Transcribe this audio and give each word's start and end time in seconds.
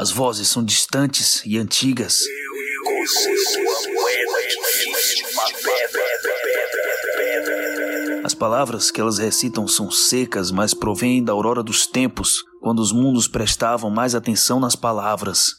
As 0.00 0.10
vozes 0.10 0.48
são 0.48 0.64
distantes 0.64 1.42
e 1.44 1.58
antigas. 1.58 2.22
As 8.24 8.32
palavras 8.32 8.90
que 8.90 8.98
elas 8.98 9.18
recitam 9.18 9.68
são 9.68 9.90
secas, 9.90 10.50
mas 10.50 10.72
provêm 10.72 11.22
da 11.22 11.34
aurora 11.34 11.62
dos 11.62 11.86
tempos, 11.86 12.42
quando 12.62 12.78
os 12.78 12.92
mundos 12.92 13.28
prestavam 13.28 13.90
mais 13.90 14.14
atenção 14.14 14.58
nas 14.58 14.74
palavras. 14.74 15.56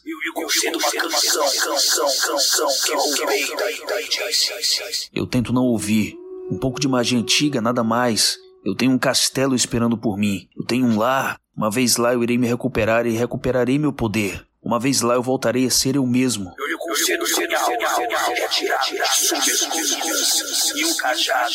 Eu 5.14 5.28
tento 5.28 5.54
não 5.54 5.66
ouvir. 5.66 6.16
Um 6.50 6.58
pouco 6.58 6.80
de 6.80 6.88
magia 6.88 7.20
antiga, 7.20 7.62
nada 7.62 7.84
mais. 7.84 8.40
Eu 8.66 8.74
tenho 8.74 8.92
um 8.92 8.98
castelo 8.98 9.54
esperando 9.54 9.96
por 9.96 10.18
mim. 10.18 10.48
Eu 10.58 10.66
tenho 10.66 10.88
um 10.88 10.98
lar. 10.98 11.41
Uma 11.62 11.70
vez 11.70 11.96
lá 11.96 12.12
eu 12.12 12.24
irei 12.24 12.40
me 12.40 12.48
recuperar 12.48 13.06
e 13.06 13.12
recuperarei 13.12 13.78
meu 13.78 13.94
poder. 13.94 14.44
Uma 14.64 14.80
vez 14.80 15.02
lá 15.02 15.14
eu 15.14 15.22
voltarei 15.22 15.68
a 15.68 15.70
ser 15.70 15.96
eu 15.96 16.08
mesmo. 16.08 16.52
Eu 16.58 16.68
lhe 16.68 16.76
concedo 16.76 17.24
sinal 17.28 17.70
e 20.76 20.86
um 20.86 20.96
cajado 20.96 21.54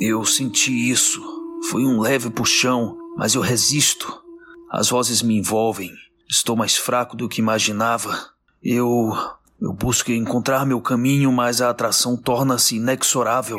Eu 0.00 0.24
senti 0.24 0.90
isso. 0.90 1.22
Foi 1.70 1.84
um 1.84 2.00
leve 2.00 2.28
puxão, 2.28 2.98
mas 3.16 3.36
eu 3.36 3.40
resisto. 3.40 4.20
As 4.68 4.88
vozes 4.88 5.22
me 5.22 5.38
envolvem. 5.38 5.92
Estou 6.28 6.56
mais 6.56 6.76
fraco 6.76 7.16
do 7.16 7.28
que 7.28 7.40
imaginava. 7.40 8.30
Eu. 8.60 9.12
Eu 9.60 9.72
busco 9.72 10.10
encontrar 10.10 10.66
meu 10.66 10.80
caminho, 10.80 11.30
mas 11.30 11.62
a 11.62 11.70
atração 11.70 12.16
torna-se 12.16 12.74
inexorável. 12.74 13.56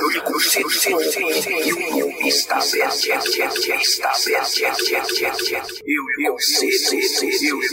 Eu 0.00 0.08
lhe 0.08 0.20
concedo 0.20 0.66
eu 0.66 2.10
está 2.26 2.60
perdendo, 2.60 3.24
está 3.74 4.10
perdendo, 4.24 4.76
eu 6.18 6.32
concedo, 6.32 6.94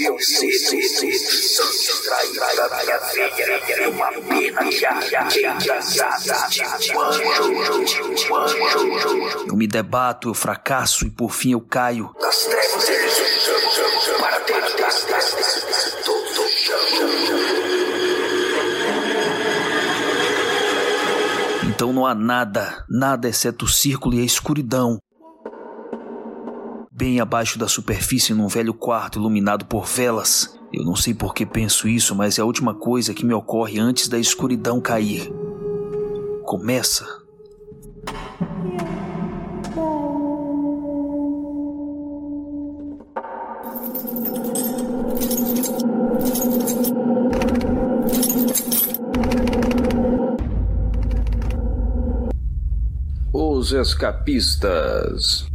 eu 0.02 0.14
concedo, 0.14 1.20
sangue 1.20 2.40
da 2.56 2.70
minha 2.70 2.98
veia, 3.00 3.90
uma 3.90 4.12
pena 4.12 4.62
engraçada 4.64 6.48
de 6.50 6.64
anjo. 6.98 7.24
Eu 9.48 9.56
me 9.56 9.68
debato, 9.68 10.30
eu 10.30 10.34
fracasso 10.34 11.06
e 11.06 11.10
por 11.10 11.32
fim 11.32 11.52
eu 11.54 11.62
caio. 11.62 12.14
Das 12.20 12.46
trevas 12.46 12.90
eles 12.90 13.33
Então 21.84 21.92
não 21.92 22.06
há 22.06 22.16
nada, 22.16 22.86
nada 22.90 23.28
exceto 23.28 23.66
o 23.66 23.68
círculo 23.68 24.16
e 24.16 24.22
a 24.22 24.24
escuridão. 24.24 24.98
Bem 26.90 27.20
abaixo 27.20 27.60
da 27.60 27.68
superfície, 27.68 28.34
num 28.34 28.48
velho 28.48 28.74
quarto 28.74 29.20
iluminado 29.20 29.66
por 29.66 29.86
velas. 29.86 30.58
Eu 30.72 30.86
não 30.86 30.96
sei 30.96 31.14
por 31.14 31.34
que 31.34 31.46
penso 31.46 31.86
isso, 31.90 32.16
mas 32.16 32.40
é 32.40 32.42
a 32.42 32.46
última 32.46 32.74
coisa 32.74 33.14
que 33.14 33.26
me 33.26 33.34
ocorre 33.34 33.82
antes 33.82 34.08
da 34.08 34.18
escuridão 34.18 34.80
cair. 34.80 35.30
Começa. 36.46 37.06
Os 53.56 53.72
escapistas. 53.72 55.46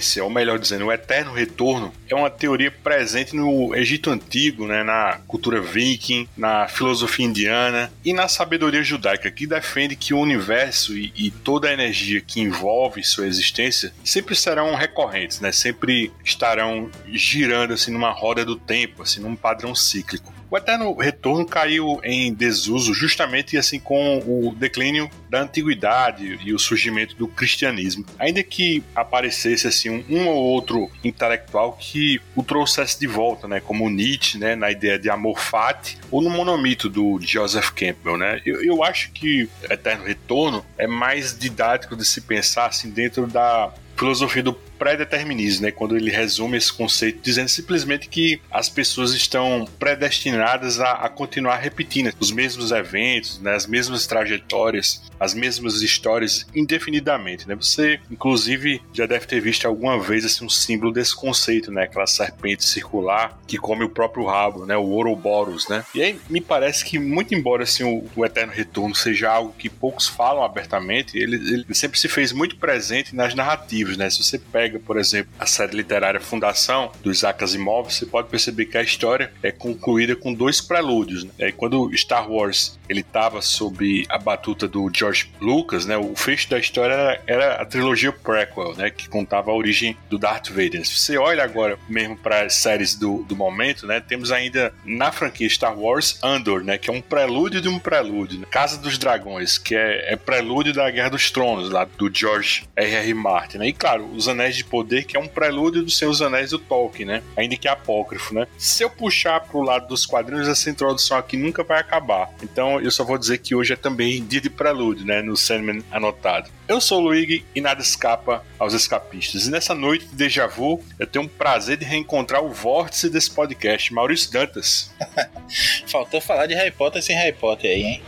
Recorrência, 0.00 0.24
ou 0.24 0.30
melhor 0.30 0.58
dizendo, 0.58 0.86
o 0.86 0.92
eterno 0.92 1.32
retorno, 1.32 1.92
é 2.08 2.14
uma 2.14 2.30
teoria 2.30 2.70
presente 2.70 3.36
no 3.36 3.74
Egito 3.74 4.10
Antigo, 4.10 4.66
né, 4.66 4.82
na 4.82 5.20
cultura 5.28 5.60
viking, 5.60 6.26
na 6.36 6.66
filosofia 6.66 7.26
indiana 7.26 7.92
e 8.04 8.12
na 8.12 8.26
sabedoria 8.26 8.82
judaica, 8.82 9.30
que 9.30 9.46
defende 9.46 9.94
que 9.94 10.14
o 10.14 10.18
universo 10.18 10.96
e, 10.96 11.12
e 11.14 11.30
toda 11.30 11.68
a 11.68 11.72
energia 11.72 12.20
que 12.20 12.40
envolve 12.40 13.04
sua 13.04 13.26
existência 13.26 13.92
sempre 14.02 14.34
serão 14.34 14.74
recorrentes, 14.74 15.40
né, 15.40 15.52
sempre 15.52 16.10
estarão 16.24 16.90
girando 17.06 17.74
assim 17.74 17.92
numa 17.92 18.10
roda 18.10 18.44
do 18.44 18.56
tempo, 18.56 19.02
assim 19.02 19.20
num 19.20 19.36
padrão 19.36 19.74
cíclico. 19.74 20.39
O 20.50 20.56
Eterno 20.56 20.92
Retorno 20.96 21.46
caiu 21.46 22.00
em 22.02 22.34
desuso 22.34 22.92
justamente 22.92 23.56
assim 23.56 23.78
com 23.78 24.18
o 24.18 24.52
declínio 24.56 25.08
da 25.28 25.42
antiguidade 25.42 26.40
e 26.44 26.52
o 26.52 26.58
surgimento 26.58 27.14
do 27.14 27.28
cristianismo. 27.28 28.04
Ainda 28.18 28.42
que 28.42 28.82
aparecesse 28.92 29.68
assim 29.68 30.04
um, 30.10 30.26
ou 30.26 30.36
outro 30.36 30.90
intelectual 31.04 31.74
que 31.74 32.20
o 32.34 32.42
trouxesse 32.42 32.98
de 32.98 33.06
volta, 33.06 33.46
né, 33.46 33.60
como 33.60 33.88
Nietzsche, 33.88 34.38
né, 34.38 34.56
na 34.56 34.72
ideia 34.72 34.98
de 34.98 35.08
amor 35.08 35.38
fati, 35.38 35.98
ou 36.10 36.20
no 36.20 36.30
monomito 36.30 36.88
do 36.88 37.20
Joseph 37.20 37.70
Campbell, 37.70 38.16
né? 38.16 38.40
Eu, 38.44 38.60
eu 38.64 38.82
acho 38.82 39.12
que 39.12 39.48
Eterno 39.70 40.04
Retorno 40.04 40.66
é 40.76 40.86
mais 40.86 41.38
didático 41.38 41.94
de 41.94 42.04
se 42.04 42.22
pensar 42.22 42.66
assim 42.66 42.90
dentro 42.90 43.26
da 43.28 43.72
filosofia 43.96 44.42
do 44.42 44.58
pré-determinismo, 44.80 45.66
né? 45.66 45.70
Quando 45.70 45.94
ele 45.94 46.10
resume 46.10 46.56
esse 46.56 46.72
conceito 46.72 47.20
dizendo 47.22 47.50
simplesmente 47.50 48.08
que 48.08 48.40
as 48.50 48.70
pessoas 48.70 49.12
estão 49.12 49.68
predestinadas 49.78 50.80
a, 50.80 50.92
a 50.92 51.08
continuar 51.10 51.56
repetindo 51.56 52.10
os 52.18 52.32
mesmos 52.32 52.72
eventos, 52.72 53.38
né? 53.40 53.54
as 53.54 53.66
mesmas 53.66 54.06
trajetórias, 54.06 55.02
as 55.20 55.34
mesmas 55.34 55.82
histórias 55.82 56.46
indefinidamente, 56.54 57.46
né? 57.46 57.54
Você, 57.54 58.00
inclusive, 58.10 58.80
já 58.94 59.04
deve 59.04 59.26
ter 59.26 59.38
visto 59.38 59.66
alguma 59.66 60.00
vez 60.00 60.24
assim, 60.24 60.46
um 60.46 60.48
símbolo 60.48 60.90
desse 60.90 61.14
conceito, 61.14 61.70
né? 61.70 61.82
Aquela 61.82 62.06
serpente 62.06 62.64
circular 62.64 63.38
que 63.46 63.58
come 63.58 63.84
o 63.84 63.88
próprio 63.90 64.24
rabo, 64.24 64.64
né? 64.64 64.78
O 64.78 64.84
Ouroboros, 64.84 65.68
né? 65.68 65.84
E 65.94 66.02
aí 66.02 66.18
me 66.30 66.40
parece 66.40 66.86
que, 66.86 66.98
muito 66.98 67.34
embora 67.34 67.64
assim, 67.64 67.84
o, 67.84 68.08
o 68.16 68.24
Eterno 68.24 68.52
Retorno 68.52 68.94
seja 68.94 69.30
algo 69.30 69.54
que 69.58 69.68
poucos 69.68 70.08
falam 70.08 70.42
abertamente, 70.42 71.18
ele, 71.18 71.36
ele 71.36 71.74
sempre 71.74 71.98
se 71.98 72.08
fez 72.08 72.32
muito 72.32 72.56
presente 72.56 73.14
nas 73.14 73.34
narrativas, 73.34 73.98
né? 73.98 74.08
Se 74.08 74.22
você 74.22 74.38
pega 74.38 74.69
pega, 74.70 74.78
por 74.78 74.96
exemplo, 74.96 75.32
a 75.38 75.46
série 75.46 75.76
literária 75.76 76.20
Fundação, 76.20 76.92
do 77.02 77.10
Isaac 77.10 77.42
Asimov, 77.42 77.92
você 77.92 78.06
pode 78.06 78.28
perceber 78.28 78.66
que 78.66 78.78
a 78.78 78.82
história 78.82 79.32
é 79.42 79.50
concluída 79.50 80.14
com 80.14 80.32
dois 80.32 80.60
prelúdios. 80.60 81.24
Né? 81.24 81.30
É, 81.38 81.52
quando 81.52 81.90
Star 81.96 82.30
Wars 82.30 82.78
ele 82.88 83.00
estava 83.00 83.40
sob 83.40 84.04
a 84.08 84.18
batuta 84.18 84.66
do 84.66 84.90
George 84.92 85.30
Lucas, 85.40 85.86
né, 85.86 85.96
o 85.96 86.14
fecho 86.16 86.50
da 86.50 86.58
história 86.58 87.20
era 87.26 87.54
a 87.54 87.64
trilogia 87.64 88.12
prequel, 88.12 88.74
né, 88.76 88.90
que 88.90 89.08
contava 89.08 89.50
a 89.50 89.54
origem 89.54 89.96
do 90.08 90.18
Darth 90.18 90.48
Vader. 90.48 90.84
Se 90.84 90.98
você 90.98 91.16
olha 91.16 91.44
agora 91.44 91.78
mesmo 91.88 92.16
para 92.16 92.42
as 92.42 92.54
séries 92.54 92.96
do, 92.96 93.22
do 93.22 93.36
momento, 93.36 93.86
né, 93.86 94.00
temos 94.00 94.32
ainda 94.32 94.74
na 94.84 95.12
franquia 95.12 95.48
Star 95.48 95.78
Wars 95.78 96.18
Andor, 96.22 96.64
né, 96.64 96.78
que 96.78 96.90
é 96.90 96.92
um 96.92 97.00
prelúdio 97.00 97.60
de 97.60 97.68
um 97.68 97.78
prelúdio. 97.78 98.40
Né? 98.40 98.46
Casa 98.50 98.76
dos 98.76 98.98
Dragões, 98.98 99.56
que 99.56 99.74
é, 99.74 100.12
é 100.12 100.16
prelúdio 100.16 100.72
da 100.72 100.90
Guerra 100.90 101.10
dos 101.10 101.30
Tronos, 101.30 101.70
lá 101.70 101.84
do 101.84 102.10
George 102.12 102.64
R.R. 102.74 103.14
Martin. 103.14 103.58
Né? 103.58 103.68
E 103.68 103.72
claro, 103.72 104.04
Os 104.12 104.28
Anéis 104.28 104.59
de 104.60 104.64
Poder, 104.64 105.04
que 105.04 105.16
é 105.16 105.20
um 105.20 105.26
prelúdio 105.26 105.82
dos 105.82 105.96
seus 105.96 106.22
Anéis 106.22 106.50
do 106.50 106.58
Tolkien, 106.58 107.06
né? 107.06 107.22
ainda 107.36 107.56
que 107.56 107.68
apócrifo. 107.68 108.34
Né? 108.34 108.46
Se 108.56 108.82
eu 108.82 108.90
puxar 108.90 109.40
para 109.40 109.58
o 109.58 109.62
lado 109.62 109.88
dos 109.88 110.06
quadrinhos, 110.06 110.48
essa 110.48 110.70
introdução 110.70 111.16
aqui 111.16 111.36
nunca 111.36 111.62
vai 111.62 111.80
acabar. 111.80 112.30
Então 112.42 112.80
eu 112.80 112.90
só 112.90 113.04
vou 113.04 113.18
dizer 113.18 113.38
que 113.38 113.54
hoje 113.54 113.72
é 113.72 113.76
também 113.76 114.24
dia 114.24 114.40
de 114.40 114.50
prelúdio, 114.50 115.04
né? 115.04 115.22
no 115.22 115.36
Sandman 115.36 115.82
anotado. 115.90 116.50
Eu 116.70 116.80
sou 116.80 117.00
o 117.00 117.02
Luigi 117.06 117.44
e 117.52 117.60
nada 117.60 117.82
escapa 117.82 118.44
aos 118.56 118.74
escapistas. 118.74 119.44
E 119.44 119.50
nessa 119.50 119.74
noite 119.74 120.06
de 120.06 120.14
déjà 120.14 120.46
vu, 120.46 120.80
eu 121.00 121.06
tenho 121.08 121.24
um 121.24 121.28
prazer 121.28 121.76
de 121.76 121.84
reencontrar 121.84 122.44
o 122.44 122.50
vórtice 122.50 123.10
desse 123.10 123.28
podcast, 123.28 123.92
Maurício 123.92 124.30
Dantas. 124.30 124.88
Faltou 125.90 126.20
falar 126.20 126.46
de 126.46 126.54
Harry 126.54 126.70
Potter 126.70 127.02
sem 127.02 127.16
Harry 127.16 127.32
Potter 127.32 127.72
aí, 127.72 127.82
hein? 127.82 128.02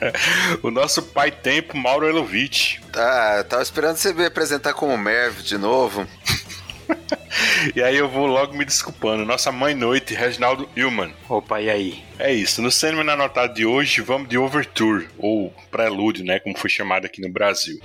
o 0.62 0.70
nosso 0.70 1.02
pai 1.02 1.30
tempo, 1.30 1.78
Mauro 1.78 2.06
Elovitch. 2.06 2.76
Ah, 2.92 3.42
tava 3.48 3.62
esperando 3.62 3.96
você 3.96 4.12
me 4.12 4.26
apresentar 4.26 4.74
como 4.74 4.98
Merv 4.98 5.40
de 5.40 5.56
novo. 5.56 6.06
e 7.74 7.82
aí 7.82 7.96
eu 7.96 8.08
vou 8.08 8.26
logo 8.26 8.56
me 8.56 8.64
desculpando. 8.64 9.24
Nossa 9.24 9.50
mãe 9.50 9.74
noite, 9.74 10.14
Reginaldo 10.14 10.68
Hillman. 10.76 11.12
Opa, 11.28 11.60
e 11.60 11.70
aí? 11.70 12.04
É 12.18 12.32
isso. 12.32 12.62
No 12.62 12.70
cinema 12.70 13.12
anotado 13.12 13.54
de 13.54 13.66
hoje, 13.66 14.00
vamos 14.00 14.28
de 14.28 14.38
Overture, 14.38 15.08
ou 15.18 15.54
Prelúdio, 15.70 16.24
né? 16.24 16.38
Como 16.38 16.56
foi 16.56 16.70
chamado 16.70 17.06
aqui 17.06 17.20
no 17.20 17.28
Brasil. 17.28 17.78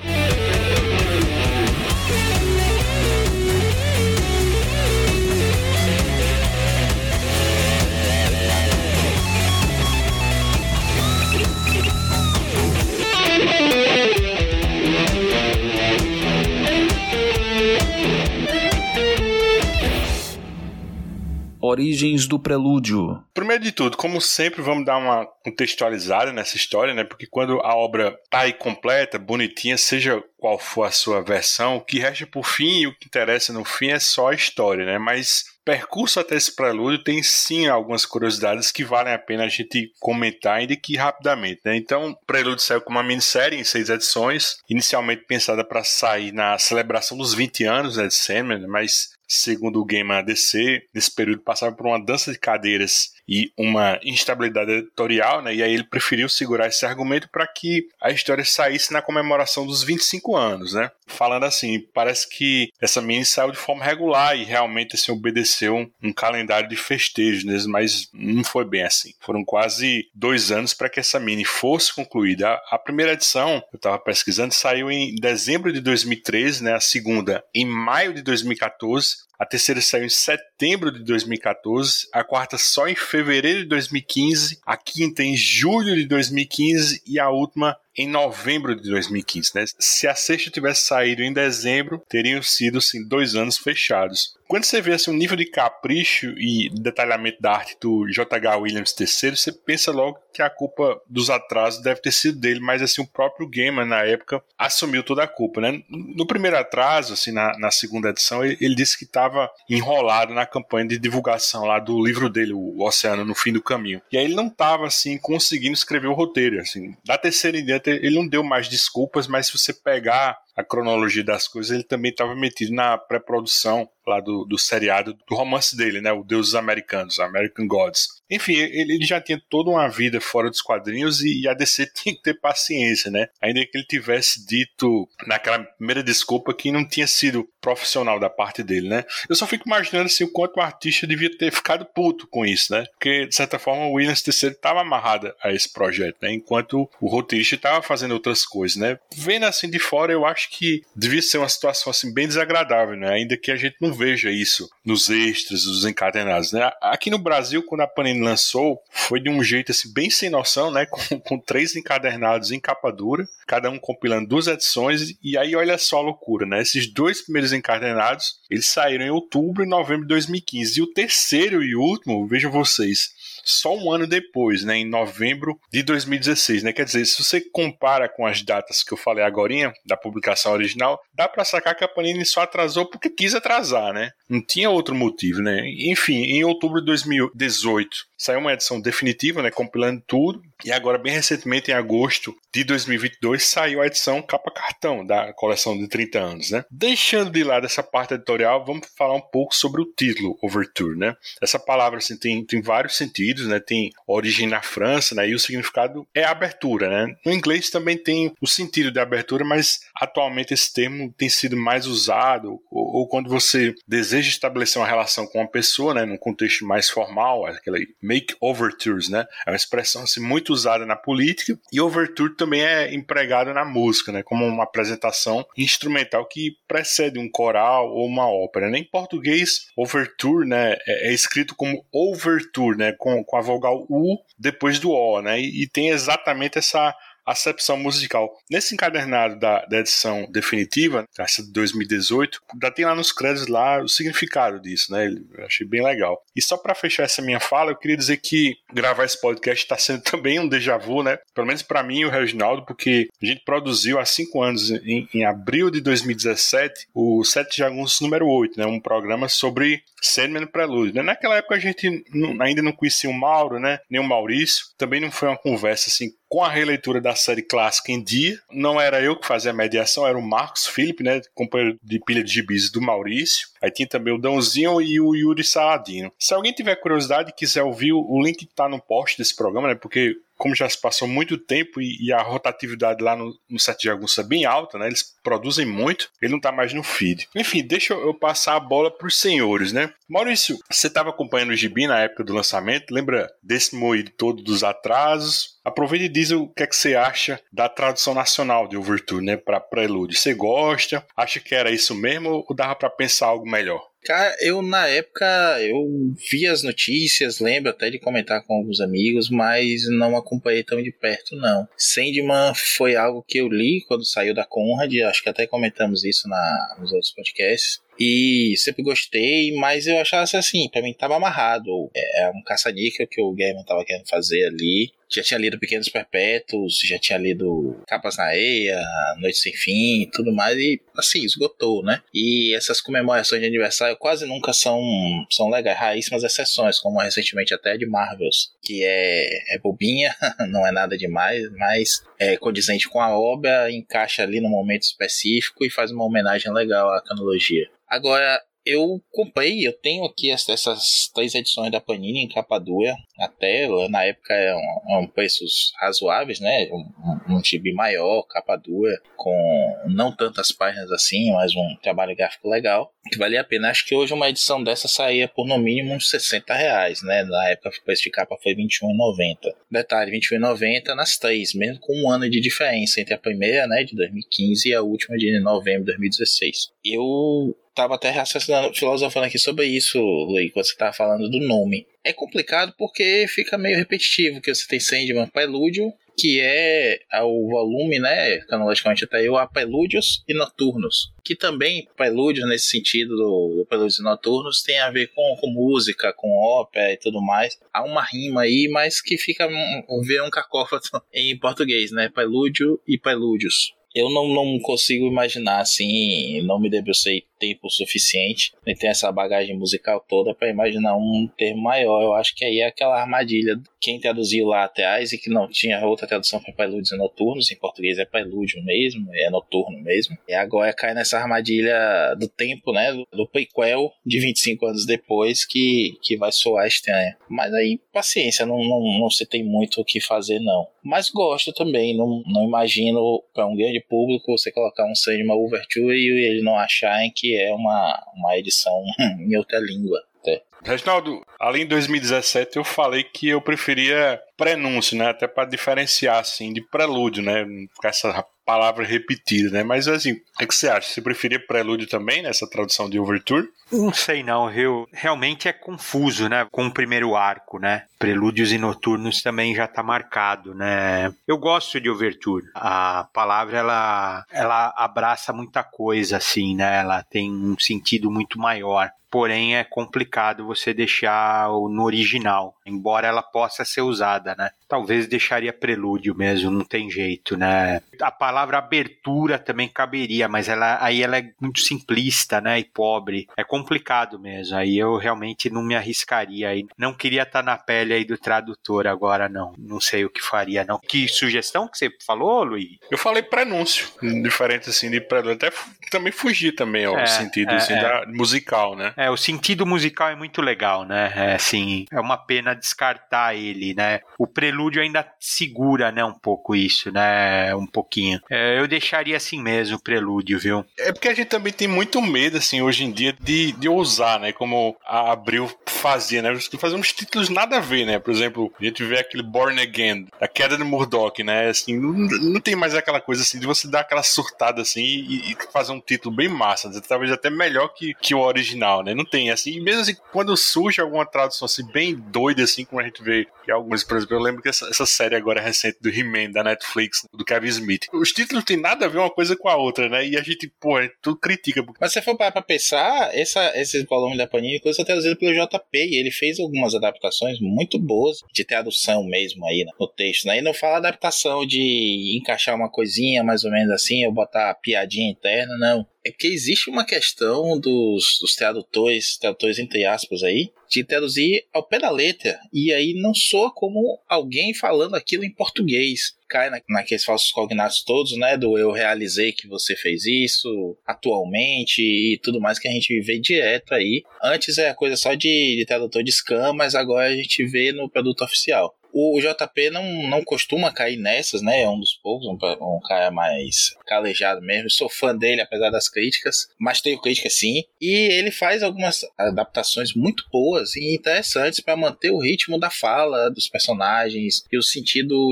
Origens 21.62 22.28
do 22.28 22.40
Prelúdio. 22.40 23.24
Primeiro 23.34 23.64
de 23.64 23.72
tudo, 23.72 23.98
como 23.98 24.22
sempre, 24.22 24.62
vamos 24.62 24.86
dar 24.86 24.98
uma 24.98 25.26
contextualizada 25.44 26.32
nessa 26.32 26.56
história, 26.56 26.94
né? 26.94 27.04
Porque 27.04 27.28
quando 27.28 27.60
a 27.62 27.76
obra 27.76 28.18
tá 28.30 28.40
aí 28.40 28.54
completa, 28.54 29.20
bonitinha, 29.20 29.78
seja 29.78 30.24
qual 30.38 30.58
for 30.58 30.84
a 30.84 30.92
sua 30.92 31.22
versão, 31.22 31.78
o 31.78 31.82
que 31.82 32.00
resta 32.00 32.26
por 32.26 32.46
fim 32.46 32.82
e 32.82 32.88
o 32.88 32.98
que 32.98 33.08
interessa 33.08 33.52
no 33.52 33.66
fim 33.66 33.90
é 33.90 34.00
só 34.00 34.30
a 34.30 34.36
história, 34.36 34.86
né? 34.86 34.98
Mas 34.98 35.44
percurso 35.66 36.20
até 36.20 36.36
esse 36.36 36.56
prelúdio 36.56 37.04
tem 37.04 37.22
sim 37.22 37.68
algumas 37.68 38.06
curiosidades 38.06 38.72
que 38.72 38.84
valem 38.84 39.14
a 39.14 39.20
pena 39.20 39.44
a 39.44 39.48
gente 39.48 39.92
comentar 40.00 40.58
ainda 40.58 40.76
que 40.76 40.96
rapidamente, 40.96 41.62
né? 41.64 41.76
Então, 41.76 42.10
o 42.10 42.26
Prelúdio 42.26 42.64
saiu 42.64 42.82
como 42.82 42.98
uma 42.98 43.08
minissérie 43.08 43.60
em 43.60 43.64
seis 43.64 43.90
edições, 43.90 44.56
inicialmente 44.70 45.26
pensada 45.26 45.64
para 45.64 45.84
sair 45.84 46.32
na 46.32 46.58
celebração 46.58 47.18
dos 47.18 47.34
20 47.34 47.66
anos 47.66 47.98
né, 47.98 48.08
de 48.08 48.16
Sandman, 48.16 48.66
mas 48.68 49.10
segundo 49.30 49.80
o 49.80 49.86
Game 49.86 50.12
ADC, 50.12 50.90
nesse 50.94 51.14
período 51.14 51.44
passava 51.44 51.76
por 51.76 51.86
uma 51.86 52.04
dança 52.04 52.32
de 52.32 52.40
cadeiras 52.40 53.12
e 53.30 53.52
uma 53.56 54.00
instabilidade 54.04 54.72
editorial, 54.72 55.44
né? 55.44 55.54
E 55.54 55.62
aí 55.62 55.72
ele 55.72 55.84
preferiu 55.84 56.28
segurar 56.28 56.68
esse 56.68 56.84
argumento 56.84 57.30
para 57.30 57.46
que 57.46 57.88
a 58.02 58.10
história 58.10 58.44
saísse 58.44 58.92
na 58.92 59.04
comemoração 59.04 59.68
dos 59.68 59.84
25 59.84 60.36
anos, 60.36 60.74
né? 60.74 60.90
Falando 61.06 61.44
assim, 61.44 61.80
parece 61.94 62.28
que 62.28 62.72
essa 62.82 63.02
mini 63.02 63.24
saiu 63.24 63.52
de 63.52 63.58
forma 63.58 63.86
regular 63.86 64.36
e 64.36 64.44
realmente 64.44 64.96
assim, 64.96 65.12
obedeceu 65.12 65.76
um, 65.76 65.92
um 66.02 66.12
calendário 66.12 66.68
de 66.68 66.76
festejos, 66.76 67.44
né? 67.44 67.60
mas 67.68 68.10
não 68.14 68.44
foi 68.44 68.66
bem 68.66 68.84
assim. 68.84 69.14
Foram 69.20 69.46
quase 69.46 70.08
dois 70.16 70.52
anos 70.52 70.74
para 70.74 70.90
que 70.90 71.00
essa 71.00 71.20
mini 71.20 71.46
fosse 71.46 71.94
concluída. 71.94 72.50
A, 72.50 72.76
a 72.76 72.80
primeira 72.80 73.14
edição, 73.14 73.64
eu 73.72 73.78
estava 73.78 74.00
pesquisando, 74.00 74.54
saiu 74.54 74.90
em 74.90 75.14
dezembro 75.16 75.72
de 75.72 75.82
2013, 75.82 76.64
né? 76.64 76.74
A 76.74 76.80
segunda 76.80 77.44
em 77.54 77.66
maio 77.66 78.14
de 78.14 78.24
2014 78.24 79.29
a 79.40 79.46
terceira 79.46 79.80
saiu 79.82 80.04
em 80.04 80.10
setembro 80.10 80.92
de 80.92 81.02
2014, 81.06 82.10
a 82.14 82.26
quarta 82.26 82.58
só 82.58 82.90
em 82.90 82.96
fevereiro 82.96 83.62
de 83.62 83.70
2015, 83.70 84.60
a 84.66 84.76
quinta 84.76 85.24
em 85.24 85.38
julho 85.38 85.96
de 85.96 86.06
2015 86.06 87.02
e 87.08 87.18
a 87.18 87.30
última 87.30 87.78
em 88.00 88.08
novembro 88.08 88.74
de 88.76 88.90
2015. 88.90 89.52
Né? 89.54 89.66
Se 89.78 90.08
a 90.08 90.16
sexta 90.16 90.50
tivesse 90.50 90.88
saído 90.88 91.22
em 91.22 91.34
dezembro, 91.34 92.02
teriam 92.08 92.42
sido 92.42 92.78
assim, 92.78 93.06
dois 93.06 93.36
anos 93.36 93.58
fechados. 93.58 94.40
Quando 94.50 94.64
você 94.64 94.82
vê 94.82 94.94
assim, 94.94 95.12
o 95.12 95.14
nível 95.14 95.38
de 95.38 95.46
capricho 95.46 96.34
e 96.36 96.72
detalhamento 96.74 97.40
da 97.40 97.52
arte 97.52 97.78
do 97.80 98.08
J.H. 98.10 98.58
Williams 98.58 98.96
III, 99.00 99.36
você 99.36 99.52
pensa 99.52 99.92
logo 99.92 100.18
que 100.34 100.42
a 100.42 100.50
culpa 100.50 101.00
dos 101.08 101.30
atrasos 101.30 101.84
deve 101.84 102.02
ter 102.02 102.12
sido 102.12 102.40
dele, 102.40 102.60
mas 102.60 102.82
assim, 102.82 103.00
o 103.00 103.06
próprio 103.08 103.48
Gamer 103.48 103.86
na 103.86 104.04
época 104.04 104.42
assumiu 104.58 105.04
toda 105.04 105.24
a 105.24 105.28
culpa. 105.28 105.62
Né? 105.62 105.84
No 105.88 106.26
primeiro 106.26 106.58
atraso, 106.58 107.14
assim, 107.14 107.32
na, 107.32 107.60
na 107.60 107.70
segunda 107.70 108.10
edição, 108.10 108.44
ele, 108.44 108.58
ele 108.60 108.74
disse 108.74 108.98
que 108.98 109.04
estava 109.04 109.52
enrolado 109.70 110.34
na 110.34 110.48
campanha 110.48 110.88
de 110.88 110.98
divulgação 110.98 111.66
lá 111.66 111.78
do 111.78 112.04
livro 112.04 112.28
dele, 112.28 112.54
O 112.54 112.84
Oceano 112.84 113.24
no 113.24 113.36
Fim 113.36 113.54
do 113.54 113.62
Caminho. 113.62 114.02
E 114.12 114.18
aí 114.18 114.26
ele 114.26 114.36
não 114.36 114.48
estava 114.48 114.88
assim, 114.88 115.20
conseguindo 115.20 115.76
escrever 115.76 116.08
o 116.08 116.14
roteiro. 116.14 116.60
Assim. 116.60 116.96
Da 117.06 117.20
terceira 117.20 117.60
em 117.60 117.66
diante, 117.66 117.89
ele 117.90 118.16
não 118.16 118.28
deu 118.28 118.44
mais 118.44 118.68
desculpas, 118.68 119.28
mas 119.28 119.48
se 119.48 119.58
você 119.58 119.74
pegar 119.74 120.38
a 120.56 120.64
cronologia 120.64 121.24
das 121.24 121.48
coisas, 121.48 121.72
ele 121.72 121.84
também 121.84 122.12
estava 122.12 122.36
metido 122.36 122.74
na 122.74 122.98
pré-produção 122.98 123.90
lá 124.10 124.20
do, 124.20 124.46
do 124.46 124.58
seriado, 124.58 125.18
do 125.28 125.36
romance 125.36 125.76
dele, 125.76 126.02
né? 126.02 126.12
O 126.12 126.24
Deuses 126.24 126.56
Americanos, 126.56 127.20
American 127.20 127.68
Gods. 127.68 128.20
Enfim, 128.30 128.54
ele, 128.54 129.04
já 129.04 129.20
tinha 129.20 129.42
toda 129.50 129.72
uma 129.72 129.88
vida 129.88 130.22
fora 130.22 130.50
dos 130.50 130.62
quadrinhos 130.62 131.22
e, 131.22 131.42
e, 131.42 131.48
a 131.48 131.54
DC 131.54 131.88
tinha 131.96 132.14
que 132.14 132.22
ter 132.22 132.40
paciência, 132.40 133.10
né? 133.10 133.28
Ainda 133.42 133.66
que 133.66 133.78
ele 133.78 133.86
tivesse 133.86 134.46
dito 134.46 135.10
naquela 135.26 135.60
primeira 135.60 136.04
desculpa 136.04 136.54
que 136.54 136.72
não 136.72 136.88
tinha 136.88 137.08
sido 137.08 137.48
profissional 137.60 138.20
da 138.20 138.30
parte 138.30 138.62
dele, 138.62 138.88
né? 138.88 139.04
Eu 139.28 139.36
só 139.36 139.48
fico 139.48 139.68
imaginando 139.68 140.06
assim, 140.06 140.24
o 140.24 140.32
quanto 140.32 140.58
o 140.58 140.62
artista 140.62 141.08
devia 141.08 141.36
ter 141.36 141.52
ficado 141.52 141.86
puto 141.86 142.28
com 142.28 142.46
isso, 142.46 142.72
né? 142.72 142.86
Porque, 142.92 143.26
de 143.26 143.36
certa 143.36 143.58
forma, 143.58 143.86
o 143.86 143.94
Williams 143.94 144.26
III 144.26 144.52
estava 144.52 144.82
amarrado 144.82 145.34
a 145.42 145.52
esse 145.52 145.72
projeto, 145.72 146.18
né? 146.22 146.32
Enquanto 146.32 146.90
o 147.02 147.08
roteirista 147.08 147.56
estava 147.56 147.82
fazendo 147.82 148.14
outras 148.14 148.46
coisas, 148.46 148.78
né? 148.78 149.00
Vendo 149.16 149.46
assim 149.46 149.70
de 149.70 149.80
fora, 149.80 150.14
eu 150.14 150.26
acho 150.26 150.50
que 150.52 150.84
devia 150.96 151.22
ser 151.22 151.40
uma 151.40 151.50
situação 151.50 151.90
assim 151.90 152.14
bem 152.14 152.28
desagradável, 152.28 152.96
né? 152.96 153.10
Ainda 153.10 153.36
que 153.38 153.52
a 153.52 153.56
gente 153.56 153.76
não 153.82 153.92
veja 154.00 154.32
isso 154.32 154.70
nos 154.86 155.10
extras, 155.10 155.66
nos 155.66 155.86
encadenados, 155.86 156.54
né? 156.54 156.72
Aqui 156.82 157.10
no 157.10 157.20
Brasil, 157.20 157.62
quando 157.64 157.82
a 157.82 157.88
Panini 157.88 158.22
lançou, 158.22 158.82
foi 158.90 159.20
de 159.20 159.30
um 159.30 159.44
jeito 159.44 159.74
assim 159.74 159.92
bem 159.94 160.10
sem 160.10 160.30
noção, 160.30 160.72
né? 160.72 160.86
Com, 160.86 161.20
com 161.20 161.38
três 161.40 161.76
encadernados 161.76 162.52
em 162.52 162.60
capa 162.60 162.92
dura, 162.92 163.28
cada 163.46 163.70
um 163.70 163.78
compilando 163.78 164.30
duas 164.30 164.48
edições 164.48 165.14
e 165.22 165.38
aí 165.38 165.56
olha 165.56 165.78
só 165.78 165.98
a 165.98 166.02
loucura, 166.02 166.46
né? 166.46 166.62
Esses 166.62 166.92
dois 166.92 167.22
primeiros 167.22 167.52
encadernados, 167.52 168.40
eles 168.50 168.68
saíram 168.68 169.06
em 169.06 169.10
outubro 169.10 169.64
e 169.64 169.68
novembro 169.68 170.04
de 170.04 170.10
2015 170.10 170.80
e 170.80 170.82
o 170.82 170.94
terceiro 170.94 171.62
e 171.62 171.76
último, 171.76 172.26
vejam 172.26 172.50
vocês, 172.50 173.10
só 173.52 173.76
um 173.76 173.92
ano 173.92 174.08
depois, 174.08 174.64
né, 174.64 174.78
em 174.78 174.90
novembro 174.90 175.60
de 175.72 175.84
2016, 175.84 176.64
né? 176.64 176.72
Quer 176.72 176.86
dizer, 176.86 177.06
se 177.06 177.22
você 177.22 177.42
compara 177.42 178.08
com 178.08 178.26
as 178.26 178.42
datas 178.42 178.84
que 178.84 178.94
eu 178.94 178.98
falei 178.98 179.24
agora 179.24 179.50
da 179.86 179.98
publicação 179.98 180.52
original, 180.52 181.00
dá 181.14 181.28
para 181.28 181.44
sacar 181.44 181.76
que 181.76 181.84
a 181.84 181.88
Panini 181.88 182.26
só 182.26 182.42
atrasou 182.42 182.86
porque 182.86 183.10
quis 183.10 183.34
atrasar, 183.34 183.94
né? 183.94 184.12
Não 184.30 184.42
tinha 184.42 184.70
outro 184.70 184.94
motivo, 184.94 185.42
né? 185.42 185.62
Enfim, 185.68 186.24
em 186.24 186.44
outubro 186.44 186.80
de 186.80 186.86
2018, 186.86 187.90
saiu 188.18 188.40
uma 188.40 188.54
edição 188.54 188.80
definitiva, 188.80 189.42
né, 189.42 189.50
compilando 189.50 190.04
tudo, 190.06 190.42
e 190.64 190.72
agora 190.72 190.98
bem 190.98 191.14
recentemente 191.14 191.72
em 191.72 191.74
agosto 191.74 192.36
de 192.54 192.64
2022 192.64 193.44
saiu 193.44 193.82
a 193.82 193.88
edição 193.88 194.22
capa 194.22 194.52
cartão 194.52 195.06
da 195.06 195.32
coleção 195.34 195.78
de 195.78 195.88
30 195.88 196.20
anos, 196.20 196.52
né? 196.52 196.66
Deixando 196.70 197.32
de 197.32 197.44
lado 197.44 197.66
essa 197.66 197.84
parte 197.84 198.14
editorial, 198.14 198.66
vamos 198.66 198.88
falar 198.98 199.16
um 199.16 199.22
pouco 199.22 199.56
sobre 199.56 199.82
o 199.82 199.86
título 199.86 200.38
Overture, 200.42 200.98
né? 200.98 201.16
Essa 201.42 201.60
palavra 201.60 202.00
assim 202.00 202.18
tem, 202.18 202.46
tem 202.46 202.62
vários 202.62 202.98
sentidos, 202.98 203.48
né? 203.48 203.60
Tem 203.60 203.92
origem 204.08 204.48
na 204.48 204.62
França, 204.62 205.16
né? 205.16 205.30
E 205.30 205.36
o 205.36 205.40
significado 205.40 206.08
é 206.14 206.24
abertura, 206.24 206.90
né? 206.90 207.16
No 207.26 207.32
inglês 207.32 207.70
também 207.70 207.98
tem 207.98 208.34
o 208.42 208.48
sentido 208.48 208.92
de 208.92 209.00
abertura, 209.00 209.46
mas 209.46 209.80
atualmente 209.96 210.54
esse 210.54 210.74
termo 210.74 211.14
tem 211.18 211.30
sido 211.30 211.56
mais 211.56 211.86
usado 211.86 212.60
ou, 212.70 213.00
ou 213.00 213.08
quando 213.08 213.30
você 213.30 213.74
deseja 213.88 214.30
estabelecer 214.30 214.82
uma 214.82 214.88
relação 214.88 215.28
com 215.28 215.40
uma 215.40 215.50
pessoa, 215.50 215.94
né, 215.94 216.06
num 216.06 216.18
contexto 216.18 216.66
mais 216.66 216.90
formal, 216.90 217.46
aquela 217.46 217.78
make 218.02 218.36
overtures, 218.42 219.10
né? 219.10 219.26
É 219.46 219.52
uma 219.52 219.56
expressão 219.56 220.04
assim 220.04 220.20
muito 220.20 220.49
muito 220.50 220.54
usada 220.54 220.86
na 220.86 220.96
política, 220.96 221.58
e 221.72 221.80
overture 221.80 222.36
também 222.36 222.64
é 222.64 222.94
empregado 222.94 223.54
na 223.54 223.64
música, 223.64 224.12
né, 224.12 224.24
como 224.24 224.46
uma 224.46 224.64
apresentação 224.64 225.46
instrumental 225.56 226.26
que 226.26 226.58
precede 226.68 227.20
um 227.20 227.30
coral 227.30 227.90
ou 227.90 228.06
uma 228.06 228.28
ópera. 228.28 228.70
Né? 228.70 228.80
Em 228.80 228.84
português, 228.84 229.68
overture 229.78 230.48
né, 230.48 230.76
é, 230.88 231.10
é 231.10 231.14
escrito 231.14 231.56
como 231.56 231.86
overture, 231.94 232.78
né, 232.78 232.94
com, 232.98 233.24
com 233.24 233.38
a 233.38 233.42
vogal 233.42 233.86
U 233.90 234.18
depois 234.38 234.80
do 234.80 234.92
O, 234.92 235.22
né, 235.22 235.40
e, 235.40 235.64
e 235.64 235.68
tem 235.68 235.90
exatamente 235.90 236.58
essa 236.58 236.96
acepção 237.32 237.78
musical. 237.78 238.38
Nesse 238.50 238.74
encadernado 238.74 239.40
da, 239.40 239.66
da 239.66 239.80
edição 239.80 240.28
definitiva, 240.32 241.06
essa 241.18 241.44
de 241.44 241.52
2018, 241.52 242.42
já 242.62 242.72
tem 242.72 242.86
lá 242.86 242.96
nos 242.96 243.12
créditos 243.12 243.48
lá 243.48 243.82
o 243.82 243.88
significado 243.88 244.60
disso, 244.60 244.92
né? 244.92 245.08
Eu 245.08 245.46
achei 245.46 245.66
bem 245.66 245.84
legal. 245.84 246.22
E 246.36 246.42
só 246.42 246.58
para 246.58 246.76
fechar 246.76 247.04
essa 247.04 247.22
minha 247.22 247.40
fala, 247.40 247.72
eu 247.72 247.76
queria 247.76 247.98
dizer 247.98 248.18
que 248.18 248.58
gravar 248.74 249.06
esse 249.06 249.20
podcast 249.20 249.64
está 249.64 249.78
sendo 249.78 250.02
também 250.10 250.40
um 250.40 250.48
déjà 250.48 250.78
vu, 250.78 251.04
né? 251.04 251.18
Pelo 251.34 251.48
menos 251.48 251.62
para 251.62 251.84
mim 251.84 252.00
e 252.00 252.06
o 252.06 252.10
Reginaldo, 252.10 252.66
porque 252.66 253.08
a 253.22 253.26
gente 253.26 253.44
produziu 253.44 254.00
há 254.00 254.06
cinco 254.06 254.42
anos, 254.42 254.72
em, 254.72 255.08
em 255.14 255.26
abril 255.26 255.70
de 255.70 255.82
2017, 255.82 256.88
o 256.94 257.24
Sete 257.24 257.58
Jagunços 257.58 258.02
número 258.02 258.28
8, 258.28 258.60
né? 258.60 258.66
Um 258.66 258.80
programa 258.80 259.28
sobre 259.30 259.84
Sandman 260.02 260.48
Prelúdio. 260.48 260.96
Né? 260.96 261.04
Naquela 261.04 261.38
época 261.38 261.56
a 261.56 261.60
gente 261.60 262.04
ainda 262.40 262.62
não 262.62 262.72
conhecia 262.72 263.10
o 263.10 263.14
Mauro, 263.14 263.60
né? 263.60 263.80
Nem 263.90 264.02
o 264.02 264.08
Maurício. 264.08 264.66
Também 264.78 265.00
não 265.00 265.12
foi 265.12 265.28
uma 265.30 265.38
conversa 265.38 265.90
assim 265.90 266.12
com 266.30 266.44
a 266.44 266.50
releitura 266.50 267.02
da 267.02 267.16
série 267.16 267.42
clássica 267.42 267.92
em 267.92 268.02
dia. 268.02 268.40
Não 268.52 268.80
era 268.80 269.02
eu 269.02 269.20
que 269.20 269.28
fazia 269.28 269.52
a 269.52 269.54
mediação, 269.54 270.06
era 270.06 270.18
o 270.18 270.22
Marcos 270.22 270.68
Felipe, 270.68 271.04
né? 271.04 271.22
Companheiro 271.34 271.78
de 271.82 272.00
pilha 272.06 272.24
de 272.24 272.32
gibis 272.32 272.72
do 272.72 272.82
Maurício. 272.82 273.48
Aí 273.62 273.72
tinha 273.72 273.88
também 273.88 274.14
o 274.14 274.18
Dãozinho 274.18 274.82
e 274.82 275.00
o 275.00 275.16
Yuri 275.16 275.44
Saladino. 275.44 276.12
Se 276.18 276.34
alguém 276.34 276.54
tiver 276.54 276.76
curiosidade 276.76 277.30
e 277.30 277.34
quiser 277.34 277.64
ouvir, 277.64 277.94
o 277.94 278.22
link 278.22 278.48
tá 278.56 278.68
no 278.68 278.82
post 278.82 279.18
desse 279.18 279.36
programa, 279.36 279.68
né? 279.68 279.76
Porque 279.76 280.16
como 280.40 280.56
já 280.56 280.68
se 280.70 280.80
passou 280.80 281.06
muito 281.06 281.38
tempo 281.38 281.82
e, 281.82 281.98
e 282.02 282.14
a 282.14 282.22
rotatividade 282.22 283.04
lá 283.04 283.14
no, 283.14 283.38
no 283.50 283.60
set 283.60 283.78
de 283.78 283.84
jagunça 283.84 284.22
é 284.22 284.24
bem 284.24 284.46
alta, 284.46 284.80
né? 284.80 284.88
Eles 284.88 285.14
produzem 285.22 285.66
muito, 285.66 286.10
ele 286.22 286.32
não 286.32 286.40
tá 286.40 286.50
mais 286.50 286.74
no 286.74 286.82
feed. 286.82 287.28
Enfim, 287.36 287.62
deixa 287.62 287.94
eu 287.94 288.14
passar 288.14 288.56
a 288.56 288.60
bola 288.60 288.90
pros 288.90 289.20
senhores, 289.20 289.74
né? 289.74 289.94
Maurício, 290.08 290.58
você 290.72 290.88
estava 290.88 291.10
acompanhando 291.10 291.50
o 291.50 291.56
Gibi 291.56 291.86
na 291.86 292.00
época 292.00 292.24
do 292.24 292.34
lançamento, 292.34 292.94
lembra 292.94 293.30
desse 293.44 293.76
moído 293.76 294.12
todo 294.12 294.42
dos 294.42 294.64
atrasos? 294.64 295.59
Aproveita 295.64 296.06
e 296.06 296.10
diz 296.10 296.32
o 296.32 296.48
que 296.48 296.64
é 296.64 296.68
que 296.68 296.76
você 296.76 296.96
acha 296.96 297.40
da 297.52 297.68
tradução 297.68 298.14
nacional 298.14 298.68
de 298.68 298.78
Overture, 298.78 299.24
né, 299.24 299.38
para 299.38 299.60
Prelude. 299.60 300.16
Você 300.16 300.34
gosta? 300.34 301.06
Acha 301.16 301.40
que 301.40 301.54
era 301.54 301.72
isso 301.72 301.94
mesmo 301.94 302.46
ou 302.48 302.56
dava 302.56 302.76
para 302.76 302.90
pensar 302.90 303.28
algo 303.28 303.50
melhor? 303.50 303.90
Cara, 304.04 304.34
eu 304.40 304.62
na 304.62 304.88
época 304.88 305.26
eu 305.62 305.86
vi 306.32 306.48
as 306.48 306.64
notícias, 306.64 307.40
lembro 307.40 307.70
até 307.70 307.90
de 307.90 308.00
comentar 308.00 308.42
com 308.46 308.56
alguns 308.56 308.80
amigos, 308.80 309.30
mas 309.30 309.90
não 309.90 310.16
acompanhei 310.16 310.64
tão 310.64 310.82
de 310.82 310.92
perto 310.92 311.36
não. 311.36 311.68
Sandman 311.78 312.54
foi 312.56 312.96
algo 312.96 313.24
que 313.28 313.40
eu 313.40 313.50
li 313.50 313.84
quando 313.88 314.06
saiu 314.06 314.34
da 314.34 314.46
Conrad, 314.46 314.94
acho 315.02 315.22
que 315.22 315.30
até 315.30 315.46
comentamos 315.46 316.06
isso 316.06 316.30
na, 316.30 316.78
nos 316.80 316.92
outros 316.94 317.12
podcasts. 317.12 317.82
E 318.00 318.54
sempre 318.58 318.82
gostei, 318.82 319.54
mas 319.58 319.86
eu 319.86 320.00
achava 320.00 320.24
assim, 320.24 320.70
pra 320.72 320.82
mim 320.82 320.94
tava 320.94 321.18
amarrado. 321.18 321.92
É, 321.94 322.24
é 322.24 322.30
um 322.30 322.42
caça-níquel 322.42 323.06
que 323.06 323.22
o 323.22 323.34
Gaiman 323.34 323.66
tava 323.66 323.84
querendo 323.84 324.08
fazer 324.08 324.46
ali. 324.46 324.94
Já 325.10 325.24
tinha 325.24 325.40
lido 325.40 325.60
Pequenos 325.60 325.90
Perpétuos, 325.90 326.80
já 326.86 327.00
tinha 327.00 327.18
lido 327.18 327.82
Capas 327.88 328.18
na 328.18 328.36
Eia, 328.36 328.80
Noite 329.20 329.38
Sem 329.38 329.54
Fim 329.54 330.10
tudo 330.14 330.34
mais, 330.34 330.58
e 330.58 330.82
assim, 330.96 331.24
esgotou, 331.24 331.84
né? 331.84 332.02
E 332.14 332.54
essas 332.56 332.82
comemorações 332.82 333.42
de 333.42 333.48
aniversário 333.48 333.98
quase 333.98 334.26
nunca 334.26 334.54
são, 334.54 334.82
são 335.30 335.50
legais, 335.50 335.78
raríssimas 335.78 336.24
exceções, 336.24 336.80
como 336.80 337.00
recentemente 337.00 337.54
até 337.54 337.78
de 337.78 337.86
Marvels, 337.86 338.52
que 338.62 338.84
é, 338.84 339.56
é 339.56 339.60
bobinha, 339.60 340.14
não 340.50 340.66
é 340.68 340.72
nada 340.72 340.98
demais, 340.98 341.50
mas 341.54 342.04
é 342.20 342.38
condizente 342.38 342.88
com 342.88 343.02
a 343.02 343.18
obra, 343.18 343.72
encaixa 343.72 344.24
ali 344.24 344.42
no 344.42 344.50
momento 344.50 344.84
específico 344.84 345.66
e 345.66 345.70
faz 345.70 345.92
uma 345.92 346.06
homenagem 346.06 346.52
legal 346.52 346.94
à 346.94 347.02
canologia. 347.02 347.68
Agora, 347.88 348.40
eu 348.70 349.02
comprei, 349.12 349.68
eu 349.68 349.74
tenho 349.74 350.06
aqui 350.06 350.32
essas 350.32 351.10
três 351.14 351.36
edições 351.36 351.72
da 351.72 351.82
Panini 351.82 352.24
em 352.24 352.30
capa 352.30 352.60
dura, 352.60 352.96
até 353.20 353.68
na 353.90 354.04
época 354.06 354.34
eram, 354.34 354.62
eram 354.90 355.08
preços 355.08 355.74
razoáveis, 355.80 356.40
né? 356.40 356.70
Um, 356.72 357.19
um 357.32 357.44
gibi 357.44 357.74
maior, 357.74 358.24
capa 358.24 358.56
dura, 358.56 359.00
com 359.16 359.76
não 359.88 360.16
tantas 360.16 360.52
páginas 360.52 360.92
assim, 360.92 361.32
mas 361.32 361.56
um 361.56 361.76
trabalho 361.82 362.16
gráfico 362.16 362.50
legal, 362.50 362.92
que 363.10 363.18
valia 363.18 363.42
a 363.42 363.44
pena. 363.44 363.70
Acho 363.70 363.86
que 363.86 363.96
hoje 363.96 364.14
uma 364.14 364.30
edição 364.30 364.64
dessa 364.64 364.88
saía 364.88 365.28
por 365.28 365.48
no 365.48 365.58
mínimo 365.58 365.94
uns 365.94 366.10
60 366.10 366.54
reais, 366.54 367.02
né? 367.04 367.24
Na 367.24 367.50
época 367.50 367.70
o 367.70 367.84
preço 367.84 368.04
de 368.04 368.10
capa 368.10 368.38
foi 368.42 368.54
R$21,90. 368.54 369.54
Detalhe, 369.72 370.12
R$21,90 370.12 370.96
nas 370.96 371.18
três, 371.18 371.54
mesmo 371.54 371.80
com 371.80 371.96
um 371.96 372.12
ano 372.12 372.30
de 372.30 372.40
diferença 372.40 373.02
entre 373.02 373.14
a 373.14 373.18
primeira, 373.18 373.68
né, 373.68 373.84
de 373.84 373.96
2015 373.96 374.70
e 374.70 374.74
a 374.74 374.82
última 374.82 375.18
de 375.18 375.40
novembro 375.40 375.82
de 375.82 375.92
2016. 375.92 376.72
Eu 376.84 377.56
tava 377.74 377.96
até 377.96 378.10
raciocinando, 378.10 378.74
filosofando 378.74 379.26
aqui 379.26 379.40
sobre 379.40 379.66
isso, 379.66 380.00
Luiz, 380.00 380.52
quando 380.52 380.66
você 380.66 380.76
tava 380.76 380.94
falando 380.94 381.30
do 381.30 381.40
nome. 381.40 381.88
É 382.04 382.12
complicado 382.12 382.74
porque 382.78 383.26
fica 383.30 383.58
meio 383.58 383.78
repetitivo, 383.78 384.42
que 384.42 384.54
você 384.54 384.68
tem 384.68 384.80
Sandman 384.80 385.28
Prelúdio, 385.28 385.94
que 386.20 386.40
é 386.42 387.00
o 387.24 387.48
volume, 387.48 388.00
né, 388.00 388.40
cronologicamente 388.40 389.06
até 389.06 389.26
eu, 389.26 389.38
a 389.38 389.48
Prelúdios 389.48 390.24
e 390.28 390.34
Noturnos. 390.34 391.14
Que 391.24 391.36
também, 391.36 391.88
Prelúdios, 391.96 392.48
nesse 392.48 392.68
sentido 392.68 393.16
do, 393.16 393.56
do 393.58 393.66
Prelúdios 393.66 394.00
e 394.00 394.04
Noturnos, 394.04 394.62
tem 394.62 394.80
a 394.80 394.92
ver 394.92 395.08
com, 395.14 395.36
com 395.40 395.48
música, 395.48 396.12
com 396.14 396.28
ópera 396.38 396.92
e 396.92 396.98
tudo 396.98 397.22
mais. 397.22 397.58
Há 397.74 397.84
uma 397.84 398.04
rima 398.04 398.42
aí, 398.42 398.68
mas 398.70 399.02
que 399.02 399.18
fica 399.18 399.48
um, 399.48 400.02
ver 400.02 400.22
um 400.24 400.30
cacófato 400.30 400.90
em 401.14 401.38
português, 401.38 401.92
né, 401.92 402.10
Prelúdio 402.10 402.80
e 402.88 402.98
Prelúdios 402.98 403.74
eu 403.96 404.10
não, 404.10 404.28
não 404.28 404.60
consigo 404.60 405.08
imaginar 405.08 405.62
assim, 405.62 406.42
não 406.44 406.60
me 406.60 406.70
debrucei 406.70 407.24
tempo 407.40 407.70
suficiente, 407.70 408.54
nem 408.66 408.76
tem 408.76 408.90
essa 408.90 409.12
bagagem 409.12 409.58
musical 409.58 410.04
toda 410.08 410.36
para 410.36 410.50
imaginar 410.50 410.96
um 410.98 411.28
termo 411.38 411.64
maior. 411.64 412.02
Eu 412.04 412.14
acho 412.14 412.36
que 412.36 412.46
aí 412.46 412.60
é 412.60 412.68
aquela 412.68 413.00
armadilha. 413.00 413.60
Quem 413.80 414.00
traduziu 414.00 414.48
lá 414.48 414.66
atrás 414.66 415.14
e 415.14 415.18
que 415.18 415.30
não 415.30 415.48
tinha 415.48 415.84
outra 415.86 416.08
tradução 416.08 416.40
para 416.40 416.54
Prelúdios 416.54 416.92
e 416.92 416.98
Noturnos, 416.98 417.52
em 417.52 417.56
português 417.56 417.98
é 417.98 418.06
Prelúdio 418.06 418.64
mesmo, 418.64 419.10
é 419.14 419.30
Noturno 419.30 419.80
mesmo. 419.82 420.18
E 420.28 420.34
agora 420.34 420.74
cai 420.74 420.94
nessa 420.94 421.18
armadilha 421.18 422.16
do 422.20 422.28
tempo, 422.28 422.74
né? 422.74 422.92
Do 423.14 423.28
prequel 423.28 423.92
de 424.06 424.20
25 424.20 424.66
anos 424.66 424.86
depois 424.86 425.46
que, 425.46 425.98
que 426.04 426.18
vai 426.18 426.32
soar 426.32 426.68
estranha. 426.68 427.18
Mas 427.30 427.54
aí, 427.54 427.80
paciência, 427.94 428.46
não, 428.46 428.58
não, 428.58 429.00
não 429.00 429.10
se 429.10 429.26
tem 429.26 429.44
muito 429.44 429.80
o 429.80 429.86
que 429.86 430.02
fazer, 430.02 430.40
não. 430.40 430.68
Mas 430.84 431.10
gosto 431.10 431.54
também, 431.54 431.96
não, 431.96 432.24
não 432.26 432.46
imagino 432.46 433.24
para 433.34 433.46
um 433.46 433.56
grande 433.56 433.80
público 433.82 434.38
você 434.38 434.52
colocar 434.52 434.90
um 434.90 434.96
Sandman 434.96 435.36
Overture 435.36 435.96
e 435.96 436.26
ele 436.26 436.42
não 436.42 436.58
acharem 436.58 437.12
que 437.14 437.29
é 437.36 437.54
uma, 437.54 438.04
uma 438.16 438.38
edição 438.38 438.84
em 439.20 439.36
outra 439.36 439.60
língua. 439.60 440.00
Até. 440.22 440.44
Reginaldo, 440.64 441.22
além 441.40 441.64
de 441.64 441.70
2017, 441.70 442.58
eu 442.58 442.64
falei 442.64 443.04
que 443.04 443.30
eu 443.30 443.42
preferia 443.42 444.20
prenúncio, 444.36 444.98
né? 444.98 445.10
Até 445.10 445.28
para 445.28 445.48
diferenciar, 445.48 446.20
assim, 446.20 446.52
de 446.52 446.62
prelúdio, 446.62 447.24
né? 447.24 447.46
Com 447.78 447.88
essa 447.88 448.26
palavra 448.46 448.84
repetida, 448.84 449.52
né? 449.52 449.64
Mas, 449.64 449.88
assim, 449.88 450.14
o 450.14 450.48
que 450.48 450.54
você 450.54 450.68
acha? 450.68 450.90
Você 450.90 451.02
preferia 451.02 451.40
prelúdio 451.40 451.88
também 451.88 452.22
nessa 452.22 452.50
tradução 452.50 452.90
de 452.90 453.00
Overture? 453.00 453.48
Não 453.72 453.94
sei 453.94 454.24
não, 454.24 454.52
eu, 454.52 454.88
realmente 454.92 455.48
é 455.48 455.54
confuso, 455.54 456.28
né, 456.28 456.48
com 456.52 456.66
o 456.66 456.74
primeiro 456.74 457.16
arco, 457.16 457.60
né? 457.60 457.86
Prelúdios 458.00 458.54
e 458.54 458.58
Noturnos 458.58 459.22
também 459.22 459.54
já 459.54 459.68
tá 459.68 459.84
marcado, 459.84 460.56
né? 460.56 461.14
Eu 461.28 461.38
gosto 461.38 461.82
de 461.82 461.90
Overture. 461.90 462.48
A 462.56 463.08
palavra 463.14 463.58
ela 463.58 464.26
ela 464.32 464.74
abraça 464.78 465.34
muita 465.34 465.64
coisa 465.64 466.16
assim, 466.18 466.56
né? 466.56 466.80
Ela 466.80 467.04
tem 467.04 467.30
um 467.30 467.60
sentido 467.60 468.10
muito 468.10 468.40
maior 468.40 468.90
porém 469.10 469.58
é 469.58 469.64
complicado 469.64 470.46
você 470.46 470.74
deixar 470.74 471.50
no 471.50 471.84
original, 471.84 472.56
embora 472.66 473.08
ela 473.08 473.24
possa 473.24 473.66
ser 473.66 473.82
usada, 473.82 474.36
né? 474.38 474.52
Talvez 474.68 475.08
deixaria 475.08 475.52
prelúdio 475.52 476.16
mesmo, 476.16 476.52
não 476.52 476.64
tem 476.64 476.90
jeito, 476.90 477.36
né? 477.36 477.82
A 478.02 478.12
palavra 478.12 478.60
abertura 478.60 479.40
também 479.40 479.68
caberia, 479.68 480.28
mas 480.28 480.48
ela 480.48 480.78
aí 480.82 481.02
ela 481.02 481.18
é 481.18 481.32
muito 481.42 481.60
simplista, 481.60 482.40
né, 482.40 482.60
e 482.60 482.64
pobre. 482.64 483.28
É 483.36 483.44
complicado 483.44 484.20
mesmo. 484.20 484.56
Aí 484.56 484.78
eu 484.78 484.98
realmente 484.98 485.50
não 485.50 485.64
me 485.64 485.76
arriscaria 485.76 486.50
aí. 486.50 486.66
Não 486.78 486.94
queria 486.94 487.24
estar 487.24 487.44
na 487.44 487.58
pele 487.58 487.89
aí 487.94 488.06
do 488.06 488.18
tradutor 488.18 488.88
agora 488.88 489.30
não. 489.30 489.54
Não 489.58 489.80
sei 489.80 490.06
o 490.06 490.10
que 490.10 490.22
faria 490.22 490.64
não. 490.64 490.80
Que 490.80 491.08
sugestão 491.08 491.68
que 491.68 491.78
você 491.78 491.90
falou, 492.06 492.44
Luiz? 492.44 492.78
Eu 492.90 492.98
falei 492.98 493.22
prenúncio, 493.22 493.88
diferente 494.24 494.70
assim 494.70 494.90
de 494.90 495.02
prelúdio, 495.02 495.34
até 495.34 495.52
também 495.90 496.12
fugir 496.12 496.54
também 496.54 496.86
ao 496.86 496.98
é, 496.98 497.06
sentido 497.06 497.52
é, 497.52 497.56
assim, 497.56 497.74
é. 497.74 497.82
Da, 497.82 498.06
musical, 498.08 498.76
né? 498.76 498.94
É, 498.96 499.10
o 499.10 499.18
sentido 499.18 499.66
musical 499.66 500.10
é 500.10 500.16
muito 500.16 500.42
legal, 500.42 500.86
né? 500.86 501.12
É, 501.16 501.36
assim, 501.36 501.86
é 501.92 502.00
uma 502.00 502.18
pena 502.18 502.54
descartar 502.54 503.36
ele, 503.36 503.74
né? 503.74 504.02
O 504.18 504.28
prelúdio 504.28 504.82
ainda 504.82 505.06
segura, 505.20 505.92
né, 505.92 506.04
um 506.04 506.14
pouco 506.14 506.56
isso, 506.56 506.92
né? 506.92 507.54
Um 507.56 507.66
pouquinho. 507.68 508.20
É, 508.30 508.60
eu 508.60 508.68
deixaria 508.68 509.18
assim 509.18 509.42
mesmo 509.42 509.78
o 509.78 509.82
prelúdio, 509.82 510.40
viu? 510.40 510.66
É 510.78 510.92
porque 510.92 511.08
a 511.08 511.14
gente 511.14 511.28
também 511.28 511.54
tem 511.54 511.68
muito 511.68 512.02
medo, 512.02 512.38
assim, 512.38 512.62
hoje 512.62 512.84
em 512.84 512.92
dia, 512.92 513.16
de, 513.20 513.52
de 513.54 513.68
ousar, 513.68 514.20
né? 514.20 514.32
Como 514.32 514.76
a 514.86 515.12
Abril 515.12 515.50
fazia, 515.66 516.22
né? 516.22 516.38
Fazer 516.60 516.76
uns 516.76 516.94
títulos 516.94 517.30
nada 517.30 517.58
a 517.58 517.62
ver 517.62 517.79
né? 517.86 518.00
Por 518.00 518.12
exemplo, 518.12 518.52
a 518.60 518.64
gente 518.64 518.84
vê 518.84 519.00
aquele 519.00 519.24
Born 519.24 519.60
Again, 519.62 520.08
a 520.20 520.28
queda 520.28 520.58
de 520.58 520.64
Murdoch, 520.64 521.24
né? 521.24 521.50
Assim, 521.50 521.78
não, 521.78 521.94
não 521.94 522.40
tem 522.40 522.56
mais 522.56 522.76
aquela 522.76 523.02
coisa 523.02 523.22
assim 523.22 523.40
de 523.40 523.46
você 523.46 523.68
dar 523.68 523.82
aquela 523.82 524.04
surtada 524.04 524.62
assim 524.62 524.84
e, 524.84 525.32
e 525.32 525.38
fazer 525.52 525.72
um 525.72 525.80
título 525.80 526.16
bem 526.16 526.28
massa, 526.28 526.70
talvez 526.88 527.12
até 527.12 527.30
melhor 527.30 527.70
que, 527.70 527.94
que 527.96 528.16
o 528.16 528.20
original, 528.20 528.84
né? 528.84 528.94
Não 528.94 529.06
tem 529.06 529.30
assim, 529.32 529.60
mesmo 529.62 529.82
assim, 529.82 529.96
quando 530.12 530.36
surge 530.36 530.82
alguma 530.82 531.06
tradução 531.06 531.46
assim 531.46 531.66
bem 531.72 531.96
doida 531.96 532.44
assim, 532.44 532.66
como 532.66 532.82
a 532.82 532.84
gente 532.84 533.04
vê 533.04 533.28
em 533.48 533.52
algumas, 533.52 533.84
por 533.84 533.98
exemplo, 533.98 534.16
eu 534.16 534.22
lembro 534.22 534.42
que 534.42 534.50
essa, 534.50 534.68
essa 534.70 534.86
série 534.86 535.16
agora 535.16 535.42
recente 535.42 535.78
do 535.82 535.90
He-Man 535.90 536.32
da 536.32 536.44
Netflix, 536.44 537.06
do 537.14 537.26
Kevin 537.26 537.48
Smith. 537.48 537.88
Os 537.92 538.12
títulos 538.12 538.44
tem 538.44 538.58
nada 538.58 538.86
a 538.86 538.90
ver 538.90 539.00
uma 539.00 539.10
coisa 539.10 539.36
com 539.36 539.50
a 539.50 539.56
outra, 539.56 539.90
né? 539.90 540.08
E 540.08 540.18
a 540.18 540.22
gente, 540.22 540.52
pô, 540.60 540.76
tudo 541.02 541.18
critica. 541.18 541.66
Mas 541.80 541.92
se 541.92 542.02
for 542.02 542.18
parar 542.18 542.32
pra 542.32 542.42
pensar, 542.42 543.10
essa, 543.16 543.52
esses 543.60 543.84
volumes 543.86 544.18
da 544.18 544.28
Panini 544.28 544.60
coisa 544.60 544.86
traduzido 544.86 545.16
pelo 545.18 545.34
JP 545.34 545.66
e 545.74 546.00
ele 546.00 546.12
fez 546.12 546.40
algumas 546.40 546.74
adaptações 546.76 547.40
muito 547.40 547.69
boas 547.78 548.20
de 548.34 548.46
tradução 548.46 549.04
mesmo 549.04 549.46
aí 549.46 549.66
no 549.80 549.88
texto, 549.88 550.26
né? 550.26 550.40
E 550.40 550.42
não 550.42 550.54
fala 550.54 550.78
adaptação 550.78 551.46
de 551.46 552.18
encaixar 552.18 552.56
uma 552.56 552.70
coisinha 552.70 553.24
mais 553.24 553.44
ou 553.44 553.52
menos 553.52 553.72
assim, 553.72 554.06
ou 554.06 554.14
botar 554.14 554.56
piadinha 554.56 555.12
interna, 555.12 555.58
não. 555.58 555.86
É 556.10 556.12
que 556.12 556.26
existe 556.26 556.72
uma 556.72 556.84
questão 556.84 557.60
dos, 557.60 558.18
dos 558.20 558.34
tradutores, 558.36 559.16
tradutores 559.18 559.60
entre 559.60 559.86
aspas 559.86 560.24
aí, 560.24 560.50
de 560.68 560.84
traduzir 560.84 561.46
ao 561.54 561.64
pé 561.64 561.78
da 561.78 561.92
letra. 561.92 562.40
E 562.52 562.74
aí 562.74 562.96
não 562.96 563.14
soa 563.14 563.54
como 563.54 564.02
alguém 564.08 564.52
falando 564.56 564.96
aquilo 564.96 565.24
em 565.24 565.32
português. 565.32 566.18
Cai 566.28 566.50
na, 566.50 566.60
naqueles 566.68 567.06
falsos 567.06 567.32
cognatos 567.32 567.84
todos, 567.84 568.18
né? 568.18 568.36
Do 568.38 568.58
eu 568.58 568.72
realizei 568.72 569.32
que 569.32 569.48
você 569.48 569.76
fez 569.76 570.04
isso 570.06 570.76
atualmente 570.86 571.82
e 571.82 572.20
tudo 572.24 572.42
mais 572.42 572.58
que 572.58 572.68
a 572.68 572.72
gente 572.72 573.00
vê 573.02 573.20
direto 573.20 573.74
aí. 573.76 574.04
Antes 574.24 574.58
é 574.58 574.74
coisa 574.74 574.96
só 574.96 575.14
de, 575.14 575.58
de 575.58 575.66
tradutor 575.68 576.04
de 576.04 576.12
scam, 576.12 576.54
mas 576.54 576.74
agora 576.74 577.10
a 577.10 577.16
gente 577.16 577.46
vê 577.46 577.72
no 577.72 577.88
produto 577.88 578.24
oficial. 578.24 578.76
O 578.92 579.20
JP 579.20 579.70
não, 579.70 579.84
não 580.08 580.24
costuma 580.24 580.72
cair 580.72 580.98
nessas, 580.98 581.42
né? 581.42 581.62
É 581.62 581.70
um 581.70 581.80
dos 581.80 581.94
poucos, 581.94 582.28
um, 582.28 582.38
um 582.62 582.80
cara 582.82 583.12
mais 583.12 583.76
calejado 583.86 584.42
mesmo. 584.42 584.70
sou 584.70 584.90
fã 584.90 585.16
dele, 585.16 585.42
apesar 585.42 585.70
das 585.70 585.90
críticas, 585.90 586.48
mas 586.60 586.82
tenho 586.82 587.00
críticas 587.02 587.34
sim. 587.34 587.64
E 587.80 587.90
ele 588.14 588.32
faz 588.32 588.64
algumas 588.64 589.02
adaptações 589.18 589.94
muito 589.94 590.26
boas 590.32 590.76
e 590.76 590.96
interessantes 590.96 591.60
para 591.60 591.76
manter 591.76 592.12
o 592.12 592.20
ritmo 592.20 592.60
da 592.60 592.70
fala 592.70 593.30
dos 593.30 593.48
personagens 593.48 594.44
e 594.52 594.58
o 594.58 594.64
sentido 594.64 595.30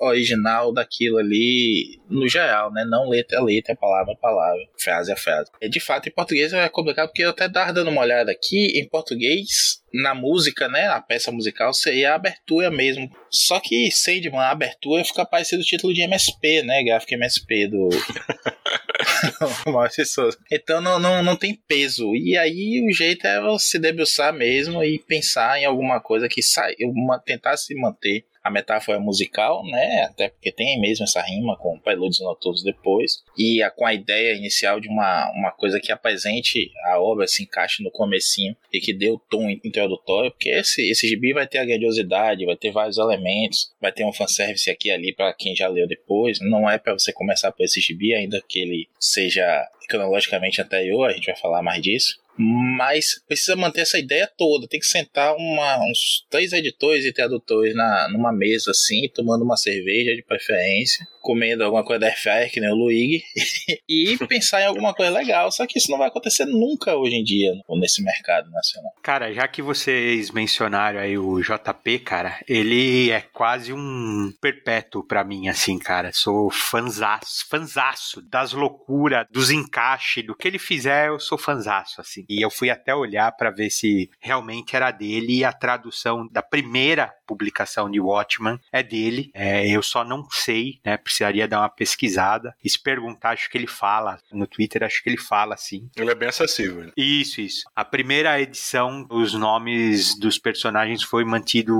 original 0.00 0.72
daquilo 0.72 1.18
ali 1.18 2.00
no 2.08 2.28
geral, 2.28 2.72
né? 2.72 2.84
Não 2.88 3.08
letra 3.08 3.38
a 3.38 3.42
letra, 3.42 3.76
palavra 3.76 4.12
a 4.12 4.16
palavra, 4.16 4.60
frase 4.78 5.12
a 5.12 5.16
frase. 5.16 5.50
E 5.60 5.68
de 5.68 5.80
fato, 5.80 6.08
em 6.08 6.12
português 6.12 6.52
é 6.52 6.68
complicado 6.68 7.08
porque 7.08 7.24
eu 7.24 7.30
até 7.30 7.48
tava 7.48 7.72
dando 7.72 7.90
uma 7.90 8.00
olhada 8.00 8.30
aqui. 8.30 8.78
Em 8.78 8.88
português, 8.88 9.82
na 9.92 10.14
música, 10.14 10.68
né, 10.68 10.86
a 10.88 11.00
peça 11.00 11.32
musical 11.32 11.72
seria 11.72 12.12
a 12.12 12.16
abertura 12.16 12.70
mesmo. 12.70 13.10
Só 13.30 13.60
que 13.60 13.90
Sandman, 13.90 14.40
a 14.40 14.50
abertura 14.50 15.04
fica 15.04 15.24
parecido 15.24 15.62
o 15.62 15.64
título 15.64 15.94
de 15.94 16.02
MSP, 16.02 16.62
né, 16.62 16.82
gráfico 16.82 17.14
MSP 17.14 17.68
do 17.68 17.88
Então 20.50 20.80
não, 20.80 20.98
não, 20.98 21.22
não 21.22 21.36
tem 21.36 21.54
peso. 21.54 22.14
E 22.14 22.36
aí 22.36 22.84
o 22.86 22.92
jeito 22.92 23.26
é 23.26 23.40
você 23.40 23.78
debruçar 23.78 24.32
mesmo 24.32 24.82
e 24.82 24.98
pensar 24.98 25.60
em 25.60 25.64
alguma 25.64 26.00
coisa 26.00 26.28
que 26.28 26.42
sai, 26.42 26.74
tentar 27.24 27.56
se 27.56 27.74
manter 27.74 28.24
a 28.42 28.50
metáfora 28.50 28.98
musical, 28.98 29.64
né? 29.64 30.02
Até 30.02 30.28
porque 30.28 30.52
tem 30.52 30.80
mesmo 30.80 31.04
essa 31.04 31.20
rima 31.22 31.56
com 31.56 31.78
prelúdios 31.78 32.20
noturnos 32.20 32.62
depois. 32.62 33.22
E 33.36 33.62
a, 33.62 33.70
com 33.70 33.86
a 33.86 33.94
ideia 33.94 34.34
inicial 34.34 34.80
de 34.80 34.88
uma, 34.88 35.30
uma 35.32 35.50
coisa 35.50 35.80
que 35.80 35.92
apresente 35.92 36.70
a 36.86 37.00
obra, 37.00 37.26
se 37.26 37.42
encaixe 37.42 37.82
no 37.82 37.90
comecinho 37.90 38.56
e 38.72 38.80
que 38.80 38.92
dê 38.92 39.10
o 39.10 39.18
tom 39.18 39.50
introdutório, 39.50 40.30
porque 40.30 40.50
esse, 40.50 40.88
esse 40.90 41.06
gibi 41.08 41.32
vai 41.32 41.46
ter 41.46 41.58
a 41.58 41.64
grandiosidade, 41.64 42.46
vai 42.46 42.56
ter 42.56 42.70
vários 42.70 42.98
elementos, 42.98 43.72
vai 43.80 43.92
ter 43.92 44.04
um 44.04 44.12
fanservice 44.12 44.70
aqui 44.70 44.88
e 44.88 44.92
ali 44.92 45.14
para 45.14 45.32
quem 45.34 45.54
já 45.54 45.68
leu 45.68 45.86
depois. 45.86 46.40
Não 46.40 46.68
é 46.68 46.78
para 46.78 46.92
você 46.92 47.12
começar 47.12 47.52
por 47.52 47.64
esse 47.64 47.80
gibi, 47.80 48.14
ainda 48.14 48.42
que 48.46 48.60
ele 48.60 48.88
seja 48.98 49.68
cronologicamente 49.88 50.60
anterior, 50.60 51.08
a 51.08 51.12
gente 51.12 51.26
vai 51.26 51.36
falar 51.36 51.62
mais 51.62 51.82
disso. 51.82 52.20
Mas 52.38 53.20
precisa 53.26 53.56
manter 53.56 53.80
essa 53.80 53.98
ideia 53.98 54.30
toda. 54.38 54.68
Tem 54.68 54.78
que 54.78 54.86
sentar 54.86 55.34
uma, 55.34 55.78
uns 55.84 56.24
três 56.30 56.52
editores 56.52 57.04
e 57.04 57.12
tradutores 57.12 57.74
na, 57.74 58.08
numa 58.10 58.32
mesa 58.32 58.70
assim, 58.70 59.08
tomando 59.12 59.42
uma 59.42 59.56
cerveja 59.56 60.14
de 60.14 60.22
preferência, 60.22 61.04
comendo 61.20 61.64
alguma 61.64 61.84
coisa 61.84 62.00
da 62.00 62.06
Airfryer, 62.06 62.50
que 62.50 62.60
nem 62.60 62.70
o 62.70 62.74
Luigi, 62.74 63.22
e 63.88 64.16
pensar 64.28 64.62
em 64.62 64.66
alguma 64.66 64.94
coisa 64.94 65.12
legal. 65.12 65.50
Só 65.50 65.66
que 65.66 65.78
isso 65.78 65.90
não 65.90 65.98
vai 65.98 66.08
acontecer 66.08 66.44
nunca 66.44 66.96
hoje 66.96 67.16
em 67.16 67.24
dia 67.24 67.52
nesse 67.70 68.02
mercado 68.02 68.50
nacional. 68.50 68.92
Cara, 69.02 69.32
já 69.32 69.46
que 69.46 69.62
vocês 69.62 70.30
mencionaram 70.30 71.00
aí 71.00 71.16
o 71.16 71.40
JP, 71.40 72.00
cara, 72.00 72.38
ele 72.48 73.10
é 73.10 73.20
quase 73.20 73.72
um 73.72 74.32
perpétuo 74.40 75.04
para 75.04 75.24
mim, 75.24 75.48
assim, 75.48 75.78
cara. 75.78 76.12
Sou 76.12 76.50
fanzaço, 76.50 77.46
fanzaço 77.48 78.22
das 78.22 78.52
loucuras, 78.52 79.26
dos 79.30 79.50
encaixes, 79.50 80.24
do 80.26 80.34
que 80.34 80.48
ele 80.48 80.58
fizer, 80.58 81.08
eu 81.08 81.20
sou 81.20 81.38
fanzaço, 81.38 82.00
assim. 82.00 82.24
E 82.28 82.44
eu 82.44 82.50
fui 82.50 82.70
até 82.70 82.94
olhar 82.94 83.30
para 83.32 83.50
ver 83.50 83.70
se 83.70 84.10
realmente 84.20 84.74
era 84.74 84.90
dele 84.90 85.38
e 85.38 85.44
a 85.44 85.52
tradução 85.52 86.26
da 86.30 86.42
primeira 86.42 87.12
publicação 87.28 87.90
de 87.90 88.00
Watchman 88.00 88.58
é 88.72 88.82
dele. 88.82 89.30
É, 89.34 89.68
eu 89.68 89.82
só 89.82 90.02
não 90.02 90.26
sei, 90.30 90.80
né? 90.82 90.96
Precisaria 90.96 91.46
dar 91.46 91.60
uma 91.60 91.68
pesquisada. 91.68 92.56
E 92.64 92.70
se 92.70 92.82
perguntar, 92.82 93.30
acho 93.30 93.50
que 93.50 93.58
ele 93.58 93.66
fala. 93.66 94.18
No 94.32 94.46
Twitter, 94.46 94.82
acho 94.82 95.02
que 95.02 95.10
ele 95.10 95.18
fala 95.18 95.54
assim. 95.54 95.90
Ele 95.94 96.10
é 96.10 96.14
bem 96.14 96.30
acessível. 96.30 96.90
Isso, 96.96 97.42
isso. 97.42 97.64
A 97.76 97.84
primeira 97.84 98.40
edição, 98.40 99.06
os 99.10 99.34
nomes 99.34 100.18
dos 100.18 100.38
personagens 100.38 101.02
foi 101.02 101.24
mantido 101.24 101.74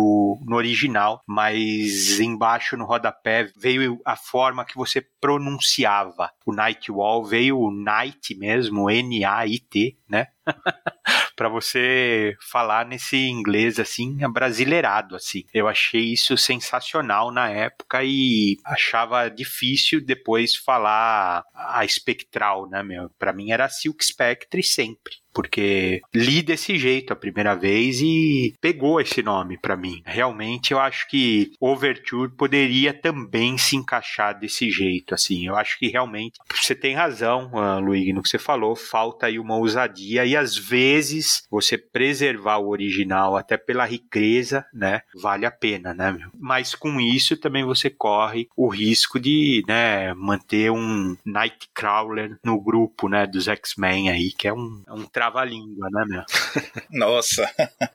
no 0.45 0.57
original, 0.57 1.23
mas 1.27 2.21
embaixo 2.21 2.77
no 2.77 2.85
rodapé 2.85 3.51
veio 3.57 4.01
a 4.05 4.17
forma 4.17 4.65
que 4.65 4.77
você 4.77 5.01
pronunciava. 5.21 6.31
O 6.45 6.53
Nightwall 6.53 7.25
veio 7.25 7.59
o 7.59 7.71
Night 7.71 8.35
mesmo, 8.37 8.91
N-A-I-T, 8.91 9.97
né? 10.09 10.29
para 11.37 11.49
você 11.49 12.37
falar 12.41 12.85
nesse 12.85 13.17
inglês 13.29 13.79
assim, 13.79 14.17
brasileirado 14.33 15.15
assim. 15.15 15.45
Eu 15.55 15.69
achei 15.69 16.13
isso 16.13 16.37
sensacional 16.37 17.31
na 17.31 17.49
época 17.49 18.03
e 18.03 18.57
achava 18.65 19.29
difícil 19.29 20.05
depois 20.05 20.57
falar 20.57 21.45
a 21.55 21.85
espectral, 21.85 22.69
né, 22.69 22.83
meu? 22.83 23.11
Para 23.19 23.33
mim 23.33 23.53
era 23.53 23.69
Silk 23.69 24.05
Spectre 24.05 24.63
sempre 24.63 25.15
porque 25.39 26.01
li 26.13 26.43
desse 26.43 26.77
jeito 26.77 27.13
a 27.13 27.17
primeira 27.17 27.55
vez 27.55 28.01
e 28.01 28.57
pegou 28.61 29.01
esse 29.01 29.23
nome 29.23 29.57
para 29.57 29.77
mim. 29.77 30.03
Realmente 30.05 30.73
eu 30.73 30.81
acho 30.81 31.09
que 31.09 31.53
Overture 31.61 32.33
poderia 32.33 32.93
também 32.93 33.57
se 33.57 33.77
encaixar 33.77 34.37
desse 34.37 34.69
jeito, 34.69 35.15
assim. 35.15 35.47
Eu 35.47 35.55
acho 35.55 35.79
que 35.79 35.87
realmente 35.87 36.41
você 36.53 36.75
tem 36.75 36.93
razão, 36.93 37.53
uh, 37.55 37.79
Luigi, 37.79 38.13
no 38.13 38.21
que 38.21 38.29
você 38.29 38.37
falou, 38.37 38.75
falta 38.75 39.27
aí 39.27 39.39
uma 39.39 39.57
ousadia 39.57 40.25
e 40.25 40.37
às 40.37 40.57
vezes 40.57 41.47
você 41.49 41.79
preservar 41.79 42.57
o 42.57 42.71
original 42.71 43.37
até 43.37 43.57
pela 43.57 43.85
riqueza, 43.85 44.67
né, 44.75 45.03
vale 45.15 45.47
a 45.47 45.53
pena, 45.53 45.95
né, 45.95 46.11
meu? 46.11 46.31
Mas 46.37 46.75
com 46.75 47.01
isso 47.01 47.37
também 47.37 47.63
você 47.63 47.89
corre 47.89 48.49
o 48.57 48.67
risco 48.67 49.21
de, 49.21 49.63
né, 49.69 50.13
manter 50.15 50.73
um 50.73 51.17
Nightcrawler 51.25 52.37
no 52.43 52.61
grupo, 52.61 53.09
né, 53.09 53.25
dos 53.25 53.47
X-Men 53.47 54.11
aí, 54.11 54.33
que 54.33 54.49
é 54.49 54.53
um, 54.53 54.83
é 54.85 54.93
um 54.93 55.05
trabalho 55.05 55.28
trava-língua, 55.29 55.89
né, 55.91 56.05
meu? 56.09 56.23
Nossa. 56.91 57.49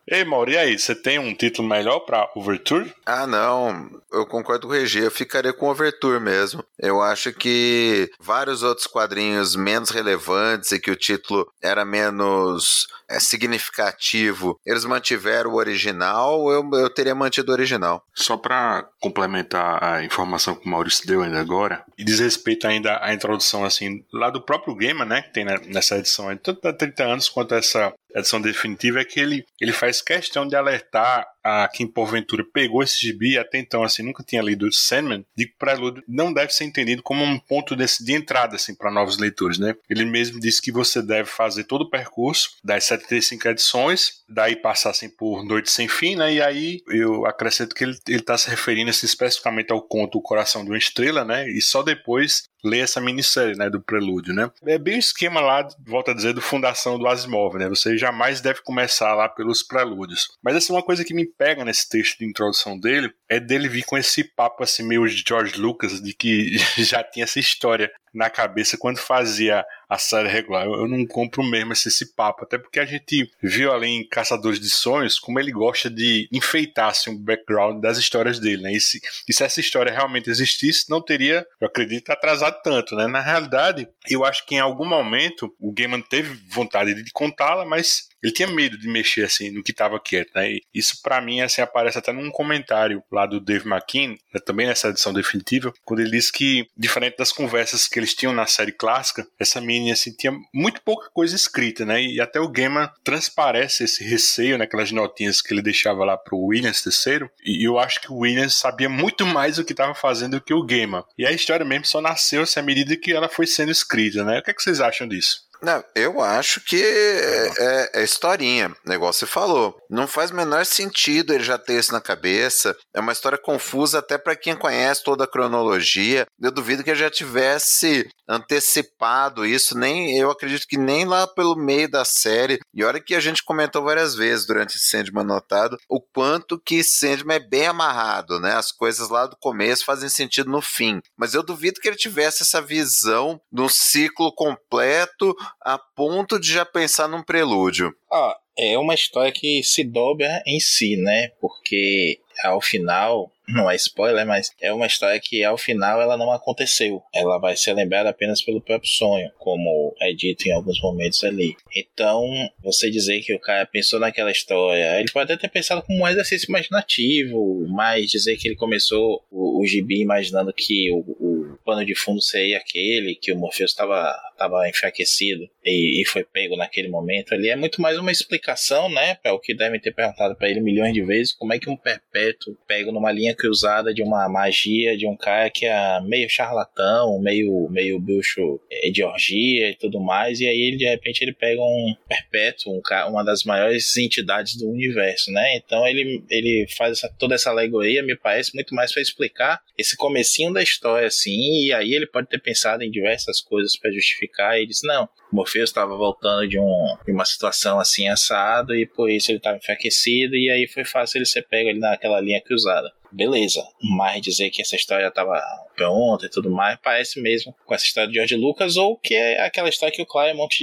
Ei, 0.07 0.23
Mauro, 0.23 0.51
e 0.51 0.57
aí? 0.57 0.77
Você 0.77 0.95
tem 0.95 1.19
um 1.19 1.33
título 1.33 1.67
melhor 1.67 2.01
pra 2.01 2.29
Overture? 2.35 2.93
Ah, 3.05 3.25
não. 3.27 3.89
Eu 4.13 4.25
concordo 4.25 4.67
com 4.67 4.73
o 4.73 4.75
Regi. 4.75 4.99
Eu 4.99 5.11
ficaria 5.11 5.51
com 5.51 5.67
Overture 5.67 6.19
mesmo. 6.19 6.63
Eu 6.79 7.01
acho 7.01 7.33
que 7.33 8.09
vários 8.19 8.63
outros 8.63 8.87
quadrinhos 8.87 9.55
menos 9.55 9.89
relevantes 9.89 10.71
e 10.71 10.79
que 10.79 10.91
o 10.91 10.95
título 10.95 11.51
era 11.61 11.83
menos 11.83 12.87
é, 13.13 13.19
significativo, 13.19 14.59
eles 14.65 14.85
mantiveram 14.85 15.51
o 15.51 15.55
original, 15.55 16.51
eu, 16.51 16.67
eu 16.73 16.89
teria 16.89 17.13
mantido 17.13 17.51
o 17.51 17.53
original. 17.53 18.03
Só 18.13 18.37
para 18.37 18.87
complementar 18.99 19.83
a 19.83 20.03
informação 20.03 20.55
que 20.55 20.65
o 20.65 20.69
Maurício 20.69 21.05
deu 21.05 21.21
ainda 21.21 21.39
agora, 21.39 21.83
e 21.97 22.03
diz 22.03 22.19
respeito 22.19 22.67
ainda 22.67 22.99
à 23.03 23.13
introdução 23.13 23.63
assim, 23.63 24.03
lá 24.11 24.29
do 24.29 24.41
próprio 24.41 24.75
Gamer, 24.75 25.05
né, 25.05 25.21
que 25.21 25.33
tem 25.33 25.45
nessa 25.67 25.97
edição, 25.97 26.35
tanto 26.37 26.67
há 26.67 26.73
30 26.73 27.03
anos 27.03 27.29
quanto 27.29 27.53
essa 27.53 27.93
edição 28.15 28.41
definitiva, 28.41 29.01
é 29.01 29.05
que 29.05 29.19
ele, 29.19 29.45
ele 29.59 29.71
faz 29.71 30.01
questão 30.01 30.47
de 30.47 30.55
alertar 30.55 31.25
a 31.43 31.67
quem 31.67 31.85
porventura 31.85 32.45
pegou 32.53 32.81
esse 32.81 32.99
gibi 32.99 33.37
até 33.37 33.57
então 33.57 33.83
assim 33.83 34.01
nunca 34.01 34.23
tinha 34.23 34.41
lido 34.41 34.71
Sandman, 34.71 35.25
de 35.35 35.45
que 35.47 35.57
Prelúdio 35.57 36.03
não 36.07 36.31
deve 36.31 36.53
ser 36.53 36.63
entendido 36.63 37.03
como 37.03 37.23
um 37.23 37.37
ponto 37.37 37.75
desse, 37.75 38.03
de 38.03 38.13
entrada 38.13 38.55
assim 38.55 38.73
para 38.73 38.91
novos 38.91 39.17
leitores, 39.17 39.59
né? 39.59 39.75
Ele 39.89 40.05
mesmo 40.05 40.39
disse 40.39 40.61
que 40.61 40.71
você 40.71 41.01
deve 41.01 41.29
fazer 41.29 41.65
todo 41.65 41.81
o 41.81 41.89
percurso 41.89 42.57
das 42.63 42.85
75 42.85 43.47
edições, 43.49 44.23
daí 44.29 44.55
passar 44.55 44.91
assim 44.91 45.09
por 45.09 45.43
Noite 45.43 45.69
Sem 45.69 45.87
Fim, 45.87 46.15
né? 46.15 46.33
E 46.33 46.41
aí 46.41 46.81
eu 46.87 47.25
acrescento 47.25 47.75
que 47.75 47.83
ele 47.83 47.97
está 48.07 48.37
se 48.37 48.49
referindo 48.49 48.89
assim, 48.89 49.05
especificamente 49.05 49.71
ao 49.71 49.81
conto 49.81 50.17
O 50.17 50.21
Coração 50.21 50.63
de 50.63 50.69
uma 50.69 50.77
Estrela, 50.77 51.25
né? 51.25 51.49
E 51.49 51.61
só 51.61 51.83
depois 51.83 52.43
ler 52.63 52.79
essa 52.79 53.01
minissérie, 53.01 53.57
né, 53.57 53.69
do 53.69 53.81
Prelúdio, 53.81 54.33
né? 54.33 54.49
É 54.65 54.77
bem 54.77 54.95
o 54.95 54.99
esquema 54.99 55.41
lá, 55.41 55.67
volta 55.85 56.11
a 56.11 56.13
dizer, 56.13 56.33
do 56.33 56.41
Fundação 56.41 56.97
do 56.97 57.07
Asimov, 57.07 57.57
né? 57.57 57.67
Você 57.67 57.97
jamais 57.97 58.41
deve 58.41 58.61
começar 58.61 59.13
lá 59.13 59.27
pelos 59.27 59.61
prelúdios. 59.61 60.29
Mas 60.41 60.55
assim, 60.55 60.73
uma 60.73 60.83
coisa 60.83 61.03
que 61.03 61.13
me 61.13 61.25
pega 61.25 61.65
nesse 61.65 61.89
texto 61.89 62.19
de 62.19 62.25
introdução 62.25 62.79
dele 62.79 63.11
é 63.29 63.39
dele 63.39 63.67
vir 63.67 63.83
com 63.83 63.97
esse 63.97 64.23
papo 64.23 64.63
assim 64.63 64.83
meio 64.83 65.07
de 65.07 65.23
George 65.27 65.59
Lucas 65.59 66.01
de 66.01 66.13
que 66.13 66.57
já 66.77 67.03
tinha 67.03 67.23
essa 67.23 67.39
história 67.39 67.91
na 68.13 68.29
cabeça 68.29 68.77
quando 68.77 68.97
fazia 68.97 69.65
a 69.89 69.97
série 69.97 70.29
regular. 70.29 70.65
Eu, 70.65 70.87
não 70.87 71.05
compro 71.05 71.43
mesmo 71.43 71.73
esse, 71.73 71.87
esse, 71.87 72.13
papo, 72.13 72.43
até 72.43 72.57
porque 72.57 72.79
a 72.79 72.85
gente 72.85 73.29
viu 73.41 73.71
ali 73.71 73.87
em 73.87 74.07
Caçadores 74.07 74.59
de 74.59 74.69
Sonhos 74.69 75.19
como 75.19 75.39
ele 75.39 75.51
gosta 75.51 75.89
de 75.89 76.27
enfeitar 76.31 76.89
assim, 76.89 77.11
o 77.11 77.17
background 77.17 77.81
das 77.81 77.97
histórias 77.97 78.39
dele, 78.39 78.63
né? 78.63 78.73
E 78.73 78.81
se, 78.81 79.01
e 79.27 79.33
se 79.33 79.43
essa 79.43 79.59
história 79.59 79.91
realmente 79.91 80.29
existisse, 80.29 80.89
não 80.89 81.01
teria, 81.01 81.45
eu 81.59 81.67
acredito, 81.67 82.09
atrasado 82.09 82.61
tanto, 82.63 82.95
né? 82.95 83.07
Na 83.07 83.21
realidade, 83.21 83.87
eu 84.09 84.23
acho 84.23 84.45
que 84.45 84.55
em 84.55 84.59
algum 84.59 84.85
momento 84.85 85.53
o 85.59 85.71
Gaiman 85.71 86.01
teve 86.01 86.39
vontade 86.49 86.93
de 86.93 87.11
contá-la, 87.11 87.65
mas 87.65 88.09
ele 88.23 88.31
tinha 88.31 88.47
medo 88.47 88.77
de 88.77 88.87
mexer 88.87 89.23
assim 89.23 89.51
no 89.51 89.63
que 89.63 89.71
estava 89.71 89.99
quieto, 89.99 90.31
né? 90.35 90.53
E 90.53 90.61
isso 90.73 91.01
para 91.03 91.21
mim 91.21 91.41
assim 91.41 91.61
aparece 91.61 91.97
até 91.97 92.11
num 92.11 92.31
comentário 92.31 93.03
lá 93.11 93.25
do 93.25 93.39
Dave 93.39 93.67
McKean, 93.67 94.15
né, 94.33 94.39
também 94.43 94.67
nessa 94.67 94.89
edição 94.89 95.13
definitiva, 95.13 95.73
quando 95.83 95.99
ele 95.99 96.11
diz 96.11 96.31
que 96.31 96.67
diferente 96.75 97.17
das 97.17 97.31
conversas 97.31 97.87
que 97.87 97.99
eles 97.99 98.13
tinham 98.13 98.33
na 98.33 98.47
série 98.47 98.71
clássica, 98.71 99.27
essa 99.39 99.61
mini 99.61 99.91
assim 99.91 100.11
tinha 100.11 100.33
muito 100.53 100.81
pouca 100.81 101.09
coisa 101.13 101.35
escrita, 101.35 101.85
né? 101.85 102.01
E 102.01 102.19
até 102.19 102.39
o 102.39 102.49
Gaiman 102.49 102.89
transparece 103.03 103.83
esse 103.83 104.03
receio 104.03 104.57
naquelas 104.57 104.91
né, 104.91 104.99
notinhas 104.99 105.41
que 105.41 105.53
ele 105.53 105.61
deixava 105.61 106.05
lá 106.05 106.17
pro 106.17 106.37
Williams 106.37 106.81
terceiro, 106.81 107.29
e 107.43 107.67
eu 107.67 107.77
acho 107.77 108.01
que 108.01 108.11
o 108.11 108.17
Williams 108.17 108.55
sabia 108.55 108.89
muito 108.89 109.25
mais 109.25 109.57
do 109.57 109.65
que 109.65 109.73
estava 109.73 109.93
fazendo 109.93 110.33
do 110.33 110.41
que 110.41 110.53
o 110.53 110.63
Gaiman. 110.63 111.03
E 111.17 111.25
a 111.25 111.31
história 111.31 111.65
mesmo 111.65 111.85
só 111.85 112.01
nasceu 112.01 112.43
assim, 112.43 112.59
à 112.59 112.63
medida 112.63 112.95
que 112.95 113.11
ela 113.11 113.29
foi 113.29 113.45
sendo 113.45 113.71
escrita, 113.71 114.23
né? 114.23 114.39
O 114.39 114.43
que, 114.43 114.51
é 114.51 114.53
que 114.53 114.61
vocês 114.61 114.79
acham 114.79 115.07
disso? 115.07 115.43
Não, 115.63 115.81
eu 115.95 116.21
acho 116.21 116.59
que 116.59 116.75
é, 116.75 117.91
é, 117.93 118.03
historinha, 118.03 118.75
negócio 118.85 119.25
você 119.25 119.25
falou. 119.25 119.77
Não 119.89 120.05
faz 120.05 120.29
o 120.29 120.35
menor 120.35 120.65
sentido 120.65 121.33
ele 121.33 121.43
já 121.43 121.57
ter 121.57 121.79
isso 121.79 121.93
na 121.93 122.01
cabeça. 122.01 122.75
É 122.93 122.99
uma 122.99 123.13
história 123.13 123.37
confusa 123.37 123.99
até 123.99 124.17
para 124.17 124.35
quem 124.35 124.57
conhece 124.57 125.01
toda 125.01 125.23
a 125.23 125.27
cronologia. 125.27 126.25
Eu 126.41 126.51
duvido 126.51 126.83
que 126.83 126.89
ele 126.89 126.99
já 126.99 127.09
tivesse 127.09 128.05
antecipado 128.27 129.45
isso, 129.45 129.77
nem 129.77 130.17
eu 130.17 130.31
acredito 130.31 130.67
que 130.67 130.77
nem 130.77 131.05
lá 131.05 131.27
pelo 131.27 131.55
meio 131.55 131.89
da 131.89 132.03
série. 132.03 132.59
E 132.73 132.83
olha 132.83 132.99
que 132.99 133.15
a 133.15 133.19
gente 133.21 133.43
comentou 133.43 133.83
várias 133.83 134.15
vezes 134.15 134.45
durante 134.45 134.77
Sandman 134.77 135.23
notado 135.23 135.77
o 135.87 136.01
quanto 136.01 136.59
que 136.59 136.83
Sandman 136.83 137.37
é 137.37 137.39
bem 137.39 137.67
amarrado, 137.67 138.37
né? 138.37 138.53
As 138.55 138.71
coisas 138.71 139.09
lá 139.09 139.27
do 139.27 139.37
começo 139.37 139.85
fazem 139.85 140.09
sentido 140.09 140.49
no 140.49 140.61
fim. 140.61 141.01
Mas 141.17 141.33
eu 141.33 141.43
duvido 141.43 141.79
que 141.79 141.87
ele 141.87 141.95
tivesse 141.95 142.43
essa 142.43 142.61
visão 142.61 143.39
do 143.49 143.69
ciclo 143.69 144.33
completo 144.35 145.33
a 145.61 145.77
ponto 145.77 146.39
de 146.39 146.51
já 146.51 146.65
pensar 146.65 147.07
num 147.07 147.23
prelúdio. 147.23 147.95
Ah, 148.11 148.37
é 148.57 148.77
uma 148.77 148.93
história 148.93 149.31
que 149.31 149.63
se 149.63 149.83
dobra 149.83 150.43
em 150.45 150.59
si, 150.59 150.95
né? 150.97 151.29
Porque 151.41 152.19
ao 152.43 152.61
final, 152.61 153.31
não 153.47 153.69
é 153.69 153.75
spoiler, 153.75 154.25
mas 154.25 154.51
é 154.61 154.71
uma 154.71 154.87
história 154.87 155.19
que 155.19 155.43
ao 155.43 155.57
final 155.57 156.01
ela 156.01 156.17
não 156.17 156.31
aconteceu. 156.31 157.01
Ela 157.13 157.37
vai 157.37 157.55
ser 157.57 157.73
lembrada 157.73 158.09
apenas 158.09 158.41
pelo 158.41 158.61
próprio 158.61 158.89
sonho, 158.89 159.29
como 159.37 159.95
é 159.99 160.13
dito 160.13 160.47
em 160.47 160.51
alguns 160.51 160.81
momentos 160.81 161.23
ali. 161.23 161.55
Então, 161.75 162.25
você 162.63 162.89
dizer 162.89 163.21
que 163.21 163.33
o 163.33 163.39
cara 163.39 163.65
pensou 163.65 163.99
naquela 163.99 164.31
história, 164.31 164.99
ele 164.99 165.11
pode 165.11 165.31
até 165.31 165.41
ter 165.41 165.53
pensado 165.53 165.81
como 165.81 166.03
um 166.03 166.07
exercício 166.07 166.47
imaginativo, 166.49 167.67
mas 167.69 168.09
dizer 168.09 168.37
que 168.37 168.47
ele 168.47 168.55
começou 168.55 169.23
o, 169.29 169.61
o 169.61 169.65
gibi 169.65 170.01
imaginando 170.01 170.53
que 170.53 170.91
o, 170.91 170.99
o 170.99 171.57
pano 171.65 171.85
de 171.85 171.95
fundo 171.95 172.21
seria 172.21 172.57
aquele, 172.57 173.15
que 173.15 173.31
o 173.31 173.37
Morpheus 173.37 173.71
estava 173.71 174.13
estava 174.33 174.67
enfraquecido 174.67 175.49
e, 175.63 176.01
e, 176.01 176.05
foi 176.05 176.23
pego 176.23 176.57
naquele 176.57 176.89
momento 176.89 177.33
ali, 177.33 177.49
é 177.49 177.55
muito 177.55 177.81
mais 177.81 177.97
uma 177.97 178.11
explicação, 178.11 178.89
né, 178.89 179.15
para 179.15 179.33
o 179.33 179.39
que 179.39 179.53
devem 179.53 179.79
ter 179.79 179.93
perguntado 179.93 180.35
para 180.35 180.49
ele 180.49 180.59
milhões 180.59 180.93
de 180.93 181.01
vezes, 181.01 181.33
como 181.33 181.53
é 181.53 181.59
que 181.59 181.69
um 181.69 181.77
perpétuo 181.77 182.57
pego 182.67 182.91
numa 182.91 183.11
linha 183.11 183.35
cruzada 183.43 183.93
de 183.93 184.01
uma 184.01 184.29
magia 184.29 184.95
de 184.95 185.05
um 185.05 185.17
cara 185.17 185.49
que 185.49 185.65
é 185.65 185.99
meio 185.99 186.29
charlatão, 186.29 187.19
meio 187.19 187.67
meio 187.69 187.99
bruxo 187.99 188.61
é, 188.71 188.89
de 188.89 189.03
orgia 189.03 189.71
e 189.71 189.75
tudo 189.75 189.99
mais, 189.99 190.39
e 190.39 190.47
aí 190.47 190.61
ele, 190.61 190.77
de 190.77 190.85
repente 190.85 191.21
ele 191.21 191.33
pega 191.33 191.61
um 191.61 191.93
perpétuo, 192.07 192.73
um, 192.73 192.81
uma 193.09 193.21
das 193.21 193.43
maiores 193.43 193.97
entidades 193.97 194.55
do 194.55 194.69
universo, 194.69 195.29
né? 195.29 195.57
Então 195.57 195.85
ele, 195.85 196.23
ele 196.29 196.65
faz 196.77 196.99
essa, 196.99 197.13
toda 197.19 197.35
essa 197.35 197.49
alegoria, 197.49 198.01
me 198.01 198.15
parece 198.15 198.55
muito 198.55 198.73
mais 198.73 198.93
para 198.93 199.01
explicar 199.01 199.59
esse 199.77 199.97
comecinho 199.97 200.53
da 200.53 200.63
história 200.63 201.07
assim, 201.07 201.65
e 201.65 201.73
aí 201.73 201.93
ele 201.93 202.07
pode 202.07 202.29
ter 202.29 202.39
pensado 202.39 202.81
em 202.81 202.91
diversas 202.91 203.41
coisas 203.41 203.77
para 203.77 203.91
justificar. 203.91 204.57
E 204.57 204.65
disse: 204.65 204.87
não, 204.87 205.09
Morpheus 205.31 205.69
estava 205.69 205.97
voltando 205.97 206.47
de, 206.47 206.57
um, 206.57 206.97
de 207.05 207.11
uma 207.11 207.25
situação 207.25 207.77
assim 207.77 208.07
assado 208.07 208.73
e 208.73 208.85
por 208.85 209.09
isso 209.09 209.31
ele 209.31 209.39
estava 209.39 209.57
enfraquecido. 209.57 210.35
E 210.35 210.49
aí 210.49 210.65
foi 210.67 210.85
fácil 210.85 211.17
ele 211.17 211.25
ser 211.25 211.41
pego 211.41 211.69
ali 211.69 211.79
naquela 211.79 212.21
linha 212.21 212.41
cruzada 212.41 212.89
beleza. 213.13 213.63
Mas 213.81 214.21
dizer 214.21 214.49
que 214.49 214.61
essa 214.61 214.75
história 214.75 215.07
estava 215.07 215.41
pronta 215.75 216.25
e 216.25 216.29
tudo 216.29 216.49
mais, 216.49 216.77
parece 216.83 217.21
mesmo 217.21 217.55
com 217.65 217.73
essa 217.73 217.85
história 217.85 218.09
de 218.09 218.15
George 218.15 218.35
Lucas, 218.35 218.77
ou 218.77 218.97
que 218.97 219.15
é 219.15 219.41
aquela 219.41 219.69
história 219.69 219.93
que 219.93 220.01
o 220.01 220.05
Claremont 220.05 220.55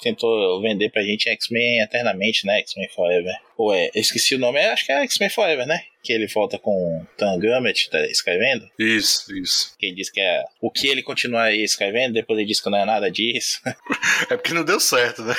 tentou 0.00 0.60
vender 0.60 0.90
pra 0.90 1.02
gente 1.02 1.28
X-Men 1.28 1.80
eternamente, 1.80 2.46
né? 2.46 2.58
X-Men 2.60 2.88
Forever. 2.90 3.34
Ou 3.56 3.74
é, 3.74 3.90
eu 3.94 4.00
esqueci 4.00 4.34
o 4.34 4.38
nome, 4.38 4.58
acho 4.60 4.86
que 4.86 4.92
é 4.92 5.02
X-Men 5.02 5.30
Forever, 5.30 5.66
né? 5.66 5.80
Que 6.06 6.12
ele 6.12 6.28
volta 6.28 6.56
com 6.56 7.04
Tan 7.18 7.36
tá 7.90 8.06
escrevendo. 8.06 8.70
Isso, 8.78 9.36
isso. 9.36 9.74
Que 9.76 9.86
ele 9.86 9.96
diz 9.96 10.08
que 10.08 10.20
é 10.20 10.44
o 10.60 10.70
que 10.70 10.86
ele 10.86 11.02
continua 11.02 11.42
aí 11.42 11.64
escrevendo, 11.64 12.12
depois 12.12 12.38
ele 12.38 12.46
diz 12.46 12.60
que 12.60 12.70
não 12.70 12.78
é 12.78 12.84
nada 12.84 13.10
disso. 13.10 13.60
é 14.30 14.36
porque 14.36 14.54
não 14.54 14.62
deu 14.62 14.78
certo, 14.78 15.22
né? 15.22 15.34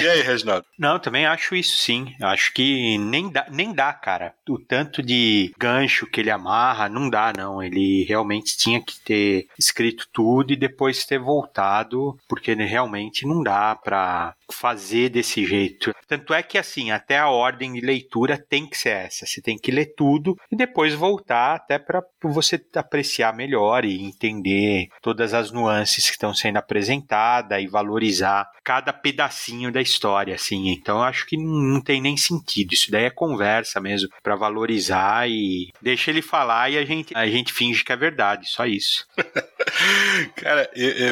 e 0.00 0.06
aí, 0.06 0.22
Reginaldo? 0.22 0.66
Não, 0.78 1.00
também 1.00 1.26
acho 1.26 1.56
isso 1.56 1.76
sim. 1.78 2.14
Acho 2.22 2.52
que 2.52 2.96
nem 2.98 3.28
dá, 3.28 3.46
nem 3.50 3.72
dá, 3.72 3.92
cara. 3.92 4.34
O 4.48 4.58
tanto 4.58 5.02
de 5.02 5.52
gancho 5.58 6.06
que 6.06 6.20
ele 6.20 6.30
amarra, 6.30 6.88
não 6.88 7.10
dá, 7.10 7.32
não. 7.36 7.60
Ele 7.60 8.04
realmente 8.04 8.56
tinha 8.56 8.80
que 8.80 9.00
ter 9.00 9.46
escrito 9.58 10.06
tudo 10.12 10.52
e 10.52 10.56
depois 10.56 11.04
ter 11.04 11.18
voltado, 11.18 12.16
porque 12.28 12.54
realmente 12.54 13.26
não 13.26 13.42
dá 13.42 13.74
pra 13.74 14.34
fazer 14.50 15.08
desse 15.08 15.44
jeito. 15.44 15.92
Tanto 16.06 16.34
é 16.34 16.42
que, 16.42 16.58
assim, 16.58 16.90
até 16.90 17.18
a 17.18 17.28
ordem 17.28 17.72
de 17.72 17.80
leitura 17.80 18.38
tem 18.38 18.66
que 18.68 18.76
ser 18.76 18.90
essa. 18.90 19.23
Você 19.24 19.40
tem 19.40 19.56
que 19.56 19.70
ler 19.70 19.94
tudo 19.96 20.36
e 20.50 20.56
depois 20.56 20.94
voltar 20.94 21.54
até 21.54 21.78
para 21.78 22.02
você 22.22 22.60
apreciar 22.74 23.34
melhor 23.34 23.84
e 23.84 24.02
entender 24.02 24.88
todas 25.02 25.34
as 25.34 25.50
nuances 25.50 26.06
que 26.06 26.12
estão 26.12 26.34
sendo 26.34 26.56
apresentadas 26.56 27.62
e 27.62 27.66
valorizar 27.66 28.48
cada 28.62 28.92
pedacinho 28.92 29.70
da 29.70 29.80
história, 29.80 30.34
assim. 30.34 30.68
Então, 30.70 31.02
acho 31.02 31.26
que 31.26 31.36
não 31.36 31.80
tem 31.80 32.00
nem 32.00 32.16
sentido. 32.16 32.72
Isso 32.72 32.90
daí 32.90 33.04
é 33.04 33.10
conversa 33.10 33.80
mesmo 33.80 34.08
para 34.22 34.36
valorizar 34.36 35.28
e 35.28 35.70
deixa 35.80 36.10
ele 36.10 36.22
falar 36.22 36.70
e 36.70 36.78
a 36.78 36.84
gente, 36.84 37.16
a 37.16 37.26
gente 37.26 37.52
finge 37.52 37.84
que 37.84 37.92
é 37.92 37.96
verdade. 37.96 38.48
Só 38.48 38.66
isso. 38.66 39.06
Cara, 40.36 40.70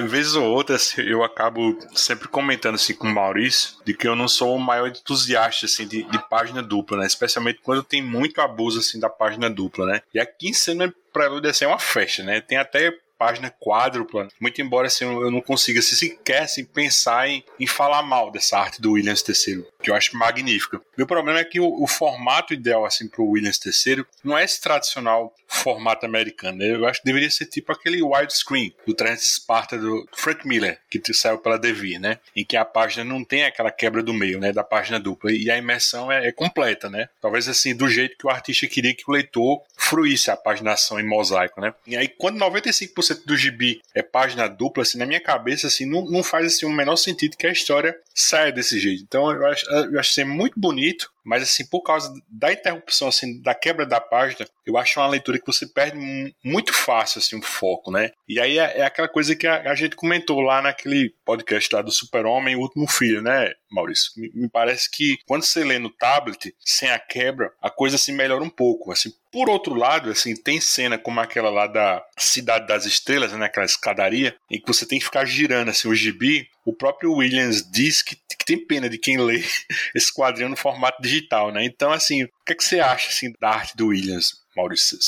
vez 0.09 0.35
ou 0.35 0.45
outra 0.45 0.77
assim, 0.77 1.03
eu 1.03 1.23
acabo 1.23 1.79
sempre 1.95 2.29
comentando 2.29 2.75
assim 2.75 2.95
com 2.95 3.07
o 3.07 3.15
Maurício 3.15 3.77
de 3.85 3.95
que 3.95 4.07
eu 4.07 4.17
não 4.17 4.29
sou 4.29 4.57
o 4.57 4.61
maior 4.61 4.89
entusiasta 4.89 5.67
assim 5.67 5.87
de, 5.87 6.03
de 6.05 6.29
página 6.29 6.63
dupla, 6.63 6.99
né? 6.99 7.07
Especialmente 7.07 7.61
quando 7.63 7.83
tem 7.83 8.02
muito 8.03 8.41
abuso 8.41 8.81
assim 8.81 8.99
da 8.99 9.09
página 9.09 9.49
dupla, 9.49 9.87
né? 9.87 10.03
E 10.13 10.21
aqui 10.21 10.49
em 10.49 10.53
cima 10.53 10.93
Prelude 11.13 11.49
assim, 11.49 11.65
é 11.65 11.69
uma 11.69 11.79
festa, 11.79 12.23
né? 12.23 12.41
Tem 12.41 12.57
até 12.57 12.91
página 13.23 13.51
quádrupla. 13.51 14.27
Muito 14.41 14.61
embora 14.61 14.89
assim, 14.89 15.05
eu 15.05 15.31
não 15.31 15.41
consiga 15.41 15.79
assim, 15.79 15.95
sequer 15.95 16.43
assim, 16.43 16.65
pensar 16.65 17.29
em, 17.29 17.45
em 17.61 17.69
falar 17.69 18.03
mal 18.03 18.33
dessa 18.33 18.59
arte 18.59 18.83
do 18.83 18.93
Williams 18.93 19.23
III, 19.29 19.65
que 19.81 19.91
eu 19.91 19.95
acho 19.95 20.17
magnífica. 20.17 20.81
Meu 20.99 21.07
problema 21.07 21.39
é 21.39 21.45
que 21.45 21.61
o, 21.61 21.83
o 21.83 21.87
formato 21.87 22.53
ideal 22.53 22.85
assim, 22.85 23.07
para 23.09 23.23
o 23.23 23.31
Williams 23.31 23.61
III 23.65 24.05
não 24.25 24.37
é 24.37 24.43
esse 24.43 24.61
tradicional 24.61 25.33
formato 25.53 26.07
americano. 26.07 26.59
Né? 26.59 26.71
Eu 26.71 26.87
acho 26.87 27.01
que 27.01 27.07
deveria 27.07 27.31
ser 27.31 27.47
tipo 27.47 27.71
aquele 27.73 28.03
widescreen 28.03 28.75
do 28.87 28.95
Trans 28.95 29.23
Sparta 29.23 29.79
do 29.79 30.09
Frank 30.13 30.47
Miller, 30.47 30.79
que 30.91 31.01
saiu 31.13 31.39
pela 31.39 31.59
Devir, 31.59 32.01
né? 32.01 32.19
Em 32.35 32.45
que 32.45 32.57
a 32.57 32.65
página 32.65 33.05
não 33.05 33.25
tem 33.25 33.45
aquela 33.45 33.71
quebra 33.71 34.03
do 34.03 34.15
meio, 34.15 34.41
né? 34.41 34.53
Da 34.53 34.65
página 34.65 34.99
dupla. 34.99 35.31
E 35.33 35.51
a 35.51 35.59
imersão 35.59 36.11
é, 36.11 36.29
é 36.29 36.33
completa, 36.33 36.89
né? 36.89 37.09
Talvez 37.21 37.49
assim, 37.49 37.75
do 37.75 37.89
jeito 37.89 38.17
que 38.17 38.27
o 38.27 38.31
artista 38.31 38.67
queria 38.67 38.95
que 38.95 39.05
o 39.07 39.13
leitor 39.13 39.63
fruísse 39.77 40.31
a 40.31 40.37
paginação 40.37 40.99
em 40.99 41.07
mosaico, 41.07 41.61
né? 41.61 41.75
E 41.87 41.97
aí, 41.97 42.09
quando 42.09 42.39
95% 42.39 43.27
do 43.27 43.37
gibi 43.37 43.83
é 43.95 44.03
página 44.03 44.49
dupla, 44.49 44.83
assim, 44.83 44.99
na 44.99 45.07
minha 45.07 45.21
cabeça, 45.21 45.67
assim, 45.67 45.85
não, 45.85 46.05
não 46.05 46.23
faz 46.23 46.47
assim, 46.47 46.67
o 46.67 46.71
menor 46.71 46.97
sentido 46.97 47.37
que 47.37 47.47
a 47.47 47.53
história 47.53 47.97
saia 48.15 48.53
desse 48.53 48.79
jeito. 48.79 49.03
Então, 49.03 49.31
eu 49.31 49.47
acho, 49.47 49.71
eu 49.71 50.01
acho 50.01 50.21
assim, 50.21 50.25
muito 50.25 50.59
bonito 50.59 51.13
mas 51.25 51.43
assim, 51.43 51.67
por 51.67 51.83
causa 51.83 52.13
da 52.29 52.53
interrupção, 52.53 53.09
assim, 53.09 53.41
da 53.41 53.55
quebra 53.55 53.87
da 53.87 54.01
página, 54.01 54.47
eu 54.67 54.77
acho 54.77 55.01
uma 55.01 55.09
leitura 55.09 55.39
que 55.39 55.47
você 55.47 55.67
perde 55.67 55.99
muito 56.45 56.73
fácil, 56.73 57.19
assim, 57.19 57.39
o 57.39 57.43
foco, 57.43 57.91
né? 57.91 58.11
E 58.29 58.41
aí 58.41 58.59
é, 58.59 58.79
é 58.79 58.83
aquela 58.83 59.09
coisa 59.09 59.35
que 59.37 59.47
a, 59.47 59.71
a, 59.71 59.75
gente 59.75 59.97
comentou 59.97 60.41
lá 60.41 60.63
naquele 60.63 61.15
podcast 61.25 61.75
lá 61.75 61.83
do 61.83 61.91
Super-Homem, 61.91 62.57
o 62.57 62.61
último 62.61 62.89
filho, 62.89 63.23
né, 63.23 63.53
Maurício? 63.71 64.13
Me, 64.17 64.31
me, 64.35 64.49
parece 64.49 64.91
que 64.91 65.19
quando 65.27 65.45
você 65.45 65.65
lê 65.65 65.79
no 65.79 65.91
tablet, 65.91 66.55
sem 66.59 66.91
a 66.91 66.99
quebra, 66.99 67.53
a 67.61 67.71
coisa 67.71 67.97
assim, 67.97 68.13
melhora 68.13 68.43
um 68.43 68.51
pouco, 68.51 68.93
assim. 68.93 69.13
Por 69.33 69.49
outro 69.49 69.75
lado, 69.75 70.11
assim, 70.11 70.35
tem 70.35 70.61
cena 70.61 70.99
como 70.99 71.19
aquela 71.19 71.49
lá 71.49 71.67
da 71.67 72.05
Cidade 72.19 72.67
das 72.67 72.85
Estrelas, 72.85 73.33
né, 73.33 73.47
aquela 73.47 73.65
escadaria, 73.65 74.37
em 74.51 74.61
que 74.61 74.67
você 74.67 74.85
tem 74.85 74.99
que 74.99 75.07
ficar 75.07 75.25
girando, 75.25 75.71
assim, 75.71 75.89
o 75.89 75.95
gibi. 75.95 76.47
O 76.67 76.75
próprio 76.75 77.15
Williams 77.15 77.69
diz 77.71 78.03
que, 78.03 78.15
que 78.15 78.45
tem 78.45 78.59
pena 78.67 78.91
de 78.91 78.99
quem 78.99 79.17
lê 79.17 79.43
esse 79.97 80.13
quadrinho 80.13 80.51
no 80.51 80.57
formato 80.57 81.01
digital, 81.01 81.51
né? 81.51 81.65
Então, 81.65 81.91
assim, 81.91 82.25
o 82.25 82.29
que, 82.45 82.53
é 82.53 82.55
que 82.55 82.63
você 82.63 82.79
acha, 82.79 83.09
assim, 83.09 83.33
da 83.41 83.49
arte 83.49 83.75
do 83.75 83.87
Williams, 83.87 84.33
Maurício? 84.55 84.99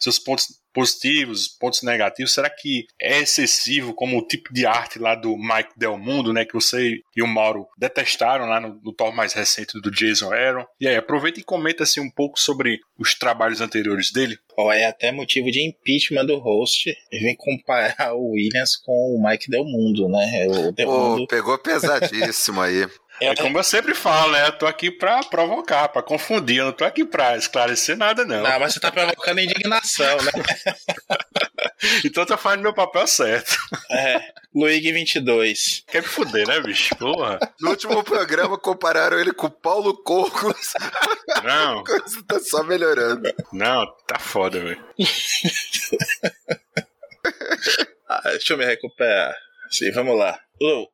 Seus 0.00 0.18
pontos 0.18 0.63
positivos, 0.74 1.46
pontos 1.48 1.82
negativos, 1.82 2.34
será 2.34 2.50
que 2.50 2.86
é 3.00 3.20
excessivo 3.20 3.94
como 3.94 4.18
o 4.18 4.26
tipo 4.26 4.52
de 4.52 4.66
arte 4.66 4.98
lá 4.98 5.14
do 5.14 5.36
Mike 5.36 5.70
Del 5.76 5.96
Mundo, 5.96 6.32
né, 6.32 6.44
que 6.44 6.52
você 6.52 6.98
e 7.16 7.22
o 7.22 7.26
Mauro 7.26 7.66
detestaram 7.78 8.46
lá 8.46 8.60
no, 8.60 8.80
no 8.82 8.92
Thor 8.92 9.14
mais 9.14 9.32
recente 9.32 9.80
do 9.80 9.90
Jason 9.90 10.32
Aaron? 10.32 10.66
E 10.80 10.88
aí, 10.88 10.96
aproveita 10.96 11.38
e 11.38 11.44
comenta 11.44 11.84
assim 11.84 12.00
um 12.00 12.10
pouco 12.10 12.38
sobre 12.38 12.80
os 12.98 13.14
trabalhos 13.14 13.60
anteriores 13.60 14.12
dele. 14.12 14.36
Oh, 14.56 14.70
é 14.70 14.84
até 14.84 15.12
motivo 15.12 15.50
de 15.50 15.64
impeachment 15.64 16.26
do 16.26 16.38
host. 16.38 16.94
Ele 17.10 17.24
vem 17.24 17.36
comparar 17.36 18.14
o 18.14 18.32
Williams 18.32 18.76
com 18.76 19.16
o 19.16 19.22
Mike 19.24 19.50
Del 19.50 19.64
Mundo, 19.64 20.08
né? 20.08 20.46
O 20.48 20.72
Del 20.72 20.88
oh, 20.88 21.08
Mundo... 21.10 21.26
Pegou 21.28 21.56
pesadíssimo 21.58 22.60
aí. 22.60 22.86
É, 23.20 23.26
é 23.28 23.34
como 23.36 23.58
eu 23.58 23.64
sempre 23.64 23.94
falo, 23.94 24.32
né? 24.32 24.48
Eu 24.48 24.52
tô 24.58 24.66
aqui 24.66 24.90
pra 24.90 25.22
provocar, 25.22 25.88
pra 25.88 26.02
confundir. 26.02 26.58
Eu 26.58 26.66
não 26.66 26.72
tô 26.72 26.84
aqui 26.84 27.04
pra 27.04 27.36
esclarecer 27.36 27.96
nada, 27.96 28.24
não. 28.24 28.42
Não, 28.42 28.60
mas 28.60 28.74
você 28.74 28.80
tá 28.80 28.90
provocando 28.90 29.40
indignação, 29.40 30.16
né? 30.18 30.32
então 32.04 32.22
eu 32.22 32.26
tô 32.26 32.36
fazendo 32.36 32.62
meu 32.62 32.74
papel 32.74 33.06
certo. 33.06 33.56
É. 33.90 34.20
Luigi 34.54 34.92
22. 34.92 35.84
Quer 35.88 36.02
me 36.02 36.08
fuder, 36.08 36.46
né, 36.46 36.60
bicho? 36.60 36.94
Porra. 36.96 37.38
No 37.60 37.70
último 37.70 38.02
programa 38.02 38.58
compararam 38.58 39.18
ele 39.18 39.32
com 39.32 39.46
o 39.46 39.50
Paulo 39.50 39.96
Cocos. 40.02 40.72
Não. 41.42 41.80
A 41.80 41.84
coisa 41.84 42.24
tá 42.26 42.40
só 42.40 42.62
melhorando. 42.62 43.32
Não, 43.52 43.86
tá 44.06 44.18
foda, 44.18 44.60
velho. 44.60 44.84
ah, 48.08 48.20
deixa 48.24 48.54
eu 48.54 48.58
me 48.58 48.64
recuperar. 48.64 49.34
Sim, 49.70 49.90
vamos 49.92 50.18
lá. 50.18 50.38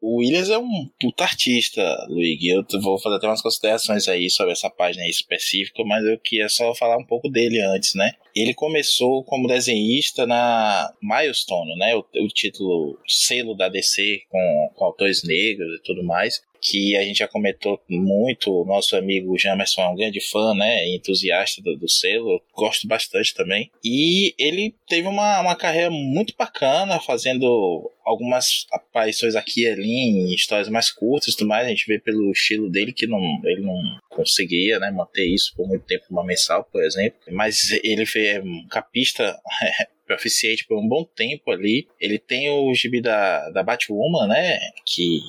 O 0.01 0.19
Williams 0.19 0.51
é 0.51 0.59
um 0.59 0.89
puta 1.01 1.25
artista, 1.25 2.07
Luigi. 2.09 2.49
Eu 2.49 2.65
vou 2.81 2.99
fazer 2.99 3.17
até 3.17 3.27
umas 3.27 3.43
considerações 3.43 4.09
aí 4.09 4.29
sobre 4.31 4.53
essa 4.53 4.71
página 4.71 5.07
específica, 5.09 5.85
mas 5.85 6.05
eu 6.05 6.19
queria 6.19 6.49
só 6.49 6.75
falar 6.75 6.97
um 6.97 7.05
pouco 7.05 7.29
dele 7.29 7.61
antes, 7.61 7.95
né? 7.95 8.13
Ele 8.35 8.55
começou 8.55 9.25
como 9.25 9.49
desenhista 9.49 10.27
na 10.27 10.93
Milestone, 11.03 11.77
né? 11.77 11.95
O, 11.95 12.01
o 12.01 12.29
título 12.29 12.99
selo 13.07 13.55
da 13.55 13.69
DC 13.69 14.23
com, 14.29 14.71
com 14.75 14.85
autores 14.85 15.23
negros 15.23 15.79
e 15.79 15.83
tudo 15.83 16.03
mais 16.03 16.43
que 16.61 16.97
a 16.97 17.03
gente 17.03 17.19
já 17.19 17.29
comentou 17.29 17.81
muito. 17.89 18.51
O 18.51 18.65
nosso 18.65 18.97
amigo 18.97 19.39
Jamerson 19.39 19.83
é 19.83 19.89
um 19.89 19.97
grande 19.97 20.21
fã, 20.21 20.55
né? 20.55 20.89
Entusiasta 20.89 21.63
do, 21.63 21.77
do 21.77 21.89
selo. 21.89 22.43
Gosto 22.55 22.87
bastante 22.87 23.35
também. 23.35 23.71
E 23.85 24.35
ele 24.39 24.75
teve 24.89 25.09
uma, 25.09 25.41
uma 25.41 25.57
carreira 25.57 25.91
muito 25.91 26.35
bacana, 26.37 27.01
fazendo 27.01 27.91
algumas 28.05 28.67
aparições 28.73 29.37
aqui 29.37 29.63
e 29.63 29.69
ali 29.69 29.91
em 29.91 30.35
histórias 30.35 30.69
mais 30.69 30.91
curtas 30.91 31.33
e 31.33 31.37
tudo 31.37 31.49
mais. 31.49 31.67
A 31.67 31.71
gente 31.71 31.87
vê 31.87 31.99
pelo 31.99 32.31
estilo 32.33 32.69
dele 32.69 32.93
que 32.93 33.07
não, 33.07 33.21
ele 33.45 33.63
não 33.63 33.77
conseguia 34.09 34.79
né, 34.79 34.91
manter 34.91 35.27
isso 35.27 35.55
por 35.57 35.67
muito 35.67 35.85
tempo, 35.85 36.05
uma 36.11 36.25
mensal, 36.25 36.65
por 36.65 36.83
exemplo. 36.83 37.19
Mas 37.31 37.71
ele 37.83 38.05
fez 38.05 38.43
um 38.45 38.67
capista 38.69 39.39
proficiente 40.07 40.67
por 40.67 40.77
um 40.79 40.89
bom 40.89 41.05
tempo 41.05 41.51
ali. 41.51 41.87
Ele 42.01 42.19
tem 42.19 42.51
o 42.51 42.75
gibi 42.75 43.01
da, 43.01 43.49
da 43.51 43.63
Batwoman, 43.63 44.27
né? 44.27 44.59
Que, 44.85 45.21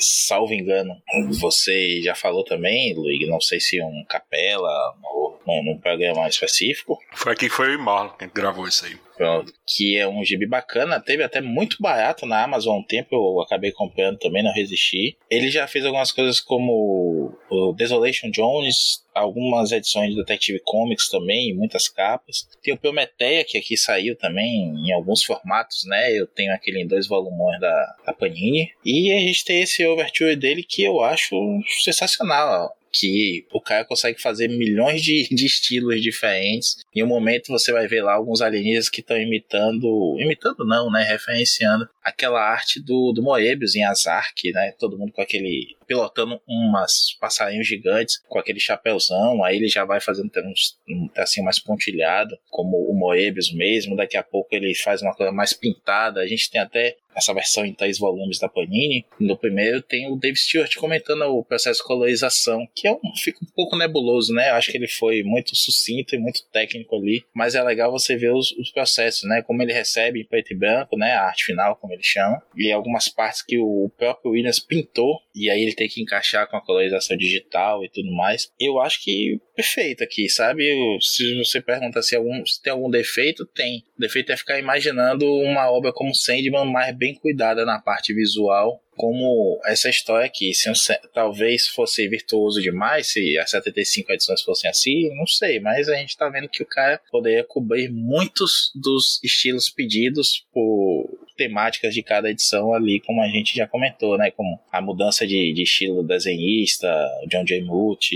salvo 0.00 0.52
engano, 0.54 0.94
você 1.40 2.00
já 2.02 2.14
falou 2.14 2.44
também, 2.44 2.94
Luigi, 2.94 3.26
não 3.26 3.40
sei 3.40 3.60
se 3.60 3.82
um 3.82 4.04
capela 4.08 4.94
ou 5.02 5.33
num, 5.46 5.62
num 5.64 5.78
programa 5.78 6.28
específico. 6.28 6.98
Foi 7.12 7.32
aqui 7.32 7.48
que 7.48 7.54
foi 7.54 7.76
o 7.76 7.80
Marlon 7.80 8.10
que 8.10 8.26
gravou 8.26 8.66
isso 8.66 8.84
aí. 8.84 8.96
Pronto, 9.16 9.52
que 9.64 9.96
é 9.96 10.08
um 10.08 10.24
gibi 10.24 10.44
bacana, 10.44 11.00
teve 11.00 11.22
até 11.22 11.40
muito 11.40 11.76
barato 11.80 12.26
na 12.26 12.42
Amazon 12.42 12.80
um 12.80 12.82
tempo, 12.82 13.14
eu 13.14 13.40
acabei 13.40 13.70
comprando 13.70 14.18
também, 14.18 14.42
não 14.42 14.52
resisti. 14.52 15.16
Ele 15.30 15.50
já 15.50 15.68
fez 15.68 15.86
algumas 15.86 16.10
coisas 16.10 16.40
como 16.40 17.32
o 17.48 17.72
Desolation 17.72 18.28
Jones, 18.30 19.04
algumas 19.14 19.70
edições 19.70 20.10
de 20.10 20.16
Detective 20.16 20.60
Comics 20.64 21.08
também, 21.08 21.54
muitas 21.54 21.88
capas. 21.88 22.48
Tem 22.60 22.74
o 22.74 22.78
Prometeia, 22.78 23.44
que 23.44 23.56
aqui 23.56 23.76
saiu 23.76 24.16
também 24.16 24.74
em 24.84 24.92
alguns 24.92 25.22
formatos, 25.22 25.84
né? 25.86 26.12
Eu 26.12 26.26
tenho 26.26 26.52
aquele 26.52 26.82
em 26.82 26.86
dois 26.86 27.06
volumões 27.06 27.60
da, 27.60 27.96
da 28.04 28.12
Panini. 28.12 28.72
E 28.84 29.12
a 29.12 29.18
gente 29.20 29.44
tem 29.44 29.62
esse 29.62 29.86
Overture 29.86 30.34
dele 30.34 30.64
que 30.68 30.82
eu 30.82 31.00
acho 31.00 31.36
sensacional 31.84 32.74
que 32.94 33.44
o 33.52 33.60
cara 33.60 33.84
consegue 33.84 34.22
fazer 34.22 34.48
milhões 34.48 35.02
de, 35.02 35.28
de 35.28 35.44
estilos 35.44 36.00
diferentes. 36.00 36.76
Em 36.94 37.02
um 37.02 37.08
momento 37.08 37.48
você 37.48 37.72
vai 37.72 37.88
ver 37.88 38.02
lá 38.02 38.14
alguns 38.14 38.40
alienígenas 38.40 38.88
que 38.88 39.00
estão 39.00 39.20
imitando, 39.20 40.16
imitando 40.20 40.64
não, 40.64 40.90
né, 40.90 41.02
referenciando 41.02 41.88
aquela 42.04 42.40
arte 42.40 42.80
do, 42.80 43.12
do 43.12 43.22
Moebius 43.22 43.74
em 43.74 43.82
Azark, 43.82 44.52
né, 44.52 44.72
todo 44.78 44.98
mundo 44.98 45.12
com 45.12 45.22
aquele 45.22 45.74
pilotando 45.86 46.40
umas 46.46 47.16
passarinhos 47.20 47.66
gigantes 47.66 48.20
com 48.28 48.38
aquele 48.38 48.60
chapéuzão, 48.60 49.44
aí 49.44 49.56
ele 49.56 49.68
já 49.68 49.84
vai 49.84 50.00
fazendo 50.00 50.30
uns, 50.46 50.78
um 50.88 51.08
tracinho 51.08 51.44
mais 51.44 51.58
pontilhado, 51.58 52.38
como 52.50 52.76
o 52.76 52.94
Moebius 52.94 53.52
mesmo, 53.52 53.96
daqui 53.96 54.16
a 54.16 54.22
pouco 54.22 54.54
ele 54.54 54.74
faz 54.74 55.02
uma 55.02 55.14
coisa 55.14 55.32
mais 55.32 55.52
pintada, 55.52 56.20
a 56.20 56.26
gente 56.26 56.50
tem 56.50 56.60
até 56.60 56.96
essa 57.16 57.32
versão 57.32 57.64
em 57.64 57.72
três 57.72 57.98
volumes 57.98 58.38
da 58.38 58.48
Panini. 58.48 59.06
No 59.18 59.36
primeiro 59.36 59.80
tem 59.80 60.10
o 60.10 60.16
Dave 60.16 60.36
Stewart 60.36 60.74
comentando 60.76 61.22
o 61.22 61.44
processo 61.44 61.80
de 61.80 61.86
colorização, 61.86 62.66
que 62.74 62.88
é 62.88 62.92
um, 62.92 63.16
fica 63.16 63.38
um 63.42 63.54
pouco 63.54 63.76
nebuloso, 63.76 64.34
né? 64.34 64.50
Eu 64.50 64.54
acho 64.54 64.70
que 64.70 64.76
ele 64.76 64.88
foi 64.88 65.22
muito 65.22 65.54
sucinto 65.54 66.14
e 66.14 66.18
muito 66.18 66.44
técnico 66.52 66.96
ali, 66.96 67.24
mas 67.32 67.54
é 67.54 67.62
legal 67.62 67.90
você 67.92 68.16
ver 68.16 68.32
os, 68.32 68.50
os 68.52 68.70
processos, 68.70 69.28
né? 69.28 69.42
Como 69.42 69.62
ele 69.62 69.72
recebe 69.72 70.20
em 70.20 70.24
preto 70.24 70.52
e 70.52 70.56
branco, 70.56 70.96
né? 70.96 71.12
A 71.12 71.26
arte 71.26 71.44
final, 71.44 71.76
como 71.76 71.93
ele 71.94 72.02
chama, 72.02 72.42
e 72.56 72.70
algumas 72.70 73.08
partes 73.08 73.42
que 73.42 73.58
o 73.58 73.90
próprio 73.96 74.32
Williams 74.32 74.60
pintou, 74.60 75.18
e 75.34 75.50
aí 75.50 75.62
ele 75.62 75.74
tem 75.74 75.88
que 75.88 76.00
encaixar 76.00 76.48
com 76.48 76.56
a 76.56 76.64
colorização 76.64 77.16
digital 77.16 77.84
e 77.84 77.88
tudo 77.88 78.10
mais. 78.12 78.52
Eu 78.60 78.80
acho 78.80 79.02
que 79.02 79.40
perfeito 79.54 80.02
aqui, 80.02 80.28
sabe? 80.28 80.64
Se 81.00 81.36
você 81.38 81.60
pergunta 81.60 82.02
se, 82.02 82.14
algum, 82.14 82.44
se 82.44 82.62
tem 82.62 82.72
algum 82.72 82.90
defeito, 82.90 83.46
tem. 83.46 83.84
O 83.96 84.00
defeito 84.00 84.32
é 84.32 84.36
ficar 84.36 84.58
imaginando 84.58 85.24
uma 85.26 85.70
obra 85.70 85.92
como 85.92 86.14
Sandman 86.14 86.64
mais 86.66 86.96
bem 86.96 87.14
cuidada 87.14 87.64
na 87.64 87.80
parte 87.80 88.12
visual 88.12 88.80
como 88.96 89.60
essa 89.64 89.88
história 89.88 90.26
aqui. 90.26 90.54
Se 90.54 90.70
talvez 91.12 91.68
fosse 91.68 92.08
virtuoso 92.08 92.60
demais, 92.60 93.08
se 93.08 93.38
as 93.38 93.50
75 93.50 94.12
edições 94.12 94.42
fossem 94.42 94.70
assim, 94.70 95.14
não 95.16 95.26
sei, 95.26 95.60
mas 95.60 95.88
a 95.88 95.96
gente 95.96 96.16
tá 96.16 96.28
vendo 96.28 96.48
que 96.48 96.62
o 96.62 96.66
cara 96.66 97.00
poderia 97.10 97.44
cobrir 97.44 97.90
muitos 97.90 98.70
dos 98.74 99.20
estilos 99.22 99.68
pedidos 99.68 100.46
por 100.52 101.23
temáticas 101.36 101.94
de 101.94 102.02
cada 102.02 102.30
edição 102.30 102.72
ali, 102.72 103.00
como 103.00 103.22
a 103.22 103.28
gente 103.28 103.54
já 103.54 103.66
comentou, 103.66 104.16
né? 104.16 104.30
Como 104.30 104.58
a 104.70 104.80
mudança 104.80 105.26
de, 105.26 105.52
de 105.52 105.62
estilo 105.62 106.02
desenhista, 106.02 106.88
John 107.28 107.44
J. 107.44 107.62
Muth, 107.62 108.12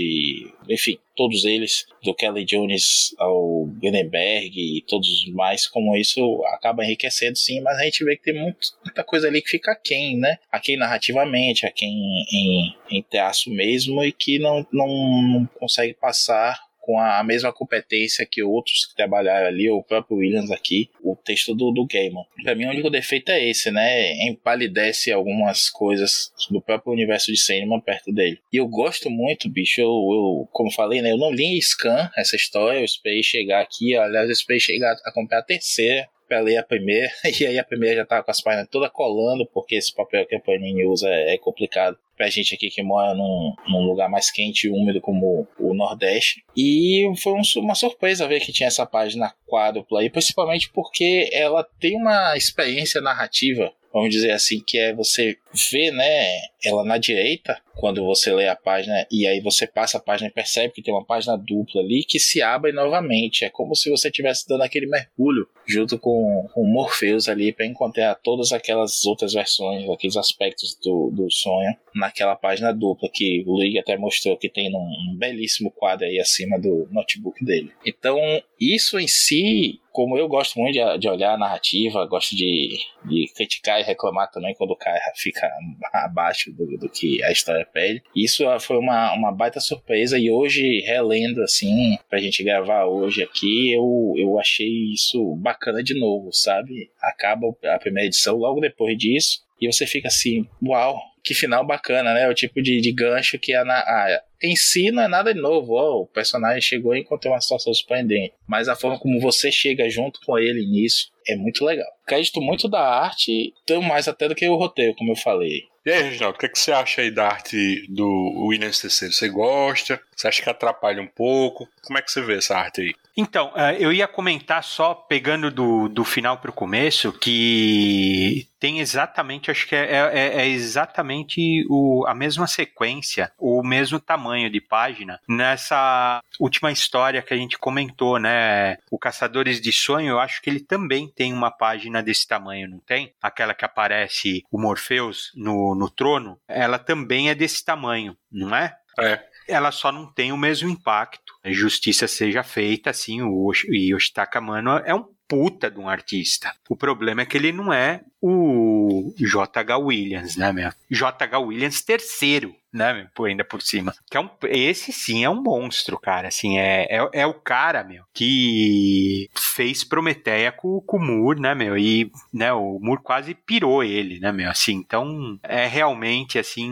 enfim, 0.67 0.97
todos 1.15 1.43
eles, 1.43 1.85
do 2.03 2.13
Kelly 2.13 2.45
Jones 2.45 3.13
ao 3.17 3.65
Gutenberg 3.65 4.51
e 4.55 4.81
todos 4.87 5.07
os 5.09 5.33
mais, 5.33 5.67
como 5.67 5.95
isso 5.97 6.41
acaba 6.53 6.85
enriquecendo 6.85 7.37
sim, 7.37 7.59
mas 7.61 7.77
a 7.77 7.83
gente 7.83 8.05
vê 8.05 8.15
que 8.15 8.23
tem 8.23 8.41
muito, 8.41 8.59
muita 8.85 9.03
coisa 9.03 9.27
ali 9.27 9.41
que 9.41 9.49
fica 9.49 9.71
aquém, 9.71 10.17
né? 10.17 10.37
Aquém 10.51 10.77
narrativamente, 10.77 11.65
aquém 11.65 11.91
em, 12.31 12.73
em 12.89 13.03
traço 13.03 13.51
mesmo, 13.51 14.03
e 14.03 14.11
que 14.11 14.39
não, 14.39 14.65
não 14.71 15.47
consegue 15.59 15.93
passar 15.93 16.68
com 16.89 16.99
a 16.99 17.23
mesma 17.23 17.53
competência 17.53 18.25
que 18.25 18.41
outros 18.41 18.87
que 18.87 18.95
trabalharam 18.95 19.45
ali, 19.45 19.69
o 19.69 19.83
próprio 19.83 20.17
Williams 20.17 20.49
aqui, 20.49 20.89
o 21.03 21.15
texto 21.15 21.53
do, 21.53 21.69
do 21.69 21.85
Gaiman. 21.85 22.23
Pra 22.43 22.55
mim, 22.55 22.65
o 22.65 22.69
único 22.71 22.89
defeito 22.89 23.29
é 23.29 23.47
esse, 23.47 23.69
né? 23.69 24.13
Empalidece 24.27 25.11
algumas 25.11 25.69
coisas 25.69 26.31
do 26.49 26.59
próprio 26.59 26.91
universo 26.91 27.31
de 27.31 27.39
Sandman 27.39 27.79
perto 27.79 28.11
dele. 28.11 28.39
E 28.51 28.57
eu 28.57 28.67
gosto 28.67 29.07
muito, 29.07 29.47
bicho, 29.47 29.79
eu, 29.79 29.85
eu 29.85 30.49
como 30.51 30.71
falei, 30.71 30.99
né? 30.99 31.11
Eu 31.11 31.17
não 31.17 31.31
li 31.31 31.61
scan 31.61 32.09
essa 32.17 32.35
história, 32.35 32.79
eu 32.79 32.85
esperei 32.85 33.21
chegar 33.21 33.61
aqui, 33.61 33.95
aliás, 33.95 34.25
eu 34.25 34.33
esperei 34.33 34.59
chegar 34.59 34.95
a 35.05 35.11
comprar 35.11 35.37
a 35.37 35.43
terceira 35.43 36.09
pra 36.27 36.39
ler 36.39 36.57
a 36.57 36.63
primeira, 36.63 37.11
e 37.39 37.45
aí 37.45 37.59
a 37.59 37.63
primeira 37.63 37.97
já 37.97 38.05
tava 38.05 38.23
com 38.23 38.31
as 38.31 38.41
páginas 38.41 38.67
toda 38.67 38.89
colando, 38.89 39.45
porque 39.45 39.75
esse 39.75 39.93
papel 39.93 40.25
que 40.25 40.35
a 40.35 40.39
Panini 40.39 40.85
usa 40.85 41.07
é, 41.07 41.35
é 41.35 41.37
complicado 41.37 41.99
pra 42.19 42.29
gente 42.29 42.53
aqui 42.53 42.69
que 42.69 42.83
mora 42.83 43.13
num, 43.13 43.53
num 43.65 43.85
lugar 43.85 44.09
mais 44.09 44.29
quente 44.29 44.67
e 44.67 44.69
úmido 44.69 44.99
como 44.99 45.47
o 45.57 45.73
Nordeste. 45.73 46.43
E 46.55 47.09
foi 47.23 47.31
um, 47.31 47.41
uma 47.61 47.75
surpresa 47.75 48.27
ver 48.27 48.41
que 48.41 48.51
tinha 48.51 48.67
essa 48.67 48.85
página 48.85 49.33
quádrupla 49.47 50.01
aí, 50.01 50.09
principalmente 50.09 50.69
porque 50.73 51.29
ela 51.31 51.65
tem 51.79 51.95
uma 51.95 52.35
experiência 52.35 52.99
narrativa 52.99 53.71
vamos 53.91 54.11
dizer 54.11 54.29
assim, 54.29 54.61
que 54.65 54.77
é 54.77 54.93
você 54.93 55.35
vê, 55.71 55.91
né, 55.91 56.41
ela 56.63 56.83
na 56.83 56.97
direita, 56.97 57.57
quando 57.75 58.05
você 58.05 58.33
lê 58.33 58.47
a 58.47 58.55
página 58.55 59.07
e 59.09 59.25
aí 59.25 59.39
você 59.39 59.65
passa 59.65 59.97
a 59.97 60.01
página 60.01 60.29
e 60.29 60.33
percebe 60.33 60.73
que 60.73 60.81
tem 60.81 60.93
uma 60.93 61.05
página 61.05 61.37
dupla 61.37 61.81
ali 61.81 62.03
que 62.03 62.19
se 62.19 62.41
abre 62.41 62.73
novamente. 62.73 63.45
É 63.45 63.49
como 63.49 63.75
se 63.75 63.89
você 63.89 64.09
estivesse 64.09 64.47
dando 64.47 64.63
aquele 64.63 64.85
mergulho 64.85 65.47
junto 65.65 65.97
com, 65.97 66.47
com 66.53 66.65
Morpheus 66.65 67.29
ali 67.29 67.53
para 67.53 67.65
encontrar 67.65 68.15
todas 68.15 68.51
aquelas 68.51 69.05
outras 69.05 69.33
versões, 69.33 69.89
aqueles 69.89 70.17
aspectos 70.17 70.77
do, 70.83 71.09
do 71.11 71.31
sonho 71.31 71.73
naquela 71.95 72.35
página 72.35 72.73
dupla 72.73 73.09
que 73.11 73.43
o 73.47 73.53
Luigi 73.53 73.79
até 73.79 73.97
mostrou 73.97 74.37
que 74.37 74.49
tem 74.49 74.73
um, 74.75 74.79
um 74.79 75.15
belíssimo 75.17 75.71
quadro 75.71 76.05
aí 76.05 76.19
acima 76.19 76.59
do 76.59 76.87
notebook 76.91 77.43
dele. 77.43 77.71
Então, 77.85 78.19
isso 78.59 78.99
em 78.99 79.07
si 79.07 79.79
como 79.91 80.17
eu 80.17 80.27
gosto 80.27 80.57
muito 80.59 80.75
de, 80.75 80.97
de 80.99 81.09
olhar 81.09 81.33
a 81.33 81.37
narrativa, 81.37 82.05
gosto 82.05 82.35
de, 82.35 82.77
de, 83.05 83.31
criticar 83.35 83.81
e 83.81 83.83
reclamar 83.83 84.31
também 84.31 84.55
quando 84.55 84.71
o 84.71 84.77
cara 84.77 84.97
fica 85.15 85.49
abaixo 85.93 86.48
do, 86.51 86.77
do, 86.77 86.89
que 86.89 87.23
a 87.23 87.31
história 87.31 87.65
pede. 87.65 88.01
Isso 88.15 88.43
foi 88.59 88.77
uma, 88.77 89.13
uma 89.13 89.31
baita 89.31 89.59
surpresa 89.59 90.17
e 90.17 90.31
hoje, 90.31 90.81
relendo 90.81 91.41
assim, 91.41 91.97
pra 92.09 92.19
gente 92.19 92.43
gravar 92.43 92.85
hoje 92.85 93.23
aqui, 93.23 93.73
eu, 93.73 94.13
eu 94.17 94.39
achei 94.39 94.93
isso 94.93 95.35
bacana 95.35 95.83
de 95.83 95.97
novo, 95.99 96.31
sabe? 96.31 96.89
Acaba 97.01 97.47
a 97.65 97.79
primeira 97.79 98.07
edição, 98.07 98.37
logo 98.37 98.59
depois 98.59 98.97
disso, 98.97 99.39
e 99.61 99.71
você 99.71 99.85
fica 99.85 100.07
assim, 100.07 100.47
uau, 100.63 100.99
que 101.23 101.33
final 101.33 101.65
bacana, 101.65 102.13
né? 102.13 102.27
O 102.27 102.33
tipo 102.33 102.61
de, 102.61 102.79
de 102.81 102.91
gancho 102.91 103.37
que 103.37 103.53
a, 103.53 103.61
a, 103.61 104.21
em 104.41 104.55
si 104.55 104.91
não 104.91 105.03
é 105.03 105.07
nada 105.07 105.33
de 105.33 105.39
novo. 105.39 105.73
Oh, 105.73 106.03
o 106.03 106.07
personagem 106.07 106.61
chegou 106.61 106.95
e 106.95 106.99
encontrou 106.99 107.33
uma 107.33 107.41
situação 107.41 107.73
surpreendente. 107.73 108.33
Mas 108.47 108.67
a 108.67 108.75
forma 108.75 108.97
como 108.99 109.19
você 109.19 109.51
chega 109.51 109.89
junto 109.89 110.19
com 110.25 110.37
ele 110.37 110.65
nisso 110.65 111.11
é 111.27 111.35
muito 111.35 111.63
legal. 111.63 111.87
Crédito 112.07 112.41
muito 112.41 112.67
da 112.67 112.81
arte, 112.81 113.53
tão 113.65 113.81
mais 113.81 114.07
até 114.07 114.27
do 114.27 114.35
que 114.35 114.47
o 114.47 114.55
roteiro, 114.55 114.95
como 114.95 115.11
eu 115.11 115.15
falei. 115.15 115.63
E 115.85 115.91
aí, 115.91 116.03
Reginaldo, 116.03 116.35
o 116.35 116.39
que, 116.39 116.45
é 116.45 116.49
que 116.49 116.59
você 116.59 116.71
acha 116.71 117.01
aí 117.01 117.09
da 117.09 117.25
arte 117.27 117.85
do 117.89 118.07
Williams 118.47 118.83
III? 118.83 119.11
Você 119.11 119.29
gosta? 119.29 119.99
Você 120.15 120.27
acha 120.27 120.41
que 120.41 120.49
atrapalha 120.49 121.01
um 121.01 121.07
pouco? 121.07 121.67
Como 121.83 121.97
é 121.97 122.01
que 122.01 122.11
você 122.11 122.21
vê 122.21 122.37
essa 122.37 122.57
arte 122.57 122.81
aí? 122.81 122.93
Então, 123.19 123.47
uh, 123.47 123.75
eu 123.77 123.91
ia 123.91 124.07
comentar 124.07 124.63
só, 124.63 124.93
pegando 124.93 125.51
do, 125.51 125.89
do 125.89 126.05
final 126.05 126.37
para 126.37 126.51
o 126.51 126.53
começo, 126.53 127.11
que 127.11 128.47
tem 128.57 128.79
exatamente, 128.79 129.51
acho 129.51 129.67
que 129.67 129.75
é, 129.75 130.09
é, 130.13 130.41
é 130.41 130.47
exatamente 130.47 131.65
o, 131.69 132.05
a 132.07 132.15
mesma 132.15 132.47
sequência, 132.47 133.29
o 133.37 133.61
mesmo 133.61 133.99
tamanho 133.99 134.49
de 134.49 134.61
página 134.61 135.19
nessa 135.27 136.21
última 136.39 136.71
história 136.71 137.21
que 137.21 137.33
a 137.33 137.37
gente 137.37 137.57
comentou, 137.57 138.17
né? 138.17 138.77
O 138.89 138.97
Caçadores 138.97 139.59
de 139.59 139.73
Sonho, 139.73 140.11
eu 140.11 140.19
acho 140.19 140.41
que 140.41 140.49
ele 140.49 140.61
também 140.61 141.09
tem 141.09 141.33
uma 141.33 141.51
página 141.51 142.01
desse 142.01 142.25
tamanho, 142.25 142.69
não 142.69 142.79
tem? 142.79 143.11
Aquela 143.21 143.53
que 143.53 143.65
aparece 143.65 144.45
o 144.49 144.57
Morpheus 144.57 145.33
no, 145.35 145.75
no 145.75 145.89
trono, 145.89 146.39
ela 146.47 146.79
também 146.79 147.29
é 147.29 147.35
desse 147.35 147.65
tamanho, 147.65 148.15
não 148.31 148.55
é? 148.55 148.77
É 148.97 149.19
ela 149.49 149.71
só 149.71 149.91
não 149.91 150.05
tem 150.05 150.31
o 150.31 150.37
mesmo 150.37 150.69
impacto. 150.69 151.28
Justiça 151.45 152.07
seja 152.07 152.43
feita, 152.43 152.89
assim, 152.89 153.21
o 153.21 153.51
Yoshitaka 153.71 154.41
Mano 154.41 154.71
é 154.71 154.93
um 154.93 155.05
puta 155.29 155.69
de 155.69 155.79
um 155.79 155.87
artista. 155.87 156.51
O 156.67 156.75
problema 156.75 157.21
é 157.21 157.25
que 157.25 157.37
ele 157.37 157.51
não 157.51 157.71
é 157.71 158.01
o 158.21 159.13
J.H. 159.15 159.77
Williams, 159.77 160.35
né, 160.35 160.51
meu? 160.51 160.71
J.H. 160.89 161.39
Williams 161.39 161.81
terceiro, 161.81 162.53
né, 162.73 162.93
meu? 162.93 163.05
Por, 163.15 163.29
ainda 163.29 163.45
por 163.45 163.61
cima. 163.61 163.93
Que 164.09 164.17
é 164.17 164.19
um, 164.19 164.29
esse 164.43 164.91
sim 164.91 165.23
é 165.23 165.29
um 165.29 165.41
monstro, 165.41 165.97
cara. 165.97 166.27
Assim, 166.27 166.57
é, 166.57 166.87
é, 166.89 167.09
é 167.13 167.25
o 167.25 167.33
cara, 167.33 167.83
meu, 167.83 168.03
que 168.13 169.29
fez 169.33 169.83
Prometeia 169.83 170.51
com, 170.51 170.81
com 170.81 170.97
o 170.97 170.99
Moore, 170.99 171.39
né, 171.39 171.55
meu? 171.55 171.77
E, 171.77 172.11
né, 172.33 172.51
o 172.51 172.79
Moore 172.81 173.01
quase 173.01 173.33
pirou 173.33 173.83
ele, 173.83 174.19
né, 174.19 174.31
meu? 174.31 174.49
Assim, 174.49 174.73
então, 174.73 175.39
é 175.43 175.65
realmente, 175.65 176.37
assim... 176.37 176.71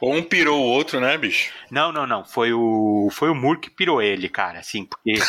Ou 0.00 0.14
um 0.14 0.22
pirou 0.22 0.60
o 0.60 0.66
outro, 0.66 1.00
né, 1.00 1.16
bicho? 1.18 1.52
Não, 1.70 1.90
não, 1.90 2.06
não. 2.06 2.24
Foi 2.24 2.52
o, 2.52 3.08
foi 3.10 3.30
o 3.30 3.34
Moore 3.34 3.60
que 3.60 3.70
pirou 3.70 4.00
ele, 4.00 4.28
cara, 4.28 4.60
assim, 4.60 4.84
porque... 4.84 5.14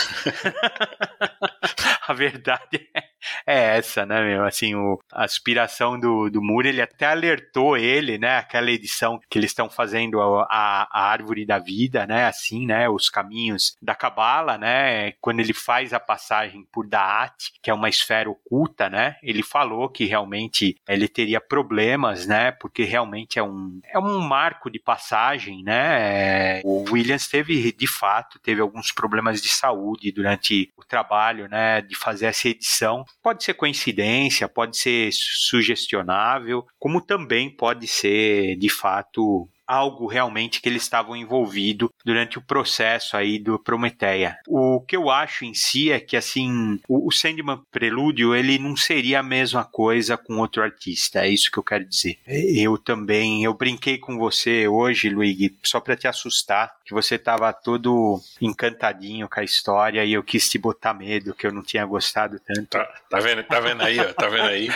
a 2.07 2.13
verdade 2.13 2.89
é 2.93 3.15
é 3.45 3.77
essa, 3.77 4.05
né, 4.05 4.21
meu? 4.21 4.45
Assim, 4.45 4.75
o, 4.75 4.99
a 5.11 5.23
aspiração 5.23 5.99
do, 5.99 6.29
do 6.29 6.41
Moore, 6.41 6.69
ele 6.69 6.81
até 6.81 7.07
alertou 7.07 7.77
ele, 7.77 8.17
né? 8.17 8.37
Aquela 8.37 8.71
edição 8.71 9.19
que 9.29 9.37
eles 9.37 9.51
estão 9.51 9.69
fazendo 9.69 10.19
a, 10.19 10.47
a, 10.49 10.87
a, 10.91 11.11
árvore 11.11 11.45
da 11.45 11.59
vida, 11.59 12.05
né? 12.05 12.25
Assim, 12.25 12.65
né? 12.65 12.89
Os 12.89 13.09
caminhos 13.09 13.75
da 13.81 13.95
Cabala, 13.95 14.57
né? 14.57 15.13
Quando 15.21 15.39
ele 15.39 15.53
faz 15.53 15.93
a 15.93 15.99
passagem 15.99 16.65
por 16.71 16.87
Daat, 16.87 17.51
que 17.61 17.69
é 17.69 17.73
uma 17.73 17.89
esfera 17.89 18.29
oculta, 18.29 18.89
né? 18.89 19.15
Ele 19.23 19.43
falou 19.43 19.89
que 19.89 20.05
realmente 20.05 20.75
ele 20.87 21.07
teria 21.07 21.41
problemas, 21.41 22.25
né? 22.25 22.51
Porque 22.51 22.83
realmente 22.83 23.39
é 23.39 23.43
um, 23.43 23.79
é 23.91 23.99
um 23.99 24.19
marco 24.19 24.69
de 24.69 24.79
passagem, 24.79 25.63
né? 25.63 26.61
O 26.63 26.85
Williams 26.91 27.27
teve, 27.27 27.71
de 27.71 27.87
fato, 27.87 28.39
teve 28.39 28.61
alguns 28.61 28.91
problemas 28.91 29.41
de 29.41 29.49
saúde 29.49 30.11
durante 30.11 30.71
o 30.77 30.83
trabalho, 30.83 31.47
né? 31.47 31.81
De 31.81 31.94
fazer 31.95 32.27
essa 32.27 32.47
edição. 32.49 33.03
Pode 33.21 33.43
ser 33.43 33.53
coincidência, 33.53 34.47
pode 34.47 34.77
ser 34.77 35.09
sugestionável, 35.11 36.65
como 36.77 37.01
também 37.01 37.49
pode 37.55 37.87
ser, 37.87 38.55
de 38.57 38.69
fato, 38.69 39.49
algo 39.67 40.07
realmente 40.07 40.61
que 40.61 40.69
eles 40.69 40.83
estavam 40.83 41.15
envolvidos 41.15 41.89
durante 42.03 42.37
o 42.37 42.41
processo 42.41 43.17
aí 43.17 43.39
do 43.39 43.57
Prometeia. 43.59 44.37
O 44.47 44.81
que 44.81 44.95
eu 44.95 45.09
acho 45.09 45.45
em 45.45 45.53
si 45.53 45.91
é 45.91 45.99
que 45.99 46.15
assim, 46.15 46.79
o, 46.87 47.11
Sandman 47.11 47.61
Prelúdio, 47.71 48.35
ele 48.35 48.59
não 48.59 48.75
seria 48.75 49.19
a 49.19 49.23
mesma 49.23 49.63
coisa 49.63 50.17
com 50.17 50.37
outro 50.37 50.61
artista, 50.61 51.25
é 51.25 51.29
isso 51.29 51.51
que 51.51 51.57
eu 51.57 51.63
quero 51.63 51.85
dizer. 51.85 52.19
Eu 52.27 52.77
também, 52.77 53.43
eu 53.43 53.53
brinquei 53.53 53.97
com 53.97 54.17
você 54.17 54.67
hoje, 54.67 55.09
Luigi, 55.09 55.55
só 55.63 55.79
para 55.79 55.95
te 55.95 56.07
assustar, 56.07 56.75
que 56.85 56.93
você 56.93 57.17
tava 57.17 57.51
todo 57.51 58.21
encantadinho 58.39 59.27
com 59.27 59.39
a 59.39 59.43
história 59.43 60.05
e 60.05 60.13
eu 60.13 60.23
quis 60.23 60.47
te 60.49 60.57
botar 60.57 60.93
medo, 60.93 61.33
que 61.33 61.47
eu 61.47 61.51
não 61.51 61.63
tinha 61.63 61.85
gostado 61.85 62.39
tanto. 62.39 62.69
Tá, 62.69 62.85
tá 63.09 63.19
vendo? 63.19 63.43
Tá 63.43 63.59
vendo 63.59 63.81
aí, 63.81 63.99
ó? 63.99 64.13
Tá 64.13 64.27
vendo 64.27 64.43
aí? 64.43 64.69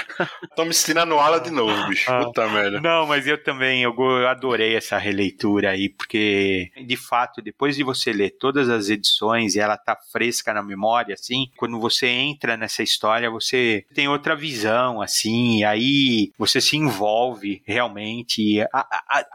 Tô 0.56 0.63
me 0.63 0.69
ensinando 0.69 1.13
aula 1.15 1.39
de 1.39 1.52
novo, 1.52 1.88
bicho. 1.88 2.12
Ah. 2.12 2.25
Puta 2.25 2.47
merda. 2.47 2.82
Não, 2.82 3.06
mas 3.06 3.28
eu 3.28 3.41
também, 3.41 3.84
eu 3.84 3.93
adorei 4.28 4.79
essa 4.80 4.98
releitura 4.98 5.72
aí, 5.72 5.89
porque 5.89 6.72
de 6.86 6.98
fato, 6.98 7.42
depois 7.42 7.76
de 7.76 7.84
você 7.84 8.12
ler 8.12 8.32
todas 8.32 8.70
as 8.70 8.89
edições 8.89 9.56
e 9.56 9.60
ela 9.60 9.78
tá 9.78 9.96
fresca 10.12 10.54
na 10.54 10.63
memória, 10.63 11.13
assim, 11.13 11.46
quando 11.56 11.80
você 11.80 12.08
entra 12.08 12.58
nessa 12.58 12.82
história, 12.82 13.30
você 13.30 13.86
tem 13.94 14.08
outra 14.08 14.36
visão, 14.36 15.02
assim, 15.02 15.63
aí 15.63 16.32
você 16.38 16.60
se 16.60 16.76
envolve 16.76 17.62
realmente. 17.65 18.60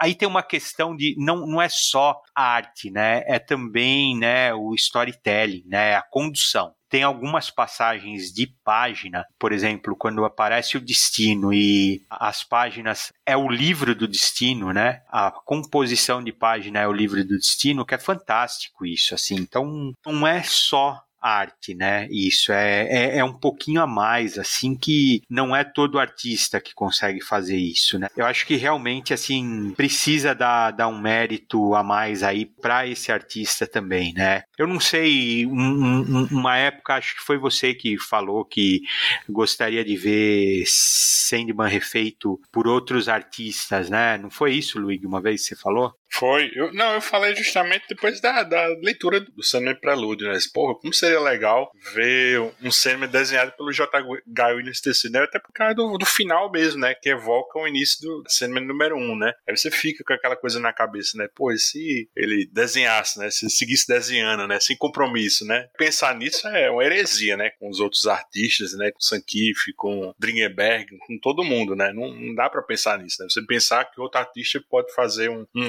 Aí 0.01 0.15
tem 0.15 0.29
uma 0.29 0.43
questão 0.43 0.97
de 0.97 1.15
não, 1.19 1.47
não 1.47 1.63
é 1.63 1.69
só 1.69 2.21
a 2.35 2.43
arte, 2.43 2.91
né? 2.91 3.23
É 3.27 3.39
também, 3.39 4.19
né, 4.19 4.53
o 4.53 4.75
storytelling, 4.75 5.65
né, 5.67 5.95
a 5.95 6.03
condução 6.03 6.75
tem 6.95 7.03
algumas 7.03 7.51
passagens 7.51 8.33
de 8.33 8.47
página, 8.63 9.27
por 9.37 9.51
exemplo, 9.51 9.97
quando 9.97 10.25
aparece 10.25 10.77
o 10.77 10.81
destino 10.81 11.53
e 11.53 12.01
as 12.09 12.45
páginas 12.45 13.13
é 13.27 13.37
o 13.37 13.49
livro 13.49 13.97
do 13.97 14.07
destino, 14.07 14.73
né? 14.73 15.03
A 15.11 15.33
composição 15.33 16.23
de 16.23 16.31
página 16.31 16.79
é 16.79 16.87
o 16.87 16.93
livro 16.93 17.25
do 17.25 17.37
destino, 17.37 17.85
que 17.85 17.97
é 17.97 17.99
fantástico 17.99 18.87
isso, 18.87 19.13
assim. 19.13 19.35
Então, 19.35 19.93
não 20.07 20.25
é 20.25 20.41
só 20.45 21.05
arte, 21.25 21.75
né? 21.75 22.07
Isso 22.11 22.53
é, 22.53 22.83
é, 22.83 23.19
é, 23.19 23.25
um 23.25 23.33
pouquinho 23.33 23.81
a 23.81 23.87
mais, 23.87 24.39
assim, 24.39 24.77
que 24.77 25.23
não 25.29 25.57
é 25.57 25.65
todo 25.65 25.99
artista 25.99 26.61
que 26.61 26.75
consegue 26.75 27.23
fazer 27.23 27.57
isso, 27.57 27.99
né? 27.99 28.09
Eu 28.15 28.27
acho 28.27 28.47
que 28.47 28.57
realmente, 28.57 29.15
assim, 29.15 29.73
precisa 29.75 30.35
dar, 30.35 30.71
dar 30.73 30.89
um 30.89 31.01
mérito 31.01 31.75
a 31.75 31.83
mais 31.83 32.23
aí 32.23 32.45
para 32.45 32.87
esse 32.87 33.11
artista 33.11 33.67
também, 33.67 34.13
né? 34.13 34.43
Eu 34.59 34.67
não 34.67 34.79
sei, 34.79 35.47
um, 35.47 35.53
um, 35.53 36.29
uma 36.31 36.57
época, 36.57 36.95
acho 36.95 37.17
que 37.17 37.23
foi 37.23 37.39
você 37.39 37.75
que 37.75 37.99
falou 37.99 38.45
que 38.45 38.83
gostaria 39.29 39.85
de 39.85 39.97
ver 39.97 40.65
Sandman 40.67 41.69
refeito 41.69 42.41
por 42.53 42.67
outros 42.67 43.09
artistas, 43.09 43.91
né? 43.91 44.19
Não 44.19 44.31
foi 44.31 44.53
isso, 44.53 44.79
Luigi, 44.79 45.07
uma 45.07 45.21
vez 45.21 45.45
você 45.45 45.57
falou? 45.57 45.95
Foi. 46.15 46.53
Eu, 46.55 46.73
não, 46.73 46.95
eu 46.95 47.01
falei 47.01 47.35
justamente 47.35 47.87
depois 47.89 48.21
da, 48.21 48.45
da 48.45 48.69
leitura 48.81 49.21
do 49.21 49.43
Sandman 49.43 49.75
Prelúdio, 49.75 50.29
né? 50.29 50.39
Porra, 50.53 50.79
como 50.79 50.95
seria 50.95 51.19
legal 51.19 51.73
ver 51.93 52.41
um 52.63 52.71
Sandman 52.71 53.09
desenhado 53.09 53.51
pelo 53.57 53.73
J.H. 53.73 54.47
Williams 54.55 54.81
ter 54.81 54.93
né? 55.11 55.25
Até 55.25 55.41
por 55.41 55.53
causa 55.53 55.75
do, 55.75 55.99
do 55.99 56.07
final 56.07 56.53
mesmo, 56.53 56.81
né? 56.81 56.95
Que 56.95 57.09
evoca 57.09 57.59
o 57.59 57.67
início 57.67 58.01
do 58.01 58.23
Sandman 58.29 58.65
número 58.65 58.97
1, 58.97 59.01
um, 59.01 59.17
né? 59.17 59.33
Aí 59.49 59.57
você 59.57 59.73
fica 59.73 60.05
com 60.05 60.13
aquela 60.13 60.37
coisa 60.37 60.61
na 60.61 60.73
cabeça, 60.73 61.19
né? 61.19 61.29
Pô, 61.35 61.51
e 61.51 61.59
se 61.59 62.09
ele 62.15 62.49
desenhasse, 62.53 63.19
né? 63.19 63.29
Se 63.31 63.51
seguisse 63.51 63.89
desenhando, 63.89 64.44
bacana, 64.45 64.47
né? 64.47 64.61
Sem 64.61 64.77
compromisso, 64.77 65.45
né? 65.45 65.67
Pensar 65.77 66.15
nisso 66.15 66.47
é 66.49 66.71
uma 66.71 66.85
heresia, 66.85 67.37
né? 67.37 67.51
Com 67.59 67.69
os 67.69 67.81
outros 67.81 68.07
artistas, 68.07 68.73
né? 68.75 68.91
Com 68.91 69.01
Sankif, 69.01 69.73
com 69.77 70.15
Dringenberg, 70.19 70.97
com 71.07 71.19
todo 71.19 71.45
mundo, 71.45 71.75
né? 71.75 71.93
Não, 71.93 72.15
não 72.15 72.35
dá 72.35 72.49
para 72.49 72.63
pensar 72.63 72.99
nisso, 72.99 73.17
né? 73.21 73.27
Você 73.29 73.45
pensar 73.45 73.85
que 73.87 74.01
outro 74.01 74.21
artista 74.21 74.63
pode 74.69 74.93
fazer 74.95 75.31
um, 75.31 75.47
um 75.55 75.67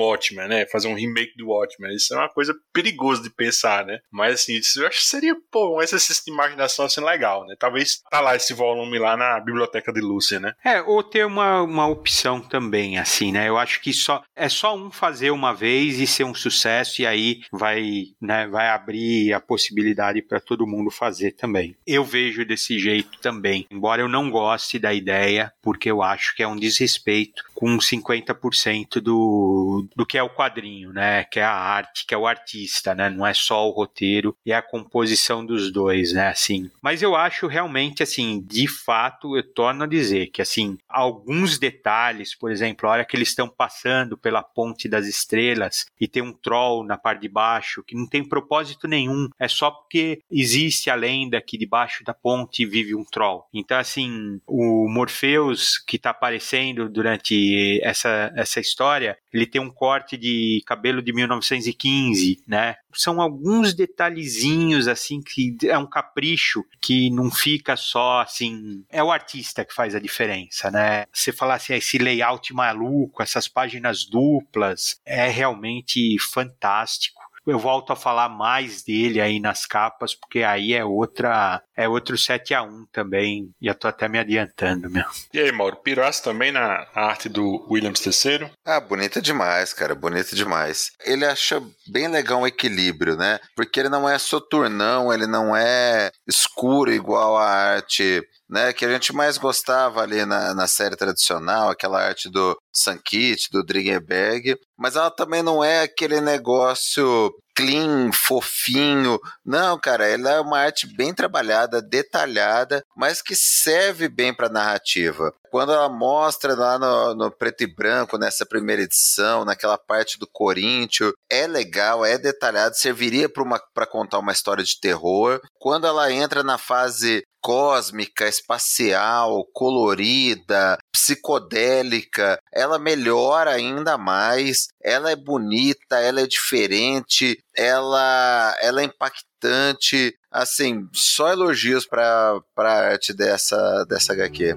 né? 0.47 0.65
Fazer 0.67 0.87
um 0.87 0.95
remake 0.95 1.37
do 1.37 1.47
Watchmen. 1.47 1.95
Isso 1.95 2.13
é 2.13 2.17
uma 2.17 2.29
coisa 2.29 2.53
perigosa 2.73 3.23
de 3.23 3.29
pensar, 3.29 3.85
né? 3.85 3.99
Mas 4.11 4.35
assim, 4.35 4.59
eu 4.77 4.87
acho 4.87 4.99
que 4.99 5.05
seria, 5.05 5.35
pô, 5.51 5.77
um 5.77 5.81
exercício 5.81 6.23
de 6.25 6.31
imaginação 6.31 6.85
assim 6.85 7.01
legal, 7.01 7.45
né? 7.45 7.55
Talvez 7.57 8.01
tá 8.09 8.19
lá 8.19 8.35
esse 8.35 8.53
volume 8.53 8.99
lá 8.99 9.15
na 9.17 9.39
biblioteca 9.39 9.91
de 9.91 10.01
Lúcia, 10.01 10.39
né? 10.39 10.53
É, 10.63 10.81
ou 10.81 11.03
ter 11.03 11.25
uma, 11.25 11.61
uma 11.61 11.87
opção 11.87 12.39
também, 12.39 12.97
assim, 12.97 13.31
né? 13.31 13.47
Eu 13.47 13.57
acho 13.57 13.81
que 13.81 13.93
só 13.93 14.23
é 14.35 14.49
só 14.49 14.75
um 14.75 14.91
fazer 14.91 15.31
uma 15.31 15.53
vez 15.53 15.99
e 15.99 16.07
ser 16.07 16.23
um 16.23 16.33
sucesso 16.33 17.01
e 17.01 17.07
aí 17.07 17.41
vai, 17.51 18.05
né, 18.21 18.47
vai 18.47 18.64
abrir 18.69 19.33
a 19.33 19.39
possibilidade 19.39 20.21
para 20.21 20.39
todo 20.39 20.67
mundo 20.67 20.89
fazer 20.91 21.31
também. 21.31 21.75
Eu 21.85 22.03
vejo 22.03 22.45
desse 22.45 22.79
jeito 22.79 23.19
também, 23.19 23.65
embora 23.69 24.01
eu 24.01 24.09
não 24.09 24.29
goste 24.29 24.79
da 24.79 24.93
ideia, 24.93 25.51
porque 25.61 25.89
eu 25.89 26.01
acho 26.01 26.35
que 26.35 26.43
é 26.43 26.47
um 26.47 26.55
desrespeito 26.55 27.43
com 27.53 27.77
50% 27.77 28.99
do, 28.99 29.87
do 29.95 30.05
que 30.05 30.17
é 30.17 30.23
o 30.23 30.29
quadrinho, 30.29 30.91
né? 30.91 31.23
Que 31.23 31.39
é 31.39 31.43
a 31.43 31.53
arte, 31.53 32.05
que 32.05 32.13
é 32.13 32.17
o 32.17 32.27
artista, 32.27 32.93
né? 32.93 33.09
Não 33.09 33.25
é 33.25 33.33
só 33.33 33.67
o 33.67 33.71
roteiro 33.71 34.35
e 34.45 34.51
a 34.51 34.61
composição 34.61 35.45
dos 35.45 35.71
dois, 35.71 36.13
né? 36.13 36.27
Assim. 36.27 36.69
Mas 36.81 37.01
eu 37.01 37.15
acho 37.15 37.47
realmente, 37.47 38.03
assim, 38.03 38.43
de 38.45 38.67
fato, 38.67 39.37
eu 39.37 39.43
torno 39.43 39.83
a 39.83 39.87
dizer 39.87 40.27
que, 40.27 40.41
assim, 40.41 40.77
alguns 40.89 41.57
detalhes, 41.57 42.35
por 42.35 42.51
exemplo, 42.51 42.87
a 42.87 42.91
hora 42.91 43.05
que 43.05 43.15
eles 43.15 43.29
estão 43.29 43.47
passando 43.47 44.17
pela 44.17 44.43
ponte 44.43 44.89
das 44.89 45.07
estrelas 45.07 45.85
e 45.99 46.07
tem 46.07 46.21
um 46.21 46.33
troll 46.33 46.83
na 46.83 46.97
parte 46.97 47.21
de 47.21 47.29
baixo 47.29 47.83
que 47.83 47.95
não 47.95 48.07
tem 48.07 48.23
propósito 48.23 48.54
nenhum, 48.87 49.29
é 49.39 49.47
só 49.47 49.71
porque 49.71 50.19
existe 50.31 50.89
a 50.89 50.95
lenda 50.95 51.41
que 51.41 51.57
debaixo 51.57 52.03
da 52.03 52.13
ponte 52.13 52.65
vive 52.65 52.95
um 52.95 53.03
troll. 53.03 53.45
Então, 53.53 53.77
assim, 53.77 54.39
o 54.47 54.87
Morpheus 54.89 55.77
que 55.77 55.97
está 55.97 56.11
aparecendo 56.11 56.89
durante 56.89 57.79
essa, 57.83 58.31
essa 58.35 58.59
história, 58.59 59.17
ele 59.33 59.45
tem 59.45 59.61
um 59.61 59.69
corte 59.69 60.17
de 60.17 60.61
cabelo 60.65 61.01
de 61.01 61.13
1915, 61.13 62.43
né? 62.47 62.75
São 62.93 63.19
alguns 63.19 63.73
detalhezinhos, 63.73 64.87
assim, 64.87 65.21
que 65.21 65.57
é 65.63 65.77
um 65.77 65.85
capricho 65.85 66.63
que 66.81 67.09
não 67.09 67.29
fica 67.29 67.75
só, 67.75 68.21
assim... 68.21 68.85
É 68.89 69.03
o 69.03 69.11
artista 69.11 69.65
que 69.65 69.73
faz 69.73 69.93
a 69.93 69.99
diferença, 69.99 70.71
né? 70.71 71.05
Você 71.11 71.33
falar 71.33 71.55
assim, 71.55 71.73
esse 71.73 71.97
layout 71.97 72.53
maluco, 72.53 73.21
essas 73.21 73.47
páginas 73.49 74.05
duplas, 74.05 75.01
é 75.05 75.27
realmente 75.27 76.17
fantástico 76.19 77.14
eu 77.45 77.59
volto 77.59 77.93
a 77.93 77.95
falar 77.95 78.29
mais 78.29 78.83
dele 78.83 79.21
aí 79.21 79.39
nas 79.39 79.65
capas, 79.65 80.15
porque 80.15 80.43
aí 80.43 80.73
é 80.73 80.83
outra 80.83 81.61
é 81.77 81.87
outro 81.87 82.17
7 82.17 82.53
a 82.53 82.63
1 82.63 82.85
também. 82.91 83.49
Já 83.61 83.73
tô 83.73 83.87
até 83.87 84.07
me 84.07 84.19
adiantando, 84.19 84.89
meu. 84.89 85.05
E 85.33 85.39
aí, 85.39 85.51
Mauro, 85.51 85.77
pirasse 85.77 86.23
também 86.23 86.51
na 86.51 86.87
arte 86.93 87.27
do 87.27 87.65
Williams 87.69 88.05
III? 88.05 88.51
Ah, 88.65 88.79
bonita 88.79 89.21
demais, 89.21 89.73
cara, 89.73 89.93
bonita 89.93 90.35
demais. 90.35 90.91
Ele 91.03 91.25
acha 91.25 91.61
bem 91.87 92.07
legal 92.07 92.41
o 92.41 92.47
equilíbrio, 92.47 93.15
né? 93.15 93.39
Porque 93.55 93.79
ele 93.79 93.89
não 93.89 94.07
é 94.07 94.17
soturnão, 94.17 95.13
ele 95.13 95.27
não 95.27 95.55
é 95.55 96.11
escuro 96.27 96.91
igual 96.91 97.37
a 97.37 97.49
arte 97.49 98.23
né, 98.49 98.71
que 98.73 98.85
a 98.85 98.91
gente 98.91 99.13
mais 99.13 99.37
gostava 99.37 100.01
ali 100.01 100.25
na, 100.25 100.53
na 100.53 100.67
série 100.67 100.95
tradicional, 100.95 101.69
aquela 101.69 102.01
arte 102.01 102.29
do 102.29 102.57
Sankit, 102.71 103.49
do 103.51 103.63
Dringenberg, 103.63 104.55
mas 104.77 104.95
ela 104.95 105.09
também 105.09 105.41
não 105.41 105.63
é 105.63 105.81
aquele 105.81 106.21
negócio 106.21 107.33
clean, 107.55 108.11
fofinho. 108.11 109.19
Não, 109.43 109.79
cara, 109.79 110.07
ela 110.07 110.31
é 110.31 110.39
uma 110.39 110.59
arte 110.59 110.85
bem 110.85 111.13
trabalhada, 111.13 111.81
detalhada, 111.81 112.83
mas 112.95 113.21
que 113.21 113.35
serve 113.35 114.09
bem 114.09 114.33
para 114.33 114.49
narrativa. 114.49 115.33
Quando 115.55 115.71
ela 115.71 115.87
mostra 115.87 116.53
lá 116.53 116.77
no, 116.77 117.15
no, 117.15 117.31
preto 117.31 117.63
e 117.63 117.65
branco, 117.65 118.17
nessa 118.17 118.45
primeira 118.45 118.81
edição, 118.81 119.45
naquela 119.45 119.77
parte 119.77 120.19
do 120.19 120.27
Corinthians, 120.27 121.13
é 121.29 121.47
legal, 121.47 122.03
é 122.03 122.17
detalhado, 122.17 122.75
serviria 122.75 123.29
para 123.73 123.87
contar 123.87 124.19
uma 124.19 124.33
história 124.33 124.65
de 124.65 124.77
terror. 124.77 125.39
Quando 125.57 125.87
ela 125.87 126.11
entra 126.11 126.43
na 126.43 126.57
fase 126.57 127.23
cósmica, 127.41 128.27
espacial, 128.27 129.45
colorida, 129.53 130.77
psicodélica, 130.91 132.37
ela 132.51 132.77
melhora 132.77 133.51
ainda 133.51 133.97
mais. 133.97 134.67
Ela 134.83 135.11
é 135.11 135.15
bonita, 135.15 136.01
ela 136.01 136.19
é 136.19 136.27
diferente, 136.27 137.41
ela, 137.55 138.57
ela 138.61 138.81
é 138.81 138.83
impactante. 138.83 140.17
Assim, 140.29 140.85
só 140.91 141.31
elogios 141.31 141.85
para 141.85 142.41
a 142.57 142.89
arte 142.89 143.13
dessa, 143.13 143.85
dessa 143.85 144.11
HQ. 144.11 144.53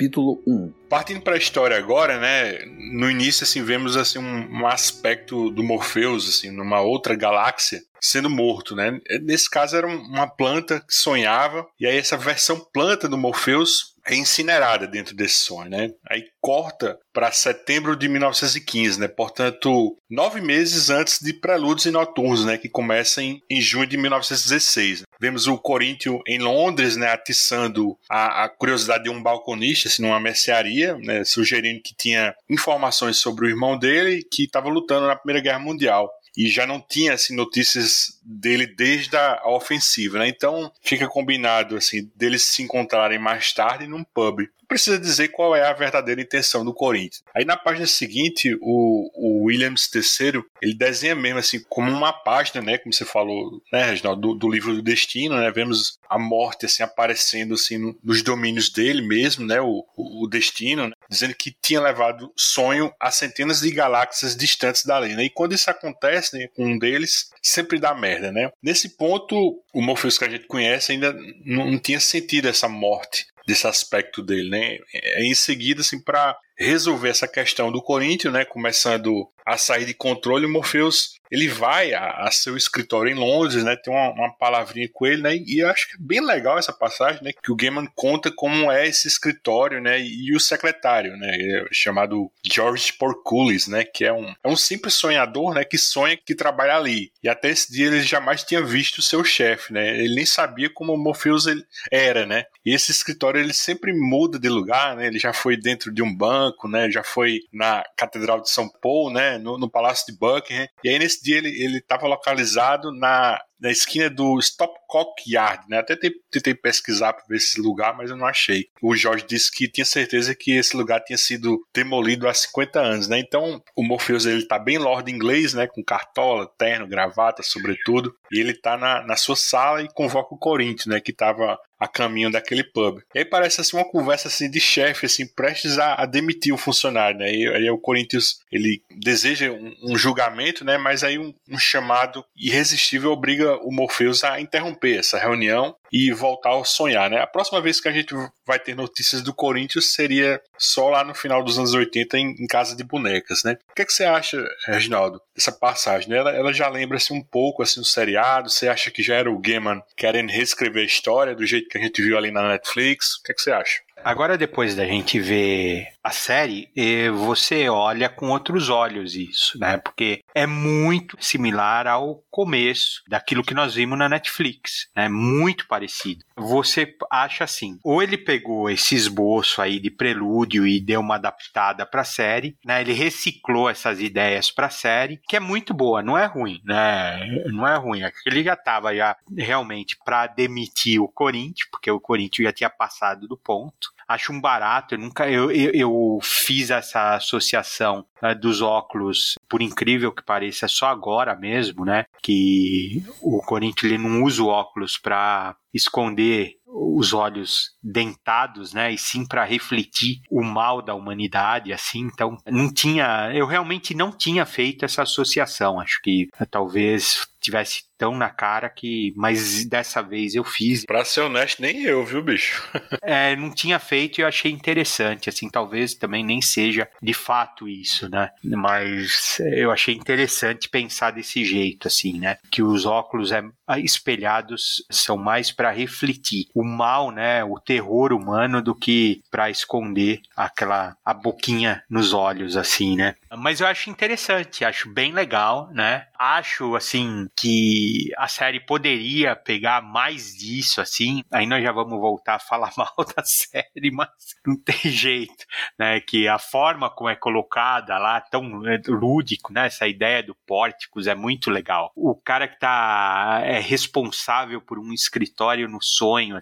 Capítulo 0.00 0.42
1. 0.46 0.72
Partindo 0.88 1.20
para 1.20 1.34
a 1.34 1.38
história 1.38 1.76
agora, 1.76 2.18
né? 2.18 2.58
No 2.92 3.10
início, 3.10 3.44
assim, 3.44 3.62
vemos 3.62 3.98
assim 3.98 4.18
um, 4.18 4.62
um, 4.62 4.66
aspecto 4.66 5.50
do 5.50 5.62
Morpheus, 5.62 6.26
assim, 6.26 6.50
numa 6.50 6.80
outra 6.80 7.14
galáxia, 7.14 7.80
sendo 8.00 8.30
morto, 8.30 8.74
né? 8.74 8.98
Nesse 9.22 9.48
caso 9.50 9.76
era 9.76 9.86
uma 9.86 10.26
planta 10.26 10.80
que 10.80 10.94
sonhava 10.94 11.66
e 11.78 11.86
aí 11.86 11.98
essa 11.98 12.16
versão 12.16 12.58
planta 12.72 13.06
do 13.06 13.18
Morpheus 13.18 13.89
é 14.06 14.14
incinerada 14.14 14.86
dentro 14.86 15.14
desse 15.14 15.36
sonho, 15.36 15.70
né? 15.70 15.90
Aí 16.08 16.24
corta 16.40 16.98
para 17.12 17.32
setembro 17.32 17.96
de 17.96 18.08
1915, 18.08 19.00
né? 19.00 19.08
Portanto, 19.08 19.96
nove 20.08 20.40
meses 20.40 20.90
antes 20.90 21.18
de 21.20 21.32
Prelúdios 21.32 21.86
e 21.86 21.90
Noturnos, 21.90 22.44
né? 22.44 22.56
Que 22.56 22.68
começa 22.68 23.22
em, 23.22 23.40
junho 23.60 23.86
de 23.86 23.96
1916. 23.96 25.02
Vemos 25.20 25.46
o 25.46 25.58
Coríntio 25.58 26.20
em 26.26 26.38
Londres, 26.38 26.96
né? 26.96 27.10
Atiçando 27.12 27.96
a, 28.08 28.44
a 28.44 28.48
curiosidade 28.48 29.04
de 29.04 29.10
um 29.10 29.22
balconista, 29.22 29.88
assim, 29.88 30.02
numa 30.02 30.20
mercearia, 30.20 30.96
né? 30.98 31.24
Sugerindo 31.24 31.82
que 31.82 31.94
tinha 31.94 32.34
informações 32.48 33.18
sobre 33.18 33.46
o 33.46 33.48
irmão 33.48 33.78
dele 33.78 34.26
que 34.30 34.44
estava 34.44 34.68
lutando 34.68 35.06
na 35.06 35.16
Primeira 35.16 35.42
Guerra 35.42 35.58
Mundial 35.58 36.10
e 36.36 36.48
já 36.48 36.66
não 36.66 36.80
tinha 36.80 37.14
assim, 37.14 37.34
notícias 37.34 38.18
dele 38.22 38.66
desde 38.66 39.16
a 39.16 39.42
ofensiva, 39.48 40.18
né? 40.18 40.28
Então 40.28 40.72
fica 40.82 41.08
combinado 41.08 41.76
assim 41.76 42.10
deles 42.14 42.42
se 42.42 42.62
encontrarem 42.62 43.18
mais 43.18 43.52
tarde 43.52 43.86
num 43.86 44.04
pub 44.04 44.48
precisa 44.70 45.00
dizer 45.00 45.28
qual 45.28 45.56
é 45.56 45.66
a 45.66 45.72
verdadeira 45.72 46.22
intenção 46.22 46.64
do 46.64 46.72
Corinthians. 46.72 47.24
Aí 47.34 47.44
na 47.44 47.56
página 47.56 47.86
seguinte, 47.88 48.56
o, 48.60 49.10
o 49.14 49.44
Williams 49.46 49.90
III, 49.92 50.44
ele 50.62 50.74
desenha 50.74 51.16
mesmo 51.16 51.40
assim, 51.40 51.60
como 51.68 51.90
uma 51.90 52.12
página, 52.12 52.62
né, 52.62 52.78
como 52.78 52.92
você 52.92 53.04
falou, 53.04 53.60
né, 53.72 53.84
Reginaldo, 53.84 54.20
do, 54.20 54.34
do 54.36 54.48
livro 54.48 54.72
do 54.72 54.80
Destino, 54.80 55.36
né, 55.36 55.50
vemos 55.50 55.98
a 56.08 56.16
morte 56.16 56.66
assim 56.66 56.84
aparecendo 56.84 57.54
assim 57.54 57.78
no, 57.78 57.98
nos 58.02 58.22
domínios 58.22 58.70
dele 58.70 59.02
mesmo, 59.02 59.44
né, 59.44 59.60
o, 59.60 59.84
o, 59.96 60.28
Destino, 60.28 60.86
né, 60.86 60.94
dizendo 61.08 61.34
que 61.34 61.52
tinha 61.60 61.80
levado 61.80 62.32
sonho 62.36 62.94
a 63.00 63.10
centenas 63.10 63.60
de 63.60 63.72
galáxias 63.72 64.36
distantes 64.36 64.84
da 64.84 65.00
lei, 65.00 65.16
né, 65.16 65.24
e 65.24 65.30
quando 65.30 65.52
isso 65.52 65.68
acontece, 65.68 66.38
né, 66.38 66.46
com 66.54 66.64
um 66.64 66.78
deles, 66.78 67.30
sempre 67.42 67.80
dá 67.80 67.92
merda, 67.92 68.30
né. 68.30 68.52
Nesse 68.62 68.90
ponto, 68.90 69.60
o 69.74 69.82
Morpheus 69.82 70.16
que 70.16 70.24
a 70.24 70.30
gente 70.30 70.46
conhece 70.46 70.92
ainda 70.92 71.12
não, 71.44 71.72
não 71.72 71.78
tinha 71.78 71.98
sentido 71.98 72.46
essa 72.46 72.68
morte 72.68 73.26
desse 73.50 73.66
aspecto 73.66 74.22
dele, 74.22 74.48
né? 74.48 74.78
É, 74.94 75.24
em 75.24 75.34
seguida, 75.34 75.80
assim, 75.80 76.00
para 76.00 76.38
resolver 76.56 77.08
essa 77.08 77.26
questão 77.26 77.72
do 77.72 77.82
Corinthians, 77.82 78.32
né? 78.32 78.44
Começando 78.44 79.28
a 79.52 79.56
sair 79.56 79.84
de 79.84 79.94
controle, 79.94 80.46
o 80.46 80.48
Morpheus 80.48 81.20
ele 81.30 81.48
vai 81.48 81.94
a, 81.94 82.24
a, 82.24 82.30
seu 82.30 82.56
escritório 82.56 83.12
em 83.12 83.14
Londres, 83.14 83.62
né? 83.62 83.76
Tem 83.76 83.92
uma, 83.92 84.10
uma, 84.10 84.32
palavrinha 84.36 84.88
com 84.92 85.06
ele, 85.06 85.22
né? 85.22 85.36
E 85.36 85.60
eu 85.62 85.68
acho 85.68 85.88
que 85.88 85.94
é 85.94 85.98
bem 86.00 86.20
legal 86.20 86.58
essa 86.58 86.72
passagem, 86.72 87.22
né? 87.22 87.30
Que 87.32 87.52
o 87.52 87.56
Gaiman 87.56 87.86
conta 87.94 88.32
como 88.32 88.70
é 88.70 88.88
esse 88.88 89.06
escritório, 89.06 89.80
né? 89.80 90.00
E 90.00 90.34
o 90.34 90.40
secretário, 90.40 91.16
né? 91.16 91.36
É 91.38 91.66
chamado 91.70 92.30
George 92.44 92.92
Porculis, 92.94 93.68
né? 93.68 93.84
Que 93.84 94.04
é 94.04 94.12
um, 94.12 94.34
é 94.42 94.48
um 94.48 94.56
simples 94.56 94.94
sonhador, 94.94 95.54
né? 95.54 95.64
Que 95.64 95.78
sonha 95.78 96.16
que 96.16 96.34
trabalha 96.34 96.76
ali. 96.76 97.12
E 97.22 97.28
até 97.28 97.50
esse 97.50 97.72
dia 97.72 97.86
ele 97.86 98.02
jamais 98.02 98.42
tinha 98.42 98.62
visto 98.62 98.98
o 98.98 99.02
seu 99.02 99.22
chefe, 99.22 99.72
né? 99.72 99.96
Ele 99.98 100.16
nem 100.16 100.26
sabia 100.26 100.68
como 100.68 100.92
o 100.92 100.98
Morpheus 100.98 101.46
era, 101.92 102.26
né? 102.26 102.44
E 102.66 102.74
esse 102.74 102.90
escritório 102.90 103.40
ele 103.40 103.54
sempre 103.54 103.92
muda 103.92 104.38
de 104.38 104.48
lugar, 104.48 104.96
né? 104.96 105.06
Ele 105.06 105.18
já 105.18 105.32
foi 105.32 105.56
dentro 105.56 105.92
de 105.92 106.02
um 106.02 106.14
banco, 106.14 106.66
né? 106.66 106.90
Já 106.90 107.04
foi 107.04 107.40
na 107.52 107.84
Catedral 107.96 108.40
de 108.40 108.50
São 108.50 108.68
Paulo, 108.68 109.12
né? 109.12 109.38
No, 109.40 109.58
no 109.58 109.70
Palácio 109.70 110.06
de 110.06 110.18
Buckingham. 110.18 110.68
E 110.84 110.88
aí 110.88 110.98
nesse 110.98 111.22
dia 111.22 111.38
ele 111.38 111.78
estava 111.78 112.06
localizado 112.06 112.92
na 112.92 113.40
na 113.60 113.70
esquina 113.70 114.08
do 114.08 114.40
Stopcock 114.40 115.22
Yard, 115.28 115.68
né? 115.68 115.78
Até 115.78 115.94
tentei 115.94 116.54
pesquisar 116.54 117.12
para 117.12 117.24
ver 117.28 117.36
esse 117.36 117.60
lugar, 117.60 117.94
mas 117.96 118.10
eu 118.10 118.16
não 118.16 118.26
achei. 118.26 118.68
O 118.80 118.96
Jorge 118.96 119.26
disse 119.28 119.50
que 119.50 119.68
tinha 119.68 119.84
certeza 119.84 120.34
que 120.34 120.52
esse 120.52 120.74
lugar 120.76 121.00
tinha 121.04 121.18
sido 121.18 121.60
demolido 121.74 122.26
há 122.26 122.32
50 122.32 122.80
anos, 122.80 123.08
né? 123.08 123.18
Então, 123.18 123.62
o 123.76 123.82
Morpheus 123.82 124.24
ele 124.24 124.46
tá 124.46 124.58
bem 124.58 124.78
lord 124.78 125.12
inglês, 125.12 125.52
né? 125.52 125.66
Com 125.66 125.84
cartola, 125.84 126.50
terno, 126.56 126.88
gravata, 126.88 127.42
sobretudo. 127.42 128.14
E 128.32 128.40
ele 128.40 128.54
tá 128.54 128.78
na, 128.78 129.06
na 129.06 129.16
sua 129.16 129.36
sala 129.36 129.82
e 129.82 129.92
convoca 129.92 130.34
o 130.34 130.38
Corinthians, 130.38 130.86
né? 130.86 131.00
Que 131.00 131.12
tava 131.12 131.58
a 131.80 131.88
caminho 131.88 132.30
daquele 132.30 132.62
pub. 132.62 133.00
E 133.14 133.20
aí 133.20 133.24
parece 133.24 133.62
assim 133.62 133.76
uma 133.76 133.88
conversa 133.88 134.28
assim 134.28 134.50
de 134.50 134.60
chefe, 134.60 135.06
assim, 135.06 135.26
prestes 135.26 135.78
a, 135.78 135.94
a, 135.94 136.04
demitir 136.04 136.52
o 136.52 136.58
funcionário, 136.58 137.18
né? 137.18 137.32
E 137.32 137.48
aí 137.48 137.70
o 137.70 137.78
Corinthians, 137.78 138.40
ele 138.52 138.82
deseja 138.90 139.50
um, 139.50 139.74
um 139.82 139.96
julgamento, 139.96 140.62
né? 140.62 140.76
Mas 140.76 141.02
aí 141.02 141.18
um, 141.18 141.32
um 141.48 141.58
chamado 141.58 142.22
irresistível 142.36 143.10
obriga 143.10 143.56
o 143.62 143.72
Morpheus 143.72 144.22
a 144.22 144.38
interromper 144.38 144.98
essa 144.98 145.18
reunião 145.18 145.74
e 145.92 146.12
voltar 146.12 146.56
a 146.56 146.64
sonhar, 146.64 147.10
né? 147.10 147.20
A 147.20 147.26
próxima 147.26 147.60
vez 147.60 147.80
que 147.80 147.88
a 147.88 147.92
gente 147.92 148.14
vai 148.46 148.58
ter 148.58 148.76
notícias 148.76 149.22
do 149.22 149.34
Corinthians 149.34 149.92
seria 149.92 150.40
só 150.58 150.88
lá 150.90 151.02
no 151.02 151.14
final 151.14 151.42
dos 151.42 151.58
anos 151.58 151.72
80 151.72 152.18
em, 152.18 152.30
em 152.38 152.46
Casa 152.46 152.76
de 152.76 152.84
Bonecas, 152.84 153.42
né? 153.42 153.58
O 153.70 153.74
que, 153.74 153.82
é 153.82 153.84
que 153.84 153.92
você 153.92 154.04
acha, 154.04 154.44
Reginaldo, 154.66 155.20
dessa 155.34 155.50
passagem? 155.50 156.10
Né? 156.10 156.18
Ela, 156.18 156.32
ela 156.32 156.52
já 156.52 156.68
lembra-se 156.68 157.12
um 157.12 157.22
pouco 157.22 157.62
assim, 157.62 157.80
o 157.80 157.84
seriado? 157.84 158.50
Você 158.50 158.68
acha 158.68 158.90
que 158.90 159.02
já 159.02 159.16
era 159.16 159.30
o 159.30 159.38
Gaiman 159.38 159.82
querendo 159.96 160.30
reescrever 160.30 160.82
a 160.82 160.86
história 160.86 161.34
do 161.34 161.46
jeito 161.46 161.69
que 161.70 161.78
a 161.78 161.80
gente 161.80 162.02
viu 162.02 162.18
ali 162.18 162.30
na 162.30 162.48
Netflix? 162.48 163.16
O 163.16 163.22
que, 163.22 163.32
é 163.32 163.34
que 163.34 163.40
você 163.40 163.52
acha? 163.52 163.80
Agora, 164.04 164.38
depois 164.38 164.74
da 164.74 164.84
gente 164.84 165.20
ver 165.20 165.88
a 166.02 166.10
série, 166.10 166.70
você 167.12 167.68
olha 167.68 168.08
com 168.08 168.30
outros 168.30 168.68
olhos 168.68 169.14
isso, 169.14 169.58
né? 169.58 169.76
Porque 169.76 170.20
é 170.34 170.46
muito 170.46 171.16
similar 171.20 171.86
ao 171.86 172.22
começo 172.30 173.02
daquilo 173.08 173.42
que 173.42 173.52
nós 173.52 173.74
vimos 173.74 173.98
na 173.98 174.08
Netflix, 174.08 174.88
né? 174.96 175.08
Muito 175.08 175.66
parecido. 175.68 176.24
Você 176.36 176.94
acha 177.10 177.44
assim, 177.44 177.78
ou 177.84 178.02
ele 178.02 178.16
pegou 178.16 178.70
esse 178.70 178.94
esboço 178.94 179.60
aí 179.60 179.78
de 179.78 179.90
prelúdio 179.90 180.66
e 180.66 180.80
deu 180.80 181.00
uma 181.00 181.16
adaptada 181.16 181.84
para 181.84 182.00
a 182.00 182.04
série, 182.04 182.56
né? 182.64 182.80
Ele 182.80 182.94
reciclou 182.94 183.68
essas 183.68 184.00
ideias 184.00 184.50
para 184.50 184.68
a 184.68 184.70
série, 184.70 185.20
que 185.28 185.36
é 185.36 185.40
muito 185.40 185.74
boa, 185.74 186.02
não 186.02 186.16
é 186.16 186.24
ruim, 186.24 186.60
né? 186.64 187.20
Não 187.46 187.66
é 187.66 187.76
ruim. 187.76 188.00
Ele 188.26 188.42
já 188.42 188.54
estava 188.54 188.94
já 188.94 189.16
realmente 189.36 189.96
para 190.02 190.26
demitir 190.26 191.00
o 191.00 191.08
Corinthians, 191.08 191.68
porque 191.70 191.90
o 191.90 192.00
Corinthians 192.00 192.46
já 192.46 192.52
tinha 192.52 192.70
passado 192.70 193.28
do 193.28 193.36
ponto 193.36 193.89
acho 194.10 194.32
um 194.32 194.40
barato. 194.40 194.94
Eu 194.94 194.98
nunca 194.98 195.30
eu, 195.30 195.50
eu, 195.52 195.70
eu 195.72 196.18
fiz 196.22 196.70
essa 196.70 197.14
associação 197.14 198.04
né, 198.20 198.34
dos 198.34 198.60
óculos, 198.60 199.34
por 199.48 199.62
incrível 199.62 200.12
que 200.12 200.24
pareça, 200.24 200.66
só 200.66 200.86
agora 200.86 201.36
mesmo, 201.36 201.84
né? 201.84 202.04
Que 202.22 203.04
o 203.22 203.40
Corinthians 203.40 203.92
ele 203.92 204.02
não 204.02 204.24
usa 204.24 204.42
o 204.42 204.48
óculos 204.48 204.98
para 204.98 205.56
esconder 205.72 206.56
os 206.72 207.12
olhos 207.12 207.76
dentados, 207.82 208.72
né, 208.72 208.92
e 208.92 208.98
sim 208.98 209.26
para 209.26 209.44
refletir 209.44 210.20
o 210.30 210.42
mal 210.42 210.80
da 210.82 210.94
humanidade, 210.94 211.72
assim. 211.72 212.00
Então, 212.12 212.36
não 212.46 212.72
tinha, 212.72 213.30
eu 213.34 213.46
realmente 213.46 213.94
não 213.94 214.12
tinha 214.12 214.46
feito 214.46 214.84
essa 214.84 215.02
associação. 215.02 215.80
Acho 215.80 216.00
que 216.02 216.28
talvez 216.50 217.26
tivesse 217.40 217.82
tão 218.00 218.16
na 218.16 218.30
cara 218.30 218.68
que. 218.68 219.12
Mas 219.16 219.64
dessa 219.66 220.02
vez 220.02 220.34
eu 220.34 220.44
fiz. 220.44 220.84
Pra 220.84 221.04
ser 221.04 221.22
honesto, 221.22 221.60
nem 221.60 221.82
eu, 221.82 222.04
viu, 222.04 222.22
bicho? 222.22 222.62
é, 223.02 223.34
não 223.34 223.50
tinha 223.50 223.78
feito 223.78 224.18
e 224.18 224.22
eu 224.22 224.28
achei 224.28 224.50
interessante. 224.50 225.28
Assim, 225.28 225.48
talvez 225.48 225.94
também 225.94 226.24
nem 226.24 226.40
seja 226.40 226.88
de 227.02 227.14
fato 227.14 227.68
isso, 227.68 228.08
né? 228.08 228.30
Mas 228.44 229.38
eu 229.40 229.70
achei 229.70 229.94
interessante 229.94 230.68
pensar 230.68 231.10
desse 231.10 231.44
jeito, 231.44 231.88
assim, 231.88 232.18
né? 232.18 232.38
Que 232.50 232.62
os 232.62 232.86
óculos 232.86 233.32
é, 233.32 233.42
espelhados 233.78 234.84
são 234.90 235.16
mais 235.16 235.50
para 235.50 235.70
refletir 235.70 236.46
o 236.60 236.64
mal, 236.64 237.10
né? 237.10 237.42
O 237.44 237.58
terror 237.58 238.12
humano 238.12 238.62
do 238.62 238.74
que 238.74 239.22
para 239.30 239.50
esconder 239.50 240.20
aquela 240.36 240.96
a 241.04 241.14
boquinha 241.14 241.82
nos 241.88 242.12
olhos, 242.12 242.56
assim, 242.56 242.96
né? 242.96 243.14
Mas 243.36 243.60
eu 243.60 243.66
acho 243.66 243.90
interessante, 243.90 244.64
acho 244.64 244.92
bem 244.92 245.12
legal, 245.12 245.70
né? 245.72 246.06
Acho, 246.18 246.76
assim, 246.76 247.28
que 247.36 248.10
a 248.16 248.28
série 248.28 248.60
poderia 248.60 249.34
pegar 249.34 249.82
mais 249.82 250.36
disso, 250.36 250.80
assim. 250.80 251.22
Aí 251.32 251.46
nós 251.46 251.62
já 251.62 251.72
vamos 251.72 251.98
voltar 251.98 252.34
a 252.34 252.38
falar 252.38 252.72
mal 252.76 252.94
da 253.16 253.24
série, 253.24 253.90
mas 253.92 254.08
não 254.46 254.56
tem 254.56 254.90
jeito, 254.90 255.44
né? 255.78 256.00
Que 256.00 256.28
a 256.28 256.38
forma 256.38 256.90
como 256.90 257.08
é 257.08 257.16
colocada 257.16 257.96
lá, 257.98 258.20
tão 258.20 258.66
é, 258.66 258.80
lúdico, 258.86 259.52
né? 259.52 259.66
Essa 259.66 259.88
ideia 259.88 260.22
do 260.22 260.34
pórticos 260.46 261.06
é 261.06 261.14
muito 261.14 261.50
legal. 261.50 261.90
O 261.94 262.14
cara 262.14 262.46
que 262.46 262.58
tá 262.58 263.40
é 263.44 263.58
responsável 263.58 264.60
por 264.60 264.78
um 264.78 264.92
escritório 264.92 265.68
no 265.68 265.82
sonho, 265.82 266.36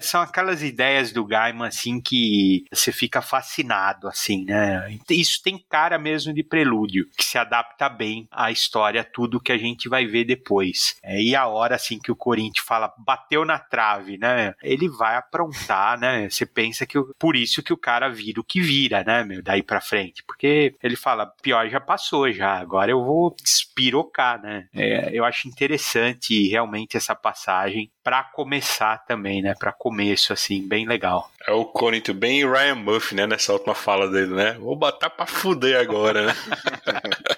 são 0.00 0.20
aquelas 0.20 0.62
ideias 0.62 1.12
do 1.12 1.24
Gaiman, 1.24 1.66
assim, 1.66 2.00
que 2.00 2.64
você 2.72 2.92
fica 2.92 3.20
fascinado, 3.20 4.08
assim, 4.08 4.44
né? 4.44 4.98
Isso 5.10 5.42
tem 5.42 5.58
cara 5.68 5.98
mesmo 5.98 6.32
de 6.32 6.42
prelúdio, 6.42 7.08
que 7.16 7.24
se 7.24 7.38
adapta 7.38 7.88
bem 7.88 8.28
à 8.30 8.50
história, 8.50 9.04
tudo 9.04 9.40
que 9.40 9.52
a 9.52 9.58
gente 9.58 9.88
vai 9.88 10.06
ver 10.06 10.24
depois. 10.24 10.96
É, 11.02 11.20
e 11.20 11.34
a 11.34 11.46
hora 11.46 11.74
assim 11.74 11.98
que 11.98 12.12
o 12.12 12.16
Corinthians 12.16 12.64
fala 12.66 12.92
bateu 12.98 13.44
na 13.44 13.58
trave, 13.58 14.18
né? 14.18 14.54
Ele 14.62 14.88
vai 14.88 15.16
aprontar, 15.16 15.98
né? 15.98 16.28
Você 16.28 16.46
pensa 16.46 16.86
que 16.86 16.98
por 17.18 17.36
isso 17.36 17.62
que 17.62 17.72
o 17.72 17.76
cara 17.76 18.08
vira 18.08 18.40
o 18.40 18.44
que 18.44 18.60
vira, 18.60 19.02
né, 19.04 19.24
meu, 19.24 19.42
daí 19.42 19.62
para 19.62 19.80
frente, 19.80 20.22
porque 20.24 20.74
ele 20.82 20.96
fala 20.96 21.26
pior 21.42 21.68
já 21.68 21.80
passou 21.80 22.30
já, 22.30 22.54
agora 22.58 22.90
eu 22.90 23.04
vou 23.04 23.34
despirocar, 23.42 24.40
né? 24.40 24.68
É, 24.74 25.10
eu 25.12 25.24
acho 25.24 25.48
interessante 25.48 26.48
realmente 26.48 26.96
essa 26.96 27.14
passagem 27.14 27.90
para 28.02 28.22
começar 28.22 28.98
também, 29.06 29.33
né? 29.42 29.54
Para 29.58 29.72
começo 29.72 30.32
assim, 30.32 30.66
bem 30.66 30.86
legal. 30.86 31.30
É 31.46 31.52
o 31.52 31.64
Corinthians 31.64 32.16
bem 32.16 32.48
Ryan 32.48 32.74
Murphy, 32.74 33.14
né? 33.14 33.26
Nessa 33.26 33.52
última 33.52 33.74
fala 33.74 34.10
dele, 34.10 34.34
né? 34.34 34.52
Vou 34.58 34.76
botar 34.76 35.10
para 35.10 35.26
fuder 35.26 35.80
agora, 35.80 36.26
né? 36.26 36.34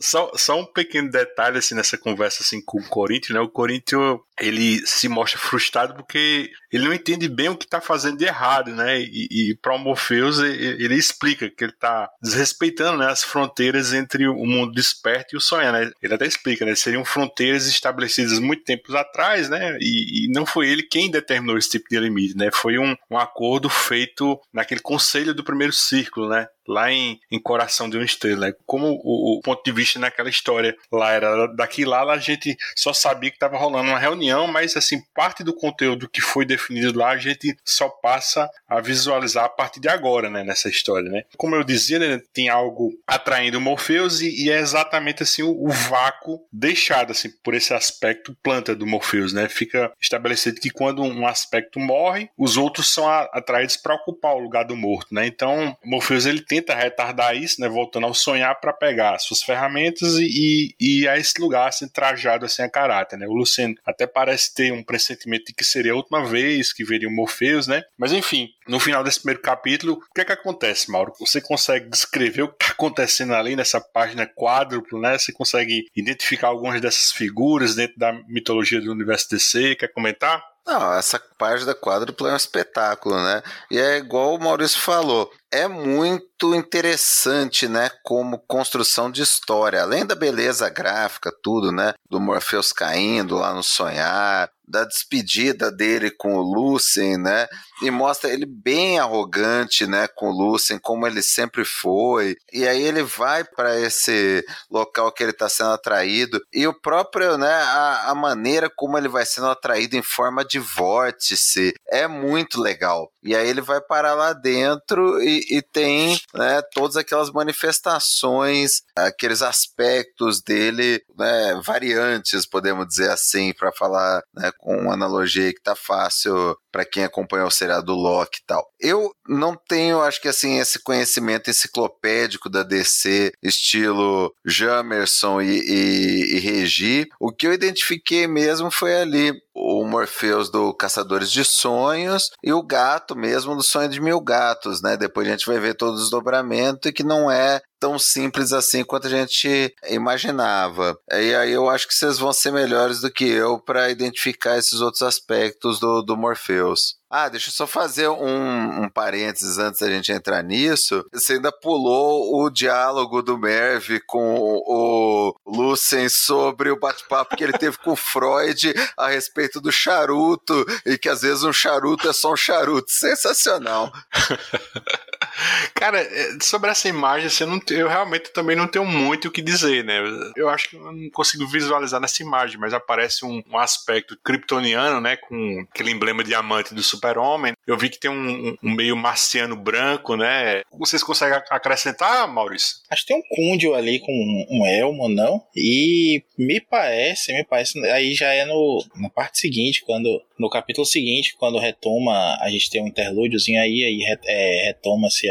Só, 0.00 0.30
só 0.36 0.60
um 0.60 0.64
pequeno 0.64 1.10
detalhe 1.10 1.58
assim 1.58 1.74
nessa 1.74 1.98
conversa 1.98 2.42
assim 2.42 2.60
com 2.64 2.78
o 2.78 2.88
Corinthians, 2.88 3.34
né? 3.34 3.40
O 3.40 3.48
Corinthians 3.48 4.18
ele 4.40 4.86
se 4.86 5.08
mostra 5.08 5.38
frustrado 5.38 5.94
porque 5.94 6.50
ele 6.72 6.84
não 6.84 6.94
entende 6.94 7.28
bem 7.28 7.48
o 7.48 7.56
que 7.56 7.64
está 7.64 7.80
fazendo 7.80 8.18
de 8.18 8.24
errado, 8.24 8.72
né? 8.72 9.00
E, 9.00 9.50
e 9.50 9.56
para 9.60 9.74
o 9.74 9.78
Morpheus 9.78 10.38
ele, 10.38 10.84
ele, 10.84 10.94
explica 10.94 11.50
que 11.50 11.64
ele 11.64 11.72
está 11.72 12.08
desrespeitando 12.22 12.98
né, 12.98 13.06
as 13.06 13.24
fronteiras 13.24 13.92
entre 13.92 14.28
o 14.28 14.46
mundo 14.46 14.72
desperto 14.72 15.34
e 15.34 15.36
o 15.36 15.40
sonho, 15.40 15.72
né? 15.72 15.90
Ele 16.02 16.14
até 16.14 16.26
explica, 16.26 16.64
né? 16.64 16.74
Seriam 16.74 17.04
fronteiras 17.04 17.66
estabelecidas 17.66 18.38
muito 18.38 18.64
tempos 18.64 18.94
atrás, 18.94 19.48
né? 19.48 19.76
E, 19.80 20.26
e, 20.26 20.28
não 20.32 20.46
foi 20.46 20.68
ele 20.68 20.82
quem 20.82 21.10
determinou 21.10 21.58
esse 21.58 21.70
tipo 21.70 21.88
de 21.90 21.98
limite, 21.98 22.36
né? 22.36 22.50
Foi 22.52 22.78
um, 22.78 22.94
um 23.10 23.18
acordo 23.18 23.68
feito 23.68 24.40
naquele 24.52 24.80
conselho 24.80 25.34
do 25.34 25.44
primeiro 25.44 25.72
círculo, 25.72 26.28
né? 26.28 26.46
Lá 26.68 26.92
em, 26.92 27.18
em 27.30 27.40
Coração 27.40 27.88
de 27.88 27.96
uma 27.96 28.04
Estrela. 28.04 28.48
Né? 28.48 28.54
Como 28.66 28.86
o, 29.02 29.38
o, 29.38 29.40
ponto 29.40 29.62
de 29.64 29.72
vista 29.72 29.98
naquela 29.98 30.28
história 30.28 30.76
lá 30.92 31.12
era 31.12 31.46
daqui 31.48 31.84
lá, 31.84 32.02
a 32.12 32.18
gente 32.18 32.56
só 32.76 32.92
sabia 32.92 33.30
que 33.30 33.36
estava 33.36 33.56
rolando 33.56 33.88
uma 33.88 33.98
reunião, 33.98 34.46
mas 34.46 34.76
assim, 34.76 35.00
parte 35.14 35.42
do 35.42 35.54
conteúdo 35.54 36.08
que 36.08 36.20
foi 36.20 36.44
definido 36.44 36.98
lá, 36.98 37.10
a 37.10 37.18
gente 37.18 37.56
só 37.64 37.88
passa 37.88 38.48
a 38.68 38.80
visualizar 38.80 39.44
a 39.44 39.48
partir 39.48 39.80
de 39.80 39.88
agora, 39.88 40.28
né, 40.28 40.44
nessa 40.44 40.68
história, 40.68 41.10
né? 41.10 41.22
Como 41.36 41.54
eu 41.54 41.64
dizia, 41.64 41.98
né, 41.98 42.20
tem 42.32 42.48
algo 42.48 42.92
atraindo 43.06 43.58
o 43.58 43.60
Morpheus 43.60 44.20
e, 44.20 44.44
e 44.44 44.50
é 44.50 44.58
exatamente 44.58 45.22
assim 45.22 45.42
o, 45.42 45.50
o, 45.50 45.70
vácuo 45.70 46.40
deixado 46.52 47.12
assim 47.12 47.30
por 47.42 47.54
esse 47.54 47.72
aspecto 47.72 48.36
planta 48.42 48.74
do 48.74 48.86
Morpheus, 48.86 49.32
né? 49.32 49.48
Fica 49.48 49.90
estabelecido 50.00 50.60
que 50.60 50.70
quando 50.70 51.02
um 51.02 51.26
aspecto 51.26 51.80
morre, 51.80 52.28
os 52.36 52.56
outros 52.56 52.92
são 52.92 53.08
a, 53.08 53.22
atraídos 53.32 53.76
para 53.76 53.94
ocupar 53.94 54.34
o 54.34 54.40
lugar 54.40 54.64
do 54.64 54.76
morto, 54.76 55.14
né? 55.14 55.26
Então, 55.26 55.76
Morpheus 55.84 56.26
ele 56.26 56.42
tem 56.42 56.57
tenta 56.60 56.74
retardar 56.74 57.36
isso, 57.36 57.60
né, 57.60 57.68
voltando 57.68 58.06
ao 58.06 58.14
sonhar 58.14 58.58
para 58.60 58.72
pegar 58.72 59.18
suas 59.18 59.42
ferramentas 59.42 60.14
e, 60.18 60.74
e, 60.80 61.08
a 61.08 61.16
esse 61.16 61.40
lugar 61.40 61.68
assim, 61.68 61.88
trajado 61.88 62.44
assim 62.44 62.62
a 62.62 62.70
caráter, 62.70 63.18
né? 63.18 63.26
O 63.26 63.32
Luciano 63.32 63.74
até 63.84 64.06
parece 64.06 64.54
ter 64.54 64.72
um 64.72 64.82
pressentimento 64.82 65.46
de 65.46 65.54
que 65.54 65.64
seria 65.64 65.92
a 65.92 65.96
última 65.96 66.24
vez 66.26 66.72
que 66.72 66.84
veria 66.84 67.08
o 67.08 67.14
Morpheus, 67.14 67.66
né? 67.66 67.82
Mas 67.96 68.12
enfim, 68.12 68.48
no 68.66 68.80
final 68.80 69.02
desse 69.02 69.20
primeiro 69.20 69.40
capítulo, 69.40 69.94
o 69.94 70.14
que 70.14 70.20
é 70.20 70.24
que 70.24 70.32
acontece, 70.32 70.90
Mauro? 70.90 71.12
Você 71.20 71.40
consegue 71.40 71.88
descrever 71.88 72.42
o 72.42 72.48
que 72.48 72.64
está 72.64 72.72
acontecendo 72.72 73.34
ali 73.34 73.56
nessa 73.56 73.80
página 73.80 74.26
quádruplo, 74.26 75.00
né? 75.00 75.18
Você 75.18 75.32
consegue 75.32 75.86
identificar 75.94 76.48
algumas 76.48 76.80
dessas 76.80 77.12
figuras 77.12 77.74
dentro 77.74 77.98
da 77.98 78.12
mitologia 78.28 78.80
do 78.80 78.92
universo 78.92 79.30
DC? 79.30 79.76
Quer 79.76 79.88
comentar? 79.88 80.42
Não, 80.68 80.92
essa 80.92 81.18
página 81.38 81.74
quádrupla 81.74 82.28
é 82.28 82.32
um 82.34 82.36
espetáculo, 82.36 83.16
né? 83.16 83.42
E 83.70 83.78
é 83.78 83.96
igual 83.96 84.34
o 84.34 84.38
Maurício 84.38 84.78
falou, 84.78 85.32
é 85.50 85.66
muito 85.66 86.54
interessante, 86.54 87.66
né, 87.66 87.90
como 88.02 88.38
construção 88.38 89.10
de 89.10 89.22
história, 89.22 89.82
além 89.82 90.04
da 90.04 90.14
beleza 90.14 90.68
gráfica, 90.68 91.32
tudo, 91.42 91.72
né, 91.72 91.94
do 92.08 92.20
Morpheus 92.20 92.72
caindo 92.72 93.36
lá 93.36 93.52
no 93.52 93.62
sonhar, 93.62 94.50
da 94.66 94.84
despedida 94.84 95.72
dele 95.72 96.10
com 96.10 96.36
o 96.36 96.42
Lucien, 96.42 97.16
né, 97.16 97.46
e 97.82 97.90
mostra 97.90 98.30
ele 98.30 98.44
bem 98.44 98.98
arrogante, 98.98 99.86
né, 99.86 100.06
com 100.08 100.28
o 100.28 100.32
Lucien, 100.32 100.78
como 100.78 101.06
ele 101.06 101.22
sempre 101.22 101.64
foi, 101.64 102.36
e 102.52 102.68
aí 102.68 102.82
ele 102.82 103.02
vai 103.02 103.42
para 103.42 103.80
esse 103.80 104.44
local 104.70 105.10
que 105.10 105.22
ele 105.22 105.32
está 105.32 105.48
sendo 105.48 105.70
atraído, 105.70 106.40
e 106.52 106.66
o 106.66 106.78
próprio, 106.78 107.38
né, 107.38 107.52
a, 107.52 108.10
a 108.10 108.14
maneira 108.14 108.70
como 108.76 108.98
ele 108.98 109.08
vai 109.08 109.24
sendo 109.24 109.48
atraído 109.48 109.96
em 109.96 110.02
forma 110.02 110.44
de 110.44 110.58
vórtice 110.58 111.72
é 111.90 112.06
muito 112.06 112.60
legal. 112.60 113.10
E 113.22 113.34
aí 113.34 113.48
ele 113.48 113.60
vai 113.60 113.80
parar 113.80 114.14
lá 114.14 114.32
dentro 114.32 115.20
e, 115.22 115.37
e 115.48 115.62
tem 115.62 116.18
né, 116.34 116.62
todas 116.72 116.96
aquelas 116.96 117.30
manifestações, 117.30 118.82
aqueles 118.96 119.42
aspectos 119.42 120.42
dele 120.42 121.02
né, 121.16 121.60
variantes, 121.64 122.46
podemos 122.46 122.86
dizer 122.86 123.10
assim, 123.10 123.52
para 123.52 123.72
falar 123.72 124.22
né, 124.34 124.50
com 124.58 124.76
uma 124.76 124.94
analogia 124.94 125.52
que 125.52 125.62
tá 125.62 125.74
fácil 125.74 126.56
para 126.70 126.84
quem 126.84 127.04
acompanha 127.04 127.46
o 127.46 127.50
seriado 127.50 127.86
do 127.86 127.94
Loki 127.94 128.38
e 128.40 128.46
tal. 128.46 128.66
Eu 128.80 129.12
não 129.28 129.56
tenho, 129.68 130.00
acho 130.00 130.20
que 130.20 130.28
assim, 130.28 130.58
esse 130.58 130.82
conhecimento 130.82 131.50
enciclopédico 131.50 132.48
da 132.48 132.62
DC, 132.62 133.32
estilo 133.42 134.32
Jamerson 134.46 135.40
e, 135.40 135.60
e, 135.60 136.36
e 136.36 136.38
Regi. 136.38 137.06
O 137.20 137.32
que 137.32 137.46
eu 137.46 137.52
identifiquei 137.52 138.26
mesmo 138.26 138.70
foi 138.70 138.94
ali 138.94 139.32
o 139.54 139.84
Morpheus 139.84 140.50
do 140.50 140.72
Caçadores 140.72 141.30
de 141.30 141.44
Sonhos 141.44 142.30
e 142.42 142.52
o 142.52 142.62
gato 142.62 143.16
mesmo 143.16 143.56
do 143.56 143.62
Sonho 143.62 143.88
de 143.88 144.00
Mil 144.00 144.20
Gatos, 144.20 144.80
né? 144.80 144.96
Depois 144.96 145.26
a 145.26 145.30
gente 145.32 145.46
vai 145.46 145.58
ver 145.58 145.74
todo 145.74 145.94
o 145.94 145.98
desdobramento 145.98 146.88
e 146.88 146.92
que 146.92 147.02
não 147.02 147.30
é 147.30 147.60
tão 147.78 147.98
simples 147.98 148.52
assim 148.52 148.84
quanto 148.84 149.06
a 149.06 149.10
gente 149.10 149.74
imaginava. 149.88 150.98
E 151.10 151.34
aí 151.34 151.52
eu 151.52 151.68
acho 151.68 151.86
que 151.86 151.94
vocês 151.94 152.18
vão 152.18 152.32
ser 152.32 152.52
melhores 152.52 153.00
do 153.00 153.10
que 153.10 153.24
eu 153.24 153.58
para 153.58 153.90
identificar 153.90 154.58
esses 154.58 154.80
outros 154.80 155.02
aspectos 155.02 155.78
do, 155.78 156.02
do 156.02 156.16
Morpheus. 156.16 156.97
Ah, 157.10 157.28
deixa 157.30 157.48
eu 157.48 157.52
só 157.52 157.66
fazer 157.66 158.06
um, 158.08 158.82
um, 158.82 158.88
parênteses 158.90 159.58
antes 159.58 159.80
da 159.80 159.88
gente 159.88 160.12
entrar 160.12 160.42
nisso. 160.42 161.06
Você 161.10 161.34
ainda 161.34 161.50
pulou 161.50 162.42
o 162.42 162.50
diálogo 162.50 163.22
do 163.22 163.38
Merv 163.38 163.98
com 164.06 164.34
o 164.38 165.34
Lucien 165.46 166.08
sobre 166.10 166.70
o 166.70 166.78
bate-papo 166.78 167.34
que 167.34 167.42
ele 167.42 167.56
teve 167.56 167.78
com 167.78 167.92
o 167.92 167.96
Freud 167.96 168.74
a 168.96 169.08
respeito 169.08 169.58
do 169.58 169.72
charuto 169.72 170.66
e 170.84 170.98
que 170.98 171.08
às 171.08 171.22
vezes 171.22 171.44
um 171.44 171.52
charuto 171.52 172.08
é 172.08 172.12
só 172.12 172.34
um 172.34 172.36
charuto. 172.36 172.90
Sensacional. 172.90 173.90
Cara, 175.74 176.00
é, 176.00 176.38
sobre 176.40 176.70
essa 176.70 176.88
imagem, 176.88 177.28
você 177.28 177.46
não, 177.46 177.60
eu 177.70 177.88
realmente 177.88 178.30
também 178.32 178.56
não 178.56 178.66
tenho 178.66 178.84
muito 178.84 179.28
o 179.28 179.30
que 179.30 179.40
dizer, 179.40 179.84
né? 179.84 180.00
Eu 180.36 180.48
acho 180.48 180.70
que 180.70 180.76
eu 180.76 180.92
não 180.92 181.10
consigo 181.10 181.46
visualizar 181.46 182.00
nessa 182.00 182.22
imagem, 182.22 182.58
mas 182.58 182.74
aparece 182.74 183.24
um, 183.24 183.42
um 183.48 183.58
aspecto 183.58 184.18
kryptoniano, 184.22 185.00
né? 185.00 185.16
Com 185.16 185.64
aquele 185.70 185.90
emblema 185.90 186.24
diamante 186.24 186.74
do 186.74 186.82
super-homem. 186.98 187.52
Eu 187.66 187.78
vi 187.78 187.88
que 187.88 187.98
tem 187.98 188.10
um, 188.10 188.56
um, 188.62 188.70
meio 188.70 188.96
marciano 188.96 189.56
branco, 189.56 190.16
né? 190.16 190.62
Vocês 190.72 191.02
conseguem 191.02 191.38
acrescentar, 191.50 192.32
Maurício? 192.32 192.76
Acho 192.90 193.02
que 193.02 193.08
tem 193.08 193.16
um 193.16 193.34
cúndio 193.34 193.74
ali 193.74 193.98
com 194.00 194.46
um 194.50 194.66
elmo, 194.66 195.08
não? 195.08 195.42
E 195.56 196.22
me 196.36 196.60
parece, 196.60 197.32
me 197.32 197.44
parece, 197.44 197.78
aí 197.86 198.14
já 198.14 198.32
é 198.32 198.44
no, 198.44 198.84
na 198.96 199.08
parte 199.08 199.38
seguinte, 199.38 199.82
quando 199.84 200.22
no 200.38 200.48
capítulo 200.48 200.86
seguinte, 200.86 201.34
quando 201.38 201.58
retoma, 201.58 202.36
a 202.40 202.48
gente 202.50 202.70
tem 202.70 202.82
um 202.82 202.86
interlúdiozinho 202.86 203.60
aí, 203.60 203.84
aí 203.84 204.18
é, 204.26 204.66
retoma-se 204.66 205.28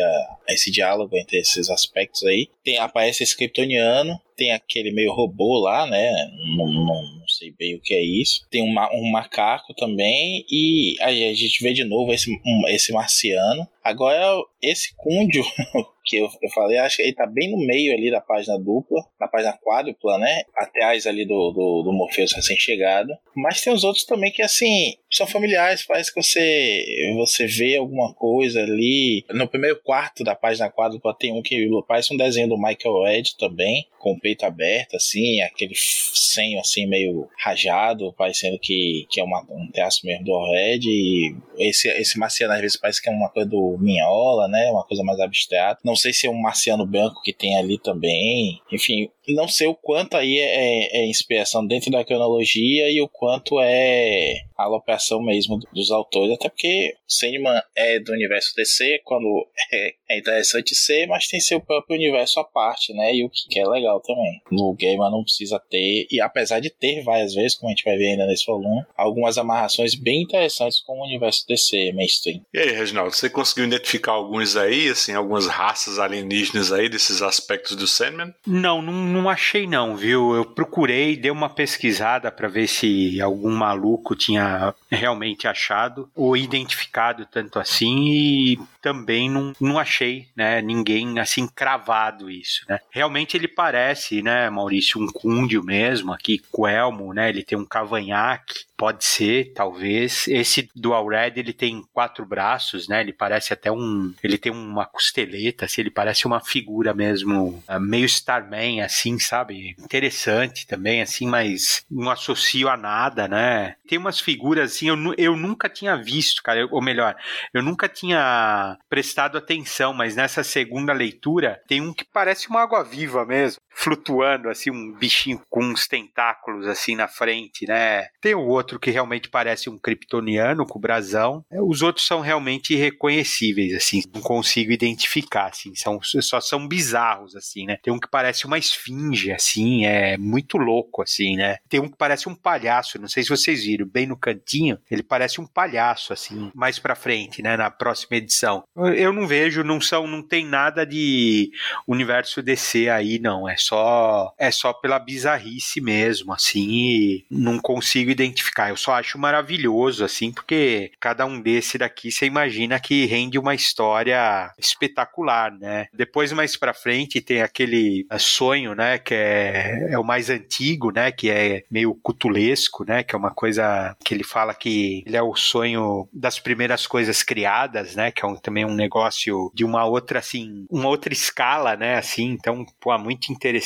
esse 0.47 0.72
diálogo 0.72 1.15
entre 1.18 1.39
esses 1.39 1.70
aspectos 1.70 2.24
aí. 2.24 2.49
Tem, 2.63 2.78
aparece 2.78 3.24
esse 3.24 3.36
kryptoniano, 3.36 4.20
tem 4.38 4.52
aquele 4.52 4.92
meio 4.92 5.12
robô 5.12 5.58
lá, 5.58 5.88
né? 5.88 6.32
Não, 6.56 6.66
não, 6.68 7.20
não 7.20 7.28
sei 7.28 7.52
bem 7.52 7.76
o 7.76 7.82
que 7.82 7.94
é 7.94 8.02
isso. 8.02 8.46
Tem 8.52 8.62
um, 8.62 8.76
um 8.94 9.12
macaco 9.12 9.74
também, 9.74 10.46
e 10.50 10.96
aí 11.02 11.28
a 11.28 11.34
gente 11.34 11.62
vê 11.62 11.74
de 11.74 11.84
novo 11.84 12.14
esse, 12.14 12.32
um, 12.32 12.68
esse 12.68 12.94
marciano. 12.94 13.68
Agora, 13.84 14.24
esse 14.62 14.96
cúndio 14.96 15.44
que 16.08 16.18
eu, 16.18 16.30
eu 16.41 16.49
falei, 16.51 16.78
acho 16.78 16.97
que 16.97 17.03
ele 17.03 17.14
tá 17.14 17.28
bem 17.28 17.51
no 17.51 17.58
meio 17.58 17.93
ali 17.93 18.10
da 18.10 18.22
página 18.22 18.58
dupla, 18.58 19.05
na 19.20 19.28
página 19.28 19.58
quádrupla, 19.62 20.18
né? 20.18 20.43
Atrás 20.55 21.05
ali 21.05 21.26
do, 21.26 21.51
do, 21.51 21.84
do 21.84 21.93
Morpheus 21.93 22.34
recém-chegado. 22.34 23.14
Mas 23.36 23.62
tem 23.62 23.74
os 23.74 23.84
outros 23.84 24.05
também 24.05 24.32
que, 24.32 24.41
assim, 24.41 24.95
são 25.12 25.28
familiares, 25.28 25.86
parece 25.86 26.14
que 26.14 26.22
você, 26.22 27.14
você 27.16 27.45
vê 27.45 27.76
alguma 27.76 28.14
coisa 28.14 28.62
ali. 28.62 29.26
No 29.30 29.47
primeiro 29.47 29.80
quarto 29.84 30.24
da 30.24 30.36
página 30.36 30.70
quádrupla 30.70 31.16
tem 31.18 31.34
um 31.34 31.41
que 31.41 31.68
parece 31.88 32.14
um 32.14 32.18
desenho 32.18 32.47
do 32.47 32.58
Michael 32.58 33.08
Ed 33.08 33.36
também, 33.38 33.86
com 33.99 34.14
o 34.14 34.20
peito 34.20 34.45
aberto, 34.45 34.95
assim, 34.95 35.41
aquele 35.41 35.74
senho 35.76 36.60
assim 36.60 36.88
meio 36.88 37.28
rajado, 37.38 38.14
parecendo 38.14 38.58
que, 38.60 39.05
que 39.10 39.20
é 39.20 39.24
uma, 39.24 39.41
um 39.49 39.70
traço 39.72 40.05
mesmo 40.05 40.24
do 40.24 40.51
Red. 40.51 40.82
E 40.84 41.36
esse, 41.58 41.89
esse 41.89 42.18
marciano 42.18 42.53
às 42.53 42.62
vezes 42.62 42.78
parece 42.78 43.01
que 43.01 43.10
é 43.10 43.12
uma 43.12 43.30
coisa 43.30 43.49
do 43.49 43.78
Minhola, 43.80 44.47
né? 44.47 44.70
Uma 44.72 44.86
coisa 44.86 45.03
mais 45.03 45.20
abstrata. 45.20 45.82
Não 45.84 45.95
sei 45.98 46.14
se 46.14 46.28
é 46.28 46.30
um 46.30 46.41
marciano 46.41 46.86
branco 46.86 47.22
que 47.22 47.34
tem 47.34 47.58
ali 47.58 47.78
também. 47.78 48.62
Enfim, 48.72 49.10
não 49.30 49.48
sei 49.48 49.68
o 49.68 49.76
quanto 49.76 50.16
aí 50.16 50.38
é, 50.38 51.02
é 51.02 51.06
inspiração 51.06 51.66
dentro 51.66 51.92
da 51.92 52.04
cronologia 52.04 52.90
e 52.90 53.02
o 53.02 53.10
quanto 53.10 53.60
é 53.62 54.42
alocação 54.58 55.22
mesmo 55.22 55.60
dos 55.74 55.92
autores, 55.92 56.34
até 56.34 56.50
porque 56.50 56.96
Sandman 57.08 57.62
é 57.76 58.00
do 58.00 58.12
universo 58.12 58.54
DC, 58.56 59.02
quando 59.04 59.48
é, 59.72 59.94
é, 60.10 60.20
interessante 60.20 60.76
ser, 60.76 61.08
mas 61.08 61.28
tem 61.28 61.40
seu 61.40 61.62
próprio 61.62 61.96
universo 61.96 62.40
à 62.40 62.44
parte, 62.44 62.94
né? 62.94 63.14
E 63.14 63.24
o 63.24 63.30
que 63.30 63.60
é 63.60 63.68
legal 63.68 64.02
também. 64.02 64.42
No 64.52 64.74
Gamer 64.74 65.12
não 65.12 65.24
precisa 65.24 65.60
ter, 65.70 66.08
e 66.10 66.20
apesar 66.20 66.60
de 66.60 66.70
ter 66.70 67.04
várias 67.04 67.34
vezes, 67.34 67.56
como 67.56 67.70
a 67.70 67.76
gente 67.76 67.84
vai 67.84 67.98
ver 67.98 68.12
ainda 68.12 68.26
nesse 68.26 68.46
volume, 68.46 68.84
algumas 68.96 69.38
amarrações 69.38 69.94
bem 69.96 70.24
interessantes 70.24 70.82
com 70.82 71.00
o 71.00 71.06
universo 71.06 71.46
DC 71.48 71.92
mainstream. 71.94 72.42
E 72.54 72.60
aí, 72.60 72.72
Reginaldo, 72.72 73.16
você 73.16 73.30
conseguiu 73.30 73.66
identificar 73.66 74.14
alguns 74.14 74.56
aí, 74.56 74.90
assim, 74.90 75.14
algumas 75.14 75.48
raças 75.48 76.00
alienígenas 76.00 76.72
aí 76.72 76.90
desses 76.90 77.22
aspectos 77.22 77.76
do 77.76 77.88
Sandman? 77.88 78.34
Não, 78.46 78.82
não, 78.82 78.94
não 79.18 79.30
achei 79.30 79.68
não, 79.68 79.95
viu? 79.95 80.36
Eu 80.36 80.45
procurei, 80.45 81.18
dei 81.18 81.32
uma 81.32 81.49
pesquisada 81.49 82.32
para 82.32 82.47
ver 82.47 82.68
se 82.68 83.20
algum 83.22 83.51
maluco 83.51 84.15
tinha 84.15 84.74
realmente 84.89 85.47
achado 85.47 86.09
ou 86.15 86.38
identificado 86.38 87.26
tanto 87.26 87.59
assim 87.59 88.07
e 88.09 88.59
também 88.82 89.30
não, 89.30 89.53
não 89.59 89.78
achei, 89.78 90.28
né, 90.36 90.61
ninguém 90.61 91.20
assim 91.20 91.47
cravado 91.47 92.30
isso, 92.30 92.63
né. 92.70 92.80
Realmente 92.89 93.36
ele 93.36 93.47
parece, 93.47 94.22
né, 94.22 94.49
Maurício, 94.49 95.01
um 95.01 95.07
cúndio 95.07 95.63
mesmo 95.63 96.13
aqui, 96.13 96.41
Coelmo, 96.51 97.13
né, 97.13 97.30
ele 97.30 97.43
tem 97.43 97.57
um 97.57 97.65
cavanhaque, 97.65 98.65
pode 98.78 99.04
ser, 99.04 99.52
talvez. 99.54 100.28
Esse 100.28 100.70
Dual 100.76 101.08
Red, 101.08 101.34
ele 101.36 101.52
tem 101.52 101.84
quatro 101.92 102.26
braços, 102.26 102.88
né, 102.88 103.02
ele 103.02 103.12
parece 103.12 103.52
até 103.52 103.72
um, 103.72 104.14
ele 104.24 104.38
tem 104.38 104.52
uma 104.52 104.86
costeleta, 104.86 105.66
assim, 105.66 105.82
ele 105.82 105.90
parece 105.92 106.28
uma 106.28 106.40
figura 106.40 106.94
mesmo, 106.94 107.64
uh, 107.68 107.80
meio 107.80 108.06
Starman, 108.06 108.82
assim, 108.82 109.18
sabe, 109.20 109.76
interessante 109.80 110.68
também, 110.68 111.02
assim, 111.02 111.28
mas 111.28 111.84
não 111.90 112.12
associo 112.12 112.70
a 112.70 112.78
nada, 112.78 113.28
né. 113.28 113.76
Tem 113.88 113.98
umas 113.98 114.20
figuras, 114.20 114.72
assim, 114.72 114.90
eu, 114.90 114.98
eu 115.18 115.36
nunca 115.36 115.68
tinha 115.68 115.96
visto, 115.96 116.44
cara, 116.44 116.68
ou 116.72 116.82
melhor, 116.82 117.16
eu 117.54 117.64
nunca 117.64 117.90
tinha 117.90 118.78
prestado 118.88 119.38
atenção, 119.38 119.94
mas 119.94 120.16
nessa 120.16 120.44
segunda 120.44 120.94
leitura 120.94 121.60
tem 121.68 121.82
um 121.82 121.94
que 121.94 122.06
parece 122.06 122.48
uma 122.48 122.62
água 122.62 122.84
viva 122.84 123.26
mesmo. 123.26 123.62
Flutuando, 123.78 124.50
assim, 124.50 124.72
um 124.72 124.92
bichinho 124.92 125.40
com 125.50 125.64
uns 125.64 125.88
tentáculos 125.88 126.66
assim 126.66 126.96
na 126.96 127.08
frente, 127.08 127.68
né? 127.68 128.08
Tem 128.20 128.34
o 128.34 128.48
outro 128.48 128.80
que 128.80 128.90
realmente 128.90 129.30
parece 129.30 129.70
um 129.70 129.78
kryptoniano 129.78 130.66
com 130.66 130.80
o 130.80 130.82
brasão. 130.82 131.46
Os 131.52 131.84
outros 131.84 132.08
são 132.08 132.20
realmente 132.20 132.74
irreconhecíveis, 132.74 133.76
assim, 133.76 134.02
não 134.12 134.22
consigo 134.22 134.72
identificar, 134.72 135.50
assim, 135.50 135.76
são, 135.76 136.00
só 136.02 136.42
são 136.42 136.68
bizarros, 136.68 137.36
assim, 137.36 137.68
né? 137.68 137.78
Tem 137.84 137.94
um 137.94 138.00
que 138.00 138.10
parece 138.10 138.48
uma 138.48 138.58
esfinge, 138.58 139.32
assim, 139.32 139.86
é 139.86 140.18
muito 140.18 140.58
louco, 140.58 141.04
assim, 141.04 141.38
né? 141.38 141.58
Tem 141.70 141.80
um 141.80 141.88
que 141.88 141.98
parece 141.98 142.28
um 142.28 142.36
palhaço, 142.36 143.00
não 143.00 143.08
sei 143.08 143.22
se 143.22 143.30
vocês 143.30 143.64
viram, 143.64 143.86
bem 143.86 144.08
no 144.08 144.18
cantinho, 144.18 144.80
ele 144.90 145.04
parece 145.04 145.40
um 145.40 145.46
palhaço, 145.46 146.14
assim, 146.14 146.52
mais 146.56 146.80
pra 146.80 146.96
frente, 146.96 147.44
né? 147.44 147.56
Na 147.56 147.70
próxima 147.70 148.18
edição. 148.18 148.64
Eu 148.76 149.14
não 149.14 149.28
vejo, 149.28 149.64
não 149.64 149.80
são, 149.80 150.08
não 150.08 150.24
tem 150.24 150.48
nada 150.48 150.84
de 150.84 151.52
universo 151.88 152.42
DC 152.42 152.90
aí, 152.90 153.20
não. 153.20 153.48
É 153.48 153.56
só, 153.68 154.34
é 154.38 154.49
só 154.51 154.74
pela 154.74 154.99
bizarrice 154.99 155.82
mesmo, 155.82 156.34
assim, 156.34 156.70
e 156.70 157.26
não 157.30 157.59
consigo 157.59 158.09
identificar. 158.09 158.70
Eu 158.70 158.78
só 158.78 158.93
acho 158.93 159.18
maravilhoso, 159.18 160.05
assim, 160.05 160.32
porque 160.32 160.91
cada 160.99 161.26
um 161.26 161.41
desse 161.41 161.78
daqui 161.78 162.11
você 162.11 162.26
imagina 162.26 162.80
que 162.80 163.05
rende 163.05 163.38
uma 163.38 163.53
história 163.53 164.53
espetacular, 164.57 165.51
né? 165.51 165.88
Depois, 165.93 166.32
mais 166.32 166.55
pra 166.55 166.74
frente, 166.74 167.22
tem 167.22 167.41
aquele 167.41 168.05
eh, 168.09 168.20
sonho, 168.20 168.74
né? 168.74 168.97
Que 168.97 169.13
é, 169.13 169.89
é 169.91 169.99
o 169.99 170.03
mais 170.03 170.30
antigo, 170.30 170.91
né? 170.91 171.11
Que 171.11 171.30
é 171.30 171.63
meio 171.70 171.93
cutulesco, 171.95 172.86
né? 172.86 173.03
Que 173.03 173.15
é 173.15 173.18
uma 173.18 173.32
coisa 173.32 173.95
que 174.03 174.13
ele 174.13 174.24
fala 174.24 174.53
que 174.53 175.03
ele 175.05 175.18
é 175.18 175.22
o 175.22 175.36
sonho 175.36 176.07
das 176.13 176.39
primeiras 176.39 176.88
coisas 176.88 177.24
criadas, 177.24 177.95
né? 177.95 178.11
Que 178.11 178.24
é 178.24 178.28
um, 178.28 178.36
também 178.36 178.65
um 178.65 178.74
negócio 178.74 179.51
de 179.53 179.65
uma 179.65 179.86
outra, 179.86 180.20
assim, 180.20 180.65
uma 180.70 180.88
outra 180.88 181.11
escala, 181.11 181.76
né? 181.76 181.97
Assim, 181.97 182.26
então, 182.32 182.65
pô, 182.80 182.97
muito 182.97 183.32
interessante. 183.32 183.57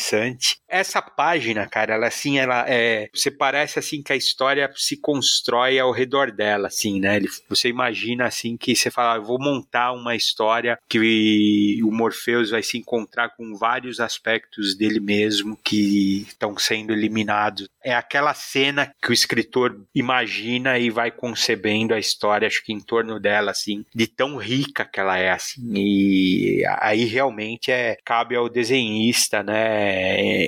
Essa 0.68 1.02
página, 1.02 1.68
cara, 1.68 1.96
ela 1.96 2.08
assim, 2.08 2.40
ela 2.40 2.66
é. 2.68 3.10
Você 3.14 3.30
parece 3.30 3.80
assim 3.80 4.02
que 4.02 4.14
a 4.14 4.16
história 4.16 4.72
se 4.76 4.98
constrói 4.98 5.80
ao 5.80 5.92
redor 5.92 6.32
dela, 6.32 6.68
assim, 6.68 7.00
né? 7.00 7.18
Ele, 7.18 7.30
você 7.50 7.70
imagina 7.70 8.26
assim 8.26 8.56
que 8.58 8.76
você 8.76 8.90
fala, 8.90 9.14
ah, 9.14 9.18
eu 9.18 9.24
vou 9.24 9.40
montar 9.40 9.92
uma 9.92 10.16
história 10.16 10.78
que 10.88 11.80
o 11.84 11.92
Morpheus 11.92 12.52
vai 12.52 12.64
se 12.64 12.78
encontrar 12.78 13.30
com 13.30 13.56
vários 13.56 14.00
aspectos 14.00 14.76
dele 14.76 15.00
mesmo 15.00 15.58
que 15.64 16.26
estão 16.28 16.58
sendo 16.58 16.94
eliminados. 16.94 17.68
É 17.84 17.94
aquela 17.94 18.34
cena 18.34 18.94
que 19.02 19.10
o 19.10 19.14
escritor 19.14 19.82
imagina 19.94 20.78
e 20.78 20.90
vai 20.90 21.12
concebendo 21.12 21.94
a 21.94 22.00
história, 22.00 22.48
acho 22.48 22.64
que 22.64 22.74
em 22.74 22.80
torno 22.80 23.20
dela, 23.20 23.52
assim, 23.52 23.86
de 23.94 24.08
tão 24.08 24.38
rica 24.38 24.86
que 24.86 25.00
ela 25.00 25.18
é, 25.18 25.32
assim. 25.32 25.62
E 25.76 26.64
aí 26.80 27.06
realmente 27.06 27.72
é 27.72 27.98
cabe 28.06 28.36
ao 28.36 28.50
desenhista, 28.50 29.44
né, 29.44 29.81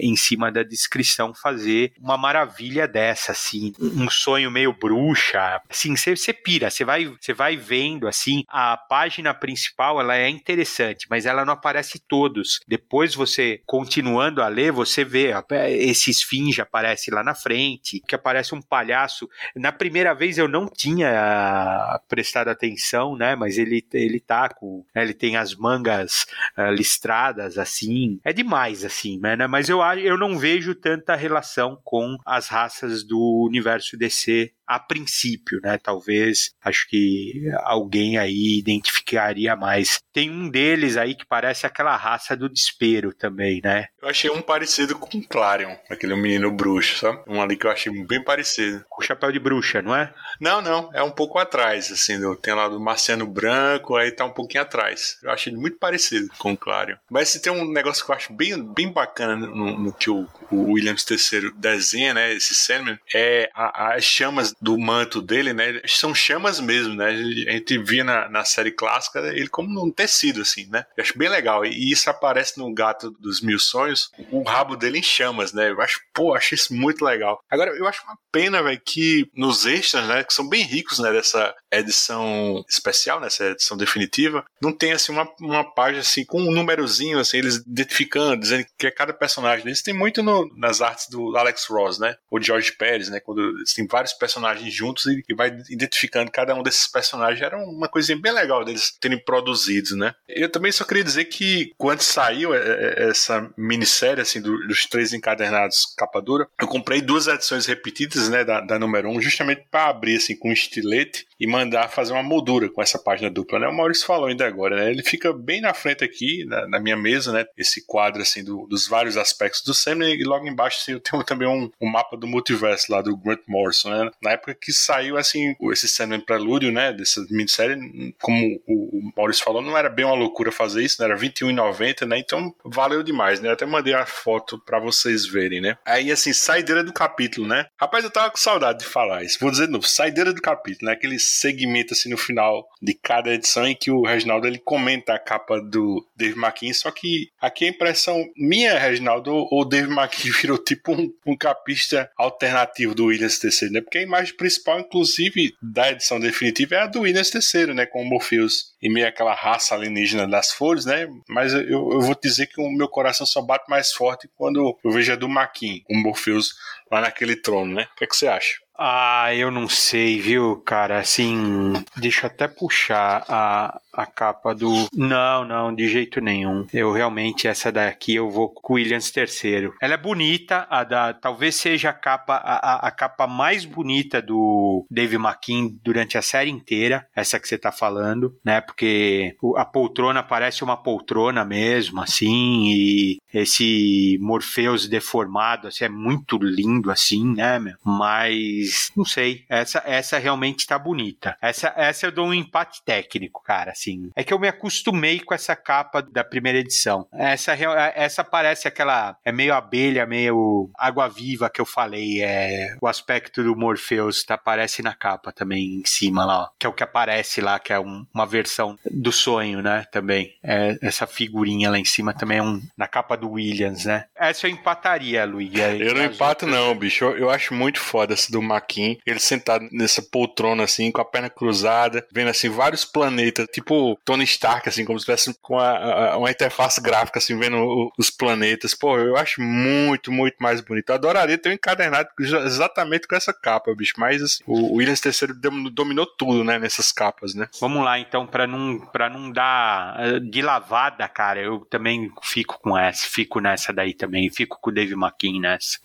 em 0.02 0.16
cima 0.16 0.52
da 0.52 0.64
descrição 0.64 1.34
fazer 1.34 1.94
uma 2.00 2.18
maravilha 2.18 2.88
dessa, 2.88 3.32
assim, 3.32 3.74
um 3.80 4.10
sonho 4.10 4.52
meio 4.52 4.74
bruxa, 4.74 5.62
assim, 5.70 5.96
você 5.96 6.34
pira, 6.34 6.70
você 6.70 6.84
vai, 6.84 7.06
você 7.06 7.34
vai 7.34 7.58
vendo, 7.58 8.08
assim, 8.08 8.44
a 8.48 8.78
página 8.78 9.34
principal, 9.34 10.00
ela 10.00 10.16
é 10.16 10.30
interessante, 10.30 11.08
mas 11.10 11.26
ela 11.26 11.46
não 11.46 11.54
aparece 11.54 12.00
todos. 12.08 12.60
Depois 12.68 13.16
você, 13.16 13.62
continuando 13.66 14.42
a 14.42 14.48
ler, 14.48 14.72
você 14.72 15.04
vê, 15.04 15.34
esse 15.70 16.12
esfinge 16.12 16.62
aparece 16.62 17.12
lá 17.12 17.24
na 17.24 17.36
frente, 17.36 18.02
que 18.08 18.16
aparece 18.16 18.56
um 18.56 18.62
palhaço. 18.62 19.30
Na 19.56 19.72
primeira 19.72 20.14
vez 20.14 20.38
eu 20.38 20.48
não 20.48 20.68
tinha 20.68 22.00
prestado 22.08 22.50
atenção, 22.50 23.16
né, 23.16 23.36
mas 23.36 23.58
ele, 23.58 23.86
ele 23.94 24.20
tá 24.20 24.50
com, 24.50 24.86
né, 24.96 25.04
ele 25.04 25.14
tem 25.14 25.36
as 25.36 25.56
mangas 25.56 26.26
uh, 26.58 26.72
listradas, 26.72 27.58
assim, 27.58 28.20
é 28.24 28.34
demais, 28.34 28.84
assim, 28.84 29.13
né, 29.20 29.48
mas 29.48 29.70
eu, 29.70 29.82
eu 29.98 30.18
não 30.18 30.38
vejo 30.38 30.76
tanta 30.76 31.16
relação 31.16 31.80
com 31.84 32.18
as 32.26 32.48
raças 32.48 33.04
do 33.04 33.46
universo 33.48 33.98
DC 33.98 34.52
a 34.68 34.80
princípio, 34.80 35.60
né? 35.64 35.78
Talvez 35.78 36.52
acho 36.64 36.88
que 36.88 37.50
alguém 37.64 38.18
aí 38.18 38.58
identificaria 38.58 39.56
mais. 39.56 40.00
Tem 40.12 40.30
um 40.30 40.50
deles 40.50 40.98
aí 40.98 41.16
que 41.16 41.26
parece 41.26 41.66
aquela 41.66 41.96
raça 41.96 42.36
do 42.36 42.50
desespero 42.50 43.14
também, 43.14 43.62
né? 43.64 43.88
Eu 44.02 44.10
achei 44.10 44.30
um 44.30 44.42
parecido 44.42 44.98
com 44.98 45.18
o 45.18 45.28
Clarion, 45.28 45.76
aquele 45.90 46.16
menino 46.16 46.52
bruxo, 46.52 46.98
sabe? 47.00 47.22
Um 47.28 47.42
ali 47.42 47.56
que 47.56 47.66
eu 47.66 47.72
achei 47.72 47.92
bem 48.06 48.24
parecido. 48.24 48.84
Com 48.90 49.02
o 49.02 49.06
chapéu 49.06 49.32
de 49.32 49.40
bruxa, 49.40 49.82
não 49.82 49.96
é? 49.96 50.14
Não, 50.40 50.62
não, 50.62 50.90
é 50.94 51.02
um 51.04 51.12
pouco 51.12 51.40
atrás, 51.40 51.92
assim, 51.92 52.20
do, 52.20 52.36
tem 52.36 52.54
lá 52.54 52.68
do 52.68 52.80
Marciano 52.80 53.28
Branco, 53.28 53.96
aí 53.96 54.12
tá 54.12 54.26
um 54.26 54.34
pouquinho 54.34 54.64
atrás. 54.64 55.18
Eu 55.24 55.32
achei 55.32 55.54
muito 55.54 55.78
parecido 55.78 56.28
com 56.38 56.54
o 56.54 56.58
Clarion. 56.58 56.98
Mas 57.10 57.30
se 57.30 57.42
tem 57.42 57.52
um 57.52 57.72
negócio 57.72 58.06
que 58.06 58.12
eu 58.12 58.16
acho 58.16 58.34
bem, 58.34 58.64
bem 58.74 58.92
bacana 58.92 59.36
no, 59.36 59.78
no 59.78 59.94
que 59.94 60.10
o, 60.10 60.28
o 60.54 60.72
Williams 60.72 61.06
III 61.10 61.52
desenha, 61.56 62.14
né? 62.14 62.34
Esse 62.34 62.54
Sandman, 62.54 63.00
é 63.14 63.50
a, 63.54 63.94
as 63.94 64.04
chamas 64.04 64.54
do 64.62 64.78
manto 64.78 65.22
dele, 65.22 65.54
né? 65.54 65.82
São 65.88 66.14
chamas 66.14 66.60
mesmo, 66.60 66.94
né? 66.94 67.08
A 67.08 67.52
gente 67.52 67.78
via 67.78 68.04
na, 68.04 68.30
na 68.30 68.46
série 68.46 68.72
clássica 68.72 69.20
ele 69.20 69.48
como 69.48 69.84
um 69.84 69.92
tecido, 69.92 70.42
assim, 70.42 70.68
né? 70.70 70.86
Eu 70.96 71.04
acho 71.04 71.18
bem 71.18 71.30
legal. 71.30 71.66
E 71.66 71.92
isso 71.92 72.10
aparece 72.10 72.58
no 72.58 72.74
Gato 72.74 73.12
dos 73.12 73.42
Mil 73.42 73.60
Sonhos, 73.60 74.12
o 74.32 74.44
rabo 74.44 74.76
dele 74.76 75.00
em 75.00 75.04
chamas, 75.04 75.54
né? 75.54 75.70
Eu 75.70 75.82
acho, 75.82 76.00
pô, 76.14 76.36
acho 76.36 76.54
isso 76.54 76.74
muito 76.74 77.04
legal. 77.04 77.40
Agora, 77.50 77.72
eu 77.72 77.88
acho 77.88 78.04
uma 78.04 78.18
pena, 78.32 78.62
velho, 78.62 78.82
que 78.84 79.30
nos 79.36 79.66
extras, 79.66 80.08
né? 80.08 80.24
Que 80.24 80.34
são 80.34 80.48
bem 80.48 80.64
ricos, 80.64 81.00
né? 81.00 81.12
Dessa 81.12 81.54
edição 81.78 82.64
especial, 82.70 83.20
nessa 83.20 83.46
edição 83.52 83.78
definitiva, 83.78 84.46
não 84.62 84.72
tem, 84.72 84.92
assim, 84.92 85.12
uma, 85.12 85.30
uma 85.40 85.64
página, 85.64 86.02
assim, 86.02 86.26
com 86.26 86.42
um 86.42 86.52
númerozinho, 86.52 87.20
assim, 87.20 87.38
eles 87.38 87.58
identificando, 87.58 88.38
dizendo 88.38 88.66
que 88.78 88.88
é 88.88 88.92
cada 88.92 89.14
personagem 89.14 89.66
deles. 89.66 89.82
Tem 89.82 89.94
muito 89.94 90.22
no, 90.22 90.50
nas 90.56 90.82
artes 90.82 91.08
do 91.10 91.36
Alex 91.38 91.66
Ross, 91.66 92.00
né? 92.00 92.16
O 92.30 92.42
George 92.42 92.72
Pérez, 92.74 93.10
né? 93.10 93.20
Quando 93.20 93.54
tem 93.76 93.88
vários 93.88 94.14
personagens 94.14 94.74
juntos 94.74 95.06
e, 95.06 95.24
e 95.28 95.34
vai 95.34 95.50
identificando 95.70 96.32
cada 96.32 96.56
um 96.56 96.64
desses 96.64 96.88
personagens. 96.88 97.42
Era 97.42 97.58
uma 97.58 97.88
coisinha 97.88 98.18
bem 98.20 98.32
legal 98.32 98.64
deles 98.64 98.96
terem 99.00 99.18
produzido, 99.18 99.96
né? 99.96 100.14
Eu 100.28 100.50
também 100.50 100.72
só 100.72 100.84
queria 100.84 101.04
dizer 101.04 101.26
que 101.26 101.72
quando 101.78 102.02
saiu 102.02 102.54
é, 102.54 102.58
é, 102.58 103.10
essa 103.10 103.50
minissérie, 103.58 104.22
assim, 104.22 104.42
dos 104.42 104.86
três 104.86 105.14
encadernados 105.14 105.94
capa 105.98 106.22
dura, 106.22 106.48
eu 106.60 106.68
comprei 106.68 107.02
duas 107.02 107.28
edições 107.28 107.66
repetidas, 107.66 108.30
né, 108.30 108.44
da, 108.44 108.62
da 108.62 108.80
número 108.80 109.10
um, 109.10 109.22
justamente 109.22 109.66
para 109.70 109.90
abrir, 109.90 110.18
assim, 110.18 110.36
com 110.36 110.50
um 110.50 110.54
estilete 110.54 111.26
e 111.40 111.48
mandar 111.64 111.90
fazer 111.90 112.14
uma 112.14 112.24
moldura 112.24 112.70
com 112.70 112.82
essa 112.82 113.00
página 113.00 113.30
dupla, 113.30 113.60
né? 113.60 113.68
O 113.68 113.76
Maurício 113.76 114.06
falou 114.06 114.28
ainda 114.28 114.46
agora, 114.46 114.76
né? 114.76 114.92
Ele 114.92 115.04
fica 115.04 115.34
bem 115.34 115.62
na 115.62 115.74
frente 115.74 116.04
aqui, 116.04 116.46
na, 116.46 116.68
na 116.68 116.80
minha 116.80 116.98
mesa, 116.98 117.32
né? 117.32 117.46
Esse 117.58 117.86
quadro, 117.86 118.22
assim, 118.22 118.44
do, 118.44 118.68
dos 118.68 118.88
vários 118.88 119.18
aspectos 119.18 119.64
do 119.64 119.74
Sam 119.74 120.04
e 120.04 120.24
logo 120.24 120.48
embaixo 120.48 120.80
assim, 120.82 120.94
eu 120.94 121.00
tenho 121.00 121.24
também 121.26 121.48
um, 121.48 121.70
um 121.82 121.90
mapa 121.90 122.18
do 122.18 122.28
multiverso 122.28 122.92
lá 122.92 123.02
do 123.02 123.16
Grant 123.18 123.42
Morrison, 123.48 123.90
né? 123.90 124.12
Na 124.22 124.32
época 124.32 124.56
que 124.60 124.72
saiu, 124.72 125.18
assim, 125.18 125.56
esse 125.72 125.88
Sandman 125.88 126.20
Prelúdio, 126.22 126.72
né, 126.72 126.94
dessa 126.94 127.22
minissérie, 127.30 127.78
como 128.22 128.62
o 128.68 129.12
Maurício 129.16 129.44
falou, 129.44 129.62
não 129.62 129.78
era 129.78 129.90
bem 129.90 130.06
uma 130.06 130.16
loucura 130.16 130.52
fazer 130.52 130.84
isso, 130.84 131.02
né, 131.02 131.06
era 131.08 131.16
R$21,90, 131.16 132.06
né, 132.08 132.18
então 132.18 132.54
valeu 132.66 133.04
demais, 133.04 133.40
né, 133.40 133.50
eu 133.50 133.54
até 133.54 133.66
mandei 133.66 133.94
a 133.94 134.06
foto 134.06 134.60
para 134.60 134.80
vocês 134.80 135.26
verem, 135.26 135.62
né. 135.62 135.78
Aí, 135.86 136.12
assim, 136.12 136.34
saideira 136.34 136.84
do 136.84 136.94
capítulo, 136.94 137.48
né, 137.48 137.68
rapaz, 137.80 138.04
eu 138.04 138.10
tava 138.10 138.32
com 138.32 138.38
saudade 138.38 138.80
de 138.80 138.86
falar 138.86 139.24
isso, 139.24 139.38
vou 139.40 139.52
dizer 139.52 139.68
de 139.68 139.74
novo, 139.74 139.88
saideira 139.88 140.34
do 140.34 140.42
capítulo, 140.42 140.88
né, 140.88 140.94
aquele 140.94 141.20
segmento, 141.54 141.94
assim, 141.94 142.10
no 142.10 142.18
final 142.18 142.68
de 142.82 142.94
cada 142.94 143.34
edição 143.34 143.68
em 143.68 143.76
que 143.76 143.92
o 143.92 144.04
Reginaldo, 144.04 144.48
ele 144.48 144.60
comenta 144.60 145.14
a 145.14 145.20
capa 145.20 145.62
do 145.62 146.06
Dave 146.16 146.38
McKean, 146.38 146.74
só 146.74 146.92
que 146.92 147.30
aqui 147.40 147.66
a 147.66 147.70
impressão 147.70 148.24
minha, 148.36 148.78
Reginaldo, 148.78 149.48
o 149.52 149.66
Dave 149.66 149.92
McKean 149.92 150.32
virou 150.42 150.58
tipo 150.58 150.94
um, 150.94 151.12
um 151.26 151.38
capista 151.38 152.10
alternativo 152.18 152.96
do 152.96 153.06
Williams 153.06 153.40
TC, 153.40 153.70
né, 153.70 153.82
porque 153.82 154.00
a 154.00 154.04
imagem 154.04 154.36
principal, 154.36 154.80
inclusive, 154.80 155.54
da 155.62 155.92
edição 155.92 156.20
definitiva 156.20 156.76
é 156.76 156.80
a 156.80 156.88
do 156.88 157.02
Williams 157.02 157.34
III, 157.34 157.74
né? 157.74 157.86
Com 157.86 158.02
o 158.02 158.06
Morpheus 158.06 158.74
e 158.82 158.90
meio 158.90 159.08
aquela 159.08 159.34
raça 159.34 159.76
alienígena 159.76 160.28
das 160.28 160.52
flores, 160.52 160.86
né? 160.86 161.08
Mas 161.28 161.54
eu, 161.54 161.64
eu 161.68 162.02
vou 162.02 162.16
dizer 162.22 162.48
que 162.48 162.62
o 162.62 162.70
meu 162.70 162.88
coração 162.88 163.26
só 163.26 163.42
bate 163.42 163.70
mais 163.70 163.92
forte 163.92 164.30
quando 164.36 164.78
eu 164.84 164.92
vejo 164.92 165.12
a 165.12 165.16
do 165.16 165.30
Maquin, 165.30 165.82
com 165.86 165.94
o 165.94 166.02
Morpheus 166.02 166.54
lá 166.92 167.02
naquele 167.02 167.36
trono, 167.36 167.74
né? 167.74 167.88
O 167.94 167.96
que, 167.96 168.04
é 168.04 168.08
que 168.08 168.16
você 168.16 168.28
acha? 168.28 168.63
Ah, 168.78 169.34
eu 169.36 169.52
não 169.52 169.68
sei, 169.70 170.20
viu, 170.20 170.60
cara? 170.62 171.00
Assim, 171.00 171.74
deixa 171.98 172.26
eu 172.26 172.32
até 172.32 172.48
puxar 172.48 173.24
a, 173.30 173.80
a 173.94 174.06
capa 174.06 174.54
do. 174.56 174.88
Não, 174.94 175.46
não, 175.46 175.74
de 175.74 175.88
jeito 175.88 176.20
nenhum. 176.20 176.66
Eu 176.74 176.92
realmente, 176.92 177.48
essa 177.48 177.72
daqui 177.72 178.16
eu 178.16 178.30
vou 178.30 178.50
com 178.50 178.74
Williams 178.74 179.16
III. 179.16 179.72
Ela 179.82 179.94
é 179.94 179.98
bonita, 179.98 180.66
a 180.70 180.84
da. 180.84 181.14
Talvez 181.14 181.56
seja 181.56 181.92
a 181.92 181.94
capa, 181.94 182.36
a, 182.36 182.88
a 182.88 182.92
capa 182.92 183.28
mais 183.28 183.66
bonita 183.66 184.22
do 184.22 184.86
Dave 184.90 185.16
McKean 185.18 185.70
durante 185.84 186.18
a 186.18 186.22
série 186.22 186.50
inteira. 186.50 187.08
Essa 187.16 187.40
que 187.40 187.48
você 187.48 187.58
tá 187.58 187.72
falando, 187.72 188.36
né? 188.44 188.62
Porque 188.62 189.36
a 189.56 189.66
poltrona 189.66 190.24
parece 190.24 190.64
uma 190.64 190.78
poltrona 190.78 191.46
mesmo, 191.46 192.02
assim, 192.02 192.72
e 192.72 193.20
Esse 193.34 194.18
Morpheus 194.20 194.88
deformado, 194.88 195.68
assim, 195.68 195.86
é 195.86 195.90
muito 195.90 196.38
lindo, 196.38 196.90
assim, 196.92 197.34
né, 197.36 197.60
meu? 197.60 197.76
Mas, 197.84 198.92
não 198.96 199.06
sei, 199.06 199.46
essa, 199.50 199.84
essa 199.86 200.18
realmente 200.18 200.66
tá 200.66 200.80
bonita. 200.80 201.38
Essa, 201.42 201.74
essa 201.76 202.06
eu 202.08 202.12
dou 202.12 202.28
um 202.28 202.34
empate 202.34 202.82
técnico, 202.84 203.44
cara, 203.44 203.72
assim. 203.84 204.10
É 204.16 204.24
que 204.24 204.34
eu 204.34 204.40
me 204.40 204.48
acostumei 204.48 205.20
com 205.20 205.34
essa 205.34 205.56
capa 205.56 206.02
da 206.02 206.24
primeira 206.24 206.60
edição. 206.60 207.08
Essa, 207.14 207.54
essa 207.96 208.24
parece 208.24 208.68
aquela, 208.68 209.18
é 209.24 209.32
meio 209.32 209.54
abelha, 209.54 210.06
meio 210.06 210.70
água-viva 210.78 211.50
que 211.50 211.62
eu 211.62 211.66
falei, 211.66 212.22
é 212.22 212.76
o 212.82 212.88
aspecto 212.88 213.44
do 213.44 213.56
Morpheus 213.56 214.24
tá, 214.24 214.36
aparece 214.36 214.82
na 214.82 214.94
capa 214.94 215.32
também, 215.32 215.82
em 215.82 215.86
cima 215.86 216.26
lá, 216.26 216.44
ó, 216.44 216.50
que 216.60 216.66
é 216.66 216.70
o 216.70 216.74
que 216.74 216.84
aparece 216.84 217.42
lá, 217.42 217.60
que 217.60 217.74
é 217.74 217.80
um, 217.80 218.06
uma 218.14 218.26
versão 218.26 218.78
do 218.90 219.12
sonho, 219.12 219.62
né, 219.62 219.86
também. 219.92 220.34
É, 220.44 220.78
essa 220.82 221.06
figurinha 221.06 221.70
lá 221.70 221.78
em 221.78 221.86
cima 221.86 222.14
também 222.14 222.38
é 222.38 222.44
um, 222.44 222.62
na 222.78 222.88
capa 222.88 223.16
do 223.16 223.32
Williams, 223.32 223.86
né. 223.86 224.06
Essa 224.16 224.48
eu 224.48 224.52
empataria, 224.52 225.26
Luiz. 225.26 225.54
Eu 225.54 225.94
não 225.96 226.06
empato 226.06 226.46
não, 226.46 226.74
bicho. 226.76 227.04
Eu, 227.04 227.18
eu, 227.18 227.30
acho 227.30 227.54
muito 227.54 227.80
foda 227.80 228.14
essa 228.14 228.32
do 228.32 228.42
Maquin. 228.42 228.98
Ele 229.06 229.20
sentado 229.20 229.68
nessa 229.72 230.02
poltrona 230.02 230.64
assim, 230.64 230.92
com 230.92 231.02
a 231.02 231.06
perna 231.06 231.30
cruzada, 231.30 232.06
vendo 232.12 232.30
assim 232.30 232.50
vários 232.50 232.86
planetas, 232.86 233.48
tipo 233.52 233.73
Tony 234.06 234.24
Stark, 234.24 234.68
assim, 234.68 234.86
como 234.86 235.00
se 235.00 235.06
tivesse 235.06 235.34
com 235.42 235.58
a, 235.58 236.12
a, 236.14 236.18
uma 236.18 236.32
interface 236.32 236.82
gráfica, 236.82 237.20
assim, 237.20 237.38
vendo 237.38 237.58
o, 237.58 237.92
os 237.98 238.10
planetas. 238.10 238.74
Pô, 238.74 238.98
eu 238.98 239.18
acho 239.18 239.42
muito, 239.42 240.12
muito 240.12 240.38
mais 240.40 240.62
bonito. 240.62 240.90
Eu 240.90 240.96
adoraria 240.96 241.38
ter 241.38 241.50
um 241.50 241.54
encadernado 241.54 242.10
exatamente 242.20 243.08
com 243.08 243.16
essa 243.16 243.34
capa, 243.34 243.74
bicho. 243.76 243.94
Mas 243.98 244.22
assim, 244.22 244.44
o 244.46 244.78
Williams 244.78 245.02
III 245.04 245.70
dominou 245.72 246.06
tudo, 246.06 246.44
né, 246.44 246.60
nessas 246.60 246.92
capas, 246.92 247.34
né? 247.34 247.48
Vamos 247.60 247.84
lá, 247.84 248.00
então, 248.00 248.26
para 248.26 248.48
não, 248.48 248.80
pra 248.80 249.10
não 249.10 249.32
dar 249.32 249.96
eh, 250.00 250.20
de 250.20 250.42
lavada, 250.42 251.08
cara, 251.08 251.40
eu 251.40 251.66
também 251.70 252.12
fico 252.22 252.60
com 252.60 252.78
essa, 252.78 253.08
fico 253.08 253.40
nessa 253.40 253.74
daí 253.74 253.94
também, 253.94 254.30
fico 254.30 254.58
com 254.60 254.70
o 254.70 254.74
Dave 254.74 254.94
McKean 254.94 255.40
nessa, 255.40 255.80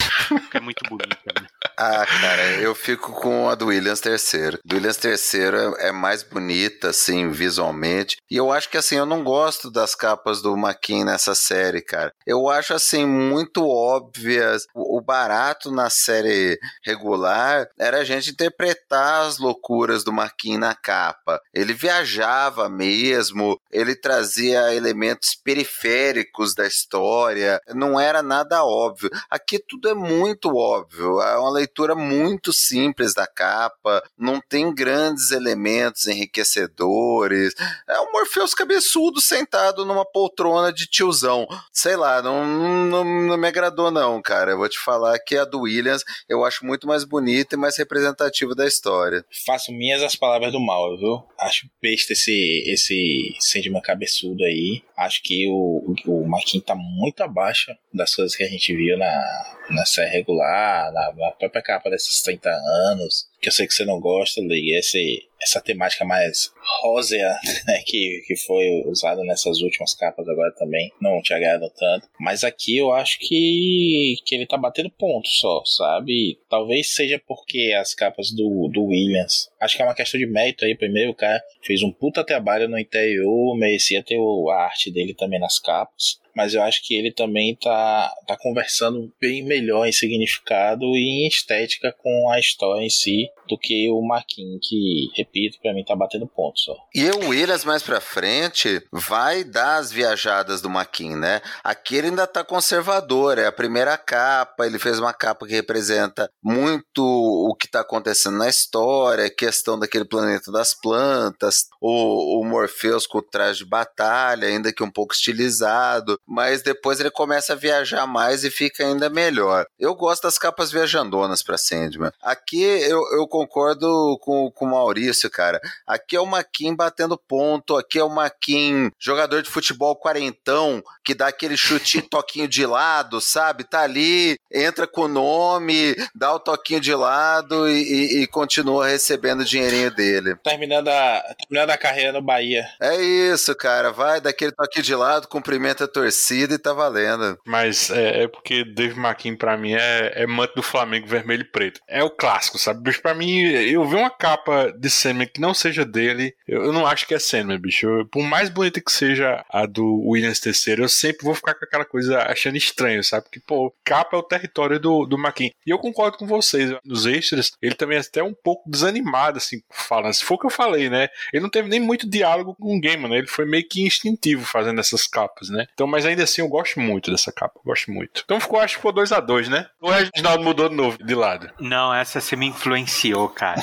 que 0.50 0.56
é 0.56 0.60
muito 0.60 0.82
bonita, 0.88 1.40
né? 1.40 1.46
Ah, 1.80 2.04
cara, 2.04 2.60
eu 2.60 2.74
fico 2.74 3.12
com 3.12 3.48
a 3.48 3.54
do 3.54 3.66
Williams 3.66 4.02
III. 4.04 4.58
Do 4.64 4.74
Williams 4.74 4.98
III 5.04 5.42
é, 5.78 5.88
é 5.90 5.92
mais 5.92 6.24
bonita, 6.24 6.88
assim, 6.88 7.30
visualmente. 7.30 8.16
E 8.28 8.36
eu 8.36 8.50
acho 8.50 8.68
que, 8.68 8.76
assim, 8.76 8.96
eu 8.96 9.06
não 9.06 9.22
gosto 9.22 9.70
das 9.70 9.94
capas 9.94 10.42
do 10.42 10.56
McKean 10.56 11.04
nessa 11.04 11.36
série, 11.36 11.80
cara. 11.80 12.12
Eu 12.26 12.48
acho, 12.48 12.74
assim, 12.74 13.06
muito 13.06 13.64
óbvias. 13.64 14.64
O 14.74 15.00
barato 15.00 15.70
na 15.70 15.88
série 15.88 16.58
regular 16.84 17.68
era 17.78 17.98
a 17.98 18.04
gente 18.04 18.30
interpretar 18.30 19.28
as 19.28 19.38
loucuras 19.38 20.02
do 20.02 20.12
Marquinhos 20.12 20.58
na 20.58 20.74
capa. 20.74 21.40
Ele 21.54 21.72
viajava 21.72 22.68
mesmo, 22.68 23.56
ele 23.70 23.94
trazia 23.94 24.74
elementos 24.74 25.36
periféricos 25.36 26.56
da 26.56 26.66
história, 26.66 27.60
não 27.72 28.00
era 28.00 28.20
nada 28.20 28.64
óbvio. 28.64 29.10
Aqui 29.30 29.60
tudo 29.60 29.88
é 29.88 29.94
muito 29.94 30.56
óbvio, 30.56 31.20
é 31.22 31.38
uma 31.38 31.52
leitura 31.52 31.67
muito 31.94 32.52
simples 32.52 33.14
da 33.14 33.26
capa, 33.26 34.02
não 34.16 34.40
tem 34.40 34.74
grandes 34.74 35.30
elementos 35.30 36.06
enriquecedores. 36.06 37.54
É 37.88 38.00
um 38.00 38.12
Morpheus 38.12 38.54
cabeçudo 38.54 39.20
sentado 39.20 39.84
numa 39.84 40.04
poltrona 40.04 40.72
de 40.72 40.86
tiozão. 40.86 41.46
Sei 41.72 41.96
lá, 41.96 42.22
não, 42.22 42.44
não, 42.44 43.04
não 43.04 43.36
me 43.36 43.48
agradou 43.48 43.90
não, 43.90 44.20
cara. 44.20 44.52
Eu 44.52 44.58
vou 44.58 44.68
te 44.68 44.78
falar 44.78 45.18
que 45.18 45.36
a 45.36 45.44
do 45.44 45.60
Williams 45.60 46.04
eu 46.28 46.44
acho 46.44 46.64
muito 46.64 46.86
mais 46.86 47.04
bonita 47.04 47.54
e 47.54 47.58
mais 47.58 47.76
representativa 47.76 48.54
da 48.54 48.66
história. 48.66 49.24
Faço 49.46 49.72
minhas 49.72 50.02
as 50.02 50.16
palavras 50.16 50.52
do 50.52 50.60
mal, 50.60 50.96
viu? 50.98 51.22
Acho 51.38 51.68
besta 51.82 52.12
esse, 52.12 52.64
esse 52.66 53.36
Sandman 53.40 53.82
cabeçudo 53.82 54.44
aí. 54.44 54.82
Acho 54.98 55.22
que 55.22 55.46
o, 55.48 55.94
o 56.06 56.26
Marquinhos 56.26 56.66
tá 56.66 56.74
muito 56.74 57.22
abaixo 57.22 57.72
das 57.94 58.14
coisas 58.14 58.34
que 58.34 58.42
a 58.42 58.48
gente 58.48 58.74
viu 58.74 58.98
na, 58.98 59.56
na 59.70 59.86
série 59.86 60.10
regular, 60.10 60.92
na, 60.92 61.12
na 61.12 61.30
própria 61.30 61.62
capa 61.62 61.88
desses 61.88 62.20
30 62.22 62.50
anos 62.50 63.27
que 63.40 63.48
eu 63.48 63.52
sei 63.52 63.66
que 63.66 63.74
você 63.74 63.84
não 63.84 64.00
gosta, 64.00 64.40
Lee, 64.40 64.76
esse, 64.76 65.22
essa 65.40 65.60
temática 65.60 66.04
mais 66.04 66.52
rósea, 66.82 67.28
né, 67.66 67.82
que, 67.86 68.22
que 68.26 68.36
foi 68.36 68.82
usada 68.86 69.22
nessas 69.24 69.60
últimas 69.60 69.94
capas 69.94 70.28
agora 70.28 70.52
também, 70.56 70.92
não 71.00 71.22
te 71.22 71.32
agrada 71.32 71.70
tanto. 71.76 72.08
Mas 72.18 72.44
aqui 72.44 72.76
eu 72.76 72.92
acho 72.92 73.18
que, 73.20 74.16
que 74.24 74.34
ele 74.34 74.46
tá 74.46 74.56
batendo 74.56 74.90
ponto 74.90 75.28
só, 75.28 75.62
sabe? 75.64 76.38
Talvez 76.48 76.94
seja 76.94 77.20
porque 77.26 77.74
as 77.78 77.94
capas 77.94 78.30
do, 78.30 78.68
do 78.72 78.84
Williams, 78.84 79.48
acho 79.60 79.76
que 79.76 79.82
é 79.82 79.84
uma 79.84 79.94
questão 79.94 80.18
de 80.18 80.26
mérito 80.26 80.64
aí, 80.64 80.76
primeiro 80.76 81.12
o 81.12 81.16
cara 81.16 81.42
fez 81.62 81.82
um 81.82 81.92
puta 81.92 82.24
trabalho 82.24 82.68
no 82.68 82.78
interior, 82.78 83.56
merecia 83.56 84.02
ter 84.02 84.18
a 84.18 84.64
arte 84.64 84.90
dele 84.90 85.14
também 85.14 85.40
nas 85.40 85.58
capas 85.58 86.18
mas 86.38 86.54
eu 86.54 86.62
acho 86.62 86.86
que 86.86 86.94
ele 86.94 87.10
também 87.10 87.56
tá, 87.56 88.14
tá 88.24 88.36
conversando 88.36 89.12
bem 89.20 89.42
melhor 89.42 89.88
em 89.88 89.92
significado 89.92 90.84
e 90.96 91.24
em 91.24 91.26
estética 91.26 91.92
com 91.92 92.30
a 92.30 92.38
história 92.38 92.86
em 92.86 92.88
si 92.88 93.28
do 93.48 93.58
que 93.58 93.90
o 93.90 94.00
Marquinhos, 94.02 94.60
que, 94.62 95.10
repito, 95.16 95.58
para 95.60 95.72
mim 95.72 95.84
tá 95.84 95.96
batendo 95.96 96.26
ponto 96.26 96.58
só. 96.58 96.76
E 96.94 97.08
o 97.10 97.28
Williams 97.28 97.64
mais 97.64 97.82
pra 97.82 98.00
frente 98.00 98.82
vai 98.92 99.44
dar 99.44 99.76
as 99.76 99.90
viajadas 99.90 100.60
do 100.60 100.70
Marquinhos, 100.70 101.20
né? 101.20 101.40
Aqui 101.64 101.96
ele 101.96 102.08
ainda 102.08 102.26
tá 102.26 102.44
conservador, 102.44 103.38
é 103.38 103.46
a 103.46 103.52
primeira 103.52 103.96
capa, 103.96 104.66
ele 104.66 104.78
fez 104.78 104.98
uma 104.98 105.12
capa 105.12 105.46
que 105.46 105.54
representa 105.54 106.30
muito 106.42 107.02
o 107.02 107.54
que 107.54 107.68
tá 107.68 107.80
acontecendo 107.80 108.38
na 108.38 108.48
história, 108.48 109.30
questão 109.30 109.78
daquele 109.78 110.04
planeta 110.04 110.52
das 110.52 110.74
plantas, 110.74 111.66
o, 111.80 112.40
o 112.40 112.44
Morpheus 112.44 113.06
com 113.06 113.18
o 113.18 113.22
traje 113.22 113.60
de 113.60 113.64
batalha, 113.64 114.48
ainda 114.48 114.72
que 114.72 114.82
um 114.82 114.90
pouco 114.90 115.14
estilizado, 115.14 116.18
mas 116.26 116.62
depois 116.62 117.00
ele 117.00 117.10
começa 117.10 117.52
a 117.52 117.56
viajar 117.56 118.06
mais 118.06 118.44
e 118.44 118.50
fica 118.50 118.84
ainda 118.84 119.08
melhor. 119.08 119.66
Eu 119.78 119.94
gosto 119.94 120.22
das 120.24 120.38
capas 120.38 120.70
viajandonas 120.70 121.42
pra 121.42 121.58
Sandman. 121.58 122.12
Aqui 122.22 122.62
eu, 122.62 123.02
eu 123.12 123.26
concordo 123.38 124.18
com, 124.20 124.50
com 124.50 124.64
o 124.64 124.70
Maurício, 124.70 125.30
cara. 125.30 125.60
Aqui 125.86 126.16
é 126.16 126.20
o 126.20 126.26
Maquin 126.26 126.74
batendo 126.74 127.16
ponto, 127.16 127.76
aqui 127.76 127.98
é 127.98 128.04
o 128.04 128.08
Maquin, 128.08 128.90
jogador 128.98 129.42
de 129.42 129.50
futebol 129.50 129.94
quarentão, 129.94 130.82
que 131.04 131.14
dá 131.14 131.28
aquele 131.28 131.56
chute 131.56 132.02
toquinho 132.08 132.48
de 132.48 132.66
lado, 132.66 133.20
sabe? 133.20 133.64
Tá 133.64 133.82
ali, 133.82 134.36
entra 134.52 134.86
com 134.86 135.02
o 135.02 135.08
nome, 135.08 135.94
dá 136.14 136.34
o 136.34 136.40
toquinho 136.40 136.80
de 136.80 136.94
lado 136.94 137.68
e, 137.68 137.82
e, 137.82 138.22
e 138.22 138.26
continua 138.26 138.88
recebendo 138.88 139.40
o 139.40 139.44
dinheirinho 139.44 139.94
dele. 139.94 140.34
Terminando 140.42 140.88
a, 140.88 141.22
terminando 141.38 141.70
a 141.70 141.78
carreira 141.78 142.12
no 142.12 142.22
Bahia. 142.22 142.66
É 142.80 142.96
isso, 142.96 143.54
cara. 143.54 143.92
Vai 143.92 144.20
daquele 144.20 144.52
toquinho 144.52 144.84
de 144.84 144.94
lado, 144.94 145.28
cumprimenta 145.28 145.84
a 145.84 145.88
torcida 145.88 146.54
e 146.54 146.58
tá 146.58 146.72
valendo. 146.72 147.38
Mas 147.46 147.90
é, 147.90 148.24
é 148.24 148.28
porque 148.28 148.64
Dave 148.64 148.98
McKean 148.98 149.36
pra 149.36 149.56
mim 149.56 149.74
é, 149.74 150.12
é 150.22 150.26
manto 150.26 150.54
do 150.54 150.62
Flamengo 150.62 151.06
vermelho 151.06 151.42
e 151.42 151.50
preto. 151.50 151.80
É 151.86 152.02
o 152.02 152.10
clássico, 152.10 152.58
sabe? 152.58 152.82
Bicho, 152.82 153.00
pra 153.02 153.14
mim, 153.14 153.27
eu 153.36 153.86
vi 153.86 153.96
uma 153.96 154.10
capa 154.10 154.72
de 154.72 154.88
Sandman 154.88 155.26
que 155.26 155.40
não 155.40 155.52
seja 155.52 155.84
dele, 155.84 156.34
eu, 156.46 156.64
eu 156.64 156.72
não 156.72 156.86
acho 156.86 157.06
que 157.06 157.14
é 157.14 157.18
Sandman, 157.18 157.58
bicho. 157.58 157.86
Eu, 157.86 158.06
por 158.06 158.22
mais 158.22 158.48
bonita 158.48 158.80
que 158.80 158.92
seja 158.92 159.44
a 159.50 159.66
do 159.66 159.84
Williams 160.06 160.44
III, 160.44 160.78
eu 160.78 160.88
sempre 160.88 161.24
vou 161.24 161.34
ficar 161.34 161.54
com 161.54 161.64
aquela 161.64 161.84
coisa 161.84 162.22
achando 162.22 162.56
estranho, 162.56 163.02
sabe? 163.02 163.24
Porque, 163.24 163.40
pô, 163.40 163.74
capa 163.84 164.16
é 164.16 164.20
o 164.20 164.22
território 164.22 164.78
do, 164.78 165.04
do 165.04 165.18
McKean. 165.18 165.50
E 165.66 165.70
eu 165.70 165.78
concordo 165.78 166.16
com 166.16 166.26
vocês, 166.26 166.72
nos 166.84 167.06
extras, 167.06 167.52
ele 167.60 167.74
também 167.74 167.98
é 167.98 168.00
até 168.00 168.22
um 168.22 168.34
pouco 168.34 168.70
desanimado, 168.70 169.38
assim, 169.38 169.60
falando. 169.70 170.14
Se 170.14 170.24
for 170.24 170.34
o 170.34 170.38
que 170.38 170.46
eu 170.46 170.50
falei, 170.50 170.88
né? 170.88 171.08
Ele 171.32 171.42
não 171.42 171.50
teve 171.50 171.68
nem 171.68 171.80
muito 171.80 172.08
diálogo 172.08 172.54
com 172.54 172.76
o 172.76 172.80
game, 172.80 173.08
né? 173.08 173.18
Ele 173.18 173.26
foi 173.26 173.44
meio 173.44 173.66
que 173.68 173.82
instintivo 173.82 174.44
fazendo 174.44 174.80
essas 174.80 175.06
capas, 175.06 175.48
né? 175.48 175.66
Então, 175.74 175.86
mas 175.86 176.06
ainda 176.06 176.22
assim 176.22 176.40
eu 176.40 176.48
gosto 176.48 176.80
muito 176.80 177.10
dessa 177.10 177.32
capa, 177.32 177.60
gosto 177.64 177.90
muito. 177.90 178.22
Então 178.24 178.40
ficou, 178.40 178.60
acho 178.60 178.74
que 178.74 178.78
ficou 178.78 178.92
2 178.92 179.12
a 179.12 179.20
2 179.20 179.48
né? 179.48 179.66
O 179.80 179.90
Reginaldo 179.90 180.44
mudou 180.44 180.68
de 180.68 180.74
novo 180.74 180.98
de 180.98 181.14
lado. 181.14 181.50
Não, 181.58 181.92
essa 181.92 182.20
você 182.20 182.36
me 182.36 182.46
influenciou, 182.46 183.17
cara. 183.26 183.62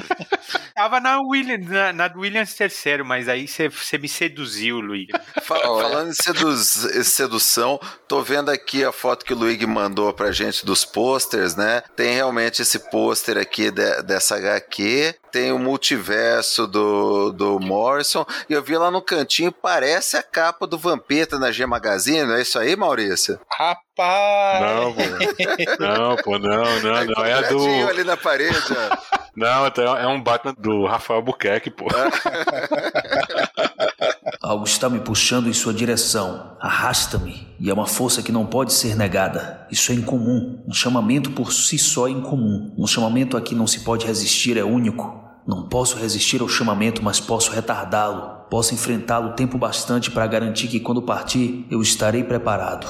Tava 0.74 0.98
na 0.98 1.20
Williams, 1.20 1.68
na, 1.68 1.92
na 1.92 2.12
Williams 2.16 2.54
terceiro, 2.54 3.04
mas 3.04 3.28
aí 3.28 3.46
você, 3.46 3.70
me 3.96 4.08
seduziu, 4.08 4.80
Luiz. 4.80 5.06
Falando 5.42 6.10
em 6.10 6.12
seduz, 6.12 6.86
sedução, 7.06 7.80
tô 8.08 8.22
vendo 8.22 8.50
aqui 8.50 8.84
a 8.84 8.90
foto 8.90 9.24
que 9.24 9.32
o 9.32 9.36
Luigi 9.36 9.66
mandou 9.66 10.12
pra 10.12 10.32
gente 10.32 10.66
dos 10.66 10.84
posters, 10.84 11.54
né? 11.54 11.82
Tem 11.94 12.14
realmente 12.14 12.60
esse 12.62 12.78
pôster 12.90 13.38
aqui 13.38 13.70
de, 13.70 14.02
dessa 14.02 14.36
HQ 14.36 15.14
tem 15.36 15.52
o 15.52 15.58
multiverso 15.58 16.66
do, 16.66 17.30
do 17.30 17.60
Morrison, 17.60 18.24
e 18.48 18.54
eu 18.54 18.62
vi 18.62 18.74
lá 18.78 18.90
no 18.90 19.02
cantinho, 19.02 19.52
parece 19.52 20.16
a 20.16 20.22
capa 20.22 20.66
do 20.66 20.78
Vampeta 20.78 21.38
na 21.38 21.52
G 21.52 21.66
Magazine, 21.66 22.24
não 22.24 22.36
é 22.36 22.40
isso 22.40 22.58
aí, 22.58 22.74
Maurício? 22.74 23.38
Rapaz! 23.50 24.62
Não, 24.62 24.94
pô. 24.94 25.02
Não, 25.78 26.16
pô, 26.16 26.38
não, 26.38 26.80
não, 26.80 27.04
não. 27.04 27.22
É 27.22 27.34
a 27.34 27.42
do. 27.42 27.86
ali 27.86 28.02
na 28.02 28.16
parede, 28.16 28.56
ó. 28.70 28.96
Não, 29.36 29.66
é 29.98 30.06
um 30.06 30.22
Batman 30.22 30.54
do 30.58 30.86
Rafael 30.86 31.20
Buquerque, 31.20 31.68
pô. 31.70 31.84
Algo 34.40 34.64
está 34.64 34.88
me 34.88 35.00
puxando 35.00 35.48
em 35.48 35.52
sua 35.52 35.74
direção. 35.74 36.56
Arrasta-me. 36.60 37.46
E 37.60 37.68
é 37.68 37.74
uma 37.74 37.86
força 37.86 38.22
que 38.22 38.32
não 38.32 38.46
pode 38.46 38.72
ser 38.72 38.96
negada. 38.96 39.66
Isso 39.70 39.92
é 39.92 39.94
incomum. 39.94 40.62
Um 40.66 40.72
chamamento 40.72 41.30
por 41.32 41.52
si 41.52 41.76
só 41.78 42.08
é 42.08 42.12
incomum. 42.12 42.74
Um 42.78 42.86
chamamento 42.86 43.36
a 43.36 43.42
que 43.42 43.54
não 43.54 43.66
se 43.66 43.80
pode 43.80 44.06
resistir 44.06 44.56
é 44.56 44.64
único. 44.64 45.25
Não 45.46 45.62
posso 45.62 45.96
resistir 45.96 46.40
ao 46.40 46.48
chamamento, 46.48 47.04
mas 47.04 47.20
posso 47.20 47.52
retardá-lo. 47.52 48.36
possa 48.50 48.74
enfrentá-lo 48.74 49.34
tempo 49.34 49.56
bastante 49.56 50.10
para 50.10 50.26
garantir 50.26 50.66
que 50.68 50.80
quando 50.80 51.02
partir 51.02 51.64
eu 51.70 51.80
estarei 51.80 52.24
preparado. 52.24 52.86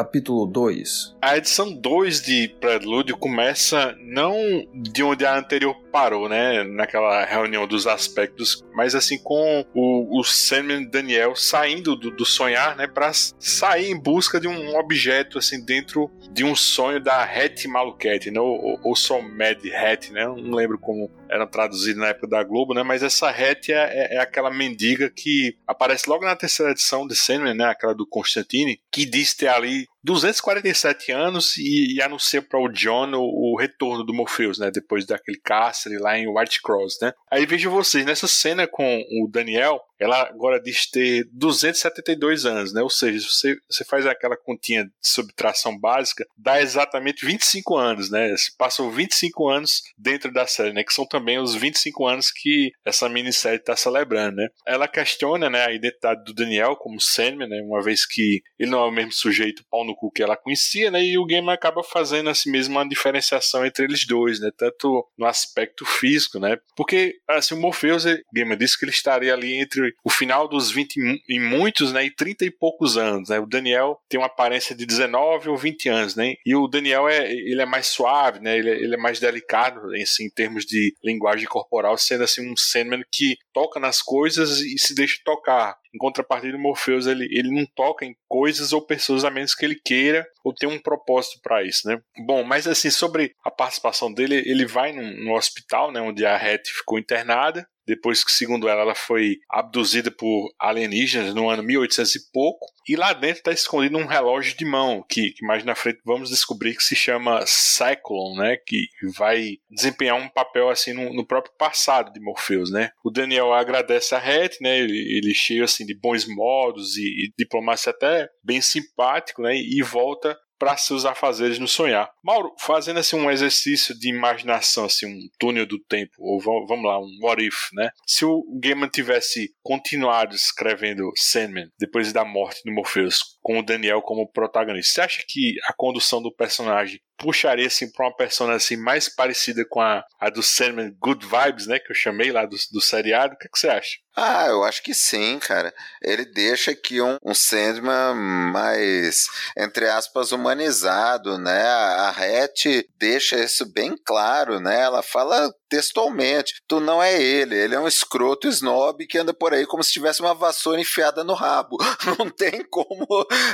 Capítulo 0.00 0.46
2. 0.46 1.14
A 1.20 1.36
edição 1.36 1.70
2 1.70 2.22
de 2.22 2.48
Prelúdio 2.58 3.18
começa 3.18 3.94
não 4.00 4.34
de 4.72 5.02
onde 5.02 5.26
a 5.26 5.38
anterior 5.38 5.76
parou, 5.90 6.28
né? 6.28 6.62
Naquela 6.64 7.24
reunião 7.24 7.66
dos 7.66 7.86
aspectos, 7.86 8.64
mas 8.74 8.94
assim 8.94 9.18
com 9.18 9.64
o, 9.74 10.20
o 10.20 10.24
Sandman 10.24 10.88
Daniel 10.88 11.34
saindo 11.34 11.96
do, 11.96 12.10
do 12.10 12.24
sonhar, 12.24 12.76
né? 12.76 12.86
Pra 12.86 13.12
sair 13.12 13.90
em 13.90 14.00
busca 14.00 14.40
de 14.40 14.48
um 14.48 14.76
objeto, 14.76 15.38
assim, 15.38 15.64
dentro 15.64 16.10
de 16.32 16.44
um 16.44 16.54
sonho 16.54 17.00
da 17.00 17.22
Hattie 17.22 17.68
Maluquete, 17.68 18.30
né? 18.30 18.40
Ou, 18.40 18.78
ou 18.82 18.96
só 18.96 19.20
Mad 19.20 19.58
Hat, 19.74 20.12
né? 20.12 20.24
Não 20.24 20.54
lembro 20.54 20.78
como 20.78 21.10
era 21.28 21.46
traduzido 21.46 22.00
na 22.00 22.08
época 22.08 22.28
da 22.28 22.42
Globo, 22.42 22.74
né? 22.74 22.82
Mas 22.82 23.02
essa 23.02 23.28
Hattie 23.28 23.72
é, 23.72 24.14
é, 24.14 24.16
é 24.16 24.18
aquela 24.18 24.50
mendiga 24.50 25.10
que 25.10 25.56
aparece 25.66 26.08
logo 26.08 26.24
na 26.24 26.36
terceira 26.36 26.72
edição 26.72 27.06
de 27.06 27.14
Sandman, 27.14 27.54
né? 27.54 27.64
Aquela 27.64 27.94
do 27.94 28.06
Constantine, 28.06 28.80
que 28.90 29.04
diz 29.04 29.34
ter 29.34 29.48
ali 29.48 29.86
247 30.02 31.12
anos 31.12 31.56
e, 31.56 31.96
e 31.96 32.02
anuncia 32.02 32.40
para 32.40 32.58
o 32.58 32.68
John 32.68 33.12
o, 33.14 33.52
o, 33.52 33.56
retorno 33.58 34.04
do 34.04 34.14
Morpheus, 34.14 34.58
né? 34.58 34.70
Depois 34.70 35.04
daquele 35.04 35.38
cárcere 35.38 35.98
lá 35.98 36.18
em 36.18 36.26
White 36.26 36.62
Cross, 36.62 36.98
né? 37.02 37.12
Aí 37.30 37.44
vejo 37.44 37.70
vocês, 37.70 38.04
nessa 38.04 38.26
cena 38.26 38.66
com 38.66 39.04
o 39.22 39.28
Daniel, 39.28 39.80
ela 40.00 40.22
agora 40.22 40.60
diz 40.60 40.90
ter 40.90 41.28
272 41.30 42.46
anos, 42.46 42.72
né? 42.72 42.82
Ou 42.82 42.88
seja, 42.88 43.28
você, 43.28 43.56
você 43.68 43.84
faz 43.84 44.06
aquela 44.06 44.36
continha 44.36 44.84
de 44.84 44.90
subtração 45.02 45.78
básica, 45.78 46.26
dá 46.36 46.60
exatamente 46.60 47.24
25 47.24 47.76
anos, 47.76 48.10
né? 48.10 48.34
Se 48.36 48.56
passam 48.56 48.90
25 48.90 49.48
anos 49.48 49.82
dentro 49.98 50.32
da 50.32 50.46
série, 50.46 50.72
né? 50.72 50.82
Que 50.82 50.94
são 50.94 51.06
também 51.06 51.38
os 51.38 51.54
25 51.54 52.06
anos 52.06 52.30
que 52.30 52.72
essa 52.84 53.08
minissérie 53.08 53.58
está 53.58 53.76
celebrando, 53.76 54.36
né? 54.36 54.48
Ela 54.66 54.88
questiona, 54.88 55.50
né, 55.50 55.66
a 55.66 55.72
identidade 55.72 56.24
do 56.24 56.32
Daniel 56.32 56.76
como 56.76 57.00
Sandman, 57.00 57.48
né? 57.48 57.60
Uma 57.62 57.82
vez 57.82 58.06
que 58.06 58.40
ele 58.58 58.70
não 58.70 58.80
é 58.80 58.86
o 58.86 58.90
mesmo 58.90 59.12
sujeito 59.12 59.64
pau 59.70 59.84
no 59.84 59.94
cu 59.94 60.10
que 60.10 60.22
ela 60.22 60.36
conhecia, 60.36 60.90
né? 60.90 61.02
E 61.04 61.18
o 61.18 61.26
game 61.26 61.50
acaba 61.50 61.82
fazendo 61.82 62.30
assim 62.30 62.50
mesmo 62.50 62.76
uma 62.76 62.88
diferenciação 62.88 63.66
entre 63.66 63.84
eles 63.84 64.06
dois, 64.06 64.40
né? 64.40 64.50
Tanto 64.56 65.06
no 65.18 65.26
aspecto 65.26 65.84
físico, 65.84 66.38
né? 66.38 66.56
Porque 66.74 67.16
assim, 67.28 67.54
o 67.54 67.60
Morpheus, 67.60 68.06
o 68.06 68.16
gamer 68.34 68.56
disse 68.56 68.78
que 68.78 68.84
ele 68.84 68.92
estaria 68.92 69.34
ali 69.34 69.60
entre 69.60 69.89
o 70.04 70.10
final 70.10 70.48
dos 70.48 70.70
20 70.70 71.22
e 71.28 71.40
muitos, 71.40 71.92
né? 71.92 72.04
E 72.04 72.14
30 72.14 72.44
e 72.44 72.50
poucos 72.50 72.96
anos, 72.96 73.28
né? 73.28 73.38
O 73.38 73.46
Daniel 73.46 73.98
tem 74.08 74.18
uma 74.18 74.26
aparência 74.26 74.74
de 74.74 74.86
19 74.86 75.48
ou 75.48 75.56
20 75.56 75.88
anos, 75.88 76.16
né? 76.16 76.34
E 76.44 76.54
o 76.54 76.66
Daniel 76.66 77.08
é, 77.08 77.30
ele 77.30 77.62
é 77.62 77.66
mais 77.66 77.86
suave, 77.86 78.40
né? 78.40 78.58
Ele, 78.58 78.70
é, 78.70 78.74
ele 78.74 78.94
é 78.94 78.98
mais 78.98 79.20
delicado, 79.20 79.80
assim, 79.94 80.24
em 80.24 80.30
termos 80.30 80.64
de 80.64 80.94
linguagem 81.02 81.46
corporal, 81.46 81.96
sendo 81.96 82.24
assim 82.24 82.50
um 82.50 82.56
Sandman 82.56 83.02
que 83.12 83.36
toca 83.52 83.80
nas 83.80 84.02
coisas 84.02 84.60
e 84.60 84.78
se 84.78 84.94
deixa 84.94 85.18
tocar. 85.24 85.76
Em 85.94 85.98
contrapartida, 85.98 86.56
o 86.56 86.60
Morpheus 86.60 87.06
ele, 87.06 87.24
ele 87.32 87.50
não 87.50 87.66
toca 87.74 88.04
em 88.04 88.14
coisas 88.28 88.72
ou 88.72 88.80
pessoas 88.80 89.24
a 89.24 89.30
menos 89.30 89.54
que 89.54 89.64
ele 89.64 89.74
queira 89.74 90.24
ou 90.44 90.54
tenha 90.54 90.72
um 90.72 90.78
propósito 90.78 91.40
para 91.42 91.64
isso, 91.64 91.88
né? 91.88 92.00
Bom, 92.26 92.44
mas 92.44 92.66
assim, 92.66 92.90
sobre 92.90 93.34
a 93.44 93.50
participação 93.50 94.12
dele, 94.12 94.36
ele 94.46 94.64
vai 94.66 94.92
no, 94.92 95.02
no 95.24 95.34
hospital, 95.34 95.90
né, 95.90 96.00
onde 96.00 96.24
a 96.24 96.36
Hattie 96.36 96.72
ficou 96.72 96.98
internada, 96.98 97.66
depois 97.90 98.22
que, 98.22 98.30
segundo 98.30 98.68
ela, 98.68 98.82
ela 98.82 98.94
foi 98.94 99.38
abduzida 99.48 100.12
por 100.12 100.48
alienígenas 100.58 101.34
no 101.34 101.48
ano 101.50 101.62
1800 101.62 102.14
e 102.14 102.30
pouco. 102.32 102.66
E 102.88 102.94
lá 102.94 103.12
dentro 103.12 103.38
está 103.38 103.52
escondido 103.52 103.98
um 103.98 104.06
relógio 104.06 104.56
de 104.56 104.64
mão, 104.64 105.04
que, 105.08 105.32
que, 105.32 105.44
mais 105.44 105.64
na 105.64 105.74
frente 105.74 106.00
vamos 106.04 106.30
descobrir 106.30 106.76
que 106.76 106.82
se 106.82 106.94
chama 106.94 107.44
Cyclone, 107.46 108.38
né? 108.38 108.56
Que 108.64 108.86
vai 109.16 109.58
desempenhar 109.68 110.16
um 110.16 110.28
papel 110.28 110.68
assim 110.70 110.92
no, 110.92 111.12
no 111.12 111.26
próprio 111.26 111.52
passado 111.58 112.12
de 112.12 112.20
Morpheus, 112.20 112.70
né? 112.70 112.90
O 113.04 113.10
Daniel 113.10 113.52
agradece 113.52 114.14
a 114.14 114.18
Hattie, 114.18 114.62
né? 114.62 114.78
Ele, 114.78 115.18
ele 115.18 115.34
cheio 115.34 115.64
assim 115.64 115.84
de 115.84 115.94
bons 115.94 116.26
modos 116.26 116.96
e, 116.96 117.02
e 117.02 117.32
diplomacia 117.36 117.90
até 117.90 118.28
bem 118.42 118.60
simpático, 118.60 119.42
né? 119.42 119.56
E 119.56 119.82
volta 119.82 120.38
para 120.60 120.76
seus 120.76 121.06
afazeres 121.06 121.58
no 121.58 121.66
sonhar. 121.66 122.10
Mauro, 122.22 122.54
fazendo 122.58 123.00
assim 123.00 123.16
um 123.16 123.30
exercício 123.30 123.98
de 123.98 124.10
imaginação, 124.10 124.84
assim, 124.84 125.06
um 125.06 125.28
túnel 125.38 125.64
do 125.64 125.78
tempo, 125.78 126.12
ou 126.18 126.38
vamos 126.38 126.84
lá, 126.84 127.00
um 127.00 127.18
what 127.22 127.42
if, 127.42 127.70
né? 127.72 127.90
Se 128.06 128.26
o 128.26 128.44
Gaiman 128.62 128.88
tivesse 128.88 129.54
continuado 129.62 130.36
escrevendo 130.36 131.10
Sandman 131.16 131.70
depois 131.78 132.12
da 132.12 132.26
morte 132.26 132.60
do 132.62 132.72
Morpheus, 132.72 133.38
com 133.40 133.58
o 133.58 133.62
Daniel 133.64 134.02
como 134.02 134.30
protagonista, 134.30 134.92
você 134.92 135.00
acha 135.00 135.24
que 135.26 135.54
a 135.64 135.72
condução 135.72 136.20
do 136.20 136.30
personagem 136.30 137.00
puxaria 137.20 137.66
assim 137.66 137.90
para 137.90 138.06
uma 138.06 138.16
persona 138.16 138.54
assim 138.54 138.76
mais 138.76 139.08
parecida 139.08 139.64
com 139.68 139.80
a, 139.80 140.02
a 140.18 140.30
do 140.30 140.42
Sandman 140.42 140.96
Good 140.98 141.26
Vibes, 141.26 141.66
né, 141.66 141.78
que 141.78 141.92
eu 141.92 141.96
chamei 141.96 142.32
lá 142.32 142.46
do, 142.46 142.56
do 142.72 142.80
seriado. 142.80 143.34
O 143.34 143.38
que, 143.38 143.46
é 143.46 143.50
que 143.50 143.58
você 143.58 143.68
acha? 143.68 143.98
Ah, 144.16 144.48
eu 144.48 144.64
acho 144.64 144.82
que 144.82 144.92
sim, 144.92 145.38
cara. 145.38 145.72
Ele 146.02 146.24
deixa 146.24 146.72
aqui 146.72 147.00
um, 147.00 147.16
um 147.24 147.32
Sandman 147.32 148.14
mais, 148.52 149.28
entre 149.56 149.88
aspas, 149.88 150.32
humanizado, 150.32 151.38
né? 151.38 151.62
A 151.62 152.10
Hattie 152.10 152.86
deixa 152.98 153.38
isso 153.38 153.64
bem 153.72 153.94
claro, 154.04 154.58
né? 154.58 154.80
Ela 154.80 155.02
fala 155.02 155.50
textualmente. 155.70 156.54
Tu 156.66 156.80
não 156.80 157.00
é 157.00 157.22
ele, 157.22 157.56
ele 157.56 157.74
é 157.74 157.80
um 157.80 157.86
escroto 157.86 158.48
snob 158.48 159.06
que 159.06 159.16
anda 159.16 159.32
por 159.32 159.54
aí 159.54 159.64
como 159.64 159.82
se 159.82 159.92
tivesse 159.92 160.20
uma 160.20 160.34
vassoura 160.34 160.80
enfiada 160.80 161.22
no 161.22 161.32
rabo. 161.32 161.78
Não 162.18 162.28
tem 162.28 162.64
como 162.68 163.06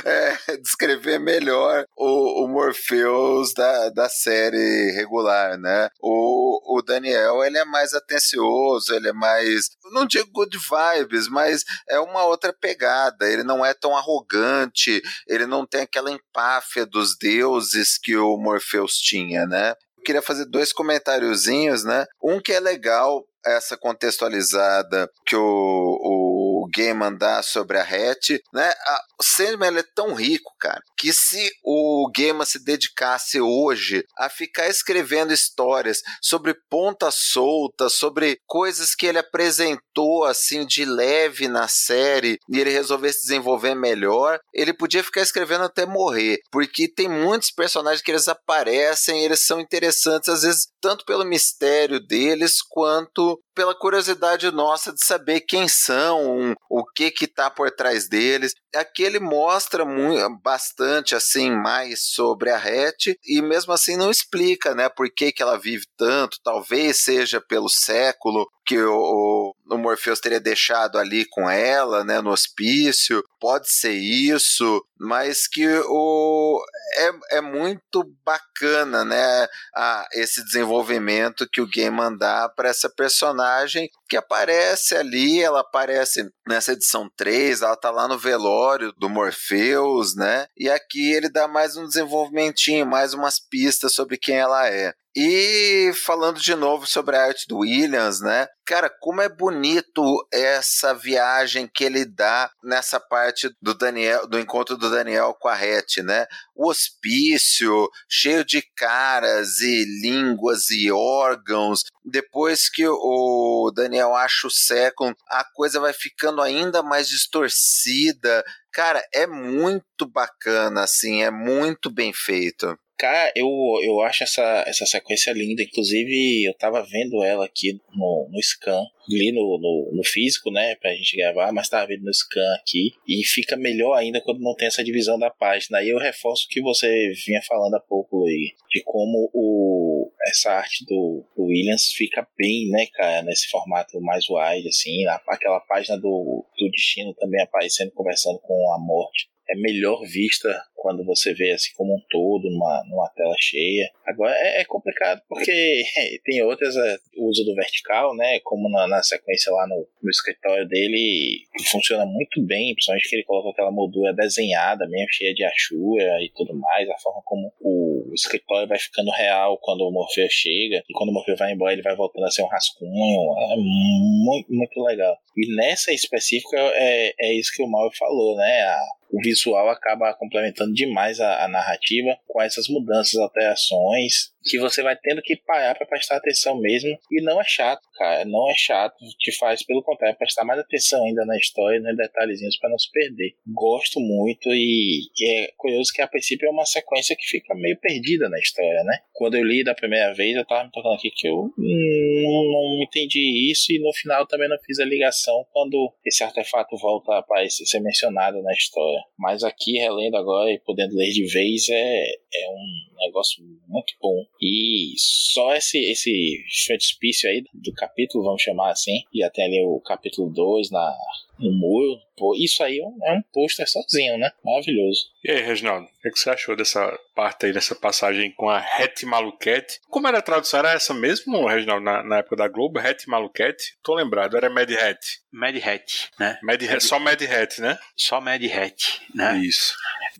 é, 0.03 0.57
descrever 0.57 1.19
melhor 1.19 1.85
o, 1.95 2.43
o 2.43 2.47
Morpheus 2.47 3.53
da, 3.57 3.89
da 3.89 4.09
série 4.09 4.91
regular, 4.91 5.57
né? 5.57 5.89
O, 5.99 6.77
o 6.77 6.81
Daniel, 6.81 7.43
ele 7.43 7.57
é 7.57 7.65
mais 7.65 7.93
atencioso, 7.93 8.93
ele 8.93 9.09
é 9.09 9.13
mais, 9.13 9.69
não 9.91 10.05
digo 10.05 10.31
good 10.31 10.57
vibes, 10.57 11.27
mas 11.27 11.63
é 11.89 11.99
uma 11.99 12.23
outra 12.25 12.53
pegada. 12.53 13.29
Ele 13.29 13.43
não 13.43 13.65
é 13.65 13.73
tão 13.73 13.97
arrogante, 13.97 15.01
ele 15.27 15.45
não 15.45 15.65
tem 15.65 15.81
aquela 15.81 16.11
empáfia 16.11 16.85
dos 16.85 17.17
deuses 17.17 17.97
que 17.97 18.15
o 18.15 18.37
Morpheus 18.37 18.97
tinha, 18.97 19.45
né? 19.45 19.73
queria 20.05 20.21
fazer 20.21 20.45
dois 20.45 20.71
comentáriozinhos, 20.71 21.83
né? 21.83 22.05
Um 22.23 22.39
que 22.39 22.53
é 22.53 22.61
legal, 22.61 23.25
essa 23.45 23.75
contextualizada 23.75 25.09
que 25.25 25.35
o, 25.35 25.41
o 25.41 26.69
Gaiman 26.73 27.13
dá 27.15 27.41
sobre 27.41 27.77
a 27.77 27.81
Hatch, 27.81 28.39
né? 28.53 28.69
A, 28.69 29.01
o 29.19 29.23
Sandman 29.23 29.77
é 29.77 29.83
tão 29.95 30.13
rico, 30.13 30.53
cara, 30.59 30.81
que 30.97 31.13
se 31.13 31.51
o 31.63 32.09
Gaiman 32.15 32.45
se 32.45 32.63
dedicasse 32.63 33.39
hoje 33.39 34.03
a 34.17 34.29
ficar 34.29 34.67
escrevendo 34.67 35.31
histórias 35.31 36.01
sobre 36.21 36.55
pontas 36.69 37.15
soltas, 37.15 37.93
sobre 37.93 38.39
coisas 38.45 38.95
que 38.95 39.05
ele 39.05 39.19
apresentou 39.19 40.25
assim 40.25 40.65
de 40.65 40.85
leve 40.85 41.47
na 41.47 41.67
série 41.67 42.39
e 42.49 42.59
ele 42.59 42.69
resolvesse 42.69 43.21
desenvolver 43.21 43.75
melhor, 43.75 44.39
ele 44.53 44.73
podia 44.73 45.03
ficar 45.03 45.21
escrevendo 45.21 45.63
até 45.63 45.85
morrer, 45.85 46.39
porque 46.51 46.87
tem 46.87 47.07
muitos 47.07 47.51
personagens 47.51 48.01
que 48.01 48.11
eles 48.11 48.27
aparecem, 48.27 49.23
eles 49.23 49.41
são 49.41 49.59
interessantes 49.59 50.29
às 50.29 50.41
vezes 50.41 50.67
tanto 50.81 51.05
pelo 51.05 51.25
mistério 51.25 51.99
deles 51.99 52.61
quanto 52.61 53.39
pela 53.57 53.73
curiosidade 53.73 54.51
nossa 54.51 54.93
de 54.93 55.03
saber 55.03 55.41
quem 55.41 55.67
são, 55.67 56.53
o 56.69 56.85
que 56.85 57.09
que 57.09 57.25
tá 57.25 57.49
por 57.49 57.71
trás 57.71 58.07
deles. 58.07 58.53
Aqui 58.75 59.03
ele 59.03 59.19
mostra 59.19 59.85
muito, 59.85 60.37
bastante 60.41 61.15
assim 61.15 61.49
mais 61.51 62.03
sobre 62.03 62.49
a 62.49 62.57
Hattie 62.57 63.17
e 63.25 63.41
mesmo 63.41 63.73
assim 63.73 63.95
não 63.95 64.11
explica, 64.11 64.75
né, 64.75 64.89
por 64.89 65.09
que 65.09 65.31
que 65.31 65.41
ela 65.41 65.57
vive 65.57 65.85
tanto. 65.97 66.37
Talvez 66.43 66.97
seja 66.97 67.41
pelo 67.41 67.69
século 67.69 68.47
que 68.65 68.77
o, 68.79 68.93
o 68.93 69.36
Morpheus 69.75 70.19
teria 70.19 70.39
deixado 70.39 70.99
ali 70.99 71.25
com 71.25 71.49
ela, 71.49 72.03
né, 72.03 72.21
no 72.21 72.29
hospício. 72.29 73.23
Pode 73.39 73.71
ser 73.71 73.93
isso, 73.93 74.83
mas 74.99 75.47
que 75.47 75.67
o 75.87 76.63
é, 76.97 77.37
é 77.37 77.41
muito 77.41 78.03
bacana, 78.23 79.03
né, 79.03 79.47
a, 79.75 80.07
esse 80.13 80.43
desenvolvimento 80.43 81.47
que 81.51 81.61
o 81.61 81.67
game 81.67 81.97
mandar 81.97 82.49
para 82.49 82.69
essa 82.69 82.89
personagem 82.89 83.89
que 84.07 84.15
aparece 84.15 84.95
ali, 84.95 85.41
ela 85.41 85.61
aparece 85.61 86.29
nessa 86.47 86.73
edição 86.73 87.09
3, 87.17 87.61
ela 87.61 87.75
tá 87.75 87.89
lá 87.89 88.07
no 88.07 88.17
velório 88.17 88.93
do 88.93 89.09
Morpheus, 89.09 90.15
né? 90.15 90.45
E 90.55 90.69
aqui 90.69 91.11
ele 91.11 91.29
dá 91.29 91.47
mais 91.47 91.75
um 91.75 91.85
desenvolvimentinho, 91.85 92.85
mais 92.85 93.13
umas 93.13 93.39
pistas 93.39 93.93
sobre 93.93 94.17
quem 94.17 94.37
ela 94.37 94.69
é. 94.69 94.93
E 95.19 95.91
falando 95.95 96.39
de 96.39 96.53
novo 96.53 96.85
sobre 96.85 97.15
a 97.15 97.23
arte 97.23 97.47
do 97.47 97.57
Williams, 97.61 98.21
né? 98.21 98.47
Cara, 98.63 98.87
como 98.87 99.19
é 99.19 99.27
bonito 99.27 100.03
essa 100.31 100.93
viagem 100.93 101.67
que 101.67 101.83
ele 101.83 102.05
dá 102.05 102.51
nessa 102.63 102.99
parte 102.99 103.49
do 103.59 103.73
Daniel, 103.73 104.27
do 104.27 104.37
encontro 104.37 104.77
do 104.77 104.91
Daniel 104.91 105.35
com 105.39 105.47
a 105.47 105.55
Hattie, 105.55 106.03
né? 106.03 106.27
O 106.53 106.69
hospício 106.69 107.89
cheio 108.07 108.45
de 108.45 108.61
caras 108.75 109.59
e 109.59 109.85
línguas 110.03 110.69
e 110.69 110.91
órgãos. 110.91 111.81
Depois 112.05 112.69
que 112.69 112.87
o 112.87 113.71
Daniel 113.75 114.13
acha 114.13 114.45
o 114.45 114.51
Second, 114.51 115.15
a 115.31 115.43
coisa 115.51 115.79
vai 115.79 115.93
ficando 115.93 116.43
ainda 116.43 116.83
mais 116.83 117.09
distorcida. 117.09 118.43
Cara, 118.71 119.03
é 119.11 119.25
muito 119.25 120.05
bacana, 120.05 120.83
assim, 120.83 121.23
é 121.23 121.31
muito 121.31 121.89
bem 121.89 122.13
feito. 122.13 122.77
Cara, 122.97 123.31
eu, 123.35 123.47
eu 123.83 124.01
acho 124.01 124.23
essa, 124.23 124.63
essa 124.65 124.85
sequência 124.87 125.31
linda. 125.31 125.61
Inclusive, 125.61 126.43
eu 126.43 126.53
tava 126.55 126.81
vendo 126.81 127.23
ela 127.23 127.45
aqui 127.45 127.79
no, 127.93 128.27
no 128.31 128.41
scan, 128.41 128.81
ali 129.07 129.31
no, 129.31 129.59
no, 129.59 129.91
no, 129.95 130.03
físico, 130.03 130.49
né, 130.49 130.73
pra 130.75 130.95
gente 130.95 131.15
gravar, 131.15 131.51
mas 131.53 131.69
tava 131.69 131.85
vendo 131.85 132.03
no 132.03 132.11
scan 132.11 132.55
aqui. 132.55 132.93
E 133.07 133.23
fica 133.23 133.55
melhor 133.55 133.93
ainda 133.93 134.19
quando 134.19 134.41
não 134.41 134.55
tem 134.55 134.67
essa 134.67 134.83
divisão 134.83 135.19
da 135.19 135.29
página. 135.29 135.77
Aí 135.77 135.89
eu 135.89 135.99
reforço 135.99 136.45
o 136.45 136.49
que 136.49 136.59
você 136.59 137.11
vinha 137.23 137.41
falando 137.43 137.75
há 137.75 137.79
pouco 137.79 138.25
aí, 138.25 138.53
de 138.71 138.81
como 138.83 139.29
o, 139.31 140.11
essa 140.29 140.53
arte 140.53 140.83
do, 140.85 141.23
do 141.35 141.43
Williams 141.43 141.93
fica 141.93 142.27
bem, 142.35 142.67
né, 142.69 142.87
cara, 142.93 143.21
nesse 143.21 143.47
formato 143.47 144.01
mais 144.01 144.25
wide, 144.27 144.67
assim. 144.67 145.05
Aquela 145.27 145.59
página 145.59 145.97
do, 145.97 146.43
do 146.57 146.71
destino 146.71 147.13
também 147.13 147.43
aparecendo, 147.43 147.91
conversando 147.91 148.39
com 148.39 148.73
a 148.73 148.79
morte 148.79 149.29
é 149.49 149.55
melhor 149.55 150.01
vista 150.03 150.49
quando 150.75 151.03
você 151.03 151.33
vê 151.33 151.51
assim 151.51 151.71
como 151.75 151.95
um 151.95 152.01
todo 152.09 152.49
numa, 152.49 152.83
numa 152.87 153.09
tela 153.09 153.35
cheia. 153.37 153.89
Agora 154.05 154.31
é, 154.33 154.61
é 154.61 154.65
complicado 154.65 155.21
porque 155.27 155.83
tem 156.23 156.41
outras, 156.43 156.75
é, 156.77 156.97
o 157.17 157.27
uso 157.29 157.43
do 157.43 157.55
vertical, 157.55 158.15
né? 158.15 158.39
Como 158.43 158.69
na, 158.69 158.87
na 158.87 159.03
sequência 159.03 159.51
lá 159.51 159.67
no, 159.67 159.87
no, 160.01 160.09
escritório 160.09 160.67
dele, 160.67 161.41
funciona 161.71 162.05
muito 162.05 162.41
bem, 162.45 162.73
principalmente 162.73 163.09
que 163.09 163.15
ele 163.15 163.23
coloca 163.23 163.49
aquela 163.49 163.71
moldura 163.71 164.13
desenhada, 164.13 164.87
mesmo 164.87 165.07
cheia 165.11 165.33
de 165.33 165.43
achura 165.43 166.21
e 166.21 166.31
tudo 166.35 166.55
mais, 166.55 166.89
a 166.89 166.97
forma 166.99 167.21
como 167.25 167.51
o 167.59 168.11
escritório 168.13 168.67
vai 168.67 168.79
ficando 168.79 169.11
real 169.11 169.57
quando 169.61 169.81
o 169.81 169.91
Morpheus 169.91 170.31
chega, 170.31 170.83
e 170.87 170.93
quando 170.93 171.09
o 171.09 171.13
Morpheus 171.13 171.39
vai 171.39 171.51
embora 171.51 171.73
ele 171.73 171.81
vai 171.81 171.95
voltando 171.95 172.25
a 172.25 172.31
ser 172.31 172.43
um 172.43 172.47
rascunho, 172.47 173.35
é 173.51 173.55
muito, 173.57 174.53
muito 174.53 174.81
legal. 174.83 175.17
E 175.35 175.55
nessa 175.55 175.91
específica 175.91 176.57
é, 176.57 177.13
é 177.19 177.33
isso 177.33 177.51
que 177.53 177.63
o 177.63 177.67
Mauro 177.67 177.91
falou, 177.97 178.35
né? 178.37 178.61
A, 178.61 178.79
o 179.11 179.21
visual 179.21 179.69
acaba 179.69 180.13
complementando 180.13 180.73
demais 180.73 181.19
a, 181.19 181.45
a 181.45 181.47
narrativa 181.47 182.17
com 182.27 182.41
essas 182.41 182.67
mudanças, 182.67 183.19
alterações 183.19 184.31
que 184.47 184.57
você 184.57 184.81
vai 184.81 184.95
tendo 184.95 185.21
que 185.21 185.35
parar 185.35 185.75
para 185.75 185.85
prestar 185.85 186.17
atenção 186.17 186.59
mesmo. 186.59 186.97
E 187.11 187.21
não 187.21 187.39
é 187.39 187.43
chato, 187.43 187.81
cara. 187.95 188.25
Não 188.25 188.49
é 188.49 188.53
chato. 188.55 188.95
Te 189.19 189.31
faz, 189.37 189.63
pelo 189.63 189.83
contrário, 189.83 190.17
prestar 190.17 190.45
mais 190.45 190.59
atenção 190.59 191.03
ainda 191.03 191.25
na 191.25 191.37
história, 191.37 191.79
nos 191.79 191.95
detalhezinhos 191.95 192.57
para 192.57 192.69
não 192.69 192.79
se 192.79 192.89
perder. 192.91 193.35
Gosto 193.45 193.99
muito 193.99 194.49
e, 194.53 195.09
e, 195.19 195.29
é 195.29 195.51
curioso 195.57 195.91
que 195.93 196.01
a 196.01 196.07
princípio 196.07 196.47
é 196.47 196.51
uma 196.51 196.65
sequência 196.65 197.15
que 197.15 197.25
fica 197.25 197.53
meio 197.55 197.77
perdida 197.79 198.29
na 198.29 198.39
história, 198.39 198.83
né? 198.83 198.97
Quando 199.13 199.35
eu 199.35 199.43
li 199.43 199.63
da 199.63 199.75
primeira 199.75 200.13
vez, 200.13 200.35
eu 200.35 200.45
tava 200.45 200.65
me 200.65 200.71
tocando 200.71 200.95
aqui 200.95 201.11
que 201.13 201.27
eu 201.27 201.51
não, 201.57 202.51
não 202.51 202.83
entendi 202.83 203.51
isso 203.51 203.71
e 203.71 203.79
no 203.79 203.93
final 203.93 204.25
também 204.25 204.49
não 204.49 204.57
fiz 204.65 204.79
a 204.79 204.85
ligação 204.85 205.45
quando 205.51 205.93
esse 206.05 206.23
artefato 206.23 206.77
volta 206.77 207.11
a 207.11 207.49
ser 207.49 207.79
mencionado 207.79 208.41
na 208.41 208.53
história. 208.53 208.96
Mas 209.17 209.43
aqui, 209.43 209.77
relendo 209.77 210.15
agora 210.15 210.51
e 210.51 210.59
podendo 210.59 210.95
ler 210.95 211.11
de 211.11 211.25
vez, 211.25 211.69
é, 211.69 212.05
é 212.05 212.49
um 212.49 213.05
negócio 213.05 213.43
muito 213.67 213.93
bom. 214.01 214.25
E 214.41 214.93
só 214.97 215.53
esse, 215.55 215.77
esse 215.79 216.43
frontispício 216.65 217.29
aí 217.29 217.43
do 217.53 217.73
capítulo, 217.73 218.23
vamos 218.23 218.41
chamar 218.41 218.71
assim, 218.71 219.03
e 219.13 219.23
até 219.23 219.43
ali 219.43 219.61
o 219.63 219.79
capítulo 219.81 220.31
2 220.31 220.71
na, 220.71 220.95
no 221.39 221.51
muro, 221.51 221.99
pô, 222.15 222.35
isso 222.35 222.63
aí 222.63 222.79
é 222.79 223.13
um 223.13 223.21
pôster 223.33 223.69
sozinho, 223.69 224.17
né? 224.17 224.31
Maravilhoso. 224.43 225.05
E 225.23 225.31
aí, 225.31 225.41
Reginaldo, 225.41 225.87
o 225.87 226.09
que, 226.09 226.17
você 226.17 226.29
achou 226.29 226.55
dessa 226.55 226.97
parte 227.15 227.45
aí, 227.45 227.53
dessa 227.53 227.75
passagem 227.75 228.31
com 228.31 228.49
a 228.49 228.59
Het 228.59 229.05
Maluquete? 229.05 229.79
Como 229.89 230.07
era 230.07 230.19
a 230.19 230.21
tradução? 230.21 230.59
Era 230.59 230.73
essa 230.73 230.93
mesmo, 230.93 231.47
Reginaldo, 231.47 231.83
na, 231.83 232.03
na 232.03 232.17
época 232.17 232.35
da 232.35 232.47
Globo? 232.47 232.79
Het 232.79 233.07
Maluquete? 233.07 233.77
Tô 233.83 233.93
lembrado, 233.93 234.37
era 234.37 234.49
Mad 234.49 234.71
Hat. 234.71 234.99
Mad 235.31 235.55
Hat, 235.57 236.09
né? 236.19 236.39
Mad 236.41 236.63
Hat, 236.63 236.83
só 236.83 236.99
Mad 236.99 237.21
Hat, 237.21 237.61
né? 237.61 237.77
Só 237.95 238.19
Mad 238.19 238.41
Hat, 238.43 239.01
né? 239.13 239.37
Isso. 239.37 239.75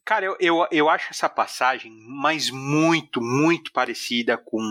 Cara, 0.07 0.25
eu, 0.25 0.37
eu, 0.39 0.67
eu 0.71 0.89
acho 0.89 1.07
essa 1.09 1.27
passagem, 1.27 1.91
mas 2.07 2.49
muito, 2.49 3.21
muito 3.21 3.73
parecida 3.73 4.37
com 4.37 4.61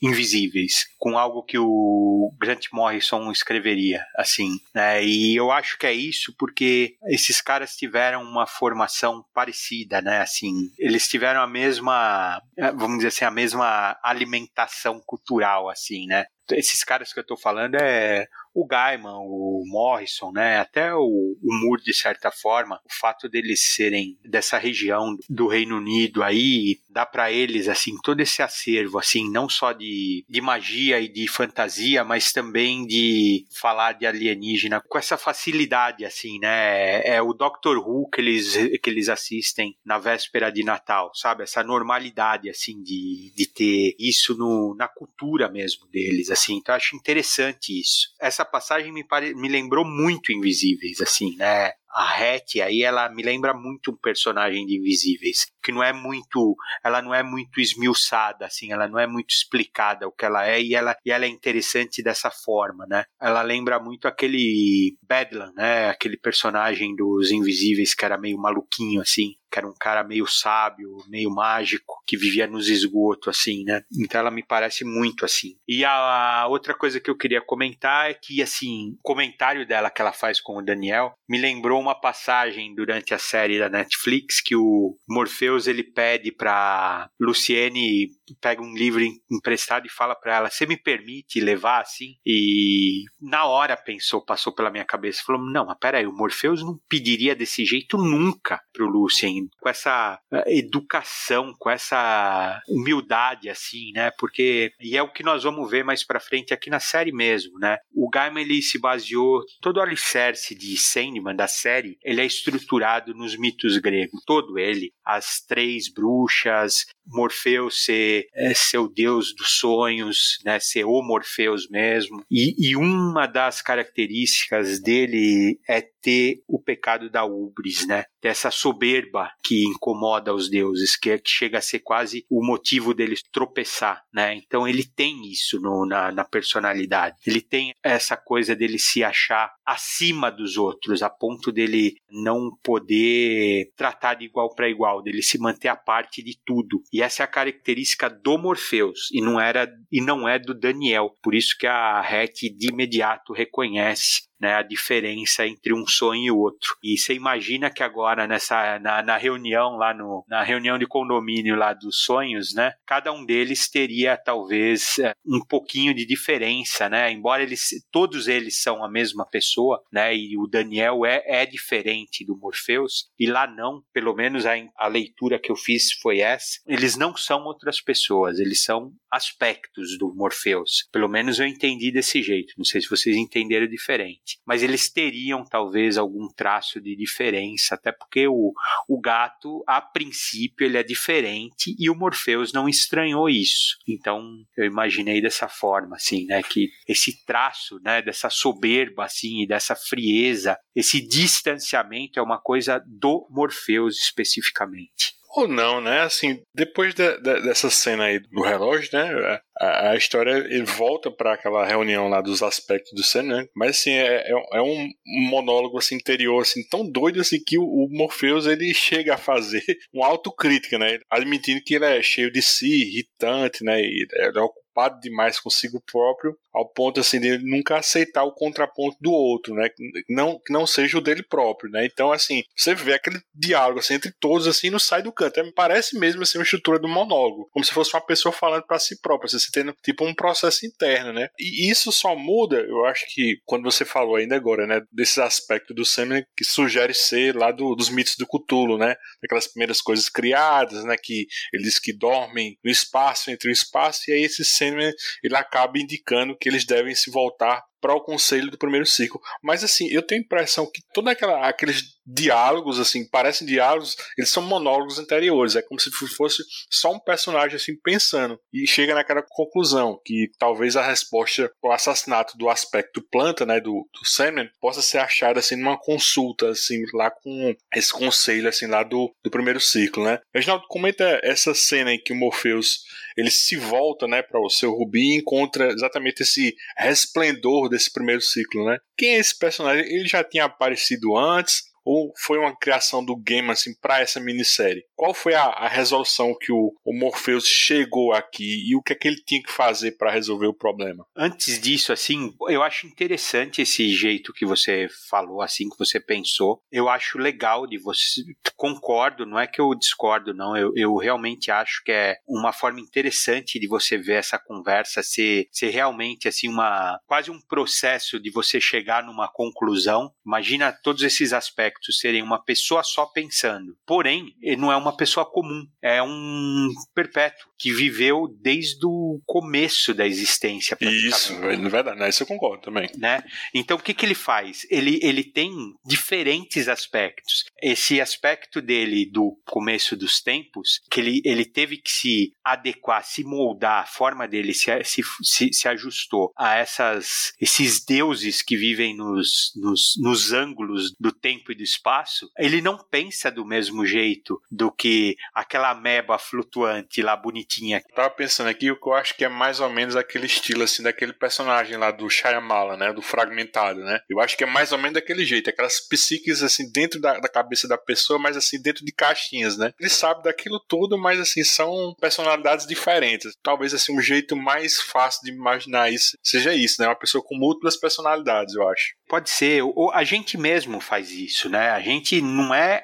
Invisíveis, 0.00 0.86
com 0.98 1.18
algo 1.18 1.42
que 1.42 1.58
o 1.58 2.32
Grant 2.38 2.66
Morrison 2.72 3.32
escreveria, 3.32 4.06
assim, 4.16 4.60
né? 4.72 5.04
E 5.04 5.34
eu 5.34 5.50
acho 5.50 5.76
que 5.78 5.86
é 5.86 5.92
isso 5.94 6.34
porque 6.38 6.96
esses 7.06 7.40
caras 7.40 7.76
tiveram 7.76 8.22
uma 8.22 8.46
formação 8.46 9.24
parecida, 9.32 10.00
né? 10.02 10.20
Assim, 10.20 10.52
eles 10.78 11.08
tiveram 11.08 11.40
a 11.40 11.46
mesma, 11.46 12.40
vamos 12.76 12.98
dizer 12.98 13.08
assim, 13.08 13.24
a 13.24 13.30
mesma 13.30 13.98
alimentação 14.02 15.00
cultural, 15.04 15.68
assim, 15.68 16.06
né? 16.06 16.26
Esses 16.50 16.84
caras 16.84 17.12
que 17.12 17.20
eu 17.20 17.26
tô 17.26 17.36
falando 17.36 17.76
é 17.76 18.26
o 18.54 18.64
Gaiman, 18.64 19.18
o 19.18 19.64
Morrison, 19.66 20.30
né, 20.32 20.58
até 20.58 20.94
o, 20.94 21.00
o 21.00 21.54
Moore 21.60 21.82
de 21.82 21.92
certa 21.92 22.30
forma, 22.30 22.80
o 22.84 22.92
fato 22.92 23.28
deles 23.28 23.60
serem 23.74 24.16
dessa 24.24 24.56
região 24.56 25.16
do 25.28 25.48
Reino 25.48 25.78
Unido 25.78 26.22
aí, 26.22 26.78
dá 26.88 27.04
para 27.04 27.32
eles 27.32 27.68
assim 27.68 27.96
todo 28.02 28.20
esse 28.20 28.42
acervo 28.42 28.98
assim, 28.98 29.28
não 29.30 29.48
só 29.48 29.72
de, 29.72 30.24
de 30.28 30.40
magia 30.40 31.00
e 31.00 31.08
de 31.08 31.26
fantasia, 31.26 32.04
mas 32.04 32.32
também 32.32 32.86
de 32.86 33.44
falar 33.50 33.92
de 33.92 34.06
alienígena 34.06 34.80
com 34.80 34.98
essa 34.98 35.16
facilidade 35.16 36.04
assim, 36.04 36.38
né? 36.38 37.00
É 37.04 37.20
o 37.20 37.32
Doctor 37.32 37.78
Who 37.78 38.08
que 38.10 38.20
eles 38.20 38.54
que 38.80 38.90
eles 38.90 39.08
assistem 39.08 39.76
na 39.84 39.98
véspera 39.98 40.50
de 40.50 40.62
Natal, 40.62 41.10
sabe? 41.14 41.42
Essa 41.42 41.62
normalidade 41.62 42.48
assim 42.48 42.80
de, 42.82 43.32
de 43.34 43.46
ter 43.46 43.96
isso 43.98 44.36
no, 44.36 44.74
na 44.76 44.86
cultura 44.86 45.48
mesmo 45.48 45.86
deles 45.88 46.30
assim. 46.30 46.56
Então 46.56 46.74
eu 46.74 46.76
acho 46.76 46.96
interessante 46.96 47.80
isso. 47.80 48.14
Essa 48.20 48.43
essa 48.44 48.50
passagem 48.50 48.92
me, 48.92 49.02
pare... 49.02 49.34
me 49.34 49.48
lembrou 49.48 49.84
muito 49.84 50.30
Invisíveis, 50.30 51.00
assim, 51.00 51.34
né? 51.36 51.72
a 51.94 52.02
Hattie 52.12 52.60
aí 52.60 52.82
ela 52.82 53.08
me 53.08 53.22
lembra 53.22 53.54
muito 53.54 53.92
um 53.92 53.96
personagem 53.96 54.66
de 54.66 54.78
Invisíveis, 54.78 55.46
que 55.62 55.70
não 55.70 55.80
é 55.80 55.92
muito, 55.92 56.56
ela 56.82 57.00
não 57.00 57.14
é 57.14 57.22
muito 57.22 57.60
esmiuçada 57.60 58.44
assim, 58.46 58.72
ela 58.72 58.88
não 58.88 58.98
é 58.98 59.06
muito 59.06 59.30
explicada 59.30 60.08
o 60.08 60.10
que 60.10 60.24
ela 60.24 60.44
é 60.44 60.60
e 60.60 60.74
ela, 60.74 60.96
e 61.06 61.12
ela 61.12 61.24
é 61.24 61.28
interessante 61.28 62.02
dessa 62.02 62.32
forma, 62.32 62.84
né? 62.88 63.04
Ela 63.22 63.42
lembra 63.42 63.78
muito 63.78 64.08
aquele 64.08 64.98
Bedlam, 65.02 65.52
né? 65.54 65.88
Aquele 65.88 66.16
personagem 66.16 66.96
dos 66.96 67.30
Invisíveis 67.30 67.94
que 67.94 68.04
era 68.04 68.18
meio 68.18 68.38
maluquinho 68.38 69.00
assim, 69.00 69.36
que 69.54 69.60
era 69.60 69.68
um 69.68 69.74
cara 69.78 70.02
meio 70.02 70.26
sábio, 70.26 70.96
meio 71.08 71.30
mágico, 71.30 72.02
que 72.04 72.16
vivia 72.16 72.44
nos 72.44 72.68
esgotos, 72.68 73.28
assim, 73.28 73.62
né? 73.62 73.84
Então 73.96 74.20
ela 74.20 74.30
me 74.30 74.42
parece 74.42 74.84
muito 74.84 75.24
assim. 75.24 75.56
E 75.68 75.84
a 75.84 76.44
outra 76.48 76.74
coisa 76.74 76.98
que 76.98 77.08
eu 77.08 77.16
queria 77.16 77.40
comentar 77.40 78.10
é 78.10 78.14
que, 78.14 78.42
assim, 78.42 78.96
o 78.98 78.98
comentário 79.00 79.64
dela 79.64 79.90
que 79.90 80.02
ela 80.02 80.12
faz 80.12 80.40
com 80.40 80.58
o 80.58 80.62
Daniel 80.62 81.14
me 81.28 81.38
lembrou 81.38 81.80
uma 81.80 81.94
passagem 81.94 82.74
durante 82.74 83.14
a 83.14 83.18
série 83.18 83.60
da 83.60 83.68
Netflix 83.68 84.40
que 84.40 84.56
o 84.56 84.96
Morpheus 85.08 85.68
ele 85.68 85.84
pede 85.84 86.32
para 86.32 87.08
Luciene 87.20 88.08
pega 88.40 88.62
um 88.62 88.74
livro 88.74 89.02
emprestado 89.30 89.86
e 89.86 89.90
fala 89.90 90.14
para 90.14 90.36
ela: 90.36 90.50
"Você 90.50 90.66
me 90.66 90.76
permite 90.76 91.40
levar 91.40 91.80
assim?" 91.80 92.14
E 92.24 93.04
na 93.20 93.44
hora 93.44 93.76
pensou, 93.76 94.24
passou 94.24 94.54
pela 94.54 94.70
minha 94.70 94.84
cabeça, 94.84 95.22
falou: 95.24 95.42
"Não, 95.42 95.66
mas 95.66 95.78
pera 95.78 95.98
aí, 95.98 96.06
o 96.06 96.12
Morpheus 96.12 96.62
não 96.62 96.78
pediria 96.88 97.34
desse 97.34 97.64
jeito 97.64 97.98
nunca 97.98 98.60
pro 98.72 98.86
Lucien, 98.86 99.48
com 99.60 99.68
essa 99.68 100.18
eh, 100.32 100.58
educação, 100.58 101.54
com 101.58 101.70
essa 101.70 102.60
humildade 102.68 103.48
assim, 103.48 103.92
né? 103.92 104.10
Porque 104.18 104.72
e 104.80 104.96
é 104.96 105.02
o 105.02 105.12
que 105.12 105.22
nós 105.22 105.42
vamos 105.42 105.70
ver 105.70 105.84
mais 105.84 106.04
para 106.04 106.20
frente 106.20 106.54
aqui 106.54 106.70
na 106.70 106.80
série 106.80 107.12
mesmo, 107.12 107.58
né? 107.58 107.78
O 107.92 108.08
Gaiman 108.08 108.42
ele 108.42 108.62
se 108.62 108.78
baseou 108.78 109.42
todo 109.60 109.78
o 109.78 109.80
alicerce 109.80 110.54
de 110.54 110.76
Sandman 110.76 111.34
da 111.34 111.48
série, 111.48 111.98
ele 112.02 112.20
é 112.20 112.26
estruturado 112.26 113.14
nos 113.14 113.36
mitos 113.36 113.78
gregos, 113.78 114.22
todo 114.26 114.58
ele, 114.58 114.92
as 115.04 115.40
três 115.40 115.92
bruxas, 115.92 116.86
Morfeu 117.06 117.70
ser 117.70 118.13
é, 118.34 118.54
ser 118.54 118.78
o 118.78 118.88
deus 118.88 119.34
dos 119.34 119.50
sonhos, 119.58 120.38
né, 120.44 120.58
ser 120.60 120.84
o 120.84 121.02
Morpheus 121.02 121.68
mesmo. 121.68 122.24
E, 122.30 122.54
e 122.58 122.76
uma 122.76 123.26
das 123.26 123.62
características 123.62 124.80
dele 124.80 125.58
é 125.68 125.93
ter 126.04 126.42
o 126.46 126.60
pecado 126.60 127.08
da 127.08 127.24
ubris, 127.24 127.86
né? 127.86 128.04
Dessa 128.22 128.50
soberba 128.50 129.30
que 129.42 129.64
incomoda 129.64 130.34
os 130.34 130.50
deuses, 130.50 130.96
que, 130.96 131.10
é, 131.10 131.18
que 131.18 131.30
chega 131.30 131.56
a 131.56 131.62
ser 131.62 131.78
quase 131.78 132.26
o 132.30 132.44
motivo 132.44 132.92
deles 132.92 133.22
tropeçar, 133.32 134.04
né? 134.12 134.34
Então 134.34 134.68
ele 134.68 134.84
tem 134.84 135.22
isso 135.32 135.58
no, 135.58 135.86
na, 135.86 136.12
na 136.12 136.22
personalidade. 136.22 137.16
Ele 137.26 137.40
tem 137.40 137.72
essa 137.82 138.18
coisa 138.18 138.54
dele 138.54 138.78
se 138.78 139.02
achar 139.02 139.50
acima 139.64 140.30
dos 140.30 140.58
outros, 140.58 141.02
a 141.02 141.08
ponto 141.08 141.50
dele 141.50 141.96
não 142.10 142.50
poder 142.62 143.72
tratar 143.74 144.14
de 144.14 144.26
igual 144.26 144.54
para 144.54 144.68
igual, 144.68 145.02
dele 145.02 145.22
se 145.22 145.38
manter 145.38 145.68
a 145.68 145.76
parte 145.76 146.22
de 146.22 146.38
tudo. 146.44 146.82
E 146.92 147.00
essa 147.00 147.22
é 147.22 147.24
a 147.24 147.28
característica 147.28 148.10
do 148.10 148.36
Morpheus 148.36 149.08
e 149.10 149.22
não 149.22 149.40
era 149.40 149.72
e 149.90 150.02
não 150.02 150.28
é 150.28 150.38
do 150.38 150.52
Daniel. 150.52 151.14
Por 151.22 151.34
isso 151.34 151.56
que 151.58 151.66
a 151.66 152.00
Hattie 152.00 152.54
de 152.54 152.68
imediato 152.68 153.32
reconhece 153.32 154.33
né, 154.40 154.54
a 154.54 154.62
diferença 154.62 155.46
entre 155.46 155.72
um 155.72 155.86
sonho 155.86 156.24
e 156.24 156.30
outro. 156.30 156.76
E 156.82 156.96
você 156.98 157.14
imagina 157.14 157.70
que 157.70 157.82
agora 157.82 158.26
nessa 158.26 158.78
na, 158.78 159.02
na, 159.02 159.16
reunião 159.16 159.76
lá 159.76 159.94
no 159.94 160.24
na 160.28 160.42
reunião 160.42 160.78
de 160.78 160.86
condomínio 160.86 161.56
lá 161.56 161.72
dos 161.72 162.02
sonhos, 162.02 162.54
né, 162.54 162.72
cada 162.86 163.12
um 163.12 163.24
deles 163.24 163.68
teria 163.68 164.16
talvez 164.16 164.98
é, 164.98 165.12
um 165.26 165.40
pouquinho 165.40 165.94
de 165.94 166.04
diferença, 166.04 166.88
né? 166.88 167.10
Embora 167.10 167.42
eles 167.42 167.68
todos 167.90 168.28
eles 168.28 168.60
são 168.60 168.84
a 168.84 168.90
mesma 168.90 169.26
pessoa, 169.26 169.82
né? 169.92 170.14
E 170.14 170.36
o 170.36 170.46
Daniel 170.46 171.04
é, 171.04 171.22
é 171.26 171.46
diferente 171.46 172.24
do 172.24 172.36
Morpheus 172.36 173.08
e 173.18 173.26
lá 173.26 173.46
não, 173.46 173.82
pelo 173.92 174.14
menos 174.14 174.46
a, 174.46 174.54
a 174.76 174.86
leitura 174.88 175.38
que 175.38 175.50
eu 175.50 175.56
fiz 175.56 175.92
foi 176.00 176.20
essa. 176.20 176.60
Eles 176.66 176.96
não 176.96 177.16
são 177.16 177.44
outras 177.44 177.80
pessoas, 177.80 178.38
eles 178.38 178.62
são 178.62 178.92
aspectos 179.10 179.96
do 179.98 180.12
Morpheus. 180.14 180.88
Pelo 180.92 181.08
menos 181.08 181.38
eu 181.38 181.46
entendi 181.46 181.92
desse 181.92 182.22
jeito. 182.22 182.54
Não 182.56 182.64
sei 182.64 182.80
se 182.80 182.88
vocês 182.88 183.16
entenderam 183.16 183.66
diferente. 183.66 184.23
Mas 184.46 184.62
eles 184.62 184.90
teriam 184.90 185.44
talvez 185.44 185.98
algum 185.98 186.28
traço 186.28 186.80
de 186.80 186.96
diferença, 186.96 187.74
até 187.74 187.92
porque 187.92 188.26
o, 188.26 188.52
o 188.88 189.00
gato, 189.00 189.62
a 189.66 189.80
princípio, 189.80 190.64
ele 190.64 190.78
é 190.78 190.82
diferente 190.82 191.74
e 191.78 191.90
o 191.90 191.94
Morpheus 191.94 192.52
não 192.52 192.68
estranhou 192.68 193.28
isso. 193.28 193.78
Então 193.86 194.22
eu 194.56 194.64
imaginei 194.64 195.20
dessa 195.20 195.48
forma, 195.48 195.96
assim, 195.96 196.26
né? 196.26 196.42
Que 196.42 196.68
esse 196.86 197.24
traço, 197.24 197.78
né? 197.84 198.02
Dessa 198.02 198.30
soberba, 198.30 199.04
assim, 199.04 199.42
e 199.42 199.46
dessa 199.46 199.74
frieza, 199.74 200.56
esse 200.74 201.00
distanciamento 201.00 202.18
é 202.18 202.22
uma 202.22 202.38
coisa 202.38 202.82
do 202.86 203.26
Morpheus 203.30 203.96
especificamente. 203.98 205.14
Ou 205.36 205.48
não, 205.48 205.80
né? 205.80 206.02
Assim, 206.02 206.40
depois 206.54 206.94
de, 206.94 207.16
de, 207.18 207.42
dessa 207.42 207.68
cena 207.68 208.04
aí 208.04 208.20
do 208.20 208.40
relógio, 208.40 208.88
né? 208.92 209.40
A, 209.58 209.90
a 209.90 209.96
história 209.96 210.44
volta 210.64 211.10
para 211.10 211.34
aquela 211.34 211.66
reunião 211.66 212.08
lá 212.08 212.20
dos 212.20 212.40
aspectos 212.40 212.92
do 212.92 213.02
Sam, 213.02 213.24
né? 213.24 213.46
Mas 213.54 213.78
assim, 213.78 213.90
é, 213.90 214.30
é, 214.30 214.32
é, 214.52 214.62
um 214.62 214.88
monólogo 215.28 215.76
assim, 215.78 215.96
interior 215.96 216.42
assim, 216.42 216.62
tão 216.68 216.88
doido 216.88 217.20
assim 217.20 217.42
que 217.44 217.58
o, 217.58 217.64
o 217.64 217.88
Morpheus 217.90 218.46
ele 218.46 218.72
chega 218.72 219.14
a 219.14 219.18
fazer 219.18 219.64
uma 219.92 220.06
autocrítica, 220.06 220.78
né? 220.78 221.00
Admitindo 221.10 221.60
que 221.64 221.74
ele 221.74 221.84
é 221.84 222.00
cheio 222.00 222.30
de 222.30 222.40
si, 222.40 222.82
irritante, 222.82 223.64
né? 223.64 223.80
E 223.80 224.06
ele 224.12 224.28
é 224.28 224.30
preocupado 224.30 225.00
demais 225.00 225.40
consigo 225.40 225.82
próprio, 225.90 226.36
ao 226.54 226.68
ponto 226.68 227.00
assim 227.00 227.18
de 227.18 227.38
nunca 227.38 227.78
aceitar 227.78 228.22
o 228.22 228.32
contraponto 228.32 228.96
do 229.00 229.10
outro, 229.10 229.54
né? 229.54 229.68
Não, 230.08 230.38
que 230.38 230.52
não 230.52 230.66
seja 230.66 230.98
o 230.98 231.00
dele 231.00 231.22
próprio, 231.22 231.70
né? 231.70 231.84
Então, 231.84 232.12
assim, 232.12 232.44
você 232.56 232.74
vê 232.74 232.94
aquele 232.94 233.20
diálogo 233.34 233.80
assim, 233.80 233.94
entre 233.94 234.12
todos, 234.20 234.46
assim, 234.46 234.70
não 234.70 234.78
sai 234.78 235.02
do 235.02 235.12
canto. 235.12 235.40
É, 235.40 235.52
parece 235.52 235.98
mesmo 235.98 236.22
assim, 236.22 236.38
uma 236.38 236.44
estrutura 236.44 236.78
do 236.78 236.88
monólogo, 236.88 237.48
como 237.52 237.64
se 237.64 237.72
fosse 237.72 237.92
uma 237.94 238.00
pessoa 238.00 238.32
falando 238.32 238.62
para 238.62 238.78
si 238.78 239.00
própria, 239.00 239.26
assim, 239.26 239.38
você 239.38 239.50
tendo 239.50 239.74
tipo 239.82 240.04
um 240.04 240.14
processo 240.14 240.64
interno, 240.64 241.12
né? 241.12 241.28
E 241.38 241.70
isso 241.70 241.90
só 241.90 242.14
muda, 242.14 242.60
eu 242.60 242.84
acho 242.84 243.04
que 243.12 243.40
quando 243.44 243.64
você 243.64 243.84
falou 243.84 244.16
ainda 244.16 244.36
agora, 244.36 244.66
né, 244.66 244.80
desses 244.92 245.18
aspectos 245.18 245.74
do 245.74 245.84
Sandman 245.84 246.24
que 246.36 246.44
sugere 246.44 246.94
ser 246.94 247.34
lá 247.34 247.50
do, 247.50 247.74
dos 247.74 247.88
mitos 247.88 248.16
do 248.16 248.26
Cthulhu, 248.26 248.78
né? 248.78 248.94
Daquelas 249.20 249.48
primeiras 249.48 249.80
coisas 249.80 250.08
criadas, 250.08 250.84
né? 250.84 250.96
Que 250.96 251.26
eles 251.52 251.78
que 251.78 251.92
dormem 251.92 252.56
no 252.62 252.70
espaço, 252.70 253.30
entre 253.30 253.48
o 253.48 253.52
espaço, 253.52 254.02
e 254.08 254.12
aí 254.12 254.22
esse 254.22 254.44
Sandman 254.44 254.92
ele 255.22 255.36
acaba 255.36 255.78
indicando 255.78 256.36
que 256.44 256.50
eles 256.50 256.66
devem 256.66 256.94
se 256.94 257.10
voltar 257.10 257.64
para 257.84 257.94
o 257.94 258.00
conselho 258.00 258.50
do 258.50 258.56
primeiro 258.56 258.86
ciclo. 258.86 259.20
Mas 259.42 259.62
assim, 259.62 259.88
eu 259.90 260.00
tenho 260.00 260.22
a 260.22 260.24
impressão 260.24 260.64
que 260.64 260.80
todos 260.94 261.14
aqueles 261.42 261.94
diálogos, 262.06 262.80
assim, 262.80 263.06
parecem 263.06 263.46
diálogos, 263.46 263.94
eles 264.16 264.30
são 264.30 264.42
monólogos 264.42 264.98
anteriores. 264.98 265.54
É 265.54 265.60
como 265.60 265.78
se 265.78 265.90
fosse 265.90 266.42
só 266.70 266.92
um 266.92 266.98
personagem 266.98 267.56
assim 267.56 267.76
pensando. 267.76 268.40
E 268.50 268.66
chega 268.66 268.94
naquela 268.94 269.22
conclusão 269.22 270.00
que 270.02 270.30
talvez 270.38 270.76
a 270.76 270.82
resposta 270.86 271.50
ao 271.62 271.72
assassinato 271.72 272.38
do 272.38 272.48
aspecto 272.48 273.06
planta, 273.12 273.44
né, 273.44 273.60
do, 273.60 273.86
do 273.92 274.06
Sandman, 274.08 274.48
possa 274.58 274.80
ser 274.80 274.96
achada 274.96 275.40
assim 275.40 275.56
numa 275.56 275.78
consulta, 275.78 276.48
assim, 276.48 276.84
lá 276.94 277.10
com 277.10 277.54
esse 277.74 277.92
conselho, 277.92 278.48
assim, 278.48 278.66
lá 278.66 278.82
do, 278.82 279.14
do 279.22 279.30
primeiro 279.30 279.60
ciclo, 279.60 280.04
né? 280.04 280.20
Reginaldo, 280.34 280.64
comenta 280.68 281.20
essa 281.22 281.52
cena 281.52 281.92
em 281.92 282.02
que 282.02 282.14
o 282.14 282.16
Morpheus 282.16 282.80
ele 283.16 283.30
se 283.30 283.56
volta, 283.56 284.06
né, 284.06 284.22
para 284.22 284.40
o 284.40 284.50
seu 284.50 284.72
Rubi 284.72 285.14
e 285.14 285.18
encontra 285.18 285.72
exatamente 285.72 286.22
esse 286.22 286.54
resplendor 286.76 287.68
desse 287.74 287.92
primeiro 287.92 288.20
ciclo, 288.20 288.64
né? 288.64 288.78
Quem 288.96 289.16
é 289.16 289.18
esse 289.18 289.36
personagem? 289.36 289.84
Ele 289.84 290.06
já 290.06 290.22
tinha 290.22 290.44
aparecido 290.44 291.16
antes 291.16 291.73
ou 291.84 292.12
foi 292.16 292.38
uma 292.38 292.56
criação 292.56 293.04
do 293.04 293.16
game 293.16 293.50
assim 293.50 293.74
para 293.80 294.00
essa 294.00 294.20
minissérie? 294.20 294.84
Qual 294.96 295.12
foi 295.12 295.34
a, 295.34 295.44
a 295.44 295.68
resolução 295.68 296.36
que 296.40 296.52
o, 296.52 296.72
o, 296.84 296.94
Morpheus 296.94 297.46
chegou 297.46 298.12
aqui 298.12 298.64
e 298.68 298.76
o 298.76 298.82
que 298.82 298.92
é 298.92 298.96
que 298.96 299.08
ele 299.08 299.22
tinha 299.24 299.42
que 299.42 299.50
fazer 299.50 299.92
para 299.92 300.10
resolver 300.10 300.46
o 300.46 300.54
problema? 300.54 301.04
Antes 301.16 301.60
disso, 301.60 301.92
assim, 301.92 302.34
eu 302.48 302.62
acho 302.62 302.86
interessante 302.86 303.60
esse 303.60 303.88
jeito 303.88 304.32
que 304.32 304.46
você 304.46 304.88
falou, 305.10 305.42
assim 305.42 305.68
que 305.68 305.78
você 305.78 306.00
pensou. 306.00 306.62
Eu 306.70 306.88
acho 306.88 307.18
legal 307.18 307.66
de 307.66 307.76
você. 307.76 308.22
Concordo, 308.56 309.26
não 309.26 309.38
é 309.38 309.46
que 309.46 309.60
eu 309.60 309.74
discordo, 309.74 310.32
não. 310.32 310.56
Eu, 310.56 310.72
eu 310.76 310.96
realmente 310.96 311.50
acho 311.50 311.82
que 311.84 311.92
é 311.92 312.16
uma 312.26 312.52
forma 312.52 312.80
interessante 312.80 313.58
de 313.58 313.66
você 313.66 313.98
ver 313.98 314.14
essa 314.14 314.38
conversa 314.38 315.02
ser, 315.02 315.48
ser 315.52 315.70
realmente 315.70 316.28
assim 316.28 316.48
uma 316.48 316.98
quase 317.06 317.30
um 317.30 317.40
processo 317.40 318.20
de 318.20 318.30
você 318.30 318.60
chegar 318.60 319.02
numa 319.02 319.28
conclusão. 319.28 320.12
Imagina 320.24 320.72
todos 320.72 321.02
esses 321.02 321.32
aspectos 321.32 321.73
serem 321.92 322.22
uma 322.22 322.42
pessoa 322.42 322.82
só 322.82 323.06
pensando. 323.06 323.76
Porém, 323.86 324.34
não 324.58 324.72
é 324.72 324.76
uma 324.76 324.96
pessoa 324.96 325.24
comum, 325.24 325.66
é 325.82 326.02
um 326.02 326.68
perpétuo 326.94 327.48
que 327.58 327.72
viveu 327.72 328.28
desde 328.40 328.84
o 328.84 329.20
começo 329.24 329.94
da 329.94 330.06
existência. 330.06 330.76
Isso, 330.80 331.32
é 331.44 331.56
verdade, 331.56 331.98
né? 331.98 332.08
isso 332.08 332.22
eu 332.22 332.26
concordo 332.26 332.62
também. 332.62 332.90
Né? 332.96 333.22
Então, 333.54 333.76
o 333.76 333.80
que, 333.80 333.94
que 333.94 334.04
ele 334.04 334.14
faz? 334.14 334.66
Ele, 334.70 335.00
ele 335.02 335.24
tem 335.24 335.50
diferentes 335.84 336.68
aspectos. 336.68 337.44
Esse 337.62 338.00
aspecto 338.00 338.60
dele 338.60 339.06
do 339.06 339.38
começo 339.46 339.96
dos 339.96 340.20
tempos, 340.20 340.80
que 340.90 341.00
ele, 341.00 341.22
ele 341.24 341.44
teve 341.44 341.78
que 341.78 341.90
se 341.90 342.32
adequar, 342.44 343.04
se 343.04 343.24
moldar, 343.24 343.82
a 343.82 343.86
forma 343.86 344.28
dele 344.28 344.52
se, 344.52 344.70
se, 344.84 345.02
se, 345.22 345.52
se 345.52 345.68
ajustou 345.68 346.32
a 346.36 346.56
essas, 346.56 347.32
esses 347.40 347.84
deuses 347.84 348.42
que 348.42 348.56
vivem 348.56 348.96
nos, 348.96 349.52
nos, 349.56 349.94
nos 349.98 350.32
ângulos 350.32 350.92
do 351.00 351.10
tempo 351.10 351.50
e 351.50 351.54
do 351.54 351.62
espaço, 351.64 352.30
ele 352.38 352.60
não 352.60 352.78
pensa 352.78 353.30
do 353.30 353.44
mesmo 353.44 353.84
jeito 353.86 354.40
do 354.50 354.70
que 354.70 355.16
aquela 355.34 355.70
ameba 355.70 356.18
flutuante 356.18 357.02
lá 357.02 357.16
bonitinha. 357.16 357.82
tava 357.94 358.10
pensando 358.10 358.48
aqui 358.48 358.70
o 358.70 358.80
que 358.80 358.88
eu 358.88 358.94
acho 358.94 359.16
que 359.16 359.24
é 359.24 359.28
mais 359.28 359.60
ou 359.60 359.68
menos 359.70 359.96
aquele 359.96 360.26
estilo 360.26 360.62
assim 360.62 360.82
daquele 360.82 361.12
personagem 361.12 361.76
lá 361.76 361.90
do 361.90 362.08
Shyamala, 362.08 362.76
né, 362.76 362.92
do 362.92 363.02
fragmentado, 363.02 363.80
né? 363.80 364.00
Eu 364.08 364.20
acho 364.20 364.36
que 364.36 364.44
é 364.44 364.46
mais 364.46 364.72
ou 364.72 364.78
menos 364.78 364.94
daquele 364.94 365.24
jeito, 365.24 365.50
aquelas 365.50 365.80
psíquicas 365.80 366.42
assim 366.42 366.70
dentro 366.70 367.00
da, 367.00 367.18
da 367.18 367.28
cabeça 367.28 367.66
da 367.66 367.78
pessoa, 367.78 368.18
mas 368.18 368.36
assim 368.36 368.60
dentro 368.60 368.84
de 368.84 368.92
caixinhas, 368.92 369.56
né? 369.56 369.72
Ele 369.78 369.90
sabe 369.90 370.22
daquilo 370.22 370.60
tudo, 370.60 370.98
mas 370.98 371.18
assim 371.20 371.42
são 371.42 371.94
personalidades 372.00 372.66
diferentes. 372.66 373.36
Talvez 373.42 373.74
assim 373.74 373.96
um 373.96 374.00
jeito 374.00 374.36
mais 374.36 374.80
fácil 374.80 375.22
de 375.22 375.30
imaginar 375.30 375.90
isso 375.90 376.16
seja 376.22 376.54
isso, 376.54 376.80
né? 376.80 376.88
Uma 376.88 376.96
pessoa 376.96 377.22
com 377.22 377.36
múltiplas 377.36 377.76
personalidades, 377.76 378.54
eu 378.54 378.68
acho. 378.68 378.94
Pode 379.06 379.28
ser, 379.28 379.62
ou 379.62 379.92
a 379.92 380.02
gente 380.02 380.38
mesmo 380.38 380.80
faz 380.80 381.10
isso, 381.10 381.50
né? 381.50 381.70
A 381.70 381.80
gente 381.80 382.22
não 382.22 382.54
é 382.54 382.82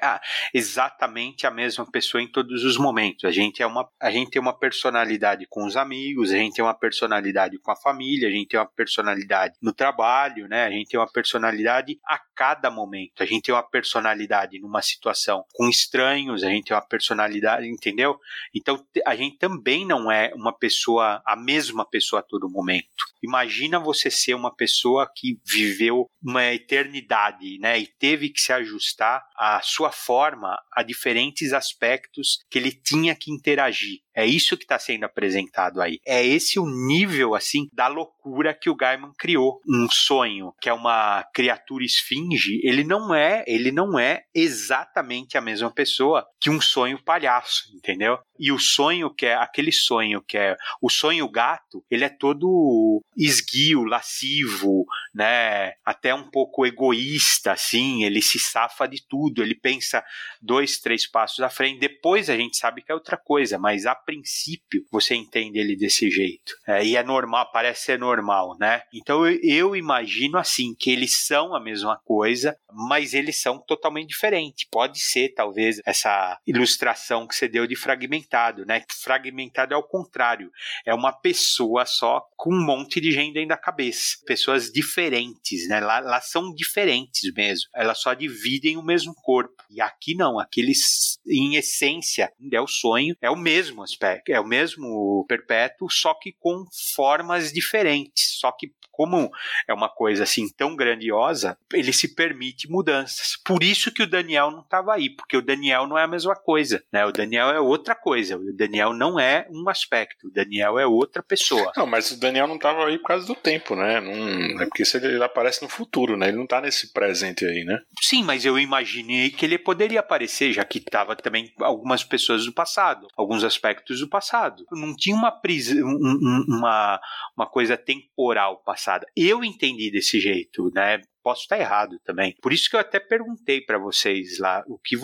exatamente 0.53 1.47
a 1.47 1.51
mesma 1.51 1.89
pessoa 1.89 2.21
em 2.21 2.27
todos 2.27 2.63
os 2.63 2.77
momentos. 2.77 3.25
A 3.25 3.31
gente 3.31 3.63
é 3.63 3.65
uma, 3.65 3.89
a 3.99 4.11
gente 4.11 4.29
tem 4.29 4.41
uma 4.41 4.57
personalidade 4.57 5.47
com 5.49 5.65
os 5.65 5.75
amigos, 5.75 6.31
a 6.31 6.37
gente 6.37 6.53
tem 6.53 6.63
uma 6.63 6.75
personalidade 6.75 7.57
com 7.57 7.71
a 7.71 7.75
família, 7.75 8.27
a 8.27 8.31
gente 8.31 8.49
tem 8.49 8.59
uma 8.59 8.67
personalidade 8.67 9.55
no 9.59 9.73
trabalho, 9.73 10.47
né? 10.47 10.65
A 10.65 10.69
gente 10.69 10.89
tem 10.89 10.99
uma 10.99 11.11
personalidade 11.11 11.99
a 12.05 12.19
cada 12.35 12.69
momento. 12.69 13.23
A 13.23 13.25
gente 13.25 13.43
tem 13.43 13.55
uma 13.55 13.67
personalidade 13.67 14.59
numa 14.59 14.81
situação 14.81 15.43
com 15.53 15.67
estranhos, 15.67 16.43
a 16.43 16.49
gente 16.49 16.65
tem 16.65 16.75
uma 16.77 16.85
personalidade, 16.85 17.67
entendeu? 17.67 18.19
Então 18.53 18.85
a 19.07 19.15
gente 19.15 19.37
também 19.37 19.87
não 19.87 20.11
é 20.11 20.31
uma 20.35 20.55
pessoa, 20.55 21.21
a 21.25 21.35
mesma 21.35 21.83
pessoa 21.83 22.19
a 22.19 22.23
todo 22.23 22.47
momento. 22.49 22.87
Imagina 23.23 23.79
você 23.79 24.09
ser 24.09 24.33
uma 24.33 24.53
pessoa 24.55 25.09
que 25.15 25.39
viveu 25.45 26.09
uma 26.23 26.45
eternidade, 26.53 27.57
né? 27.59 27.79
E 27.79 27.87
teve 27.87 28.29
que 28.29 28.39
se 28.39 28.53
ajustar 28.53 29.23
a 29.35 29.59
sua 29.61 29.91
forma 29.91 30.57
a 30.71 30.83
diferentes 30.83 31.53
aspectos 31.53 32.43
que 32.49 32.59
ele 32.59 32.71
tinha 32.71 33.15
que 33.15 33.31
interagir. 33.31 33.99
É 34.15 34.25
isso 34.25 34.57
que 34.57 34.63
está 34.63 34.77
sendo 34.77 35.03
apresentado 35.03 35.81
aí. 35.81 35.99
É 36.05 36.25
esse 36.25 36.59
o 36.59 36.65
nível, 36.65 37.35
assim, 37.35 37.67
da 37.73 37.87
loucura 37.87 38.53
que 38.53 38.69
o 38.69 38.75
Gaiman 38.75 39.13
criou. 39.17 39.61
Um 39.67 39.87
sonho 39.89 40.53
que 40.59 40.69
é 40.69 40.73
uma 40.73 41.23
criatura 41.33 41.83
esfinge, 41.83 42.59
ele 42.63 42.83
não 42.83 43.13
é, 43.13 43.43
ele 43.47 43.71
não 43.71 43.97
é 43.97 44.23
exatamente 44.33 45.37
a 45.37 45.41
mesma 45.41 45.71
pessoa 45.71 46.25
que 46.39 46.49
um 46.49 46.59
sonho 46.59 47.01
palhaço, 47.03 47.69
entendeu? 47.75 48.19
E 48.39 48.51
o 48.51 48.59
sonho 48.59 49.13
que 49.13 49.27
é 49.27 49.35
aquele 49.35 49.71
sonho 49.71 50.21
que 50.21 50.37
é 50.37 50.57
o 50.81 50.89
sonho 50.89 51.29
gato, 51.29 51.83
ele 51.89 52.03
é 52.03 52.09
todo 52.09 53.03
esguio, 53.15 53.83
lascivo, 53.83 54.85
né? 55.13 55.73
Até 55.85 56.13
um 56.13 56.29
pouco 56.29 56.65
egoísta, 56.65 57.51
assim. 57.51 58.03
Ele 58.03 58.21
se 58.21 58.39
safa 58.39 58.87
de 58.87 59.05
tudo. 59.07 59.41
Ele 59.43 59.55
pensa 59.55 60.03
dois, 60.41 60.79
três 60.79 61.07
passos 61.07 61.41
à 61.41 61.49
frente. 61.49 61.79
Depois 61.79 62.29
a 62.29 62.35
gente 62.35 62.57
sabe 62.57 62.81
que 62.81 62.91
é 62.91 62.95
outra 62.95 63.17
coisa, 63.17 63.59
mas 63.59 63.85
a 63.85 63.93
princípio 64.03 64.85
você 64.91 65.15
entende 65.15 65.59
ele 65.59 65.75
desse 65.75 66.09
jeito. 66.09 66.53
É, 66.67 66.85
e 66.85 66.95
é 66.95 67.03
normal, 67.03 67.49
parece 67.51 67.85
ser 67.85 67.99
normal, 67.99 68.57
né? 68.59 68.81
Então 68.93 69.25
eu, 69.25 69.39
eu 69.43 69.75
imagino 69.75 70.37
assim 70.37 70.73
que 70.77 70.91
eles 70.91 71.25
são 71.25 71.55
a 71.55 71.59
mesma 71.59 71.99
coisa, 72.03 72.55
mas 72.71 73.13
eles 73.13 73.41
são 73.41 73.59
totalmente 73.59 74.09
diferentes. 74.09 74.67
Pode 74.69 74.99
ser 74.99 75.33
talvez 75.33 75.79
essa 75.85 76.39
ilustração 76.45 77.27
que 77.27 77.35
você 77.35 77.47
deu 77.47 77.67
de 77.67 77.75
fragmentado, 77.75 78.65
né? 78.65 78.83
Fragmentado 79.03 79.73
é 79.73 79.77
o 79.77 79.83
contrário, 79.83 80.51
é 80.85 80.93
uma 80.93 81.11
pessoa 81.11 81.85
só 81.85 82.21
com 82.37 82.53
um 82.53 82.65
monte 82.65 82.99
de 82.99 83.11
gente 83.11 83.33
dentro 83.33 83.49
da 83.49 83.57
cabeça, 83.57 84.17
pessoas 84.25 84.71
diferentes, 84.71 85.67
né? 85.67 85.79
Lá, 85.79 85.99
lá 85.99 86.21
são 86.21 86.53
diferentes 86.53 87.31
mesmo. 87.33 87.69
Elas 87.75 87.99
só 87.99 88.13
dividem 88.13 88.77
o 88.77 88.83
mesmo 88.83 89.13
corpo. 89.15 89.53
E 89.69 89.81
aqui 89.81 90.15
não, 90.15 90.39
aqui 90.39 90.61
eles 90.61 91.19
em 91.27 91.55
essência 91.55 92.31
é 92.51 92.61
o 92.61 92.67
sonho, 92.67 93.15
é 93.21 93.29
o 93.29 93.35
mesmo 93.35 93.83
é 94.27 94.39
o 94.39 94.45
mesmo 94.45 95.25
perpétuo, 95.27 95.89
só 95.89 96.13
que 96.13 96.31
com 96.39 96.65
formas 96.95 97.51
diferentes, 97.51 98.37
só 98.39 98.51
que 98.51 98.71
como 98.91 99.31
é 99.67 99.73
uma 99.73 99.89
coisa 99.89 100.23
assim 100.23 100.47
tão 100.47 100.75
grandiosa, 100.75 101.57
ele 101.73 101.91
se 101.91 102.13
permite 102.13 102.69
mudanças. 102.69 103.37
Por 103.43 103.63
isso 103.63 103.91
que 103.91 104.03
o 104.03 104.07
Daniel 104.07 104.51
não 104.51 104.59
estava 104.59 104.93
aí, 104.93 105.09
porque 105.09 105.35
o 105.35 105.41
Daniel 105.41 105.87
não 105.87 105.97
é 105.97 106.03
a 106.03 106.07
mesma 106.07 106.35
coisa, 106.35 106.83
né? 106.91 107.03
O 107.05 107.11
Daniel 107.11 107.49
é 107.49 107.59
outra 107.59 107.95
coisa. 107.95 108.37
O 108.37 108.53
Daniel 108.53 108.93
não 108.93 109.19
é 109.19 109.47
um 109.49 109.67
aspecto. 109.69 110.27
O 110.27 110.31
Daniel 110.31 110.77
é 110.77 110.85
outra 110.85 111.23
pessoa. 111.23 111.71
Não, 111.75 111.87
mas 111.87 112.11
o 112.11 112.19
Daniel 112.19 112.47
não 112.47 112.57
estava 112.57 112.85
aí 112.85 112.99
por 112.99 113.07
causa 113.07 113.25
do 113.25 113.33
tempo, 113.33 113.75
né? 113.75 113.99
Não, 114.01 114.61
é 114.61 114.65
porque 114.65 114.85
se 114.85 114.97
ele 114.97 115.23
aparece 115.23 115.63
no 115.63 115.69
futuro, 115.69 116.17
né? 116.17 116.27
Ele 116.27 116.37
não 116.37 116.43
está 116.43 116.61
nesse 116.61 116.93
presente 116.93 117.45
aí, 117.45 117.63
né? 117.63 117.79
Sim, 118.01 118.23
mas 118.23 118.45
eu 118.45 118.59
imaginei 118.59 119.31
que 119.31 119.45
ele 119.45 119.57
poderia 119.57 120.01
aparecer, 120.01 120.51
já 120.51 120.63
que 120.63 120.77
estava 120.77 121.15
também 121.15 121.51
algumas 121.59 122.03
pessoas 122.03 122.45
do 122.45 122.53
passado, 122.53 123.07
alguns 123.15 123.43
aspectos 123.43 123.80
do 123.85 124.09
passado. 124.09 124.65
Não 124.71 124.95
tinha 124.95 125.15
uma 125.15 125.31
prisão, 125.31 125.87
uma, 125.87 126.99
uma 127.35 127.47
coisa 127.47 127.77
temporal 127.77 128.57
passada 128.63 128.81
passada. 128.81 129.05
Eu 129.15 129.43
entendi 129.43 129.91
desse 129.91 130.19
jeito, 130.19 130.71
né? 130.73 131.01
posso 131.23 131.43
estar 131.43 131.59
errado 131.59 131.99
também. 132.03 132.35
Por 132.41 132.51
isso 132.51 132.67
que 132.69 132.75
eu 132.75 132.79
até 132.79 132.99
perguntei 132.99 133.61
para 133.61 133.77
vocês 133.77 134.39
lá 134.39 134.63
o 134.67 134.79
que 134.79 134.95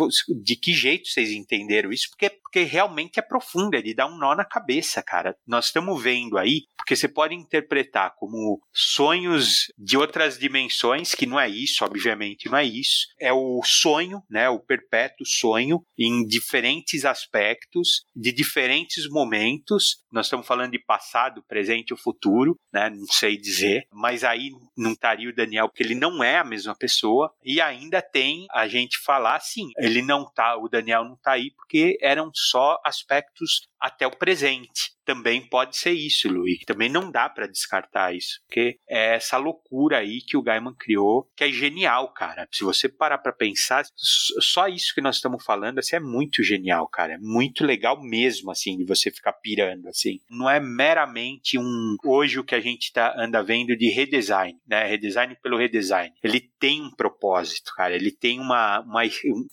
de 0.42 0.56
que 0.56 0.74
jeito 0.74 1.08
vocês 1.08 1.32
entenderam 1.32 1.92
isso, 1.92 2.10
porque, 2.10 2.32
porque 2.58 2.64
realmente 2.64 3.20
é 3.20 3.22
profundo, 3.22 3.76
é 3.76 3.82
de 3.84 3.94
dar 3.94 4.08
um 4.08 4.18
nó 4.18 4.34
na 4.34 4.44
cabeça, 4.44 5.04
cara. 5.04 5.36
Nós 5.46 5.66
estamos 5.66 6.02
vendo 6.02 6.40
aí, 6.40 6.64
porque 6.76 6.96
você 6.96 7.08
pode 7.08 7.36
interpretar 7.36 8.16
como 8.16 8.60
sonhos 8.74 9.72
de 9.78 9.96
outras 9.96 10.40
dimensões, 10.40 11.14
que 11.14 11.28
não 11.28 11.40
é 11.40 11.48
isso, 11.48 11.86
obviamente 11.86 12.50
não 12.50 12.58
é 12.58 12.64
isso. 12.64 13.08
É 13.20 13.32
o 13.32 13.62
sonho, 13.64 14.24
né, 14.28 14.50
o 14.50 14.60
perpétuo 14.60 15.26
sonho 15.26 15.84
em 15.98 16.26
diferentes 16.26 17.06
aspectos, 17.06 18.06
de 18.16 18.32
diferentes 18.32 19.08
momentos. 19.08 20.04
Nós 20.12 20.26
estamos 20.26 20.48
falando 20.48 20.72
de 20.72 20.80
passado, 20.80 21.44
presente 21.48 21.94
ou 21.94 22.00
futuro, 22.00 22.58
né, 22.74 22.90
não 22.90 23.06
sei 23.08 23.38
dizer, 23.38 23.86
mas 23.92 24.24
aí 24.24 24.50
não 24.76 24.94
estaria 24.94 25.30
o 25.30 25.36
Daniel 25.36 25.68
porque 25.68 25.84
ele 25.84 25.96
não 25.96 26.24
é 26.24 26.38
a 26.38 26.44
mesma 26.44 26.76
pessoa 26.76 27.32
e 27.44 27.62
ainda 27.62 28.02
tem 28.02 28.48
a 28.52 28.68
gente 28.68 28.98
falar 28.98 29.36
assim, 29.36 29.70
ele 29.78 30.02
não 30.02 30.26
tá, 30.26 30.58
o 30.58 30.68
Daniel 30.68 31.04
não 31.04 31.18
tá 31.18 31.34
aí 31.34 31.52
porque 31.52 31.98
eram 32.02 32.32
só 32.50 32.80
aspectos 32.84 33.68
até 33.80 34.06
o 34.06 34.12
presente 34.12 34.97
também 35.08 35.42
pode 35.42 35.78
ser 35.78 35.94
isso, 35.94 36.28
Luiz. 36.28 36.60
Também 36.66 36.90
não 36.90 37.10
dá 37.10 37.30
para 37.30 37.48
descartar 37.48 38.14
isso, 38.14 38.42
porque 38.46 38.78
é 38.86 39.16
essa 39.16 39.38
loucura 39.38 40.00
aí 40.00 40.20
que 40.20 40.36
o 40.36 40.42
Gaiman 40.42 40.74
criou, 40.74 41.32
que 41.34 41.46
é 41.46 41.50
genial, 41.50 42.12
cara. 42.12 42.46
Se 42.52 42.66
você 42.66 42.90
parar 42.90 43.18
para 43.20 43.32
pensar, 43.32 43.86
só 43.96 44.68
isso 44.68 44.94
que 44.94 45.00
nós 45.00 45.16
estamos 45.16 45.46
falando, 45.46 45.80
assim, 45.80 45.96
é 45.96 46.00
muito 46.02 46.44
genial, 46.44 46.90
cara. 46.90 47.14
É 47.14 47.18
muito 47.18 47.64
legal 47.64 48.04
mesmo, 48.04 48.52
assim, 48.52 48.76
de 48.76 48.84
você 48.84 49.10
ficar 49.10 49.32
pirando, 49.32 49.88
assim. 49.88 50.20
Não 50.30 50.50
é 50.50 50.60
meramente 50.60 51.58
um 51.58 51.96
hoje 52.04 52.38
o 52.38 52.44
que 52.44 52.56
a 52.56 52.60
gente 52.60 52.92
tá 52.92 53.16
anda 53.18 53.42
vendo 53.42 53.78
de 53.78 53.90
redesign, 53.90 54.60
né? 54.68 54.86
Redesign 54.86 55.38
pelo 55.42 55.58
redesign. 55.58 56.14
Ele 56.22 56.42
tem 56.60 56.82
um 56.82 56.92
propósito, 56.92 57.72
cara. 57.78 57.96
Ele 57.96 58.12
tem 58.12 58.42
uma, 58.42 58.82
uma 58.82 59.04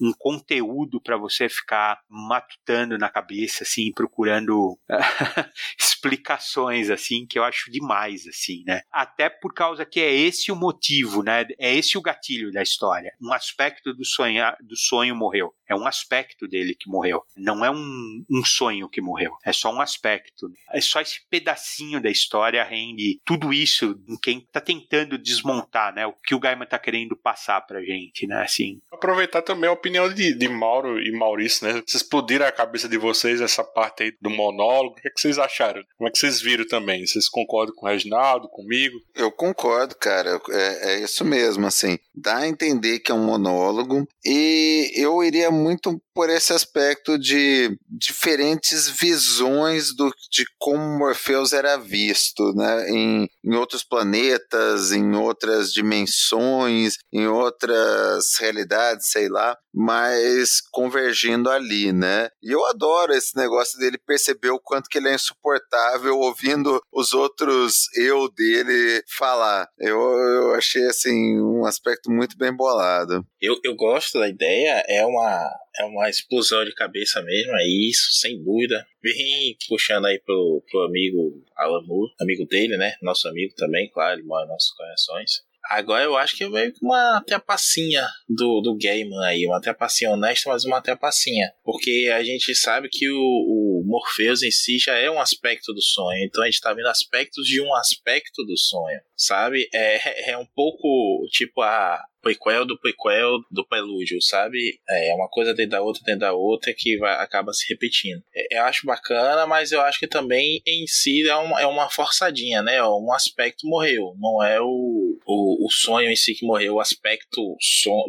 um 0.01 0.13
conteúdo 0.19 1.01
para 1.01 1.17
você 1.17 1.49
ficar 1.49 2.01
matutando 2.09 2.99
na 2.99 3.09
cabeça, 3.09 3.63
assim, 3.63 3.93
procurando 3.93 4.77
explicações 5.79 6.91
assim 6.91 7.27
que 7.27 7.39
eu 7.39 7.45
acho 7.45 7.71
demais 7.71 8.27
assim, 8.27 8.63
né? 8.67 8.83
Até 8.91 9.29
por 9.29 9.55
causa 9.55 9.85
que 9.85 10.01
é 10.01 10.13
esse 10.13 10.53
o 10.53 10.57
motivo, 10.57 11.23
né? 11.23 11.47
É 11.59 11.75
esse 11.75 11.97
o 11.97 12.03
gatilho 12.03 12.53
da 12.53 12.63
história. 12.63 13.13
Um 13.21 13.33
aspecto 13.33 13.95
do 13.95 14.05
sonho 14.05 14.45
do 14.61 14.77
sonho 14.77 15.15
morreu. 15.15 15.55
É 15.69 15.75
um 15.75 15.87
aspecto 15.87 16.47
dele 16.47 16.75
que 16.75 16.91
morreu. 16.91 17.23
Não 17.37 17.65
é 17.65 17.71
um, 17.71 18.25
um 18.31 18.45
sonho 18.45 18.89
que 18.89 19.01
morreu. 19.01 19.33
É 19.45 19.53
só 19.53 19.73
um 19.73 19.81
aspecto. 19.81 20.51
É 20.71 20.81
só 20.81 21.01
esse 21.01 21.21
pedacinho 21.31 22.01
da 22.01 22.11
história 22.11 22.63
rende 22.63 23.21
tudo 23.25 23.53
isso 23.53 23.99
em 24.09 24.17
quem 24.17 24.41
tá 24.53 24.61
tentando 24.61 25.17
desmontar, 25.17 25.95
né? 25.95 26.07
O 26.07 26.13
que 26.13 26.35
o 26.35 26.39
Gaiman 26.39 26.67
tá 26.67 26.79
querendo 26.79 27.17
passar 27.17 27.61
pra 27.63 27.83
gente, 27.83 28.27
né? 28.27 28.43
Assim. 28.43 28.81
Aproveitar 28.93 29.43
também 29.43 29.69
a 29.69 29.73
opinião 29.73 30.13
de, 30.13 30.35
de 30.35 30.49
Mauro 30.49 31.01
e 31.01 31.11
Maurício, 31.13 31.67
né? 31.67 31.73
Vocês 31.75 32.03
explodiram 32.03 32.47
a 32.47 32.53
cabeça 32.53 32.89
de 32.89 32.99
vocês 32.99 33.41
essa 33.41 33.65
parte 33.65 34.03
aí 34.03 34.17
do 34.21 34.31
monólogo. 34.31 34.97
O 34.99 35.01
que, 35.01 35.09
é 35.09 35.11
que 35.11 35.21
vocês 35.21 35.34
acharam? 35.39 35.83
Como 35.97 36.09
é 36.09 36.13
que 36.13 36.19
vocês 36.19 36.41
viram 36.41 36.67
também? 36.67 37.07
Vocês 37.07 37.29
concordam 37.29 37.75
com 37.75 37.87
o 37.87 37.89
Reginaldo, 37.89 38.49
comigo? 38.49 38.97
Eu 39.15 39.31
concordo, 39.31 39.95
cara. 39.97 40.41
É, 40.51 40.95
é 40.95 41.01
isso 41.01 41.25
mesmo, 41.25 41.67
assim. 41.67 41.99
Dá 42.15 42.39
a 42.39 42.49
entender 42.49 43.01
que 43.01 43.11
é 43.11 43.15
um 43.15 43.25
monólogo 43.25 44.07
e 44.25 44.93
eu 44.95 45.23
iria 45.23 45.51
muito 45.51 46.01
por 46.15 46.31
esse 46.31 46.53
aspecto 46.53 47.19
de 47.19 47.77
diferentes 47.89 48.89
visões 48.89 49.95
do, 49.95 50.11
de 50.31 50.45
como 50.59 50.99
Morpheus 50.99 51.53
era 51.53 51.77
visto, 51.77 52.53
né? 52.55 52.89
Em, 52.89 53.29
em 53.45 53.55
outros 53.55 53.83
planetas, 53.83 54.93
em 54.93 55.15
outras 55.17 55.73
dimensões, 55.73 56.97
em 57.13 57.27
outras 57.27 58.37
realidades, 58.39 59.11
sei 59.11 59.29
lá, 59.29 59.57
mas 59.75 60.61
convergindo 60.71 61.51
ali, 61.51 61.93
né? 61.93 62.29
E 62.43 62.55
eu 62.55 62.65
adoro 62.67 63.13
esse 63.13 63.37
negócio 63.37 63.79
dele 63.79 63.99
perceber 63.99 64.51
o 64.51 64.61
quanto 64.61 64.89
que 64.89 64.99
ele 64.99 65.09
é 65.09 65.15
insuportável 65.15 66.17
ouvindo 66.19 66.81
os 66.93 67.13
outros 67.13 67.89
eu 67.97 68.31
dele 68.31 69.03
falar. 69.09 69.69
Eu, 69.79 69.99
eu 69.99 70.55
achei, 70.55 70.85
assim, 70.87 71.41
um 71.41 71.67
aspecto 71.67 72.11
muito 72.11 72.39
bem 72.39 72.55
bolado. 72.55 73.27
Eu, 73.41 73.59
eu 73.65 73.75
gosto 73.75 74.19
da 74.19 74.29
ideia, 74.29 74.85
é 74.89 75.05
uma 75.05 75.51
é 75.77 75.85
uma 75.85 76.09
explosão 76.09 76.65
de 76.65 76.73
cabeça 76.73 77.21
mesmo, 77.23 77.53
é 77.57 77.67
isso, 77.67 78.13
sem 78.21 78.41
dúvida. 78.43 78.87
Vem 79.03 79.57
puxando 79.69 80.07
aí 80.07 80.21
pro, 80.25 80.63
pro 80.71 80.85
amigo 80.85 81.45
Alan 81.57 81.83
Moore, 81.85 82.13
amigo 82.21 82.47
dele, 82.47 82.77
né? 82.77 82.95
Nosso 83.03 83.27
amigo 83.29 83.55
também, 83.57 83.91
claro, 83.91 84.19
ele 84.19 84.27
mora 84.27 84.47
nas 84.47 84.55
nossas 84.55 84.71
corações. 84.71 85.43
Agora 85.71 86.05
eu 86.05 86.17
acho 86.17 86.37
que 86.37 86.45
é 86.45 86.49
meio 86.49 86.73
que 86.73 86.85
uma 86.85 87.23
trapacinha 87.27 88.07
do, 88.29 88.61
do 88.61 88.77
Gaiman 88.77 89.25
aí, 89.25 89.47
uma 89.47 89.61
trapacinha 89.61 90.11
honesta, 90.11 90.51
mas 90.51 90.65
uma 90.65 90.81
trapacinha. 90.81 91.53
Porque 91.65 92.11
a 92.15 92.23
gente 92.23 92.55
sabe 92.55 92.89
que 92.91 93.09
o, 93.11 93.17
o 93.17 93.83
Morpheus 93.87 94.43
em 94.43 94.51
si 94.51 94.79
já 94.79 94.97
é 94.97 95.11
um 95.11 95.21
aspecto 95.21 95.73
do 95.73 95.83
sonho, 95.83 96.25
então 96.25 96.43
a 96.43 96.47
gente 96.47 96.61
tá 96.61 96.73
vendo 96.73 96.89
aspectos 96.89 97.47
de 97.47 97.61
um 97.61 97.75
aspecto 97.75 98.45
do 98.45 98.57
sonho, 98.57 99.01
sabe? 99.17 99.69
É, 99.75 100.33
é 100.33 100.39
um 100.39 100.47
pouco 100.55 101.27
tipo 101.31 101.63
a, 101.63 102.01
prequel 102.25 102.65
do 102.65 102.79
prequel 102.79 103.39
do 103.51 103.67
prelúdio, 103.67 104.21
sabe? 104.21 104.81
É 104.89 105.15
uma 105.15 105.29
coisa 105.29 105.55
dentro 105.55 105.73
da 105.73 105.83
outra, 105.83 106.03
dentro 106.05 106.21
da 106.21 106.33
outra, 106.33 106.75
que 106.77 106.97
vai, 106.99 107.15
acaba 107.23 107.53
se 107.53 107.69
repetindo. 107.69 108.23
É, 108.35 108.59
eu 108.59 108.63
acho 108.65 108.87
bacana, 108.87 109.47
mas 109.47 109.71
eu 109.71 109.81
acho 109.81 110.01
que 110.01 110.09
também 110.09 110.61
em 110.67 110.87
si 110.87 111.29
é 111.29 111.37
uma, 111.37 111.61
é 111.61 111.67
uma 111.67 111.91
forçadinha, 111.91 112.63
né? 112.63 112.83
Um 112.83 113.13
aspecto 113.13 113.69
morreu, 113.69 114.15
não 114.19 114.43
é 114.43 114.61
o, 114.61 115.19
o, 115.27 115.67
o 115.67 115.71
sonho 115.71 116.11
em 116.11 116.17
si 116.17 116.35
que 116.35 116.47
morreu, 116.47 116.75
o 116.75 116.81
aspecto 116.81 117.57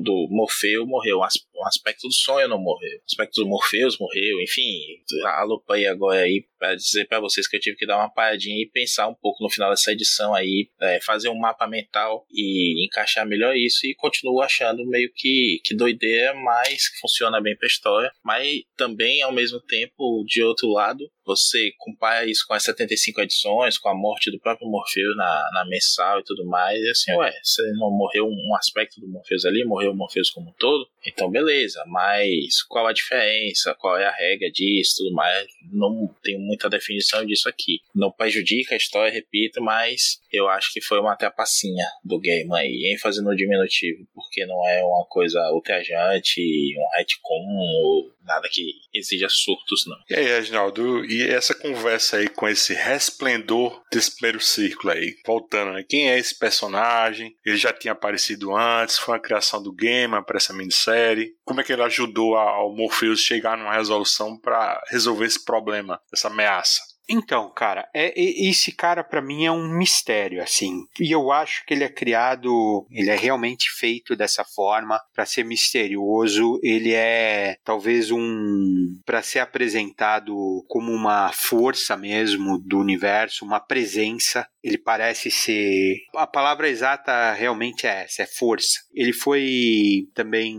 do 0.02 0.28
Morfeu 0.32 0.88
morreu, 0.88 1.22
o 1.56 1.68
aspecto 1.68 2.08
do 2.08 2.14
sonho 2.14 2.48
não 2.48 2.60
morreu. 2.60 2.98
O 3.00 3.06
aspecto 3.06 3.42
do 3.42 3.48
Morpheus 3.48 3.98
morreu, 4.00 4.42
enfim. 4.42 4.80
Alopei 5.26 5.88
agora 5.88 6.22
aí 6.22 6.46
para 6.58 6.76
dizer 6.76 7.06
para 7.08 7.20
vocês 7.20 7.48
que 7.48 7.58
eu 7.58 7.60
tive 7.60 7.78
que 7.78 7.86
dar 7.86 7.98
uma 7.98 8.10
paradinha 8.10 8.62
e 8.62 8.70
pensar 8.70 9.08
um 9.08 9.14
pouco 9.14 9.44
no 9.44 9.50
final 9.50 9.70
dessa 9.70 9.92
edição 9.92 10.34
aí, 10.34 10.70
é, 10.82 11.00
fazer 11.02 11.30
um 11.30 11.38
mapa 11.38 11.68
mental 11.68 12.26
e 12.32 12.86
encaixar 12.86 13.26
melhor 13.26 13.56
isso. 13.56 13.86
E 13.86 13.96
continuo 13.96 14.42
achando 14.42 14.86
meio 14.88 15.12
que, 15.14 15.60
que 15.64 15.76
doideira, 15.76 16.34
mas 16.34 16.84
funciona 17.00 17.42
bem 17.42 17.56
pra 17.56 17.68
história. 17.68 18.12
Mas 18.24 18.62
também, 18.78 19.22
ao 19.22 19.34
mesmo 19.34 19.60
tempo, 19.62 20.24
de 20.28 20.44
outro 20.44 20.68
lado, 20.70 21.10
você 21.26 21.72
compara 21.78 22.26
isso 22.26 22.46
com 22.48 22.54
as 22.54 22.64
75 22.64 23.22
edições, 23.22 23.78
com 23.78 23.90
a 23.90 23.96
morte 23.96 24.32
do 24.32 24.40
próprio 24.40 24.68
Morpheus 24.68 25.16
na, 25.16 25.50
na 25.54 25.66
mensal 25.68 26.20
e 26.20 26.24
tudo 26.24 26.46
mais, 26.46 26.80
e 26.80 26.90
assim, 26.90 27.14
ué, 27.14 27.34
você 27.44 27.62
não 27.74 27.92
morreu 27.92 28.26
um 28.28 28.56
aspecto 28.56 29.00
do 29.00 29.08
Morpheus 29.08 29.46
ali, 29.46 29.64
morreu 29.66 29.92
o 29.92 29.96
Morpheus 29.96 30.30
como 30.30 30.50
um 30.50 30.54
todo, 30.58 30.88
então 31.06 31.30
beleza, 31.30 31.84
mas 31.88 32.64
qual 32.68 32.88
a 32.88 32.94
diferença, 32.94 33.76
qual 33.80 33.98
é 33.98 34.06
a 34.06 34.12
regra 34.12 34.50
disso, 34.52 34.96
tudo 34.98 35.14
mais, 35.14 35.48
não 35.72 36.14
tem 36.24 36.38
muita 36.40 36.70
definição 36.70 37.26
disso 37.26 37.48
aqui. 37.50 37.80
Não 37.94 38.12
prejudica 38.12 38.76
a 38.76 38.78
história, 38.78 39.12
repito, 39.12 39.62
mas 39.62 40.20
eu 40.32 40.48
acho 40.50 40.72
que 40.74 40.82
foi 40.82 41.00
uma 41.00 41.16
trapacinha 41.16 41.86
do 42.04 42.20
game 42.20 42.50
aí, 42.54 42.94
ênfase 42.94 43.24
no 43.24 43.36
diminutivo, 43.36 44.08
porque 44.14 44.46
não 44.46 44.68
é 44.68 44.84
uma 44.84 45.06
coisa 45.06 45.40
ultrajante, 45.52 46.42
um 46.78 46.98
retcon 46.98 47.46
ou 47.84 48.16
nada 48.26 48.50
que 48.50 48.74
exija 48.94 49.28
surtos, 49.30 49.86
não. 49.88 49.98
E 50.10 50.16
aí, 50.16 50.26
Reginaldo, 50.26 51.06
e 51.22 51.30
essa 51.30 51.56
conversa 51.56 52.18
aí 52.18 52.28
com 52.28 52.48
esse 52.48 52.74
resplendor 52.74 53.82
desse 53.92 54.16
primeiro 54.16 54.40
círculo 54.40 54.94
aí? 54.94 55.16
Voltando, 55.26 55.74
né? 55.74 55.84
Quem 55.88 56.10
é 56.10 56.18
esse 56.18 56.38
personagem? 56.38 57.36
Ele 57.46 57.58
já 57.58 57.72
tinha 57.72 57.94
aparecido 57.94 58.56
antes, 58.56 58.98
foi 58.98 59.16
a 59.16 59.22
criação 59.22 59.62
do 59.62 59.74
Gamer 59.74 60.24
para 60.24 60.38
essa 60.38 60.54
minissérie. 60.54 61.34
Como 61.44 61.62
é 61.62 61.64
que 61.64 61.74
ele 61.74 61.84
ajudou 61.84 62.36
ao 62.36 62.76
Morpheus 62.76 63.20
chegar 63.20 63.58
numa 63.58 63.74
resolução 63.74 64.38
para 64.40 64.82
resolver 64.90 65.26
esse 65.26 65.44
problema, 65.44 66.00
essa 66.14 66.28
ameaça? 66.28 66.95
Então, 67.08 67.52
cara, 67.56 67.88
é, 67.94 68.14
esse 68.18 68.72
cara 68.72 69.04
para 69.04 69.22
mim 69.22 69.46
é 69.46 69.52
um 69.52 69.68
mistério, 69.68 70.42
assim. 70.42 70.86
E 71.00 71.12
eu 71.12 71.32
acho 71.32 71.66
que 71.66 71.74
ele 71.74 71.84
é 71.84 71.90
criado, 71.90 72.86
ele 72.90 73.10
é 73.10 73.16
realmente 73.16 73.70
feito 73.78 74.16
dessa 74.16 74.44
forma 74.44 75.00
para 75.14 75.26
ser 75.26 75.44
misterioso. 75.44 76.60
Ele 76.64 76.94
é 76.94 77.58
talvez 77.64 78.12
um 78.12 79.00
para 79.06 79.22
ser 79.22 79.40
apresentado 79.40 80.36
como 80.68 80.92
uma 80.92 81.32
força 81.32 81.96
mesmo 81.96 82.58
do 82.58 82.80
universo, 82.80 83.46
uma 83.46 83.60
presença. 83.60 84.48
Ele 84.66 84.80
parece 84.80 85.30
ser 85.30 85.98
a 86.16 86.26
palavra 86.26 86.68
exata 86.68 87.34
realmente 87.34 87.86
é 87.86 88.04
essa, 88.04 88.24
é 88.24 88.26
força. 88.26 88.80
Ele 88.92 89.14
foi 89.14 90.08
também 90.16 90.58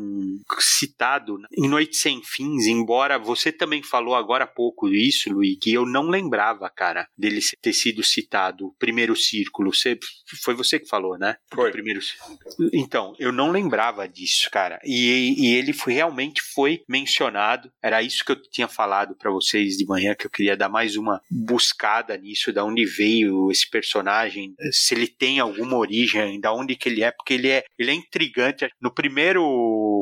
citado 0.60 1.38
em 1.58 1.68
Noite 1.68 1.96
Sem 1.96 2.22
Fins, 2.22 2.66
embora 2.66 3.18
você 3.18 3.50
também 3.50 3.82
falou 3.82 4.14
agora 4.14 4.44
há 4.44 4.46
pouco 4.46 4.88
isso, 4.88 5.32
Luiz, 5.32 5.58
que 5.60 5.72
eu 5.72 5.84
não 5.84 6.08
lembrava, 6.08 6.70
cara, 6.70 7.08
dele 7.18 7.40
ter 7.60 7.72
sido 7.72 8.04
citado, 8.04 8.72
primeiro 8.78 9.16
círculo. 9.16 9.74
Você, 9.74 9.98
foi 10.44 10.54
você 10.54 10.78
que 10.78 10.88
falou, 10.88 11.18
né? 11.18 11.36
Foi. 11.52 11.72
Primeiro 11.72 12.00
Então, 12.72 13.14
eu 13.18 13.32
não 13.32 13.50
lembrava 13.50 14.06
disso, 14.06 14.48
cara. 14.52 14.78
E, 14.84 15.34
e 15.36 15.54
ele 15.54 15.72
foi, 15.72 15.94
realmente 15.94 16.42
foi 16.54 16.82
mencionado. 16.88 17.72
Era 17.82 18.02
isso 18.02 18.24
que 18.24 18.30
eu 18.30 18.40
tinha 18.50 18.68
falado 18.68 19.16
para 19.16 19.30
vocês 19.32 19.76
de 19.76 19.84
manhã, 19.84 20.14
que 20.14 20.26
eu 20.26 20.30
queria 20.30 20.56
dar 20.56 20.68
mais 20.68 20.96
uma 20.96 21.20
buscada 21.30 22.16
nisso, 22.16 22.52
da 22.52 22.64
onde 22.64 22.84
veio 22.84 23.50
esse 23.50 23.68
personagem, 23.68 23.95
se 24.70 24.94
ele 24.94 25.06
tem 25.06 25.40
alguma 25.40 25.76
origem, 25.76 26.40
da 26.40 26.52
onde 26.52 26.76
que 26.76 26.88
ele 26.88 27.02
é, 27.02 27.10
porque 27.10 27.34
ele 27.34 27.48
é, 27.48 27.64
ele 27.78 27.90
é 27.90 27.94
intrigante. 27.94 28.68
No 28.80 28.92
primeiro 28.92 29.42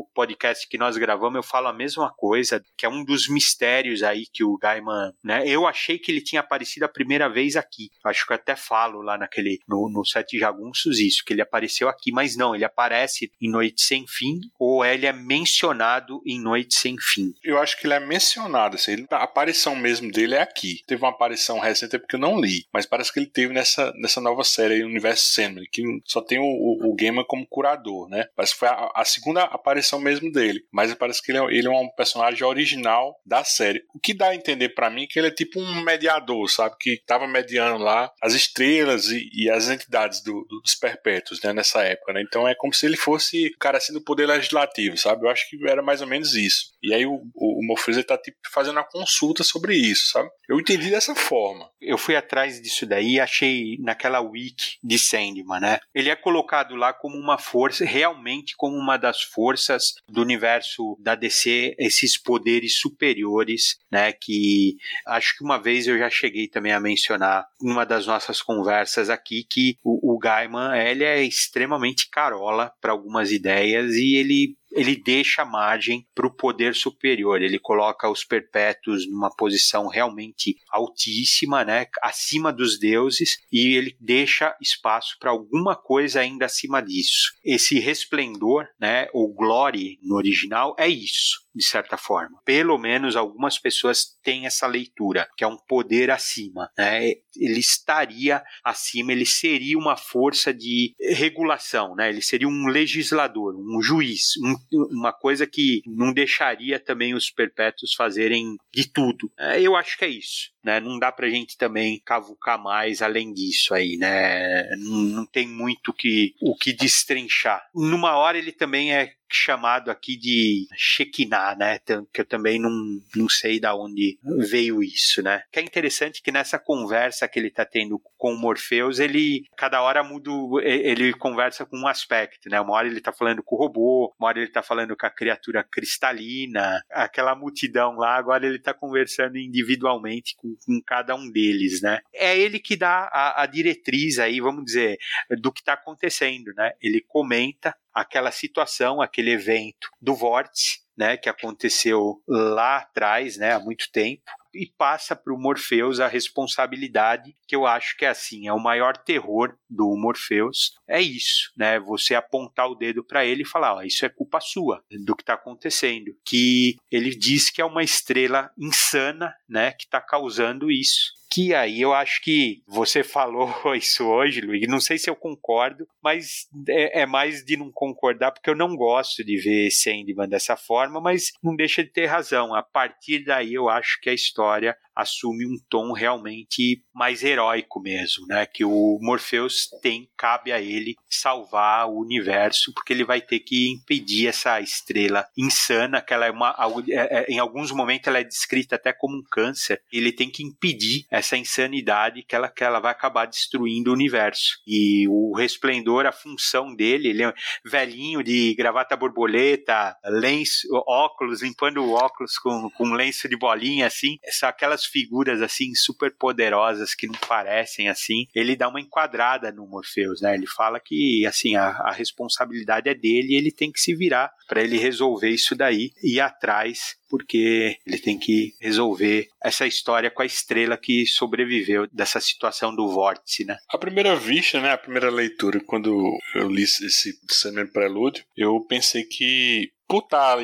podcast 0.03 0.67
que 0.67 0.77
nós 0.77 0.97
gravamos, 0.97 1.35
eu 1.35 1.43
falo 1.43 1.67
a 1.67 1.73
mesma 1.73 2.11
coisa, 2.15 2.63
que 2.77 2.85
é 2.85 2.89
um 2.89 3.03
dos 3.03 3.27
mistérios 3.27 4.03
aí 4.03 4.25
que 4.31 4.43
o 4.43 4.57
Gaiman, 4.57 5.13
né? 5.23 5.47
Eu 5.47 5.67
achei 5.67 5.97
que 5.97 6.11
ele 6.11 6.21
tinha 6.21 6.41
aparecido 6.41 6.85
a 6.85 6.89
primeira 6.89 7.29
vez 7.29 7.55
aqui. 7.55 7.89
Acho 8.03 8.25
que 8.25 8.33
eu 8.33 8.35
até 8.35 8.55
falo 8.55 9.01
lá 9.01 9.17
naquele 9.17 9.59
no, 9.67 9.89
no 9.89 10.05
Sete 10.05 10.37
Jagunços 10.37 10.99
isso, 10.99 11.23
que 11.25 11.33
ele 11.33 11.41
apareceu 11.41 11.87
aqui, 11.89 12.11
mas 12.11 12.35
não, 12.35 12.55
ele 12.55 12.65
aparece 12.65 13.31
em 13.41 13.49
Noite 13.49 13.81
Sem 13.81 14.05
Fim 14.07 14.39
ou 14.59 14.83
ele 14.83 15.05
é 15.05 15.13
mencionado 15.13 16.21
em 16.25 16.39
Noite 16.41 16.75
Sem 16.75 16.95
Fim. 16.99 17.33
Eu 17.43 17.57
acho 17.59 17.77
que 17.79 17.87
ele 17.87 17.93
é 17.93 17.99
mencionado, 17.99 18.75
assim, 18.75 19.05
a 19.11 19.23
aparição 19.23 19.75
mesmo 19.75 20.11
dele 20.11 20.35
é 20.35 20.41
aqui. 20.41 20.81
Teve 20.87 21.03
uma 21.03 21.09
aparição 21.09 21.59
recente 21.59 21.97
porque 21.99 22.15
eu 22.15 22.19
não 22.19 22.39
li, 22.39 22.65
mas 22.73 22.85
parece 22.85 23.11
que 23.11 23.19
ele 23.19 23.27
teve 23.27 23.53
nessa, 23.53 23.91
nessa 23.95 24.21
nova 24.21 24.43
série, 24.43 24.83
Universo 24.83 25.33
Sandman, 25.33 25.65
que 25.71 25.83
só 26.05 26.21
tem 26.21 26.39
o, 26.39 26.43
o, 26.43 26.91
o 26.91 26.95
Gamer 26.95 27.25
como 27.25 27.45
curador, 27.47 28.09
né? 28.09 28.25
Parece 28.35 28.53
que 28.53 28.59
foi 28.59 28.67
a, 28.67 28.91
a, 28.95 29.05
segunda 29.05 29.43
aparição 29.43 29.84
mesmo 29.99 30.31
dele, 30.31 30.61
mas 30.71 30.93
parece 30.95 31.21
que 31.21 31.31
ele 31.31 31.39
é, 31.39 31.43
ele 31.57 31.67
é 31.67 31.71
um 31.71 31.89
personagem 31.89 32.43
original 32.43 33.15
da 33.25 33.43
série. 33.43 33.83
O 33.93 33.99
que 33.99 34.13
dá 34.13 34.29
a 34.29 34.35
entender 34.35 34.69
para 34.69 34.89
mim 34.89 35.03
é 35.03 35.07
que 35.07 35.19
ele 35.19 35.27
é 35.27 35.31
tipo 35.31 35.59
um 35.59 35.83
mediador 35.83 36.35
sabe? 36.47 36.75
Que 36.79 36.91
estava 36.91 37.27
mediando 37.27 37.83
lá 37.83 38.11
as 38.21 38.33
estrelas 38.33 39.09
e, 39.09 39.29
e 39.33 39.49
as 39.49 39.69
entidades 39.69 40.21
do, 40.21 40.45
do, 40.49 40.61
dos 40.61 40.75
perpétuos, 40.75 41.41
né? 41.41 41.53
Nessa 41.53 41.83
época, 41.83 42.13
né? 42.13 42.21
Então 42.21 42.47
é 42.47 42.55
como 42.55 42.73
se 42.73 42.85
ele 42.85 42.97
fosse 42.97 43.47
o 43.47 43.57
cara 43.57 43.77
assim 43.77 43.93
do 43.93 44.03
poder 44.03 44.25
legislativo, 44.25 44.97
sabe? 44.97 45.25
Eu 45.25 45.29
acho 45.29 45.49
que 45.49 45.57
era 45.67 45.81
mais 45.81 46.01
ou 46.01 46.07
menos 46.07 46.35
isso. 46.35 46.73
E 46.81 46.93
aí 46.93 47.05
o, 47.05 47.13
o, 47.33 47.59
o 47.59 47.65
Morpheus 47.65 47.97
está 47.97 48.17
tipo, 48.17 48.37
fazendo 48.51 48.77
uma 48.77 48.83
consulta 48.83 49.43
sobre 49.43 49.75
isso, 49.75 50.11
sabe? 50.11 50.29
Eu 50.49 50.59
entendi 50.59 50.89
dessa 50.89 51.15
forma. 51.15 51.69
Eu 51.81 51.97
fui 51.97 52.15
atrás 52.15 52.61
disso 52.61 52.85
daí 52.85 53.15
e 53.15 53.19
achei 53.19 53.77
naquela 53.79 54.19
wiki 54.19 54.77
de 54.83 54.99
Sandman, 54.99 55.59
né? 55.59 55.79
Ele 55.93 56.09
é 56.09 56.15
colocado 56.15 56.75
lá 56.75 56.93
como 56.93 57.17
uma 57.17 57.37
força, 57.37 57.85
realmente 57.85 58.55
como 58.55 58.75
uma 58.75 58.97
das 58.97 59.21
forças 59.21 59.74
do 60.07 60.21
universo 60.21 60.97
da 60.99 61.15
DC, 61.15 61.75
esses 61.79 62.21
poderes 62.21 62.79
superiores, 62.79 63.77
né? 63.91 64.11
Que 64.11 64.75
acho 65.07 65.37
que 65.37 65.43
uma 65.43 65.57
vez 65.57 65.87
eu 65.87 65.97
já 65.97 66.09
cheguei 66.09 66.47
também 66.47 66.71
a 66.71 66.79
mencionar 66.79 67.45
numa 67.61 67.85
das 67.85 68.07
nossas 68.07 68.41
conversas 68.41 69.09
aqui 69.09 69.45
que 69.49 69.77
o, 69.83 70.15
o 70.15 70.17
Gaiman 70.17 70.77
ele 70.77 71.03
é 71.03 71.23
extremamente 71.23 72.09
carola 72.09 72.71
para 72.81 72.91
algumas 72.91 73.31
ideias 73.31 73.93
e 73.95 74.15
ele 74.15 74.55
ele 74.75 74.95
deixa 74.95 75.45
margem 75.45 76.05
para 76.13 76.27
o 76.27 76.35
poder 76.35 76.75
superior. 76.75 77.41
Ele 77.41 77.57
coloca 77.57 78.09
os 78.09 78.23
perpétuos 78.23 79.09
numa 79.09 79.33
posição 79.35 79.87
realmente 79.87 80.55
altíssima, 80.69 81.63
né, 81.63 81.87
acima 82.01 82.51
dos 82.51 82.77
deuses, 82.77 83.37
e 83.51 83.75
ele 83.75 83.95
deixa 83.99 84.55
espaço 84.61 85.15
para 85.19 85.31
alguma 85.31 85.75
coisa 85.75 86.19
ainda 86.19 86.45
acima 86.45 86.81
disso. 86.81 87.31
Esse 87.43 87.79
resplendor, 87.79 88.67
né, 88.79 89.07
ou 89.13 89.33
glory 89.33 89.97
no 90.03 90.15
original, 90.15 90.75
é 90.77 90.87
isso 90.87 91.44
de 91.55 91.63
certa 91.63 91.97
forma. 91.97 92.39
Pelo 92.43 92.77
menos 92.77 93.15
algumas 93.15 93.57
pessoas 93.57 94.17
têm 94.21 94.45
essa 94.45 94.67
leitura, 94.67 95.27
que 95.37 95.43
é 95.43 95.47
um 95.47 95.57
poder 95.57 96.11
acima. 96.11 96.69
Né? 96.77 97.13
Ele 97.35 97.59
estaria 97.59 98.43
acima, 98.63 99.13
ele 99.13 99.25
seria 99.25 99.77
uma 99.77 99.95
força 99.95 100.53
de 100.53 100.93
regulação, 100.99 101.95
né? 101.95 102.09
ele 102.09 102.21
seria 102.21 102.47
um 102.47 102.67
legislador, 102.67 103.55
um 103.55 103.81
juiz, 103.81 104.33
um, 104.43 104.55
uma 104.91 105.13
coisa 105.13 105.47
que 105.47 105.81
não 105.85 106.11
deixaria 106.11 106.79
também 106.79 107.13
os 107.13 107.29
perpétuos 107.29 107.93
fazerem 107.93 108.57
de 108.73 108.89
tudo. 108.89 109.31
É, 109.39 109.61
eu 109.61 109.75
acho 109.75 109.97
que 109.97 110.05
é 110.05 110.09
isso. 110.09 110.53
Né? 110.63 110.79
Não 110.79 110.97
dá 110.97 111.11
pra 111.11 111.29
gente 111.29 111.57
também 111.57 112.01
cavucar 112.03 112.61
mais 112.61 113.01
além 113.01 113.31
disso 113.31 113.73
aí, 113.73 113.97
né? 113.97 114.63
Não, 114.77 114.97
não 114.97 115.25
tem 115.25 115.47
muito 115.47 115.93
que, 115.93 116.33
o 116.41 116.55
que 116.55 116.73
destrinchar. 116.73 117.61
Numa 117.73 118.17
hora 118.17 118.37
ele 118.37 118.51
também 118.51 118.91
é 118.91 119.13
chamado 119.31 119.89
aqui 119.91 120.17
de 120.17 120.67
Shekinah, 120.75 121.55
né? 121.55 121.79
Que 122.13 122.21
eu 122.21 122.25
também 122.25 122.59
não, 122.59 122.71
não 123.15 123.29
sei 123.29 123.59
da 123.59 123.75
onde 123.75 124.19
veio 124.23 124.83
isso, 124.83 125.21
né? 125.21 125.43
Que 125.51 125.59
é 125.59 125.63
interessante 125.63 126.21
que 126.21 126.31
nessa 126.31 126.59
conversa 126.59 127.27
que 127.27 127.39
ele 127.39 127.49
tá 127.49 127.65
tendo 127.65 127.99
com 128.17 128.33
o 128.33 128.37
Morpheus, 128.37 128.99
ele 128.99 129.45
cada 129.57 129.81
hora 129.81 130.03
muda, 130.03 130.31
ele 130.63 131.13
conversa 131.13 131.65
com 131.65 131.77
um 131.77 131.87
aspecto, 131.87 132.49
né? 132.49 132.59
Uma 132.59 132.73
hora 132.73 132.87
ele 132.87 133.01
tá 133.01 133.11
falando 133.11 133.43
com 133.43 133.55
o 133.55 133.59
robô, 133.59 134.13
uma 134.19 134.27
hora 134.27 134.39
ele 134.39 134.51
tá 134.51 134.61
falando 134.61 134.95
com 134.95 135.05
a 135.05 135.09
criatura 135.09 135.63
cristalina, 135.63 136.81
aquela 136.91 137.35
multidão 137.35 137.95
lá, 137.95 138.15
agora 138.15 138.45
ele 138.45 138.59
tá 138.59 138.73
conversando 138.73 139.37
individualmente 139.37 140.35
com, 140.37 140.55
com 140.65 140.81
cada 140.85 141.15
um 141.15 141.29
deles, 141.31 141.81
né? 141.81 142.01
É 142.13 142.37
ele 142.37 142.59
que 142.59 142.75
dá 142.75 143.09
a, 143.11 143.43
a 143.43 143.45
diretriz 143.45 144.19
aí, 144.19 144.39
vamos 144.39 144.65
dizer, 144.65 144.97
do 145.39 145.51
que 145.51 145.63
tá 145.63 145.73
acontecendo, 145.73 146.53
né? 146.55 146.73
Ele 146.81 147.01
comenta 147.01 147.75
aquela 147.95 148.31
situação, 148.31 149.01
aquele 149.01 149.31
evento 149.31 149.89
do 150.01 150.13
vórtice, 150.13 150.83
né, 150.97 151.17
que 151.17 151.29
aconteceu 151.29 152.21
lá 152.27 152.77
atrás, 152.77 153.37
né, 153.37 153.53
há 153.53 153.59
muito 153.59 153.89
tempo, 153.91 154.23
e 154.53 154.71
passa 154.77 155.15
para 155.15 155.33
o 155.33 155.37
Morpheus 155.37 155.99
a 155.99 156.07
responsabilidade, 156.07 157.35
que 157.45 157.55
eu 157.55 157.65
acho 157.65 157.97
que 157.97 158.05
é 158.05 158.09
assim, 158.09 158.47
é 158.47 158.53
o 158.53 158.59
maior 158.59 158.95
terror 158.95 159.57
do 159.69 159.95
Morpheus, 159.97 160.73
é 160.87 161.01
isso, 161.01 161.51
né? 161.57 161.77
Você 161.81 162.15
apontar 162.15 162.69
o 162.69 162.75
dedo 162.75 163.03
para 163.03 163.25
ele 163.25 163.41
e 163.41 163.47
falar, 163.47 163.75
ó, 163.75 163.81
isso 163.81 164.05
é 164.05 164.09
culpa 164.09 164.39
sua 164.39 164.81
do 165.03 165.13
que 165.13 165.23
está 165.23 165.33
acontecendo, 165.33 166.15
que 166.25 166.77
ele 166.89 167.13
diz 167.13 167.49
que 167.49 167.61
é 167.61 167.65
uma 167.65 167.83
estrela 167.83 168.49
insana, 168.57 169.35
né, 169.49 169.73
que 169.73 169.83
está 169.83 169.99
causando 169.99 170.71
isso 170.71 171.13
Que 171.35 171.53
aí 171.53 171.81
eu 171.81 171.93
acho 171.93 172.21
que 172.21 172.63
você 172.65 173.03
falou 173.03 173.49
isso 173.75 174.05
hoje, 174.05 174.39
Luiz. 174.39 174.65
Não 174.69 174.79
sei 174.79 174.97
se 174.97 175.09
eu 175.09 175.15
concordo, 175.17 175.85
mas 176.01 176.47
é, 176.69 177.01
é 177.01 177.05
mais 177.05 177.43
de 177.43 177.57
não 177.57 177.69
concordar, 177.69 178.31
porque 178.31 178.49
eu 178.49 178.55
não 178.55 178.73
gosto 178.73 179.21
de 179.21 179.35
ver 179.35 179.69
Sandman 179.69 180.29
dessa 180.29 180.55
forma, 180.55 181.01
mas 181.01 181.33
não 181.43 181.53
deixa 181.53 181.83
de 181.83 181.91
ter 181.91 182.05
razão. 182.05 182.55
A 182.55 182.63
partir 182.63 183.25
daí 183.25 183.53
eu 183.53 183.67
acho 183.67 183.99
que 183.99 184.09
a 184.09 184.13
história 184.13 184.77
assume 184.95 185.45
um 185.45 185.57
tom 185.69 185.91
realmente 185.91 186.81
mais 186.93 187.23
heróico 187.23 187.81
mesmo, 187.81 188.25
né? 188.27 188.45
Que 188.45 188.63
o 188.63 188.97
Morpheus 189.01 189.69
tem, 189.81 190.09
cabe 190.17 190.51
a 190.51 190.61
ele 190.61 190.95
salvar 191.09 191.87
o 191.87 191.99
universo, 191.99 192.73
porque 192.73 192.93
ele 192.93 193.03
vai 193.03 193.21
ter 193.21 193.39
que 193.39 193.69
impedir 193.69 194.27
essa 194.27 194.59
estrela 194.61 195.27
insana, 195.37 196.01
que 196.01 196.13
ela 196.13 196.25
é 196.25 196.31
uma, 196.31 196.55
é, 196.89 197.19
é, 197.19 197.25
em 197.29 197.39
alguns 197.39 197.71
momentos 197.71 198.07
ela 198.07 198.19
é 198.19 198.23
descrita 198.23 198.75
até 198.75 198.93
como 198.93 199.17
um 199.17 199.23
câncer. 199.29 199.81
Ele 199.91 200.11
tem 200.11 200.29
que 200.29 200.43
impedir 200.43 201.05
essa 201.11 201.35
insanidade 201.35 202.23
que 202.23 202.35
ela, 202.35 202.49
que 202.49 202.63
ela 202.63 202.79
vai 202.79 202.91
acabar 202.91 203.25
destruindo 203.25 203.89
o 203.89 203.93
universo. 203.93 204.59
E 204.65 205.07
o 205.09 205.35
Resplendor, 205.35 206.05
a 206.05 206.11
função 206.11 206.73
dele, 206.73 207.09
ele 207.09 207.23
é 207.23 207.33
velhinho 207.65 208.23
de 208.23 208.53
gravata 208.55 208.95
borboleta, 208.95 209.95
lenço, 210.05 210.67
óculos, 210.87 211.41
limpando 211.41 211.83
o 211.83 211.91
óculos 211.91 212.37
com, 212.37 212.69
com 212.71 212.93
lenço 212.93 213.27
de 213.27 213.37
bolinha, 213.37 213.87
assim, 213.87 214.17
são 214.29 214.49
aquelas 214.49 214.84
figuras 214.85 215.41
assim 215.41 215.73
super 215.75 216.11
poderosas 216.15 216.95
que 216.95 217.07
não 217.07 217.15
parecem 217.27 217.89
assim, 217.89 218.27
ele 218.33 218.55
dá 218.55 218.67
uma 218.67 218.81
enquadrada 218.81 219.51
no 219.51 219.67
Morpheus, 219.67 220.21
né? 220.21 220.33
Ele 220.35 220.47
fala 220.47 220.79
que 220.79 221.25
assim 221.25 221.55
a, 221.55 221.69
a 221.69 221.91
responsabilidade 221.91 222.89
é 222.89 222.93
dele 222.93 223.33
e 223.33 223.35
ele 223.35 223.51
tem 223.51 223.71
que 223.71 223.79
se 223.79 223.95
virar 223.95 224.31
para 224.47 224.61
ele 224.61 224.77
resolver 224.77 225.29
isso 225.29 225.55
daí 225.55 225.91
e 226.03 226.15
ir 226.15 226.19
atrás 226.19 226.95
porque 227.09 227.77
ele 227.85 227.99
tem 227.99 228.17
que 228.17 228.53
resolver 228.59 229.27
essa 229.41 229.67
história 229.67 230.09
com 230.09 230.21
a 230.21 230.25
estrela 230.25 230.77
que 230.77 231.05
sobreviveu 231.05 231.87
dessa 231.91 232.19
situação 232.19 232.75
do 232.75 232.89
vórtice, 232.89 233.45
né? 233.45 233.57
A 233.69 233.77
primeira 233.77 234.15
vista, 234.15 234.59
né, 234.59 234.71
a 234.71 234.77
primeira 234.77 235.09
leitura, 235.09 235.59
quando 235.65 236.17
eu 236.35 236.49
li 236.49 236.63
esse 236.63 237.17
Sandman 237.29 237.67
Prelúdio, 237.67 238.25
eu 238.35 238.59
pensei 238.61 239.03
que 239.03 239.71
estar, 239.93 240.37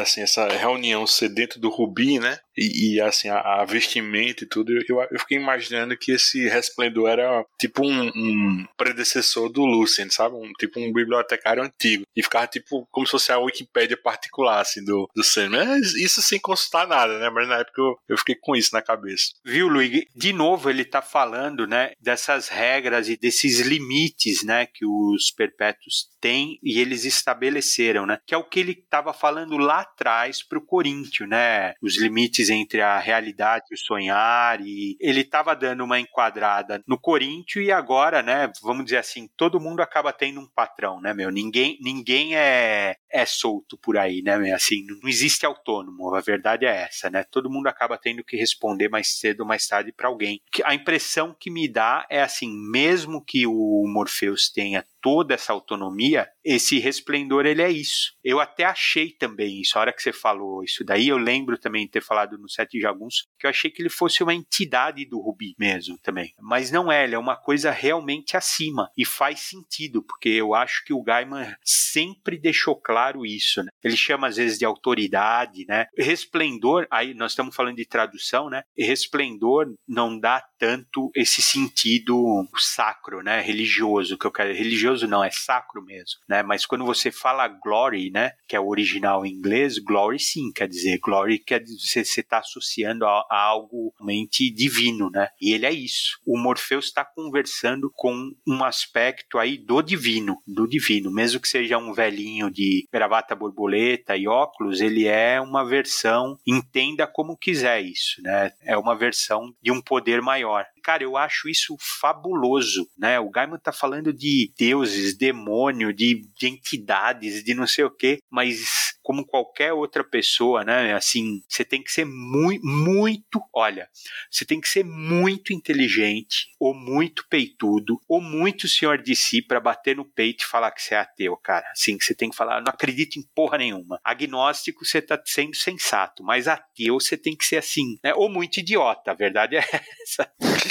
assim, 0.00 0.20
essa 0.20 0.48
reunião 0.48 1.06
ser 1.06 1.28
dentro 1.28 1.60
do 1.60 1.68
Rubi, 1.68 2.18
né? 2.18 2.38
E, 2.56 2.94
e 2.94 3.00
assim, 3.00 3.28
a, 3.28 3.38
a, 3.38 3.64
vestimenta 3.64 4.44
e 4.44 4.46
tudo, 4.46 4.72
eu, 4.72 5.00
eu 5.10 5.18
fiquei 5.18 5.38
imaginando 5.38 5.96
que 5.96 6.12
esse 6.12 6.48
Resplendor 6.48 7.08
era 7.08 7.44
tipo 7.58 7.84
um, 7.84 8.08
um 8.14 8.66
predecessor 8.76 9.48
do 9.48 9.64
Lucien, 9.64 10.08
sabe? 10.10 10.36
Um, 10.36 10.52
tipo 10.52 10.78
um 10.78 10.92
bibliotecário 10.92 11.62
antigo. 11.62 12.04
E 12.14 12.22
ficava 12.22 12.46
tipo 12.46 12.86
como 12.90 13.06
se 13.06 13.10
fosse 13.10 13.32
a 13.32 13.38
Wikipédia 13.38 13.96
particular, 13.96 14.60
assim, 14.60 14.84
do, 14.84 15.08
do 15.14 15.24
Sandman. 15.24 15.80
Isso 15.80 16.22
sem 16.22 16.38
consultar 16.38 16.86
nada, 16.86 17.18
né? 17.18 17.28
Mas 17.30 17.48
na 17.48 17.58
época 17.58 17.80
eu, 17.80 17.96
eu 18.10 18.18
fiquei 18.18 18.36
com 18.36 18.54
isso 18.54 18.70
na 18.72 18.82
cabeça. 18.82 19.32
Viu, 19.44 19.68
Luiz? 19.68 20.04
De 20.14 20.32
novo 20.32 20.70
ele 20.70 20.84
tá 20.84 21.02
falando, 21.02 21.66
né? 21.66 21.92
Dessas 22.00 22.48
regras 22.48 23.08
e 23.08 23.16
desses 23.16 23.60
limites, 23.60 24.44
né? 24.44 24.66
Que 24.66 24.86
os 24.86 25.30
perpétuos 25.32 26.08
têm 26.20 26.58
e 26.62 26.80
eles 26.80 27.04
estabeleceram, 27.04 28.06
né? 28.06 28.18
Que 28.26 28.34
é 28.34 28.38
o 28.38 28.44
que 28.44 28.60
ele 28.60 28.73
estava 28.82 29.12
falando 29.12 29.56
lá 29.56 29.80
atrás 29.80 30.42
pro 30.42 30.64
Coríntio, 30.64 31.26
né? 31.26 31.74
Os 31.82 32.00
limites 32.00 32.50
entre 32.50 32.80
a 32.80 32.98
realidade 32.98 33.66
e 33.70 33.74
o 33.74 33.78
sonhar, 33.78 34.60
e 34.60 34.96
ele 35.00 35.20
estava 35.20 35.54
dando 35.54 35.84
uma 35.84 35.98
enquadrada 35.98 36.82
no 36.86 36.98
Corinthians 36.98 37.66
e 37.66 37.72
agora, 37.72 38.22
né, 38.22 38.50
vamos 38.62 38.84
dizer 38.84 38.98
assim, 38.98 39.28
todo 39.36 39.60
mundo 39.60 39.80
acaba 39.80 40.12
tendo 40.12 40.40
um 40.40 40.48
patrão, 40.48 41.00
né, 41.00 41.12
meu? 41.12 41.30
Ninguém, 41.30 41.78
ninguém 41.80 42.36
é, 42.36 42.96
é 43.10 43.26
solto 43.26 43.76
por 43.78 43.96
aí, 43.96 44.22
né, 44.22 44.36
meu? 44.38 44.54
Assim, 44.54 44.84
não 44.86 45.08
existe 45.08 45.46
autônomo, 45.46 46.14
a 46.14 46.20
verdade 46.20 46.66
é 46.66 46.82
essa, 46.82 47.10
né? 47.10 47.24
Todo 47.24 47.50
mundo 47.50 47.66
acaba 47.66 47.98
tendo 47.98 48.24
que 48.24 48.36
responder 48.36 48.88
mais 48.88 49.18
cedo 49.18 49.40
ou 49.40 49.46
mais 49.46 49.66
tarde 49.66 49.92
para 49.92 50.08
alguém. 50.08 50.40
A 50.64 50.74
impressão 50.74 51.34
que 51.38 51.50
me 51.50 51.68
dá 51.68 52.06
é 52.10 52.22
assim, 52.22 52.50
mesmo 52.70 53.24
que 53.24 53.46
o 53.46 53.84
Morpheus 53.86 54.50
tenha 54.50 54.84
toda 55.04 55.34
essa 55.34 55.52
autonomia, 55.52 56.26
esse 56.42 56.78
resplendor 56.78 57.44
ele 57.44 57.60
é 57.60 57.70
isso. 57.70 58.14
Eu 58.24 58.40
até 58.40 58.64
achei 58.64 59.10
também 59.10 59.60
isso, 59.60 59.76
a 59.76 59.82
hora 59.82 59.92
que 59.92 60.00
você 60.00 60.14
falou 60.14 60.64
isso 60.64 60.82
daí, 60.82 61.08
eu 61.08 61.18
lembro 61.18 61.58
também 61.58 61.84
de 61.84 61.90
ter 61.90 62.02
falado 62.02 62.38
no 62.38 62.48
Sete 62.48 62.80
Jaguns, 62.80 63.26
que 63.38 63.44
eu 63.44 63.50
achei 63.50 63.70
que 63.70 63.82
ele 63.82 63.90
fosse 63.90 64.22
uma 64.22 64.32
entidade 64.32 65.04
do 65.04 65.20
Rubi 65.20 65.54
mesmo 65.58 65.98
também. 65.98 66.32
Mas 66.40 66.70
não 66.70 66.90
é, 66.90 67.04
ele 67.04 67.14
é 67.14 67.18
uma 67.18 67.36
coisa 67.36 67.70
realmente 67.70 68.34
acima 68.34 68.90
e 68.96 69.04
faz 69.04 69.40
sentido, 69.40 70.02
porque 70.02 70.30
eu 70.30 70.54
acho 70.54 70.82
que 70.86 70.94
o 70.94 71.02
Gaiman 71.02 71.54
sempre 71.62 72.38
deixou 72.38 72.74
claro 72.74 73.26
isso, 73.26 73.62
né? 73.62 73.68
Ele 73.82 73.98
chama 73.98 74.28
às 74.28 74.36
vezes 74.36 74.58
de 74.58 74.64
autoridade, 74.64 75.66
né? 75.68 75.84
Resplendor, 75.98 76.86
aí 76.90 77.12
nós 77.12 77.32
estamos 77.32 77.54
falando 77.54 77.76
de 77.76 77.84
tradução, 77.84 78.48
né? 78.48 78.62
Resplendor 78.74 79.66
não 79.86 80.18
dá 80.18 80.42
tanto 80.58 81.10
esse 81.14 81.42
sentido 81.42 82.48
sacro, 82.56 83.22
né? 83.22 83.42
Religioso 83.42 84.16
que 84.16 84.26
eu 84.26 84.32
quero, 84.32 84.54
religioso 84.54 84.93
não, 85.02 85.22
é 85.22 85.30
sacro 85.30 85.82
mesmo, 85.82 86.20
né? 86.28 86.42
Mas 86.42 86.66
quando 86.66 86.84
você 86.84 87.10
fala 87.10 87.48
glory, 87.48 88.10
né, 88.10 88.32
que 88.48 88.56
é 88.56 88.60
o 88.60 88.68
original 88.68 89.24
em 89.24 89.32
inglês, 89.32 89.78
glory 89.78 90.18
sim 90.18 90.52
quer 90.52 90.68
dizer, 90.68 90.98
glory 90.98 91.38
quer 91.38 91.60
dizer 91.60 92.04
você 92.04 92.20
está 92.20 92.38
associando 92.38 93.06
a, 93.06 93.26
a, 93.30 93.40
algo 93.40 93.92
realmente 93.98 94.50
divino, 94.50 95.10
né? 95.10 95.28
E 95.40 95.52
ele 95.52 95.66
é 95.66 95.72
isso. 95.72 96.18
O 96.26 96.38
Morpheus 96.38 96.86
está 96.86 97.04
conversando 97.04 97.90
com 97.94 98.32
um 98.46 98.64
aspecto 98.64 99.38
aí 99.38 99.56
do 99.58 99.82
divino, 99.82 100.42
do 100.46 100.66
divino, 100.66 101.10
mesmo 101.10 101.40
que 101.40 101.48
seja 101.48 101.78
um 101.78 101.92
velhinho 101.92 102.50
de 102.50 102.86
gravata 102.92 103.34
borboleta 103.34 104.16
e 104.16 104.26
óculos, 104.26 104.80
ele 104.80 105.06
é 105.06 105.40
uma 105.40 105.64
versão, 105.64 106.38
entenda 106.46 107.06
como 107.06 107.36
quiser 107.36 107.82
isso, 107.82 108.20
né? 108.22 108.52
É 108.62 108.76
uma 108.76 108.94
versão 108.94 109.54
de 109.62 109.70
um 109.70 109.80
poder 109.80 110.20
maior. 110.20 110.66
Cara, 110.84 111.02
eu 111.02 111.16
acho 111.16 111.48
isso 111.48 111.74
fabuloso, 111.80 112.86
né? 112.96 113.18
O 113.18 113.30
Gaiman 113.30 113.58
tá 113.58 113.72
falando 113.72 114.12
de 114.12 114.52
deuses, 114.58 115.16
demônio, 115.16 115.94
de, 115.94 116.28
de 116.38 116.46
entidades, 116.46 117.42
de 117.42 117.54
não 117.54 117.66
sei 117.66 117.84
o 117.84 117.90
quê, 117.90 118.18
mas 118.30 118.94
como 119.04 119.26
qualquer 119.26 119.72
outra 119.72 120.02
pessoa, 120.02 120.64
né? 120.64 120.94
Assim, 120.94 121.42
você 121.46 121.64
tem 121.64 121.82
que 121.82 121.92
ser 121.92 122.06
muito, 122.06 122.66
muito, 122.66 123.40
olha, 123.54 123.88
você 124.30 124.44
tem 124.46 124.60
que 124.60 124.68
ser 124.68 124.82
muito 124.82 125.52
inteligente, 125.52 126.48
ou 126.58 126.74
muito 126.74 127.26
peitudo, 127.28 128.00
ou 128.08 128.20
muito 128.20 128.66
senhor 128.66 129.00
de 129.00 129.14
si 129.14 129.42
para 129.42 129.60
bater 129.60 129.96
no 129.96 130.04
peito 130.06 130.44
e 130.44 130.46
falar 130.46 130.70
que 130.70 130.82
você 130.82 130.94
é 130.94 130.98
ateu, 130.98 131.36
cara. 131.36 131.66
Assim, 131.70 131.98
você 132.00 132.14
tem 132.14 132.30
que 132.30 132.36
falar, 132.36 132.62
não 132.62 132.70
acredito 132.70 133.18
em 133.18 133.22
porra 133.34 133.58
nenhuma. 133.58 134.00
Agnóstico, 134.02 134.84
você 134.84 135.02
tá 135.02 135.20
sendo 135.24 135.54
sensato, 135.54 136.24
mas 136.24 136.48
ateu, 136.48 136.98
você 136.98 137.16
tem 137.16 137.36
que 137.36 137.44
ser 137.44 137.56
assim, 137.56 137.98
né? 138.02 138.14
Ou 138.14 138.30
muito 138.30 138.58
idiota, 138.58 139.10
a 139.10 139.14
verdade 139.14 139.56
é 139.56 139.60
essa. 140.02 140.32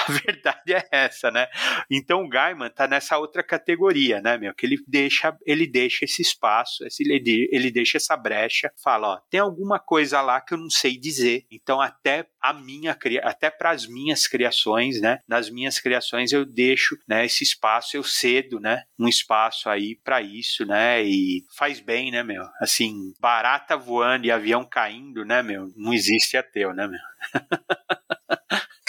a 0.08 0.12
verdade 0.12 0.72
é 0.72 0.86
essa, 0.90 1.30
né? 1.30 1.46
Então 1.90 2.24
o 2.24 2.28
Gaiman 2.28 2.70
tá 2.70 2.86
nessa 2.86 3.18
outra 3.18 3.42
categoria, 3.42 4.20
né, 4.20 4.38
meu? 4.38 4.54
Que 4.54 4.66
ele 4.66 4.78
deixa, 4.86 5.36
ele 5.46 5.66
deixa 5.66 6.04
esse 6.04 6.22
espaço, 6.22 6.84
ele, 6.98 7.48
ele 7.50 7.70
deixa 7.70 7.98
essa 7.98 8.16
brecha, 8.16 8.72
fala, 8.82 9.14
ó, 9.14 9.20
tem 9.30 9.40
alguma 9.40 9.78
coisa 9.78 10.20
lá 10.20 10.40
que 10.40 10.54
eu 10.54 10.58
não 10.58 10.70
sei 10.70 10.98
dizer. 10.98 11.44
Então 11.50 11.80
até 11.80 12.26
a 12.40 12.52
minha 12.52 12.96
até 13.22 13.50
para 13.50 13.70
as 13.70 13.86
minhas 13.86 14.26
criações, 14.26 15.00
né? 15.00 15.18
Nas 15.28 15.50
minhas 15.50 15.78
criações 15.78 16.32
eu 16.32 16.44
deixo, 16.44 16.96
né, 17.08 17.24
esse 17.24 17.44
espaço, 17.44 17.96
eu 17.96 18.02
cedo, 18.02 18.58
né, 18.60 18.84
um 18.98 19.08
espaço 19.08 19.68
aí 19.68 19.96
para 20.02 20.22
isso, 20.22 20.64
né? 20.64 21.02
E 21.02 21.44
faz 21.56 21.80
bem, 21.80 22.10
né, 22.10 22.22
meu? 22.22 22.44
Assim, 22.60 23.12
barata 23.20 23.76
voando 23.76 24.26
e 24.26 24.30
avião 24.30 24.64
caindo, 24.64 25.24
né, 25.24 25.42
meu? 25.42 25.68
Não 25.76 25.92
existe 25.92 26.36
ateu, 26.36 26.72
né, 26.74 26.86
meu? 26.86 27.00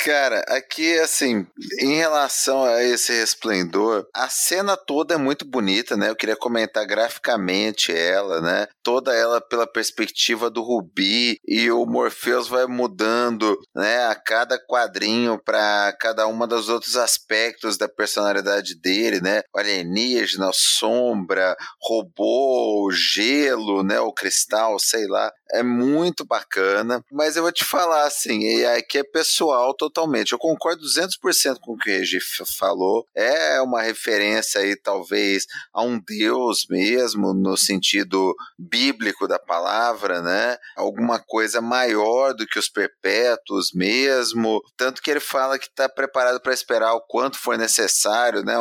Cara, 0.04 0.44
aqui, 0.48 0.98
assim, 0.98 1.46
em 1.80 1.98
relação 1.98 2.64
a 2.64 2.84
esse 2.84 3.14
resplendor, 3.14 4.08
a 4.16 4.28
cena 4.30 4.76
toda 4.76 5.14
é 5.14 5.18
muito 5.18 5.46
bonita, 5.46 5.96
né? 5.96 6.10
Eu 6.10 6.16
queria 6.16 6.36
comentar 6.36 6.88
graficamente 6.88 7.92
ela, 7.96 8.42
né? 8.42 8.68
Toda 8.82 9.16
ela 9.16 9.40
pela 9.40 9.68
perspectiva 9.68 10.50
do 10.50 10.64
Rubi 10.64 11.40
e 11.48 11.70
o 11.70 11.86
Morpheus 11.86 12.48
vai 12.48 12.66
mudando, 12.66 13.56
né? 13.76 14.08
A 14.08 14.16
cada 14.16 14.58
quadrinho 14.58 15.38
para 15.38 15.96
cada 16.00 16.26
uma 16.26 16.48
dos 16.48 16.68
outros 16.68 16.98
aspectos 16.98 17.78
da 17.78 17.88
personalidade 17.88 18.74
dele, 18.74 19.22
né? 19.22 19.44
O 19.54 19.60
alienígena, 19.60 20.50
sombra, 20.52 21.56
robô, 21.80 22.90
gelo, 22.92 23.84
né? 23.84 24.00
O 24.00 24.12
cristal, 24.12 24.80
sei 24.80 25.06
lá. 25.06 25.32
É 25.54 25.62
muito 25.62 26.26
bacana, 26.26 27.04
mas 27.12 27.36
eu 27.36 27.44
vou 27.44 27.52
te 27.52 27.66
falar 27.66 28.06
assim, 28.06 28.40
e 28.40 28.66
aqui 28.66 29.00
é 29.00 29.04
pessoal 29.04 29.76
totalmente. 29.76 30.32
Eu 30.32 30.40
concordo 30.40 30.84
200% 30.84 31.58
com 31.62 31.74
o 31.74 31.78
que 31.78 31.90
o 31.90 31.94
Regi 31.94 32.20
falou. 32.58 33.06
É 33.14 33.62
uma 33.62 33.82
referência 33.82 34.62
aí 34.62 34.78
talvez 34.78 35.46
a 35.74 35.84
um 35.84 36.00
deus 36.00 36.66
mesmo 36.70 37.34
no 37.34 37.58
sentido 37.58 38.34
bíblico 38.58 39.28
da 39.28 39.38
palavra, 39.38 40.22
né? 40.22 40.58
Alguma 40.78 41.20
coisa 41.20 41.60
maior 41.60 42.34
do 42.34 42.48
que 42.48 42.58
os 42.58 42.70
perpétuos 42.70 43.72
mesmo, 43.74 44.62
tanto 44.78 45.02
que 45.02 45.12
ele 45.12 45.20
fala 45.20 45.60
que 45.60 45.66
está 45.66 45.90
preparado 45.90 46.40
para 46.40 46.54
esperar 46.54 46.94
o 46.94 47.02
quanto 47.02 47.38
for 47.38 47.58
necessário, 47.58 48.44
né? 48.44 48.54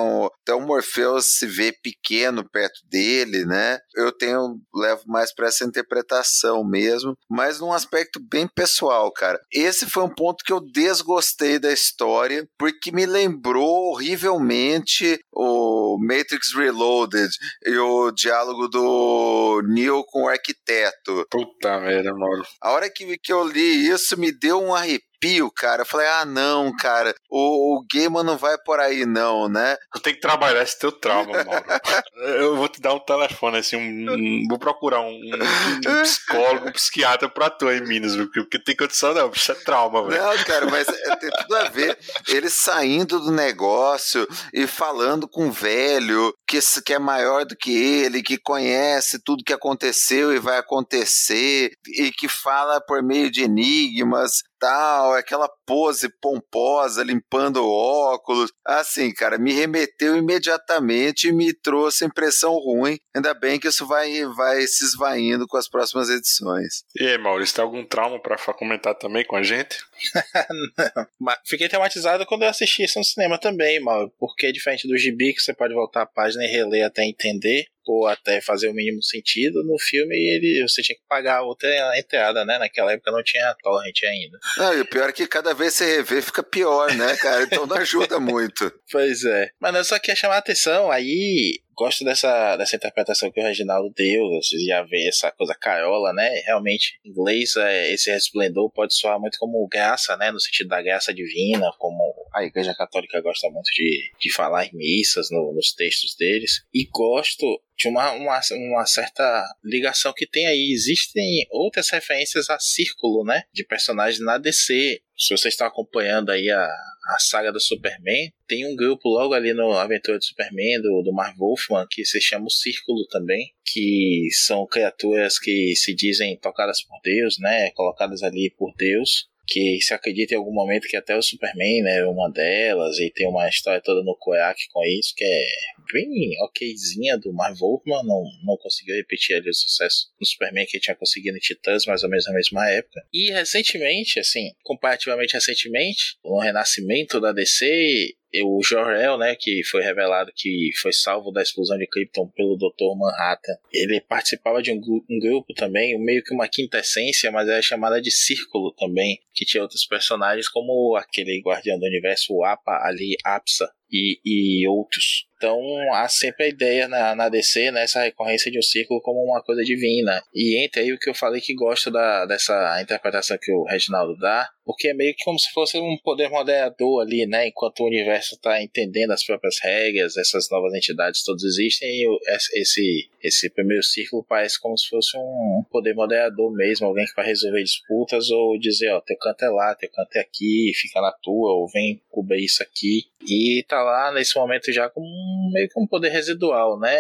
Então 0.43 0.59
o 0.59 0.67
Morpheus 0.67 1.39
se 1.39 1.47
vê 1.47 1.73
pequeno 1.73 2.49
perto 2.49 2.81
dele, 2.89 3.45
né? 3.45 3.79
Eu 3.95 4.11
tenho 4.11 4.61
levo 4.75 5.05
mais 5.07 5.33
para 5.33 5.47
essa 5.47 5.65
interpretação 5.65 6.65
mesmo 6.65 6.80
mesmo, 6.81 7.15
mas 7.29 7.61
num 7.61 7.73
aspecto 7.73 8.19
bem 8.21 8.49
pessoal, 8.49 9.13
cara. 9.13 9.39
Esse 9.53 9.87
foi 9.87 10.03
um 10.03 10.15
ponto 10.15 10.43
que 10.45 10.53
eu 10.53 10.61
desgostei 10.61 11.59
da 11.59 11.73
história, 11.73 12.47
porque 12.59 12.91
me 12.91 13.05
lembrou 13.05 13.91
horrivelmente 13.91 15.19
o 15.33 15.99
Matrix 16.01 16.55
Reloaded 16.55 17.31
e 17.67 17.77
o 17.77 18.11
diálogo 18.11 18.69
do 18.69 19.63
Neo 19.67 20.05
com 20.05 20.25
o 20.25 20.29
arquiteto. 20.29 21.27
Puta 21.31 21.81
merda, 21.81 22.13
mano. 22.15 22.45
A 22.63 22.71
hora 22.73 22.91
que, 22.91 23.19
que 23.19 23.33
eu 23.33 23.47
li 23.47 23.89
isso, 23.89 24.19
me 24.19 24.33
deu 24.33 24.61
um 24.61 24.75
arrepio 24.75 25.10
arrepio, 25.21 25.51
cara. 25.51 25.83
Eu 25.83 25.87
falei, 25.87 26.07
ah, 26.07 26.25
não, 26.25 26.75
cara, 26.75 27.15
o, 27.31 27.77
o 27.77 27.85
Gamer 27.91 28.25
não 28.25 28.37
vai 28.37 28.57
por 28.59 28.81
aí, 28.81 29.05
não, 29.05 29.49
né? 29.49 29.77
Tu 29.93 30.01
tem 30.01 30.15
que 30.15 30.21
trabalhar 30.21 30.63
esse 30.63 30.79
teu 30.79 30.91
trauma, 30.91 31.45
Mauro. 31.45 31.65
eu 32.39 32.57
vou 32.57 32.69
te 32.69 32.81
dar 32.81 32.95
um 32.95 32.99
telefone, 33.01 33.59
assim, 33.59 33.77
um, 33.77 34.47
vou 34.49 34.59
procurar 34.59 35.01
um, 35.01 35.09
um, 35.09 36.03
psicólogo, 36.03 36.69
um 36.69 36.73
psiquiatra 36.73 37.29
pra 37.29 37.51
tu 37.51 37.71
em 37.71 37.83
Minas, 37.83 38.15
viu? 38.15 38.31
Porque 38.31 38.59
tem 38.59 38.77
condição, 38.77 39.15
não, 39.15 39.31
isso 39.31 39.53
é 39.53 39.55
trauma, 39.55 40.07
velho. 40.09 40.23
Não, 40.23 40.45
cara, 40.45 40.67
mas 40.67 40.89
é, 40.89 41.17
tem 41.17 41.31
tudo 41.31 41.57
a 41.57 41.65
ver. 41.69 41.99
Ele 42.29 42.49
saindo 42.49 43.21
do 43.21 43.31
negócio 43.31 44.27
e 44.53 44.67
falando 44.67 45.29
com 45.29 45.49
o 45.49 45.53
velho 45.53 46.33
que, 46.47 46.59
que 46.85 46.95
é 46.95 46.99
maior 46.99 47.45
do 47.45 47.57
que 47.57 47.71
ele, 47.71 48.23
que 48.23 48.39
conhece 48.39 49.21
tudo 49.23 49.45
que 49.45 49.53
aconteceu 49.53 50.35
e 50.35 50.39
vai 50.39 50.59
acontecer, 50.59 51.73
e 51.87 52.11
que 52.11 52.29
fala 52.29 52.81
por 52.81 53.03
meio 53.03 53.31
de 53.31 53.43
enigmas 53.43 54.43
tal, 54.61 55.15
aquela 55.15 55.49
pose 55.67 56.09
pomposa, 56.21 57.03
limpando 57.03 57.65
o 57.65 57.71
óculos. 57.71 58.53
Assim, 58.65 59.13
cara, 59.13 59.39
me 59.39 59.53
remeteu 59.53 60.17
imediatamente 60.17 61.29
e 61.29 61.33
me 61.33 61.53
trouxe 61.53 62.05
impressão 62.05 62.53
ruim. 62.59 62.99
Ainda 63.17 63.33
bem 63.33 63.59
que 63.59 63.69
isso 63.69 63.87
vai, 63.87 64.25
vai 64.37 64.61
se 64.67 64.85
esvaindo 64.85 65.47
com 65.49 65.57
as 65.57 65.69
próximas 65.69 66.11
edições. 66.11 66.85
E 66.95 67.07
aí, 67.07 67.19
Maurício, 67.19 67.57
tem 67.57 67.65
algum 67.65 67.85
trauma 67.85 68.21
para 68.21 68.37
comentar 68.53 68.95
também 68.95 69.25
com 69.25 69.37
a 69.37 69.43
gente? 69.43 69.79
Não. 71.21 71.35
Fiquei 71.47 71.69
traumatizado 71.69 72.27
quando 72.27 72.43
eu 72.43 72.49
assisti 72.49 72.85
isso 72.85 72.99
no 72.99 73.05
cinema 73.05 73.39
também, 73.39 73.81
Mauro, 73.81 74.13
porque 74.19 74.53
diferente 74.53 74.87
do 74.87 74.97
gibi, 74.97 75.33
que 75.33 75.41
você 75.41 75.55
pode 75.55 75.73
voltar 75.73 76.03
a 76.03 76.07
página 76.07 76.45
e 76.45 76.49
reler 76.49 76.85
até 76.85 77.05
entender, 77.05 77.67
ou 77.91 78.07
até 78.07 78.41
fazer 78.41 78.69
o 78.69 78.75
mínimo 78.75 79.03
sentido, 79.03 79.65
no 79.65 79.79
filme 79.79 80.15
ele, 80.17 80.63
você 80.67 80.83
tinha 80.83 80.97
que 80.97 81.05
pagar 81.09 81.43
outra 81.43 81.69
entrada, 81.99 82.45
né? 82.45 82.59
Naquela 82.59 82.93
época 82.93 83.11
não 83.11 83.23
tinha 83.23 83.55
torrent 83.63 84.03
ainda. 84.05 84.39
Não, 84.57 84.75
e 84.79 84.81
o 84.81 84.87
pior 84.87 85.09
é 85.09 85.13
que 85.13 85.27
cada 85.27 85.55
vez 85.55 85.75
você 85.75 85.97
rever 85.97 86.23
fica 86.23 86.43
pior, 86.43 86.95
né, 86.95 87.17
cara? 87.17 87.43
Então 87.43 87.67
não 87.67 87.77
ajuda 87.77 88.19
muito. 88.21 88.71
Pois 88.91 89.25
é. 89.25 89.51
Mas 89.61 89.75
eu 89.75 89.85
só 89.85 89.99
queria 89.99 90.17
chamar 90.17 90.35
a 90.35 90.39
atenção, 90.39 90.91
aí 90.91 91.61
gosto 91.81 92.05
dessa, 92.05 92.57
dessa 92.59 92.77
interpretação 92.77 93.31
que 93.31 93.41
o 93.41 93.43
Reginaldo 93.43 93.91
deu, 93.97 94.29
você 94.29 94.59
já 94.67 94.83
vê 94.83 95.09
essa 95.09 95.33
coisa 95.33 95.55
carola, 95.55 96.13
né? 96.13 96.29
Realmente, 96.45 97.01
em 97.03 97.09
inglês, 97.09 97.57
é, 97.57 97.91
esse 97.91 98.11
resplendor 98.11 98.71
pode 98.71 98.95
soar 98.95 99.19
muito 99.19 99.39
como 99.39 99.67
graça, 99.67 100.15
né? 100.19 100.31
No 100.31 100.39
sentido 100.39 100.69
da 100.69 100.83
graça 100.83 101.15
divina, 101.15 101.71
como 101.79 102.10
a 102.33 102.45
Igreja 102.45 102.75
Católica 102.75 103.21
gosta 103.21 103.49
muito 103.51 103.71
de, 103.75 104.13
de 104.19 104.33
falar 104.33 104.67
em 104.67 104.75
missas 104.75 105.29
no, 105.31 105.53
nos 105.53 105.73
textos 105.73 106.15
deles. 106.17 106.63
E 106.73 106.87
gosto 106.87 107.61
de 107.77 107.89
uma, 107.89 108.13
uma, 108.13 108.41
uma 108.53 108.87
certa 108.87 109.45
ligação 109.65 110.13
que 110.15 110.27
tem 110.27 110.47
aí. 110.47 110.71
Existem 110.73 111.47
outras 111.51 111.89
referências 111.89 112.51
a 112.51 112.59
círculo, 112.59 113.25
né? 113.25 113.43
De 113.53 113.65
personagens 113.65 114.23
na 114.23 114.39
DC. 114.39 115.01
Se 115.17 115.37
vocês 115.37 115.55
estão 115.55 115.67
acompanhando 115.67 116.31
aí 116.31 116.51
a, 116.51 116.65
a 116.65 117.19
saga 117.19 117.53
do 117.53 117.61
Superman, 117.61 118.33
tem 118.47 118.67
um 118.67 118.77
grupo 118.77 119.09
logo 119.09 119.35
ali 119.35 119.53
no 119.53 119.73
Aventura 119.73 120.19
do 120.19 120.25
Superman, 120.25 120.81
do, 120.81 121.03
do 121.03 121.13
Mark 121.13 121.37
Wolfman, 121.37 121.87
que 121.91 122.05
se 122.05 122.21
chama 122.21 122.47
o 122.47 122.51
Círculo 122.51 123.07
também, 123.09 123.53
que 123.65 124.29
são 124.33 124.67
criaturas 124.67 125.39
que 125.39 125.75
se 125.77 125.95
dizem 125.95 126.39
tocadas 126.39 126.83
por 126.83 126.99
Deus, 127.03 127.39
né? 127.39 127.71
Colocadas 127.73 128.23
ali 128.23 128.55
por 128.57 128.75
Deus 128.77 129.30
que 129.51 129.81
se 129.81 129.93
acredita 129.93 130.35
em 130.35 130.37
algum 130.39 130.55
momento 130.55 130.87
que 130.87 130.97
até 130.97 131.17
o 131.17 131.23
Superman 131.23 131.83
né, 131.83 131.99
é 131.99 132.07
uma 132.07 132.31
delas, 132.31 132.99
e 133.01 133.11
tem 133.11 133.29
uma 133.29 133.49
história 133.49 133.83
toda 133.83 134.03
no 134.05 134.17
Koyak 134.17 134.61
com 134.73 134.85
isso, 134.85 135.13
que 135.17 135.25
é 135.25 135.47
bem 135.93 136.31
okzinha 136.45 137.19
do 137.19 137.33
Mark 137.33 137.59
Wolfman, 137.59 138.05
não, 138.05 138.23
não 138.45 138.57
conseguiu 138.59 138.95
repetir 138.95 139.37
ali 139.37 139.51
o 139.51 139.55
sucesso 139.55 140.07
no 140.21 140.27
Superman 140.27 140.67
que 140.67 140.79
tinha 140.79 140.95
conseguido 140.95 141.37
em 141.37 141.41
Titãs, 141.41 141.85
mais 141.85 142.05
ou 142.05 142.09
menos 142.09 142.27
na 142.27 142.33
mesma 142.33 142.71
época. 142.71 143.03
E 143.13 143.33
recentemente, 143.33 144.21
assim, 144.21 144.53
comparativamente 144.63 145.35
recentemente, 145.35 146.17
no 146.25 146.39
renascimento 146.39 147.21
da 147.21 147.33
DC, 147.33 148.15
o 148.45 148.61
Jor-El, 148.63 149.19
né, 149.19 149.35
que 149.35 149.63
foi 149.65 149.83
revelado 149.83 150.33
que 150.35 150.71
foi 150.81 150.93
salvo 150.93 151.31
da 151.31 151.43
explosão 151.43 151.77
de 151.77 151.87
Krypton 151.87 152.29
pelo 152.29 152.57
Dr. 152.57 152.97
Manhattan, 152.97 153.55
ele 153.73 154.01
participava 154.01 154.63
de 154.63 154.73
um, 154.73 154.77
um, 154.77 155.19
grupo 155.19 155.53
também, 155.55 155.99
meio 155.99 156.23
que 156.23 156.35
uma 156.35 156.49
quinta 156.49 156.79
essência, 156.79 157.31
mas 157.31 157.49
era 157.49 157.61
chamada 157.63 158.01
de 158.01 158.11
Círculo 158.11 158.73
também, 158.73 159.19
que 159.35 159.45
tinha 159.45 159.63
outros 159.63 159.85
personagens 159.87 160.49
como 160.49 160.97
aquele 160.97 161.41
Guardião 161.41 161.79
do 161.79 161.87
Universo, 161.87 162.33
o 162.33 162.45
Apa, 162.45 162.81
ali, 162.85 163.17
Apsa, 163.25 163.71
e, 163.91 164.21
e 164.25 164.69
outros. 164.69 165.29
Então 165.41 165.59
há 165.95 166.07
sempre 166.07 166.45
a 166.45 166.49
ideia 166.49 166.87
na, 166.87 167.15
na 167.15 167.29
DC, 167.31 167.71
nessa 167.71 168.01
né, 168.01 168.07
recorrência 168.07 168.51
de 168.51 168.59
um 168.59 168.63
círculo 168.63 169.01
como 169.01 169.25
uma 169.25 169.43
coisa 169.43 169.63
divina. 169.63 170.23
E 170.35 170.63
entre 170.63 170.83
aí 170.83 170.93
o 170.93 170.99
que 170.99 171.09
eu 171.09 171.15
falei 171.15 171.41
que 171.41 171.55
gosto 171.55 171.91
da, 171.91 172.27
dessa 172.27 172.79
interpretação 172.83 173.39
que 173.41 173.51
o 173.51 173.65
Reginaldo 173.65 174.19
dá, 174.19 174.47
porque 174.67 174.89
é 174.89 174.95
meio 174.95 175.15
que 175.17 175.25
como 175.25 175.39
se 175.39 175.51
fosse 175.53 175.79
um 175.79 175.97
poder 176.05 176.29
moderador 176.29 177.01
ali, 177.01 177.27
né? 177.27 177.49
Enquanto 177.49 177.81
o 177.81 177.87
universo 177.87 178.35
está 178.35 178.63
entendendo 178.63 179.13
as 179.13 179.25
próprias 179.25 179.57
regras, 179.63 180.17
essas 180.19 180.51
novas 180.51 180.75
entidades 180.75 181.25
todas 181.25 181.43
existem, 181.43 181.89
e 181.89 182.19
esse, 182.55 183.09
esse 183.23 183.51
primeiro 183.51 183.83
círculo 183.83 184.23
parece 184.29 184.61
como 184.61 184.77
se 184.77 184.89
fosse 184.89 185.17
um 185.17 185.65
poder 185.71 185.95
moderador 185.95 186.53
mesmo, 186.55 186.87
alguém 186.87 187.07
que 187.07 187.17
vai 187.17 187.27
resolver 187.27 187.63
disputas 187.63 188.31
ou 188.31 188.59
dizer, 188.59 188.93
ó, 188.93 189.01
teu 189.01 189.17
canto 189.17 189.43
é 189.43 189.49
lá, 189.49 189.75
teu 189.75 189.91
canto 189.91 190.17
é 190.17 190.21
aqui, 190.21 190.71
fica 190.75 191.01
na 191.01 191.13
tua, 191.13 191.55
ou 191.55 191.67
vem 191.67 192.01
cobrir 192.11 192.45
isso 192.45 192.63
aqui. 192.63 193.05
E 193.27 193.65
tá 193.69 193.80
lá 193.83 194.13
nesse 194.13 194.39
momento 194.39 194.73
já 194.73 194.89
como 194.89 195.07
meio 195.53 195.69
que 195.69 195.81
um 195.81 195.87
poder 195.87 196.11
residual, 196.11 196.79
né? 196.79 196.97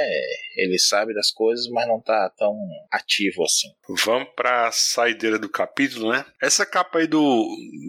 Ele 0.57 0.78
sabe 0.78 1.15
das 1.15 1.31
coisas, 1.31 1.66
mas 1.69 1.86
não 1.86 2.01
tá 2.01 2.31
tão 2.36 2.55
ativo 2.90 3.44
assim. 3.44 3.69
Vamos 4.05 4.28
pra 4.35 4.70
saideira 4.73 5.39
do 5.39 5.48
capítulo, 5.48 6.12
né? 6.12 6.24
Essa 6.40 6.65
capa 6.65 6.98
aí 6.98 7.07
do. 7.07 7.47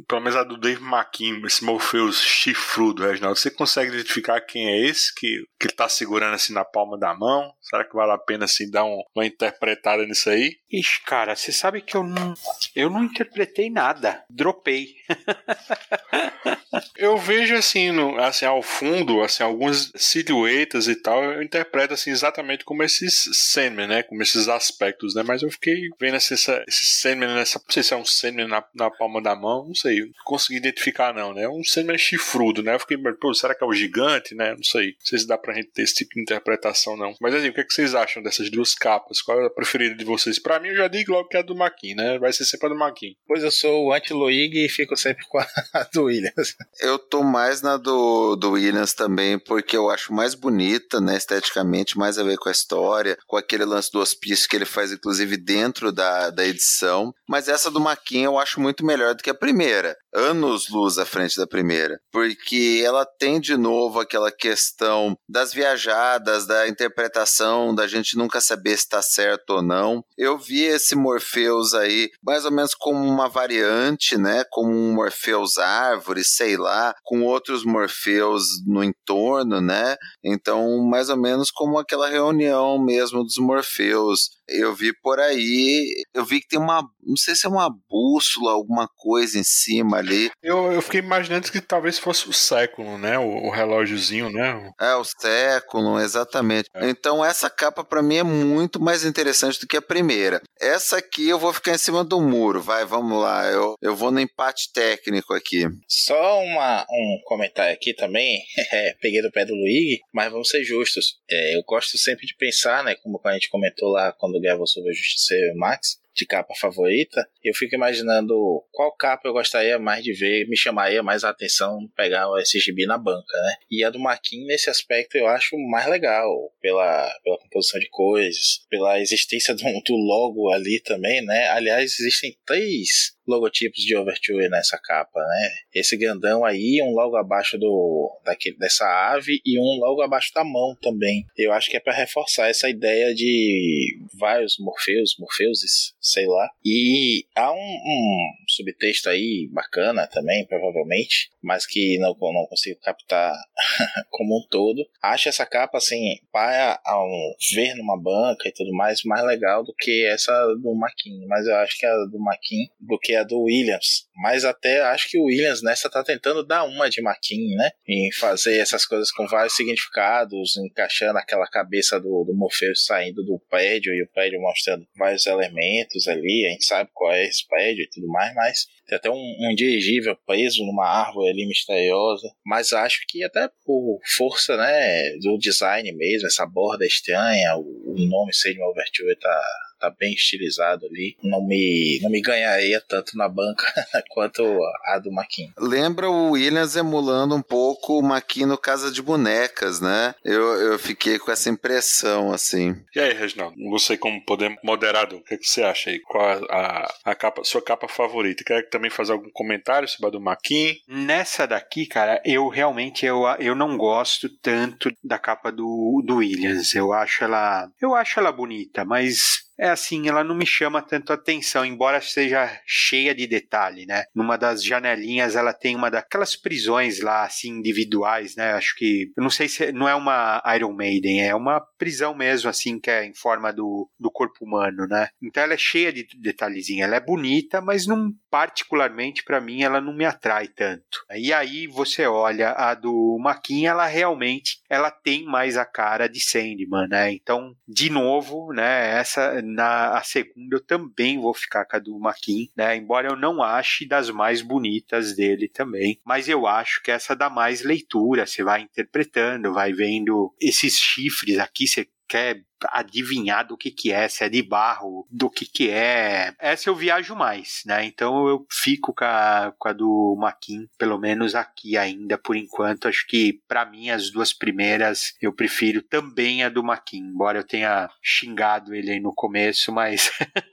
Pelo 0.07 0.21
menos 0.21 0.35
a 0.35 0.43
do 0.43 0.57
Dave 0.57 0.81
McKean, 0.83 1.41
esse 1.45 1.63
Morpheus 1.63 2.21
chifrudo, 2.21 3.03
Reginaldo. 3.03 3.37
Você 3.37 3.51
consegue 3.51 3.91
identificar 3.91 4.41
quem 4.41 4.67
é 4.67 4.79
esse 4.85 5.13
que, 5.13 5.43
que 5.59 5.67
ele 5.67 5.73
tá 5.73 5.87
segurando 5.87 6.33
assim 6.33 6.53
na 6.53 6.65
palma 6.65 6.97
da 6.97 7.13
mão? 7.13 7.53
Será 7.61 7.83
que 7.85 7.95
vale 7.95 8.11
a 8.11 8.17
pena 8.17 8.45
assim 8.45 8.69
dar 8.69 8.83
um, 8.83 9.01
uma 9.15 9.25
interpretada 9.25 10.05
nisso 10.05 10.29
aí? 10.29 10.57
Ixi, 10.71 11.01
cara, 11.03 11.35
você 11.35 11.51
sabe 11.51 11.81
que 11.81 11.95
eu 11.95 12.03
não. 12.03 12.33
Eu 12.75 12.89
não 12.89 13.03
interpretei 13.03 13.69
nada. 13.69 14.23
Dropei. 14.29 14.95
eu 16.97 17.17
vejo 17.17 17.55
assim, 17.55 17.91
no, 17.91 18.19
assim, 18.19 18.45
ao 18.45 18.61
fundo, 18.81 19.21
assim, 19.21 19.43
algumas 19.43 19.91
silhuetas 19.95 20.87
e 20.87 20.95
tal, 20.95 21.23
eu 21.23 21.43
interpreto 21.43 21.93
assim 21.93 22.09
exatamente 22.09 22.65
como 22.65 22.81
esses 22.81 23.29
Sandman, 23.31 23.85
né? 23.85 24.01
Como 24.01 24.23
esses 24.23 24.47
aspectos, 24.47 25.13
né? 25.13 25.21
Mas 25.21 25.43
eu 25.43 25.51
fiquei 25.51 25.89
vendo 25.99 26.15
assim, 26.15 26.33
essa, 26.33 26.63
esse 26.67 26.99
Sandman 26.99 27.35
nessa. 27.35 27.59
Não 27.59 27.71
sei 27.71 27.83
se 27.83 27.93
é 27.93 27.97
um 27.97 28.03
Sandman 28.03 28.47
na, 28.47 28.63
na 28.73 28.89
palma 28.89 29.21
da 29.21 29.35
mão, 29.35 29.67
não 29.67 29.75
sei. 29.75 29.99
Não 29.99 30.11
consegui 30.25 30.57
identificar, 30.57 31.13
não, 31.13 31.31
né? 31.31 31.47
Um 31.47 31.63
Sandman 31.63 31.97
chifrudo, 31.97 32.63
né? 32.63 32.73
Eu 32.73 32.79
fiquei, 32.79 32.97
pô, 33.19 33.31
será 33.35 33.53
que 33.53 33.63
é 33.63 33.67
o 33.67 33.73
gigante, 33.73 34.33
né? 34.33 34.55
Não 34.55 34.63
sei. 34.63 34.87
Não 34.87 35.05
sei 35.05 35.19
se 35.19 35.27
dá 35.27 35.37
pra 35.37 35.53
gente 35.53 35.69
ter 35.69 35.83
esse 35.83 35.93
tipo 35.93 36.15
de 36.15 36.21
interpretação, 36.21 36.97
não. 36.97 37.13
Mas 37.21 37.35
assim, 37.35 37.49
o 37.49 37.53
que, 37.53 37.61
é 37.61 37.63
que 37.63 37.73
vocês 37.73 37.93
acham 37.93 38.23
dessas 38.23 38.49
duas 38.49 38.73
capas? 38.73 39.21
Qual 39.21 39.39
é 39.39 39.45
a 39.45 39.49
preferida 39.51 39.93
de 39.93 40.05
vocês? 40.05 40.39
Pra 40.39 40.59
mim, 40.59 40.69
eu 40.69 40.77
já 40.77 40.87
digo 40.87 41.11
logo 41.11 41.29
que 41.29 41.37
é 41.37 41.41
a 41.41 41.43
do 41.43 41.55
Maquin, 41.55 41.93
né? 41.93 42.17
Vai 42.17 42.33
ser 42.33 42.45
sempre 42.45 42.65
a 42.65 42.69
do 42.69 42.79
Maquin. 42.79 43.15
Pois 43.27 43.43
eu 43.43 43.51
sou 43.51 43.85
o 43.85 43.93
anti-Loig 43.93 44.65
e 44.65 44.69
fico 44.69 44.97
sempre 44.97 45.23
com 45.27 45.37
a 45.37 45.45
do 45.93 46.05
Williams. 46.05 46.55
Eu 46.79 46.97
tô 46.97 47.21
mais 47.21 47.61
na 47.61 47.77
do, 47.77 48.35
do 48.35 48.51
Williams 48.51 48.70
também, 48.95 49.37
porque 49.37 49.75
eu 49.75 49.89
acho 49.89 50.13
mais 50.13 50.35
bonita, 50.35 50.99
né, 50.99 51.17
esteticamente, 51.17 51.97
mais 51.97 52.17
a 52.17 52.23
ver 52.23 52.37
com 52.37 52.49
a 52.49 52.51
história, 52.51 53.17
com 53.27 53.37
aquele 53.37 53.65
lance 53.65 53.91
do 53.91 53.99
hospício 53.99 54.47
que 54.47 54.55
ele 54.55 54.65
faz, 54.65 54.91
inclusive, 54.91 55.37
dentro 55.37 55.91
da, 55.91 56.29
da 56.29 56.45
edição. 56.45 57.13
Mas 57.27 57.47
essa 57.47 57.71
do 57.71 57.79
Maquin 57.79 58.23
eu 58.23 58.37
acho 58.37 58.59
muito 58.59 58.85
melhor 58.85 59.15
do 59.15 59.23
que 59.23 59.29
a 59.29 59.35
primeira. 59.35 59.95
Anos 60.13 60.67
luz 60.69 60.97
à 60.97 61.05
frente 61.05 61.37
da 61.37 61.47
primeira. 61.47 61.97
Porque 62.11 62.83
ela 62.85 63.05
tem 63.05 63.39
de 63.39 63.55
novo 63.55 63.99
aquela 63.99 64.31
questão 64.31 65.15
das 65.29 65.53
viajadas, 65.53 66.45
da 66.45 66.67
interpretação, 66.67 67.73
da 67.73 67.87
gente 67.87 68.17
nunca 68.17 68.41
saber 68.41 68.77
se 68.77 68.89
tá 68.89 69.01
certo 69.01 69.51
ou 69.51 69.61
não. 69.61 70.03
Eu 70.17 70.37
vi 70.37 70.63
esse 70.63 70.95
Morpheus 70.95 71.73
aí 71.73 72.09
mais 72.23 72.43
ou 72.43 72.51
menos 72.51 72.73
como 72.73 72.99
uma 72.99 73.29
variante, 73.29 74.17
né? 74.17 74.43
Como 74.49 74.71
um 74.71 74.93
Morpheus 74.93 75.57
árvore, 75.57 76.23
sei 76.23 76.57
lá, 76.57 76.93
com 77.03 77.23
outros 77.23 77.63
Morpheus 77.63 78.50
no 78.65 78.83
entorno, 78.83 79.61
né? 79.61 79.95
Então, 80.23 80.79
mais 80.83 81.09
ou 81.09 81.17
menos 81.17 81.51
como 81.51 81.77
aquela 81.77 82.09
reunião 82.09 82.77
mesmo 82.79 83.23
dos 83.23 83.37
Morpheus. 83.37 84.41
Eu 84.47 84.75
vi 84.75 84.91
por 85.01 85.17
aí, 85.17 85.93
eu 86.13 86.25
vi 86.25 86.41
que 86.41 86.47
tem 86.47 86.59
uma, 86.59 86.83
não 87.01 87.15
sei 87.15 87.35
se 87.35 87.45
é 87.45 87.49
uma 87.49 87.69
bússola, 87.89 88.51
alguma 88.51 88.85
coisa 88.97 89.39
em 89.39 89.43
cima 89.43 89.97
ali. 89.97 90.29
Eu, 90.43 90.73
eu 90.73 90.81
fiquei 90.81 90.99
imaginando 90.99 91.49
que 91.49 91.61
talvez 91.61 91.97
fosse 91.97 92.27
o 92.27 92.33
século, 92.33 92.97
né? 92.97 93.17
O, 93.17 93.47
o 93.47 93.49
relógiozinho, 93.49 94.29
né? 94.29 94.71
É, 94.79 94.93
o 94.95 95.05
século, 95.05 95.99
exatamente. 95.99 96.69
É. 96.75 96.89
Então, 96.89 97.23
essa 97.23 97.49
capa 97.49 97.83
para 97.83 98.01
mim 98.01 98.17
é 98.17 98.23
muito 98.23 98.81
mais 98.81 99.05
interessante 99.05 99.59
do 99.59 99.67
que 99.67 99.77
a 99.77 99.81
primeira. 99.81 100.41
Essa 100.59 100.97
aqui 100.97 101.29
eu 101.29 101.39
vou 101.39 101.53
ficar 101.53 101.73
em 101.73 101.77
cima 101.77 102.03
do 102.03 102.19
muro, 102.19 102.61
vai, 102.61 102.83
vamos 102.83 103.21
lá. 103.21 103.45
Eu, 103.45 103.75
eu 103.81 103.95
vou 103.95 104.11
no 104.11 104.19
empate 104.19 104.71
técnico 104.73 105.33
aqui. 105.33 105.65
Só 105.87 106.41
uma, 106.43 106.85
um 106.89 107.21
comentário 107.25 107.73
aqui 107.73 107.93
também. 107.93 108.40
É, 108.73 108.95
peguei 109.01 109.21
do 109.21 109.31
pé 109.31 109.43
do 109.45 109.53
Luigi, 109.53 109.99
mas 110.13 110.31
vamos 110.31 110.49
ser 110.49 110.63
justos. 110.63 111.19
É, 111.29 111.55
eu 111.55 111.63
gosto 111.63 111.97
sempre 111.97 112.25
de 112.25 112.35
pensar, 112.35 112.83
né? 112.83 112.95
Como 112.95 113.19
a 113.23 113.33
gente 113.33 113.49
comentou 113.49 113.89
lá 113.89 114.13
quando 114.13 114.39
gravou 114.39 114.65
sobre 114.65 114.91
o 114.91 114.95
Justiceiro 114.95 115.55
Max, 115.57 116.01
de 116.13 116.25
capa 116.25 116.53
favorita, 116.59 117.25
eu 117.43 117.53
fico 117.53 117.75
imaginando 117.75 118.35
qual 118.71 118.95
capa 118.95 119.27
eu 119.27 119.33
gostaria 119.33 119.79
mais 119.79 120.03
de 120.03 120.13
ver, 120.13 120.47
me 120.47 120.57
chamaria 120.57 121.01
mais 121.01 121.23
a 121.23 121.29
atenção 121.29 121.89
pegar 121.95 122.27
esse 122.39 122.59
gibi 122.59 122.85
na 122.85 122.97
banca, 122.97 123.37
né? 123.37 123.55
E 123.69 123.83
a 123.83 123.89
do 123.89 123.99
Marquinhos, 123.99 124.47
nesse 124.47 124.69
aspecto, 124.69 125.15
eu 125.15 125.27
acho 125.27 125.57
mais 125.69 125.87
legal, 125.87 126.29
pela, 126.61 127.09
pela 127.23 127.37
composição 127.39 127.79
de 127.79 127.89
coisas, 127.89 128.65
pela 128.69 128.99
existência 128.99 129.53
do, 129.55 129.63
do 129.63 129.95
logo 129.95 130.51
ali 130.51 130.81
também, 130.81 131.23
né? 131.23 131.47
Aliás, 131.49 131.99
existem 131.99 132.35
três 132.45 133.15
logotipos 133.31 133.83
de 133.83 133.95
Overture 133.95 134.49
nessa 134.49 134.77
capa, 134.77 135.19
né? 135.19 135.49
Esse 135.73 135.97
grandão 135.97 136.43
aí, 136.43 136.81
um 136.83 136.93
logo 136.93 137.15
abaixo 137.15 137.57
do 137.57 138.11
daquele, 138.25 138.57
dessa 138.57 138.85
ave 138.85 139.41
e 139.45 139.57
um 139.59 139.79
logo 139.79 140.01
abaixo 140.01 140.31
da 140.33 140.43
mão 140.43 140.75
também. 140.81 141.25
Eu 141.37 141.51
acho 141.51 141.69
que 141.69 141.77
é 141.77 141.79
para 141.79 141.93
reforçar 141.93 142.49
essa 142.49 142.69
ideia 142.69 143.13
de 143.13 143.97
vários 144.19 144.57
Morpheus, 144.59 145.15
Morpheuses, 145.19 145.93
sei 145.99 146.25
lá. 146.27 146.49
E 146.65 147.25
há 147.35 147.51
um, 147.51 147.55
um 147.55 148.31
subtexto 148.51 149.09
aí 149.09 149.49
bacana 149.51 150.07
também, 150.07 150.45
provavelmente, 150.45 151.29
mas 151.41 151.65
que 151.65 151.97
não, 151.99 152.15
não 152.19 152.45
consigo 152.47 152.79
captar 152.81 153.33
como 154.09 154.37
um 154.37 154.47
todo. 154.49 154.85
Acho 155.01 155.29
essa 155.29 155.45
capa, 155.45 155.77
assim, 155.77 156.17
para 156.31 156.79
um, 156.89 157.33
ver 157.53 157.75
numa 157.75 157.99
banca 157.99 158.47
e 158.47 158.53
tudo 158.53 158.71
mais, 158.73 159.03
mais 159.03 159.23
legal 159.25 159.63
do 159.63 159.73
que 159.77 160.05
essa 160.05 160.31
do 160.61 160.75
Maquin. 160.75 161.25
Mas 161.27 161.47
eu 161.47 161.55
acho 161.57 161.77
que 161.77 161.85
a 161.85 161.95
do 162.05 162.19
Maquin, 162.19 162.67
do 162.79 162.97
que 162.99 163.15
a 163.15 163.23
do 163.23 163.41
Williams. 163.41 164.07
Mas 164.15 164.45
até 164.45 164.81
acho 164.81 165.09
que 165.09 165.17
o 165.17 165.25
Williams 165.25 165.63
nessa 165.63 165.89
tá 165.89 166.03
tentando 166.03 166.45
dar 166.45 166.63
uma 166.63 166.89
de 166.89 167.01
Maquin, 167.01 167.55
né? 167.55 167.71
Em 167.87 168.11
fazer 168.13 168.57
essas 168.57 168.85
coisas 168.85 169.11
com 169.11 169.25
vários 169.27 169.55
significados, 169.55 170.57
encaixando 170.57 171.17
aquela 171.17 171.47
cabeça 171.47 171.99
do, 171.99 172.23
do 172.23 172.33
saindo 172.75 173.23
do 173.23 173.39
prédio 173.49 173.93
e 173.93 174.03
o 174.03 174.09
prédio 174.09 174.39
mostrando 174.39 174.85
vários 174.95 175.25
elementos 175.25 176.07
ali. 176.07 176.45
A 176.45 176.51
gente 176.51 176.65
sabe 176.65 176.89
qual 176.93 177.11
é 177.11 177.25
esse 177.25 177.47
prédio 177.47 177.83
e 177.83 177.89
tudo 177.89 178.07
mais, 178.07 178.33
mas 178.41 178.65
tem 178.87 178.97
até 178.97 179.09
um, 179.09 179.35
um 179.39 179.55
dirigível 179.55 180.17
preso 180.25 180.65
numa 180.65 180.87
árvore 180.87 181.29
ali 181.29 181.47
misteriosa. 181.47 182.27
Mas 182.45 182.73
acho 182.73 183.05
que 183.07 183.23
até 183.23 183.49
por 183.65 183.99
força, 184.17 184.57
né, 184.57 185.17
do 185.21 185.37
design 185.37 185.91
mesmo, 185.93 186.27
essa 186.27 186.45
borda 186.45 186.85
estranha, 186.85 187.55
o, 187.57 187.93
o 187.93 187.95
nome 187.97 188.33
Sage 188.33 188.59
Overture 188.61 189.15
tá 189.19 189.41
tá 189.81 189.93
bem 189.97 190.13
estilizado 190.13 190.85
ali. 190.85 191.15
Não 191.23 191.45
me, 191.45 191.99
não 192.01 192.09
me 192.09 192.21
ganharia 192.21 192.81
tanto 192.87 193.17
na 193.17 193.27
banca 193.27 193.65
quanto 194.09 194.43
a 194.85 194.99
do 194.99 195.11
Maquin. 195.11 195.51
Lembra 195.57 196.09
o 196.09 196.31
Williams 196.31 196.75
emulando 196.75 197.35
um 197.35 197.41
pouco 197.41 197.97
o 197.97 198.03
Maquin 198.03 198.45
no 198.45 198.57
Casa 198.57 198.91
de 198.91 199.01
Bonecas, 199.01 199.81
né? 199.81 200.13
Eu, 200.23 200.43
eu 200.59 200.79
fiquei 200.79 201.17
com 201.17 201.31
essa 201.31 201.49
impressão, 201.49 202.31
assim. 202.31 202.75
E 202.95 202.99
aí, 202.99 203.13
Reginaldo, 203.13 203.55
você 203.69 203.97
como 203.97 204.23
poder 204.23 204.55
moderador, 204.63 205.19
o 205.19 205.23
que, 205.23 205.33
é 205.33 205.37
que 205.37 205.47
você 205.47 205.63
acha 205.63 205.89
aí? 205.89 205.99
Qual 205.99 206.23
a, 206.23 206.39
a, 206.49 206.93
a 207.11 207.15
capa, 207.15 207.43
sua 207.43 207.61
capa 207.61 207.87
favorita? 207.87 208.43
Quer 208.43 208.69
também 208.69 208.91
fazer 208.91 209.13
algum 209.13 209.29
comentário 209.31 209.87
sobre 209.87 210.07
a 210.07 210.11
do 210.11 210.21
Maquin? 210.21 210.75
Nessa 210.87 211.47
daqui, 211.47 211.85
cara, 211.85 212.21
eu 212.23 212.47
realmente 212.47 213.05
eu, 213.05 213.23
eu 213.39 213.55
não 213.55 213.77
gosto 213.77 214.29
tanto 214.41 214.91
da 215.03 215.17
capa 215.17 215.51
do, 215.51 216.03
do 216.05 216.17
Williams. 216.17 216.75
Eu 216.75 216.93
acho 216.93 217.23
ela 217.23 217.69
eu 217.81 217.95
acho 217.95 218.19
ela 218.19 218.31
bonita, 218.31 218.85
mas 218.85 219.50
é 219.61 219.69
assim, 219.69 220.09
ela 220.09 220.23
não 220.23 220.33
me 220.33 220.45
chama 220.45 220.81
tanto 220.81 221.13
atenção, 221.13 221.63
embora 221.63 222.01
seja 222.01 222.59
cheia 222.65 223.13
de 223.13 223.27
detalhe, 223.27 223.85
né? 223.85 224.05
Numa 224.15 224.35
das 224.35 224.63
janelinhas 224.63 225.35
ela 225.35 225.53
tem 225.53 225.75
uma 225.75 225.91
daquelas 225.91 226.35
prisões 226.35 226.99
lá, 226.99 227.25
assim, 227.25 227.49
individuais, 227.49 228.35
né? 228.35 228.53
Acho 228.53 228.75
que, 228.75 229.11
eu 229.15 229.21
não 229.21 229.29
sei 229.29 229.47
se 229.47 229.71
não 229.71 229.87
é 229.87 229.93
uma 229.93 230.41
Iron 230.55 230.73
Maiden, 230.73 231.21
é 231.21 231.35
uma 231.35 231.61
prisão 231.77 232.15
mesmo, 232.15 232.49
assim, 232.49 232.79
que 232.79 232.89
é 232.89 233.05
em 233.05 233.13
forma 233.13 233.53
do, 233.53 233.87
do 233.99 234.09
corpo 234.09 234.43
humano, 234.43 234.87
né? 234.87 235.09
Então 235.21 235.43
ela 235.43 235.53
é 235.53 235.57
cheia 235.57 235.93
de 235.93 236.07
detalhezinho, 236.19 236.83
ela 236.83 236.95
é 236.95 236.99
bonita, 236.99 237.61
mas 237.61 237.85
não, 237.85 238.11
particularmente 238.31 239.23
para 239.23 239.41
mim, 239.41 239.61
ela 239.61 239.81
não 239.81 239.93
me 239.93 240.05
atrai 240.05 240.47
tanto. 240.47 241.05
E 241.13 241.33
aí 241.33 241.67
você 241.67 242.07
olha 242.07 242.51
a 242.51 242.73
do 242.73 243.17
Maquin, 243.19 243.65
ela 243.65 243.85
realmente, 243.85 244.61
ela 244.69 244.89
tem 244.89 245.25
mais 245.25 245.57
a 245.57 245.65
cara 245.65 246.07
de 246.07 246.21
Sandman, 246.21 246.87
né? 246.87 247.11
Então, 247.11 247.53
de 247.67 247.89
novo, 247.89 248.53
né, 248.53 248.97
essa 248.97 249.41
na 249.41 249.97
a 249.97 250.03
segunda 250.03 250.55
eu 250.55 250.65
também 250.65 251.19
vou 251.19 251.33
ficar 251.33 251.65
com 251.65 251.75
a 251.75 251.79
do 251.79 251.99
Maquin, 251.99 252.49
né? 252.55 252.75
Embora 252.77 253.09
eu 253.09 253.17
não 253.17 253.43
ache 253.43 253.85
das 253.85 254.09
mais 254.09 254.41
bonitas 254.41 255.13
dele 255.15 255.49
também, 255.49 255.99
mas 256.05 256.29
eu 256.29 256.47
acho 256.47 256.81
que 256.81 256.89
essa 256.91 257.13
dá 257.13 257.29
mais 257.29 257.63
leitura, 257.63 258.25
você 258.25 258.43
vai 258.43 258.61
interpretando, 258.61 259.53
vai 259.53 259.73
vendo 259.73 260.33
esses 260.39 260.75
chifres 260.77 261.37
aqui, 261.37 261.67
você 261.67 261.87
quer 262.07 262.43
adivinhar 262.69 263.47
do 263.47 263.57
que 263.57 263.71
que 263.71 263.91
é, 263.91 264.07
se 264.07 264.23
é 264.23 264.29
de 264.29 264.41
barro, 264.41 265.05
do 265.09 265.29
que 265.29 265.45
que 265.45 265.69
é. 265.69 266.33
Essa 266.39 266.69
eu 266.69 266.75
viajo 266.75 267.15
mais, 267.15 267.63
né? 267.65 267.85
Então 267.85 268.27
eu 268.27 268.45
fico 268.49 268.93
com 268.93 269.05
a, 269.05 269.53
com 269.57 269.67
a 269.67 269.73
do 269.73 270.15
Maquin, 270.19 270.67
pelo 270.77 270.97
menos 270.97 271.35
aqui 271.35 271.77
ainda 271.77 272.17
por 272.17 272.35
enquanto. 272.35 272.87
Acho 272.87 273.05
que 273.07 273.39
para 273.47 273.65
mim 273.65 273.89
as 273.89 274.11
duas 274.11 274.33
primeiras 274.33 275.13
eu 275.21 275.33
prefiro 275.33 275.81
também 275.81 276.43
a 276.43 276.49
do 276.49 276.63
Maquin, 276.63 276.99
embora 276.99 277.39
eu 277.39 277.43
tenha 277.43 277.89
xingado 278.01 278.73
ele 278.73 278.91
aí 278.91 278.99
no 278.99 279.13
começo, 279.13 279.71
mas 279.71 280.11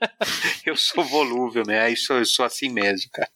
eu 0.69 0.75
sou 0.75 1.03
volúvel, 1.03 1.63
né? 1.65 1.91
Isso 1.91 2.13
eu 2.13 2.25
sou 2.25 2.45
assim 2.45 2.69
mesmo, 2.69 3.09
cara. 3.11 3.29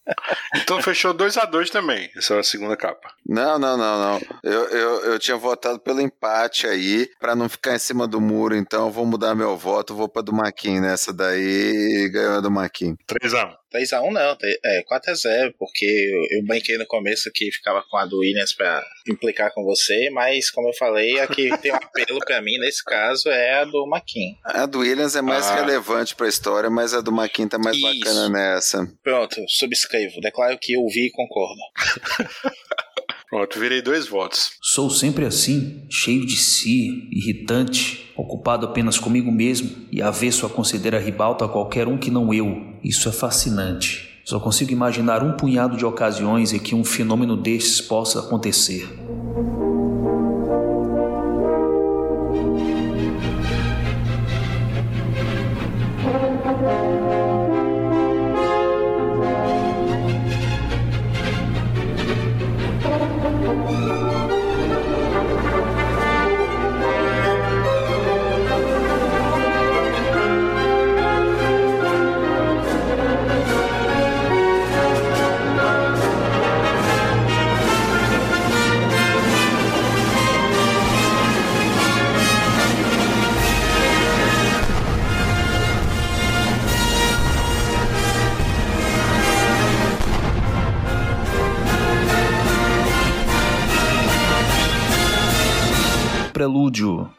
Então 0.56 0.82
fechou 0.82 1.14
2 1.14 1.38
a 1.38 1.46
2 1.46 1.70
também, 1.70 2.10
essa 2.16 2.36
é 2.36 2.40
a 2.40 2.44
segunda 2.44 2.78
capa. 2.78 3.14
Não, 3.28 3.60
não, 3.60 3.78
não, 3.78 4.00
não. 4.00 4.22
Eu, 4.44 4.70
eu, 4.70 5.06
eu 5.06 5.20
tinha 5.20 5.38
votado 5.38 5.80
pelo 5.80 6.02
empate 6.02 6.68
aí, 6.68 7.10
para 7.20 7.36
não 7.36 7.50
ficar 7.50 7.76
em 7.76 7.80
cima 7.80 8.08
do 8.08 8.22
muro 8.22 8.56
então 8.56 8.92
vou 8.92 9.06
mudar 9.06 9.36
meu 9.36 9.58
voto, 9.58 9.96
vou 9.96 10.08
pra 10.08 10.22
do 10.22 10.34
Maquin 10.34 10.80
nessa 10.80 11.14
daí 11.14 12.06
e 12.06 12.10
ganhou 12.10 12.38
a 12.38 12.42
do 12.42 12.52
Maquin. 12.52 12.96
3x1. 13.08 13.63
3x1 13.74 14.12
não, 14.12 14.38
é 14.66 14.84
4x0, 14.84 15.54
porque 15.58 15.86
eu, 15.86 16.38
eu 16.38 16.46
banquei 16.46 16.78
no 16.78 16.86
começo 16.86 17.32
que 17.34 17.52
ficava 17.52 17.84
com 17.90 17.98
a 17.98 18.06
do 18.06 18.20
Williams 18.20 18.54
pra 18.54 18.84
implicar 19.08 19.52
com 19.54 19.64
você, 19.64 20.10
mas 20.12 20.52
como 20.52 20.70
eu 20.70 20.74
falei, 20.74 21.20
a 21.20 21.28
que 21.28 21.50
tem 21.58 21.72
um 21.72 21.76
apelo 21.76 22.20
pra 22.20 22.42
mim 22.42 22.58
nesse 22.60 22.84
caso 22.84 23.30
é 23.30 23.62
a 23.62 23.66
do 23.66 23.88
Maquin. 23.88 24.38
A 24.44 24.66
do 24.66 24.80
Williams 24.80 25.16
é 25.16 25.22
mais 25.22 25.48
ah. 25.48 25.56
relevante 25.56 26.16
pra 26.16 26.28
história, 26.28 26.70
mas 26.70 26.94
a 26.94 27.02
do 27.02 27.12
Maquin 27.12 27.48
tá 27.48 27.58
mais 27.58 27.76
Isso. 27.76 27.86
bacana 27.86 28.30
nessa. 28.30 28.88
Pronto, 29.04 29.44
subscrevo, 29.48 30.22
declaro 30.22 30.58
que 30.60 30.74
eu 30.74 30.86
vi 30.88 31.08
e 31.08 31.12
concordo. 31.12 31.62
Pronto, 33.34 33.60
virei 33.60 33.82
dois 33.82 34.08
votos. 34.08 34.52
Sou 34.62 34.92
sempre 34.92 35.26
assim, 35.26 35.88
cheio 35.90 36.24
de 36.24 36.38
si, 36.38 37.10
irritante, 37.12 38.14
ocupado 38.16 38.68
apenas 38.68 39.00
comigo 39.00 39.32
mesmo 39.32 39.88
e 39.92 40.04
avesso 40.04 40.46
a 40.46 40.50
considerar 40.52 41.00
ribalta 41.00 41.46
a 41.46 41.50
qualquer 41.50 41.88
um 41.88 41.98
que 41.98 42.12
não 42.12 42.32
eu. 42.32 42.73
Isso 42.84 43.08
é 43.08 43.12
fascinante. 43.12 44.22
Só 44.26 44.40
consigo 44.40 44.72
imaginar 44.72 45.24
um 45.24 45.34
punhado 45.34 45.78
de 45.78 45.86
ocasiões 45.86 46.52
em 46.52 46.60
que 46.60 46.76
um 46.76 46.84
fenômeno 46.84 47.38
destes 47.38 47.80
possa 47.80 48.20
acontecer. 48.20 48.88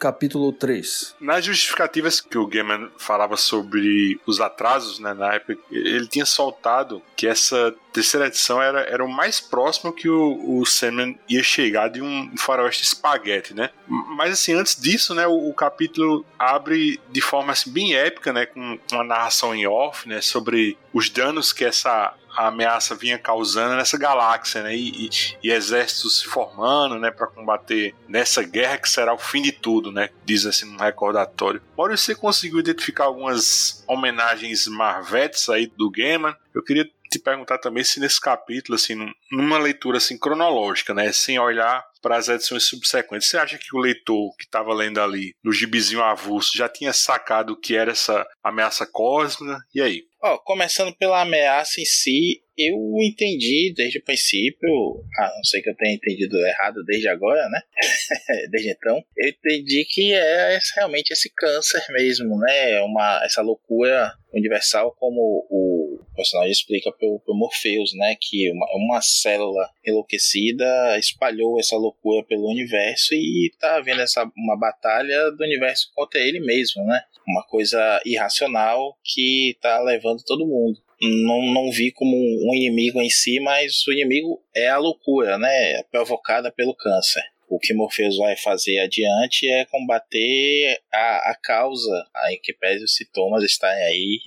Capítulo 0.04 0.52
3. 0.52 1.16
Nas 1.18 1.46
justificativas 1.46 2.20
que 2.20 2.36
o 2.36 2.46
Gaiman 2.46 2.90
falava 2.98 3.38
sobre 3.38 4.20
os 4.26 4.38
atrasos, 4.38 4.98
né, 4.98 5.14
na 5.14 5.32
época, 5.32 5.56
ele 5.72 6.06
tinha 6.06 6.26
soltado 6.26 7.00
que 7.16 7.26
essa 7.26 7.74
terceira 7.90 8.26
edição 8.26 8.60
era, 8.60 8.82
era 8.82 9.02
o 9.02 9.08
mais 9.10 9.40
próximo 9.40 9.94
que 9.94 10.06
o, 10.06 10.58
o 10.60 10.66
Sandman 10.66 11.18
ia 11.26 11.42
chegar 11.42 11.88
de 11.88 12.02
um 12.02 12.36
faroeste 12.36 12.82
espaguete, 12.82 13.54
né? 13.54 13.70
Mas 13.88 14.34
assim, 14.34 14.52
antes 14.52 14.78
disso, 14.78 15.14
né, 15.14 15.26
o, 15.26 15.48
o 15.48 15.54
capítulo 15.54 16.22
abre 16.38 17.00
de 17.10 17.22
forma 17.22 17.52
assim, 17.52 17.72
bem 17.72 17.94
épica, 17.94 18.30
né, 18.30 18.44
com 18.44 18.78
uma 18.92 19.04
narração 19.04 19.54
em 19.54 19.66
off, 19.66 20.06
né, 20.06 20.20
sobre 20.20 20.76
os 20.92 21.08
danos 21.08 21.50
que 21.50 21.64
essa 21.64 22.12
a 22.36 22.48
ameaça 22.48 22.94
vinha 22.94 23.18
causando 23.18 23.76
nessa 23.76 23.96
galáxia, 23.96 24.62
né? 24.62 24.76
E, 24.76 25.06
e, 25.06 25.10
e 25.42 25.50
exércitos 25.50 26.20
se 26.20 26.26
formando, 26.26 26.98
né? 26.98 27.10
Para 27.10 27.26
combater 27.26 27.94
nessa 28.08 28.42
guerra 28.42 28.78
que 28.78 28.88
será 28.88 29.14
o 29.14 29.18
fim 29.18 29.42
de 29.42 29.52
tudo, 29.52 29.92
né? 29.92 30.10
Diz 30.24 30.46
assim 30.46 30.70
no 30.70 30.78
recordatório. 30.78 31.62
Maurício, 31.76 32.06
você 32.06 32.14
conseguiu 32.14 32.58
identificar 32.58 33.04
algumas 33.04 33.84
homenagens 33.86 34.66
marvetes 34.66 35.48
aí 35.48 35.66
do 35.66 35.90
Gaiman? 35.90 36.34
Eu 36.54 36.62
queria 36.62 36.88
te 37.10 37.18
perguntar 37.18 37.58
também 37.58 37.84
se 37.84 38.00
nesse 38.00 38.20
capítulo, 38.20 38.74
assim, 38.74 38.94
numa 39.30 39.58
leitura 39.58 39.98
assim 39.98 40.18
cronológica, 40.18 40.92
né, 40.92 41.12
sem 41.12 41.38
olhar 41.38 41.84
para 42.02 42.16
as 42.18 42.28
edições 42.28 42.64
subsequentes, 42.64 43.28
você 43.28 43.38
acha 43.38 43.56
que 43.56 43.74
o 43.74 43.78
leitor 43.78 44.36
que 44.36 44.44
estava 44.44 44.74
lendo 44.74 45.00
ali 45.00 45.34
no 45.42 45.52
gibizinho 45.52 46.02
avulso 46.02 46.50
já 46.54 46.68
tinha 46.68 46.92
sacado 46.92 47.54
o 47.54 47.56
que 47.56 47.74
era 47.74 47.92
essa 47.92 48.26
ameaça 48.42 48.84
cósmica? 48.84 49.64
E 49.74 49.80
aí? 49.80 50.04
Ó, 50.26 50.38
começando 50.38 50.96
pela 50.96 51.20
ameaça 51.20 51.82
em 51.82 51.84
si, 51.84 52.42
eu 52.56 52.78
entendi 53.02 53.74
desde 53.76 53.98
o 53.98 54.02
princípio, 54.02 54.70
a 55.18 55.36
não 55.36 55.44
sei 55.44 55.60
que 55.60 55.68
eu 55.68 55.76
tenha 55.76 55.94
entendido 55.94 56.38
errado 56.38 56.82
desde 56.86 57.08
agora, 57.08 57.46
né? 57.50 57.60
desde 58.50 58.70
então, 58.70 59.04
eu 59.18 59.28
entendi 59.28 59.84
que 59.84 60.14
é 60.14 60.58
realmente 60.76 61.10
esse 61.10 61.30
câncer 61.36 61.84
mesmo, 61.90 62.38
né? 62.38 62.80
Uma, 62.80 63.22
essa 63.22 63.42
loucura 63.42 64.14
universal, 64.32 64.96
como 64.98 65.46
o 65.50 66.00
personagem 66.16 66.52
explica 66.52 66.90
pro, 66.90 67.20
pro 67.20 67.34
Morpheus, 67.34 67.92
né? 67.94 68.16
Que 68.18 68.50
uma, 68.50 68.66
uma 68.76 69.02
célula 69.02 69.68
enlouquecida 69.86 70.98
espalhou 70.98 71.60
essa 71.60 71.76
loucura 71.76 72.24
pelo 72.24 72.48
universo 72.48 73.12
e 73.12 73.52
tá 73.60 73.76
havendo 73.76 74.00
essa, 74.00 74.24
uma 74.34 74.58
batalha 74.58 75.30
do 75.32 75.44
universo 75.44 75.90
contra 75.94 76.18
ele 76.18 76.40
mesmo, 76.40 76.82
né? 76.86 77.02
Uma 77.26 77.44
coisa 77.46 78.00
irracional 78.04 78.96
que 79.02 79.56
tá 79.60 79.80
levando 79.80 80.22
todo 80.24 80.46
mundo 80.46 80.84
não, 81.00 81.42
não 81.52 81.70
vi 81.70 81.90
como 81.90 82.16
um 82.16 82.54
inimigo 82.54 83.00
em 83.00 83.10
si, 83.10 83.40
mas 83.40 83.86
o 83.86 83.92
inimigo 83.92 84.42
é 84.54 84.68
a 84.68 84.78
loucura, 84.78 85.38
né? 85.38 85.82
Provocada 85.90 86.50
pelo 86.50 86.74
câncer. 86.74 87.22
O 87.48 87.58
que 87.58 87.74
Morpheus 87.74 88.16
vai 88.16 88.36
fazer 88.36 88.78
adiante 88.80 89.48
é 89.48 89.64
combater 89.66 90.80
a, 90.92 91.30
a 91.30 91.38
causa, 91.42 92.06
em 92.30 92.40
que 92.42 92.54
pese 92.54 92.84
os 92.84 92.94
sintomas 92.94 93.44
estarem 93.44 93.84
aí 93.84 94.18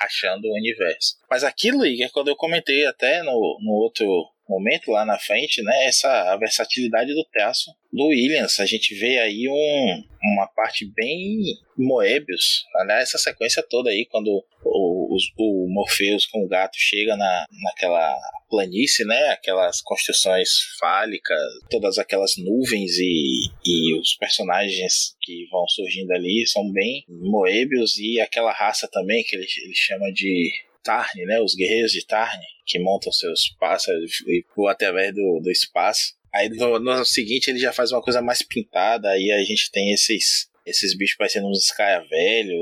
rachando 0.00 0.48
o 0.48 0.54
universo. 0.54 1.16
Mas 1.30 1.44
aquilo, 1.44 1.84
é 1.84 2.08
quando 2.12 2.28
eu 2.28 2.36
comentei 2.36 2.86
até 2.86 3.22
no, 3.22 3.58
no 3.60 3.72
outro 3.72 4.06
momento 4.52 4.90
lá 4.90 5.04
na 5.04 5.18
frente, 5.18 5.62
né, 5.62 5.86
essa 5.86 6.08
a 6.32 6.36
versatilidade 6.36 7.14
do 7.14 7.24
traço 7.24 7.70
do 7.92 8.06
Williams. 8.06 8.60
A 8.60 8.66
gente 8.66 8.94
vê 8.94 9.18
aí 9.18 9.48
um, 9.48 10.04
uma 10.34 10.46
parte 10.46 10.84
bem 10.94 11.40
Moebius, 11.76 12.64
né, 12.86 13.02
essa 13.02 13.18
sequência 13.18 13.62
toda 13.68 13.90
aí, 13.90 14.06
quando 14.10 14.44
o, 14.64 15.16
o, 15.16 15.16
o 15.38 15.68
Morpheus 15.72 16.26
com 16.26 16.44
o 16.44 16.48
gato 16.48 16.76
chega 16.76 17.16
na, 17.16 17.46
naquela 17.64 18.14
planície, 18.48 19.04
né, 19.06 19.28
aquelas 19.30 19.80
construções 19.80 20.50
fálicas, 20.78 21.38
todas 21.70 21.98
aquelas 21.98 22.36
nuvens 22.36 22.98
e, 22.98 23.48
e 23.64 23.98
os 23.98 24.14
personagens 24.16 25.16
que 25.22 25.46
vão 25.50 25.66
surgindo 25.68 26.12
ali 26.12 26.46
são 26.46 26.70
bem 26.70 27.04
Moebius 27.08 27.98
e 27.98 28.20
aquela 28.20 28.52
raça 28.52 28.88
também 28.90 29.24
que 29.24 29.34
ele, 29.34 29.46
ele 29.64 29.74
chama 29.74 30.12
de 30.12 30.52
Tarn, 30.82 31.08
né, 31.26 31.40
os 31.40 31.54
guerreiros 31.54 31.92
de 31.92 32.04
Tarn, 32.06 32.40
que 32.66 32.78
montam 32.78 33.12
seus 33.12 33.54
pássaros 33.58 34.20
e 34.26 34.44
voam 34.56 34.68
através 34.68 35.14
do, 35.14 35.40
do 35.42 35.50
espaço. 35.50 36.14
Aí 36.34 36.48
no, 36.48 36.78
no 36.78 37.04
seguinte 37.04 37.48
ele 37.48 37.58
já 37.58 37.72
faz 37.72 37.92
uma 37.92 38.02
coisa 38.02 38.22
mais 38.22 38.42
pintada, 38.42 39.10
aí 39.10 39.30
a 39.30 39.44
gente 39.44 39.70
tem 39.70 39.92
esses 39.92 40.50
esses 40.64 40.96
bichos 40.96 41.16
parecendo 41.16 41.48
uns 41.48 41.72
velhos, 42.08 42.60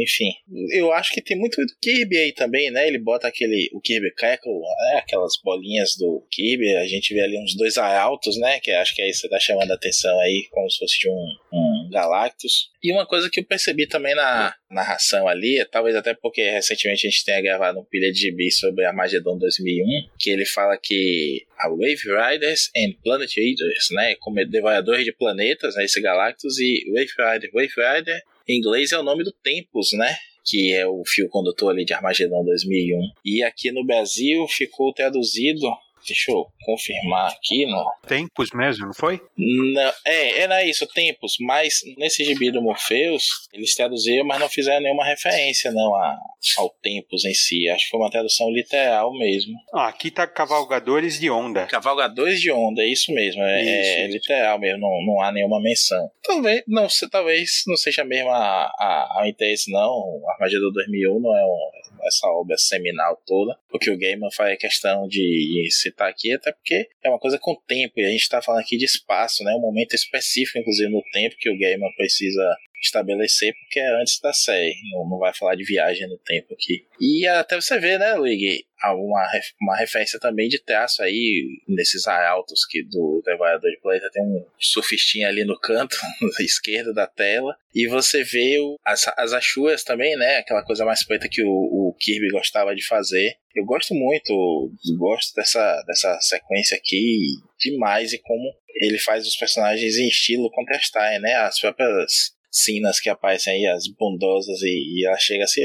enfim. 0.00 0.30
Eu 0.72 0.92
acho 0.92 1.12
que 1.12 1.22
tem 1.22 1.36
muito 1.36 1.60
do 1.60 1.76
Kirby 1.80 2.16
aí 2.16 2.32
também, 2.32 2.70
né? 2.70 2.86
Ele 2.86 2.98
bota 2.98 3.26
aquele, 3.26 3.68
o 3.72 3.80
Kirby 3.80 4.14
Crackle, 4.14 4.52
né? 4.52 4.98
aquelas 4.98 5.34
bolinhas 5.42 5.96
do 5.96 6.24
Kirby, 6.30 6.76
a 6.76 6.86
gente 6.86 7.12
vê 7.12 7.20
ali 7.20 7.38
uns 7.42 7.56
dois 7.56 7.76
altos, 7.76 8.38
né? 8.38 8.60
Que 8.60 8.70
acho 8.70 8.94
que 8.94 9.02
aí 9.02 9.12
você 9.12 9.28
tá 9.28 9.38
chamando 9.40 9.70
a 9.70 9.74
atenção 9.74 10.18
aí, 10.20 10.46
como 10.50 10.70
se 10.70 10.78
fosse 10.78 10.98
de 10.98 11.08
um, 11.08 11.26
um 11.52 11.90
Galactus. 11.90 12.70
E 12.82 12.92
uma 12.92 13.06
coisa 13.06 13.28
que 13.28 13.40
eu 13.40 13.44
percebi 13.44 13.86
também 13.86 14.14
na 14.14 14.54
narração 14.70 15.26
ali, 15.26 15.64
talvez 15.70 15.96
até 15.96 16.14
porque 16.14 16.42
recentemente 16.50 17.06
a 17.06 17.10
gente 17.10 17.24
tenha 17.24 17.42
gravado 17.42 17.80
um 17.80 17.84
pilha 17.84 18.12
de 18.12 18.20
gibi 18.20 18.50
sobre 18.50 18.84
Armageddon 18.84 19.36
2001, 19.36 20.08
que 20.18 20.30
ele 20.30 20.46
fala 20.46 20.78
que 20.78 21.44
a 21.58 21.68
Wave 21.68 22.02
Riders 22.04 22.70
and 22.76 22.92
Planet 23.02 23.36
Eaters, 23.36 23.88
né, 23.90 24.14
como 24.20 24.44
devoradores 24.46 25.04
de 25.04 25.12
planetas, 25.12 25.74
né, 25.74 25.84
esse 25.84 26.00
Galactus, 26.00 26.58
e 26.58 26.84
Wave 26.88 27.10
Rider, 27.18 27.50
Wave 27.52 27.96
Rider, 27.96 28.22
em 28.48 28.58
inglês 28.58 28.92
é 28.92 28.98
o 28.98 29.02
nome 29.02 29.24
do 29.24 29.32
Tempus, 29.32 29.90
né, 29.92 30.16
que 30.44 30.72
é 30.72 30.86
o 30.86 31.02
fio 31.04 31.28
condutor 31.28 31.72
ali 31.72 31.84
de 31.84 31.92
Armageddon 31.92 32.44
2001. 32.44 32.98
E 33.24 33.42
aqui 33.42 33.70
no 33.70 33.84
Brasil 33.84 34.46
ficou 34.48 34.92
traduzido 34.92 35.60
Deixa 36.06 36.32
eu 36.32 36.46
confirmar 36.64 37.32
aqui, 37.32 37.66
não. 37.66 37.84
Tempos 38.06 38.50
mesmo, 38.54 38.86
não 38.86 38.94
foi? 38.94 39.20
Não, 39.36 39.92
é, 40.06 40.40
era 40.40 40.64
isso, 40.64 40.86
tempos, 40.86 41.36
mas 41.40 41.80
nesse 41.96 42.24
gibi 42.24 42.50
do 42.50 42.62
Morpheus, 42.62 43.24
eles 43.52 43.74
traduziram, 43.74 44.26
mas 44.26 44.38
não 44.38 44.48
fizeram 44.48 44.80
nenhuma 44.80 45.04
referência, 45.04 45.70
não, 45.70 45.94
a, 45.94 46.18
ao 46.58 46.70
tempos 46.82 47.24
em 47.24 47.34
si. 47.34 47.68
Acho 47.68 47.84
que 47.84 47.90
foi 47.90 48.00
uma 48.00 48.10
tradução 48.10 48.50
literal 48.50 49.12
mesmo. 49.16 49.54
Ah, 49.74 49.88
aqui 49.88 50.10
tá 50.10 50.26
Cavalgadores 50.26 51.18
de 51.18 51.30
Onda. 51.30 51.66
Cavalgadores 51.66 52.40
de 52.40 52.50
Onda, 52.50 52.82
é 52.82 52.86
isso 52.86 53.12
mesmo, 53.12 53.42
é, 53.42 53.62
isso, 53.62 53.70
é 53.70 54.06
isso. 54.06 54.14
literal 54.14 54.58
mesmo, 54.58 54.80
não, 54.80 55.04
não 55.06 55.22
há 55.22 55.32
nenhuma 55.32 55.60
menção. 55.60 56.10
Talvez 56.22 56.62
não, 56.66 56.86
talvez 57.10 57.62
não 57.66 57.76
seja 57.76 58.04
mesmo 58.04 58.30
a, 58.30 58.64
a, 58.78 59.22
a 59.22 59.28
interesse, 59.28 59.70
não. 59.70 60.20
Armageddon 60.30 60.72
2001 60.72 61.20
não 61.20 61.36
é 61.36 61.44
um, 61.44 61.70
essa 62.04 62.26
obra 62.28 62.56
seminal 62.58 63.20
toda, 63.26 63.58
porque 63.68 63.90
o 63.90 63.98
Gaiman 63.98 64.30
faz 64.32 64.58
questão 64.58 65.06
de 65.08 65.68
citar 65.70 66.08
aqui, 66.08 66.32
até 66.32 66.52
porque 66.52 66.88
é 67.02 67.08
uma 67.08 67.18
coisa 67.18 67.38
com 67.38 67.54
tempo, 67.66 67.94
e 67.96 68.04
a 68.04 68.10
gente 68.10 68.20
está 68.20 68.42
falando 68.42 68.60
aqui 68.60 68.76
de 68.76 68.84
espaço, 68.84 69.42
né? 69.44 69.52
Um 69.54 69.60
momento 69.60 69.94
específico, 69.94 70.58
inclusive, 70.58 70.90
no 70.90 71.02
tempo 71.12 71.36
que 71.38 71.50
o 71.50 71.58
Gaiman 71.58 71.90
precisa 71.96 72.56
estabelecer, 72.80 73.54
porque 73.54 73.80
é 73.80 74.00
antes 74.00 74.20
da 74.20 74.32
série. 74.32 74.74
Não, 74.92 75.08
não 75.08 75.18
vai 75.18 75.34
falar 75.34 75.54
de 75.54 75.64
viagem 75.64 76.08
no 76.08 76.18
tempo 76.18 76.54
aqui. 76.54 76.86
E 77.00 77.26
até 77.26 77.60
você 77.60 77.78
ver, 77.78 77.98
né, 77.98 78.14
Luigi, 78.14 78.64
uma, 78.88 79.28
uma 79.60 79.76
referência 79.76 80.18
também 80.18 80.48
de 80.48 80.58
traço 80.62 81.02
aí, 81.02 81.46
nesses 81.68 82.06
arautos 82.06 82.64
que 82.66 82.82
do 82.82 83.22
Devorador 83.24 83.70
de 83.70 83.80
Planeta 83.80 84.10
tem 84.12 84.22
um 84.22 84.44
surfistinho 84.58 85.28
ali 85.28 85.44
no 85.44 85.58
canto, 85.58 85.96
na 86.38 86.44
esquerda 86.44 86.92
da 86.92 87.06
tela. 87.06 87.54
E 87.74 87.86
você 87.86 88.24
vê 88.24 88.58
o, 88.58 88.76
as, 88.84 89.06
as 89.16 89.32
achuas 89.32 89.84
também, 89.84 90.16
né? 90.16 90.36
Aquela 90.38 90.64
coisa 90.64 90.84
mais 90.84 91.04
preta 91.04 91.28
que 91.28 91.42
o, 91.42 91.48
o 91.48 91.94
Kirby 91.98 92.28
gostava 92.30 92.74
de 92.74 92.84
fazer. 92.86 93.34
Eu 93.54 93.64
gosto 93.64 93.94
muito, 93.94 94.72
gosto 94.96 95.34
dessa, 95.34 95.82
dessa 95.86 96.18
sequência 96.20 96.76
aqui 96.76 97.34
demais 97.58 98.12
e 98.12 98.18
como 98.18 98.54
ele 98.76 98.98
faz 98.98 99.26
os 99.26 99.36
personagens 99.36 99.96
em 99.96 100.08
estilo 100.08 100.50
Counter-Strike, 100.50 101.20
né? 101.20 101.34
As 101.34 101.60
próprias 101.60 102.32
cenas 102.50 102.98
que 103.00 103.08
aparecem 103.08 103.54
aí, 103.54 103.66
as 103.66 103.86
bondosas, 103.86 104.60
e, 104.62 105.00
e 105.00 105.06
ela 105.06 105.18
chega 105.18 105.44
assim, 105.44 105.62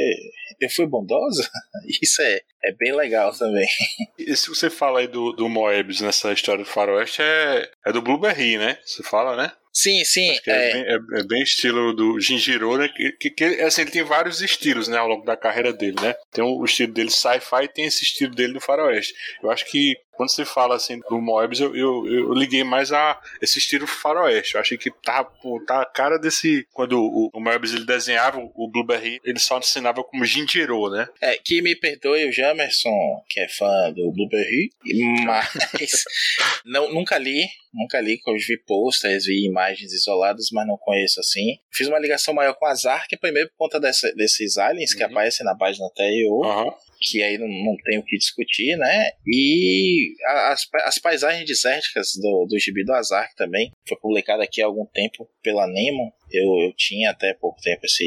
eu 0.60 0.70
fui 0.70 0.86
bondosa? 0.86 1.50
Isso 2.02 2.22
é, 2.22 2.42
é 2.66 2.72
bem 2.74 2.94
legal 2.94 3.36
também. 3.38 3.68
E 4.18 4.36
se 4.36 4.50
você 4.50 4.70
fala 4.70 5.00
aí 5.00 5.08
do, 5.08 5.32
do 5.32 5.50
Moebius 5.50 6.02
nessa 6.02 6.32
história 6.32 6.64
do 6.64 6.70
faroeste, 6.70 7.22
é, 7.22 7.70
é 7.86 7.92
do 7.92 8.02
Blueberry, 8.02 8.58
né? 8.58 8.78
Você 8.86 9.04
fala, 9.04 9.36
né? 9.36 9.52
Sim, 9.76 10.06
sim. 10.06 10.32
É, 10.48 10.70
é... 10.70 10.74
Bem, 10.74 10.84
é, 10.84 11.20
é, 11.20 11.24
bem, 11.24 11.44
estilo 11.44 11.94
do 11.94 12.18
Jinjiro, 12.18 12.78
né? 12.78 12.88
Que, 12.88 13.12
que, 13.12 13.30
que, 13.30 13.44
assim, 13.62 13.82
ele 13.82 13.92
tem 13.92 14.04
vários 14.04 14.42
estilos, 14.42 14.88
né? 14.88 14.98
Ao 14.98 15.08
longo 15.08 15.26
da 15.26 15.36
carreira 15.36 15.74
dele, 15.74 15.98
né? 16.02 16.16
Tem 16.32 16.42
o, 16.42 16.62
o 16.62 16.64
estilo 16.64 16.94
dele 16.94 17.12
sci-fi 17.12 17.64
e 17.64 17.68
tem 17.68 17.86
esse 17.86 18.04
estilo 18.04 18.34
dele 18.34 18.54
do 18.54 18.62
faroeste. 18.62 19.14
Eu 19.44 19.52
acho 19.52 19.66
que 19.66 19.94
quando 20.16 20.32
você 20.32 20.46
fala 20.46 20.76
assim 20.76 21.00
do 21.10 21.22
Moebius, 21.22 21.60
eu, 21.60 21.76
eu, 21.76 22.08
eu, 22.08 22.34
liguei 22.34 22.64
mais 22.64 22.92
a 22.92 23.20
esse 23.42 23.60
estilo 23.60 23.86
faroeste. 23.88 24.56
Eu 24.56 24.62
achei 24.62 24.78
que 24.78 24.92
tá, 24.92 25.24
pô, 25.24 25.64
tá 25.66 25.82
a 25.82 25.86
cara 25.86 26.18
desse. 26.18 26.68
Quando 26.74 27.00
o, 27.00 27.30
o 27.34 27.40
Moebius 27.40 27.74
ele 27.74 27.86
desenhava 27.86 28.40
o 28.40 28.70
Blueberry, 28.70 29.20
ele 29.24 29.40
só 29.40 29.58
ensinava 29.60 30.04
como 30.04 30.26
Jinjiro, 30.26 30.90
né? 30.90 31.08
É, 31.22 31.38
que 31.38 31.62
me 31.62 31.76
perdoe 31.76 32.28
o 32.28 32.32
Jamerson, 32.32 32.92
que 33.30 33.40
é 33.40 33.48
fã 33.48 33.92
do 33.92 34.12
Blueberry, 34.12 34.70
mas 35.26 36.04
não, 36.66 36.92
nunca 36.94 37.18
li, 37.18 37.46
nunca 37.74 38.00
li, 38.00 38.20
eu 38.26 38.34
vi 38.36 38.58
posters, 38.66 39.26
vi 39.26 39.46
imagens 39.46 39.94
isoladas, 39.94 40.50
mas 40.52 40.68
não 40.68 40.78
conheço 40.78 41.20
assim. 41.20 41.58
Fiz 41.72 41.88
uma 41.88 42.00
ligação 42.00 42.34
maior 42.34 42.54
com 42.54 42.66
Azar, 42.66 43.08
que 43.08 43.16
é 43.16 43.18
primeiro 43.18 43.50
por 43.50 43.66
conta 43.66 43.80
dessa, 43.80 44.12
desses 44.16 44.58
aliens 44.58 44.92
uhum. 44.92 44.98
que 44.98 45.04
aparecem 45.04 45.46
na 45.46 45.56
página 45.56 45.86
anterior. 45.86 46.46
Uhum 46.46 46.74
que 47.06 47.22
aí 47.22 47.38
não, 47.38 47.48
não 47.48 47.78
tem 47.84 48.00
o 48.00 48.04
que 48.04 48.18
discutir, 48.18 48.76
né? 48.76 49.12
E 49.28 50.14
as, 50.26 50.68
as 50.86 50.98
paisagens 50.98 51.46
desérticas 51.46 52.14
do, 52.16 52.48
do 52.50 52.60
Gibi 52.60 52.84
do 52.84 52.94
Azar 52.94 53.30
também, 53.36 53.72
foi 53.88 53.98
publicado 53.98 54.42
aqui 54.42 54.62
há 54.62 54.66
algum 54.66 54.86
tempo 54.88 55.30
pela 55.44 55.68
Nemo. 55.68 56.12
Eu, 56.32 56.48
eu 56.64 56.74
tinha 56.76 57.12
até 57.12 57.34
pouco 57.36 57.62
tempo 57.62 57.86
esse, 57.86 58.06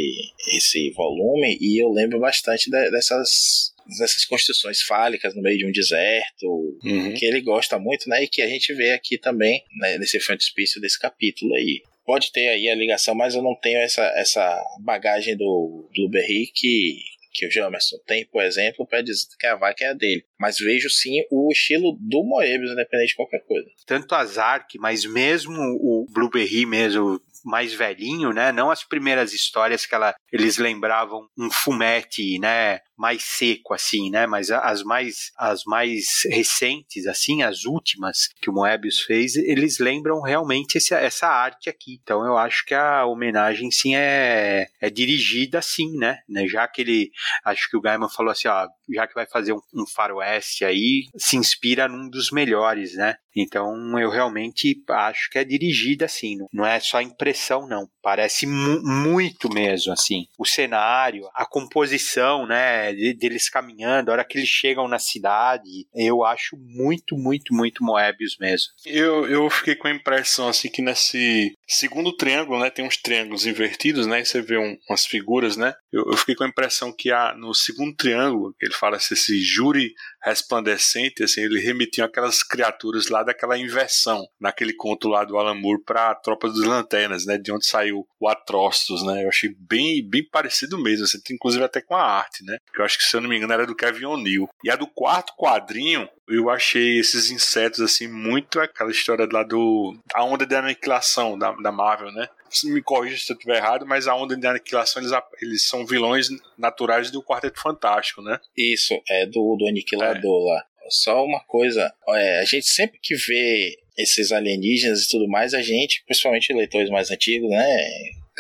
esse 0.56 0.90
volume 0.90 1.56
e 1.60 1.80
eu 1.80 1.88
lembro 1.90 2.18
bastante 2.18 2.68
de, 2.68 2.90
dessas 2.90 3.72
dessas 3.98 4.26
construções 4.26 4.82
fálicas 4.82 5.34
no 5.34 5.40
meio 5.40 5.56
de 5.56 5.66
um 5.66 5.72
deserto, 5.72 6.46
uhum. 6.84 7.14
que 7.14 7.24
ele 7.24 7.40
gosta 7.40 7.78
muito, 7.78 8.06
né? 8.06 8.22
E 8.22 8.28
que 8.28 8.42
a 8.42 8.46
gente 8.46 8.74
vê 8.74 8.90
aqui 8.90 9.16
também, 9.16 9.64
né, 9.80 9.96
nesse 9.96 10.20
frontispício 10.20 10.78
desse 10.78 10.98
capítulo 10.98 11.54
aí 11.54 11.80
pode 12.08 12.32
ter 12.32 12.48
aí 12.48 12.70
a 12.70 12.74
ligação, 12.74 13.14
mas 13.14 13.34
eu 13.34 13.42
não 13.42 13.54
tenho 13.54 13.78
essa, 13.80 14.02
essa 14.16 14.64
bagagem 14.80 15.36
do 15.36 15.86
Blueberry 15.94 16.50
que, 16.54 16.96
que 17.32 17.46
o 17.46 17.50
Jamerson 17.50 17.96
tem, 18.06 18.26
por 18.26 18.42
exemplo, 18.42 18.86
para 18.86 19.02
dizer 19.02 19.26
que 19.38 19.46
a 19.46 19.56
vaca 19.56 19.84
é 19.84 19.88
a 19.88 19.94
dele. 19.94 20.24
Mas 20.38 20.58
vejo 20.58 20.90
sim 20.90 21.22
o 21.30 21.50
estilo 21.52 21.96
do 22.00 22.24
Moebius, 22.24 22.72
independente 22.72 23.10
de 23.10 23.16
qualquer 23.16 23.44
coisa. 23.44 23.68
Tanto 23.86 24.14
a 24.14 24.24
Zark, 24.24 24.78
mas 24.78 25.04
mesmo 25.04 25.58
o 25.58 26.06
Blueberry 26.10 26.66
mesmo 26.66 27.20
mais 27.44 27.72
velhinho, 27.72 28.32
né? 28.32 28.52
Não 28.52 28.70
as 28.70 28.84
primeiras 28.84 29.32
histórias 29.32 29.86
que 29.86 29.94
ela, 29.94 30.14
eles 30.32 30.58
lembravam 30.58 31.28
um 31.38 31.50
fumete, 31.50 32.38
né? 32.38 32.80
Mais 32.98 33.22
seco 33.22 33.72
assim, 33.72 34.10
né? 34.10 34.26
Mas 34.26 34.50
as 34.50 34.82
mais 34.82 35.30
as 35.36 35.62
mais 35.64 36.22
recentes 36.30 37.06
assim, 37.06 37.42
as 37.42 37.64
últimas 37.64 38.28
que 38.40 38.50
o 38.50 38.52
Moebius 38.52 39.00
fez, 39.00 39.36
eles 39.36 39.78
lembram 39.78 40.20
realmente 40.20 40.76
esse, 40.76 40.92
essa 40.92 41.28
arte 41.28 41.70
aqui. 41.70 41.98
Então 42.02 42.24
eu 42.26 42.36
acho 42.36 42.64
que 42.64 42.74
a 42.74 43.06
homenagem 43.06 43.70
sim 43.70 43.94
é, 43.94 44.66
é 44.80 44.90
dirigida 44.90 45.58
assim, 45.58 45.96
né? 45.96 46.18
né? 46.28 46.46
Já 46.46 46.66
que 46.66 46.82
ele 46.82 47.10
acho 47.44 47.70
que 47.70 47.76
o 47.76 47.80
Gaiman 47.80 48.08
falou 48.08 48.32
assim, 48.32 48.48
ó, 48.48 48.66
já 48.92 49.06
que 49.06 49.14
vai 49.14 49.26
fazer 49.26 49.52
um, 49.52 49.60
um 49.74 49.86
faroeste 49.86 50.64
aí, 50.64 51.04
se 51.16 51.36
inspira 51.36 51.88
num 51.88 52.08
dos 52.08 52.30
melhores, 52.30 52.94
né? 52.94 53.16
Então 53.36 53.98
eu 53.98 54.10
realmente 54.10 54.82
acho 54.88 55.30
que 55.30 55.38
é 55.38 55.44
dirigida 55.44 56.06
assim, 56.06 56.38
não 56.52 56.66
é 56.66 56.80
só 56.80 57.00
impressão 57.00 57.68
não, 57.68 57.88
parece 58.02 58.46
mu 58.46 58.82
muito 58.82 59.52
mesmo 59.52 59.92
assim. 59.92 60.26
O 60.36 60.44
cenário, 60.44 61.28
a 61.34 61.46
composição, 61.46 62.46
né? 62.46 62.87
Deles 62.94 63.48
caminhando, 63.48 64.10
a 64.10 64.12
hora 64.12 64.24
que 64.24 64.38
eles 64.38 64.48
chegam 64.48 64.88
na 64.88 64.98
cidade, 64.98 65.86
eu 65.94 66.24
acho 66.24 66.56
muito, 66.56 67.16
muito, 67.16 67.54
muito 67.54 67.84
Moebius 67.84 68.36
mesmo. 68.40 68.68
Eu, 68.86 69.26
eu 69.28 69.50
fiquei 69.50 69.74
com 69.74 69.88
a 69.88 69.92
impressão 69.92 70.48
assim 70.48 70.68
que 70.68 70.82
nesse 70.82 71.54
segundo 71.66 72.16
triângulo, 72.16 72.60
né, 72.60 72.70
tem 72.70 72.84
uns 72.84 72.96
triângulos 72.96 73.46
invertidos, 73.46 74.06
né, 74.06 74.20
e 74.20 74.24
você 74.24 74.40
vê 74.40 74.58
um, 74.58 74.76
umas 74.88 75.06
figuras, 75.06 75.56
né. 75.56 75.74
Eu, 75.92 76.04
eu, 76.10 76.16
fiquei 76.16 76.34
com 76.34 76.44
a 76.44 76.48
impressão 76.48 76.92
que 76.92 77.10
há, 77.10 77.34
no 77.34 77.54
segundo 77.54 77.94
triângulo, 77.96 78.54
ele 78.60 78.74
fala 78.74 78.96
assim, 78.96 79.14
esse 79.14 79.40
júri 79.40 79.94
resplandecente, 80.22 81.22
assim, 81.22 81.42
ele 81.42 81.60
remetia 81.60 82.04
aquelas 82.04 82.42
criaturas 82.42 83.08
lá 83.08 83.22
daquela 83.22 83.58
inversão, 83.58 84.26
naquele 84.38 84.74
conto 84.74 85.08
lá 85.08 85.24
do 85.24 85.38
Alan 85.38 85.54
Moore 85.54 85.82
para 85.82 86.10
a 86.10 86.14
Tropa 86.14 86.48
dos 86.48 86.64
Lanternas, 86.64 87.24
né, 87.24 87.38
de 87.38 87.50
onde 87.50 87.66
saiu 87.66 88.06
o 88.20 88.28
Atrocitus, 88.28 89.02
né, 89.04 89.24
eu 89.24 89.28
achei 89.28 89.54
bem, 89.58 90.06
bem 90.06 90.22
parecido 90.22 90.78
mesmo, 90.78 91.04
assim, 91.04 91.18
inclusive 91.30 91.64
até 91.64 91.80
com 91.80 91.94
a 91.94 92.02
arte, 92.02 92.44
né, 92.44 92.58
que 92.72 92.80
eu 92.80 92.84
acho 92.84 92.98
que, 92.98 93.04
se 93.04 93.16
eu 93.16 93.20
não 93.20 93.28
me 93.28 93.36
engano, 93.36 93.52
era 93.52 93.66
do 93.66 93.74
Kevin 93.74 94.04
O'Neill. 94.04 94.48
E 94.62 94.70
a 94.70 94.76
do 94.76 94.86
quarto 94.86 95.32
quadrinho, 95.36 96.08
eu 96.28 96.50
achei 96.50 96.98
esses 96.98 97.30
insetos, 97.30 97.80
assim, 97.80 98.06
muito 98.06 98.60
aquela 98.60 98.90
história 98.90 99.26
lá 99.32 99.42
do... 99.42 99.98
a 100.14 100.22
onda 100.22 100.44
de 100.44 100.54
aniquilação 100.54 101.38
da, 101.38 101.52
da 101.52 101.72
Marvel, 101.72 102.12
né, 102.12 102.28
me 102.64 102.82
corrija 102.82 103.18
se 103.18 103.32
eu 103.32 103.36
estiver 103.36 103.56
errado, 103.56 103.86
mas 103.86 104.06
a 104.06 104.14
onda 104.14 104.36
de 104.36 104.46
aniquilação 104.46 105.02
eles, 105.02 105.12
eles 105.40 105.66
são 105.66 105.86
vilões 105.86 106.28
naturais 106.56 107.10
do 107.10 107.22
Quarteto 107.22 107.60
Fantástico, 107.60 108.22
né? 108.22 108.38
Isso, 108.56 108.94
é 109.08 109.26
do, 109.26 109.56
do 109.56 109.66
Aniquilador 109.66 110.42
é. 110.42 110.52
lá. 110.52 110.64
Só 110.90 111.24
uma 111.24 111.40
coisa, 111.40 111.92
é, 112.08 112.40
a 112.40 112.44
gente 112.44 112.66
sempre 112.66 112.98
que 113.02 113.14
vê 113.14 113.76
esses 113.96 114.32
alienígenas 114.32 115.02
e 115.02 115.08
tudo 115.08 115.28
mais, 115.28 115.52
a 115.52 115.60
gente, 115.60 116.02
principalmente 116.06 116.52
leitores 116.52 116.88
mais 116.88 117.10
antigos, 117.10 117.50
né? 117.50 117.66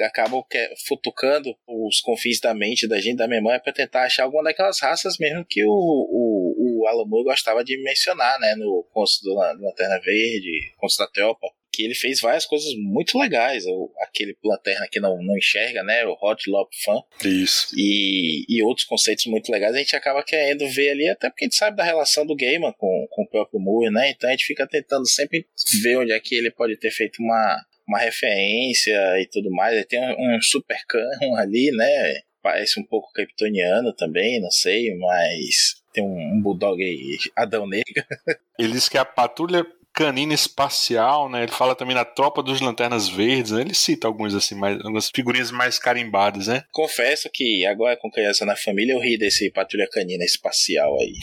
acabam 0.04 0.44
futucando 0.86 1.54
os 1.66 2.00
confins 2.00 2.38
da 2.40 2.54
mente 2.54 2.86
da 2.86 3.00
gente, 3.00 3.16
da 3.16 3.26
memória, 3.26 3.60
para 3.60 3.72
tentar 3.72 4.04
achar 4.04 4.24
alguma 4.24 4.44
daquelas 4.44 4.80
raças 4.80 5.18
mesmo 5.18 5.44
que 5.44 5.64
o, 5.64 5.70
o, 5.70 6.82
o 6.82 6.86
Alan 6.86 7.04
Moore 7.04 7.24
gostava 7.24 7.64
de 7.64 7.76
mencionar, 7.82 8.38
né? 8.38 8.54
No 8.56 8.86
Conto 8.92 9.10
do 9.22 9.34
Lanterna 9.34 9.98
Verde, 10.00 10.72
Conto 10.76 10.96
da 10.98 11.08
Teopa 11.08 11.48
que 11.78 11.84
ele 11.84 11.94
fez 11.94 12.20
várias 12.20 12.44
coisas 12.44 12.74
muito 12.74 13.16
legais. 13.16 13.64
O, 13.64 13.92
aquele 14.00 14.36
Lanterna 14.44 14.88
que 14.90 14.98
não, 14.98 15.22
não 15.22 15.38
enxerga, 15.38 15.84
né? 15.84 16.04
O 16.04 16.16
Hot 16.20 16.50
Lop 16.50 16.68
Fan. 16.84 17.00
Isso. 17.24 17.68
E, 17.76 18.44
e 18.48 18.60
outros 18.64 18.84
conceitos 18.84 19.26
muito 19.26 19.52
legais. 19.52 19.76
A 19.76 19.78
gente 19.78 19.94
acaba 19.94 20.24
querendo 20.24 20.68
ver 20.68 20.90
ali, 20.90 21.08
até 21.08 21.30
porque 21.30 21.44
a 21.44 21.46
gente 21.46 21.54
sabe 21.54 21.76
da 21.76 21.84
relação 21.84 22.26
do 22.26 22.34
Gaiman 22.34 22.72
com, 22.72 23.06
com 23.10 23.22
o 23.22 23.28
próprio 23.28 23.60
Moore, 23.60 23.92
né? 23.92 24.10
Então 24.10 24.28
a 24.28 24.32
gente 24.32 24.44
fica 24.44 24.66
tentando 24.66 25.08
sempre 25.08 25.46
ver 25.80 25.98
onde 25.98 26.10
é 26.10 26.18
que 26.18 26.34
ele 26.34 26.50
pode 26.50 26.76
ter 26.76 26.90
feito 26.90 27.22
uma, 27.22 27.64
uma 27.86 28.00
referência 28.00 28.96
e 29.20 29.28
tudo 29.30 29.48
mais. 29.52 29.74
Ele 29.74 29.84
tem 29.84 30.00
um, 30.00 30.36
um 30.36 30.42
super 30.42 30.78
cão 30.88 31.36
ali, 31.36 31.70
né? 31.70 32.22
Parece 32.42 32.80
um 32.80 32.84
pouco 32.84 33.12
kryptoniano 33.12 33.92
também, 33.92 34.40
não 34.40 34.50
sei, 34.50 34.96
mas 34.96 35.76
tem 35.92 36.02
um, 36.02 36.34
um 36.34 36.42
bulldog 36.42 36.82
aí, 36.82 37.18
Adão 37.36 37.68
Negro. 37.68 38.04
Ele 38.58 38.72
diz 38.72 38.88
que 38.88 38.98
a 38.98 39.04
patrulha 39.04 39.64
canina 39.98 40.32
espacial, 40.32 41.28
né? 41.28 41.42
Ele 41.42 41.50
fala 41.50 41.74
também 41.74 41.92
na 41.92 42.04
Tropa 42.04 42.40
dos 42.40 42.60
Lanternas 42.60 43.08
Verdes, 43.08 43.50
né? 43.50 43.62
Ele 43.62 43.74
cita 43.74 44.06
alguns 44.06 44.32
assim, 44.32 44.54
mais, 44.54 44.76
algumas 44.76 45.10
figurinhas 45.12 45.50
mais 45.50 45.76
carimbadas, 45.76 46.46
né? 46.46 46.62
Confesso 46.70 47.28
que 47.34 47.66
agora 47.66 47.96
com 47.96 48.08
criança 48.08 48.46
na 48.46 48.54
família 48.54 48.92
eu 48.92 49.00
ri 49.00 49.18
desse 49.18 49.50
patrulha 49.50 49.88
canina 49.90 50.24
espacial 50.24 50.96
aí. 51.00 51.14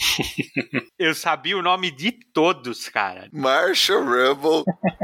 eu 0.98 1.14
sabia 1.14 1.56
o 1.56 1.62
nome 1.62 1.90
de 1.90 2.12
todos, 2.12 2.86
cara. 2.90 3.30
Marshall 3.32 4.04
Rebel. 4.04 4.62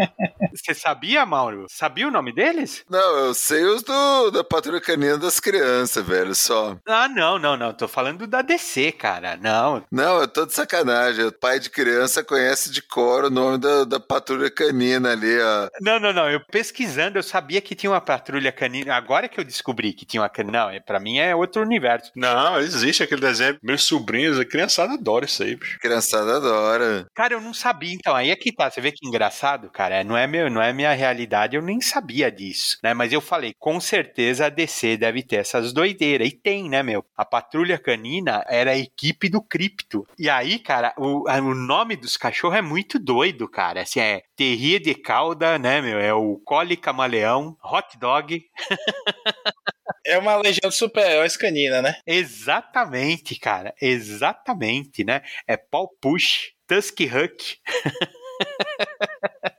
Você 0.54 0.74
sabia, 0.74 1.24
Mauro? 1.24 1.66
Sabia 1.68 2.08
o 2.08 2.10
nome 2.10 2.32
deles? 2.32 2.84
Não, 2.88 3.18
eu 3.18 3.34
sei 3.34 3.64
os 3.64 3.82
do, 3.82 4.30
da 4.30 4.44
Patrulha 4.44 4.80
Canina 4.80 5.18
das 5.18 5.40
Crianças, 5.40 6.04
velho, 6.04 6.34
só. 6.34 6.76
Ah, 6.86 7.08
não, 7.08 7.38
não, 7.38 7.56
não. 7.56 7.72
Tô 7.72 7.88
falando 7.88 8.26
da 8.26 8.42
DC, 8.42 8.92
cara. 8.92 9.36
Não. 9.36 9.84
Não, 9.90 10.20
eu 10.20 10.28
tô 10.28 10.46
de 10.46 10.52
sacanagem. 10.52 11.24
O 11.24 11.32
pai 11.32 11.58
de 11.58 11.70
criança 11.70 12.22
conhece 12.24 12.70
de 12.70 12.82
cor 12.82 13.24
o 13.24 13.30
nome 13.30 13.58
da, 13.58 13.84
da 13.84 14.00
patrulha 14.00 14.50
canina 14.50 15.12
ali, 15.12 15.38
ó. 15.40 15.68
Não, 15.80 15.98
não, 15.98 16.12
não. 16.12 16.30
Eu 16.30 16.40
pesquisando, 16.40 17.18
eu 17.18 17.22
sabia 17.22 17.60
que 17.60 17.74
tinha 17.74 17.90
uma 17.90 18.00
patrulha 18.00 18.52
canina. 18.52 18.94
Agora 18.94 19.28
que 19.28 19.38
eu 19.40 19.44
descobri 19.44 19.92
que 19.92 20.04
tinha 20.04 20.22
uma 20.22 20.28
canina. 20.28 20.52
Não, 20.52 20.70
é, 20.70 20.80
pra 20.80 21.00
mim 21.00 21.18
é 21.18 21.34
outro 21.34 21.62
universo. 21.62 22.10
Não, 22.14 22.58
existe 22.58 23.02
aquele 23.02 23.20
desenho. 23.20 23.58
Meus 23.62 23.84
sobrinhos, 23.84 24.38
a 24.38 24.44
criançada 24.44 24.94
adora 24.94 25.24
isso 25.24 25.42
aí, 25.42 25.56
bicho. 25.56 25.78
Criançada 25.78 26.36
adora. 26.36 27.06
Cara, 27.14 27.34
eu 27.34 27.40
não 27.40 27.54
sabia. 27.54 27.94
Então, 27.94 28.14
aí 28.14 28.30
é 28.30 28.36
que 28.36 28.52
tá. 28.52 28.70
Você 28.70 28.80
vê 28.80 28.92
que 28.92 29.06
engraçado, 29.06 29.70
cara. 29.70 30.04
Não 30.04 30.16
é, 30.16 30.26
meu, 30.26 30.41
não 30.50 30.62
é 30.62 30.72
minha 30.72 30.92
realidade. 30.92 31.56
Eu 31.56 31.62
nem 31.62 31.80
sabia 31.80 32.30
disso, 32.30 32.78
né? 32.82 32.94
Mas 32.94 33.12
eu 33.12 33.20
falei, 33.20 33.54
com 33.58 33.80
certeza 33.80 34.46
a 34.46 34.48
DC 34.48 34.96
deve 34.96 35.22
ter 35.22 35.36
essas 35.36 35.72
doideiras. 35.72 36.28
E 36.28 36.32
tem, 36.32 36.68
né, 36.68 36.82
meu? 36.82 37.04
A 37.16 37.24
patrulha 37.24 37.78
canina 37.78 38.44
era 38.48 38.72
a 38.72 38.78
equipe 38.78 39.28
do 39.28 39.42
Cripto. 39.42 40.06
E 40.18 40.28
aí, 40.28 40.58
cara, 40.58 40.94
o, 40.96 41.28
o 41.28 41.54
nome 41.54 41.96
dos 41.96 42.16
cachorros 42.16 42.58
é 42.58 42.62
muito 42.62 42.98
doido, 42.98 43.48
cara. 43.48 43.82
Assim, 43.82 44.00
é 44.00 44.22
Terrier 44.36 44.80
de 44.80 44.94
Cauda, 44.94 45.58
né, 45.58 45.80
meu? 45.80 45.98
É 45.98 46.12
o 46.12 46.40
Collie 46.44 46.76
Camaleão, 46.76 47.56
Hot 47.62 47.98
Dog. 47.98 48.42
É 50.04 50.18
uma 50.18 50.36
legião 50.36 50.68
de 50.68 50.74
super-heróis 50.74 51.36
canina, 51.36 51.80
né? 51.80 51.96
Exatamente, 52.04 53.38
cara. 53.38 53.72
Exatamente, 53.80 55.04
né? 55.04 55.22
É 55.46 55.56
Paul 55.56 55.88
Push, 56.00 56.52
Tusky 56.66 57.06
Huck. 57.06 57.58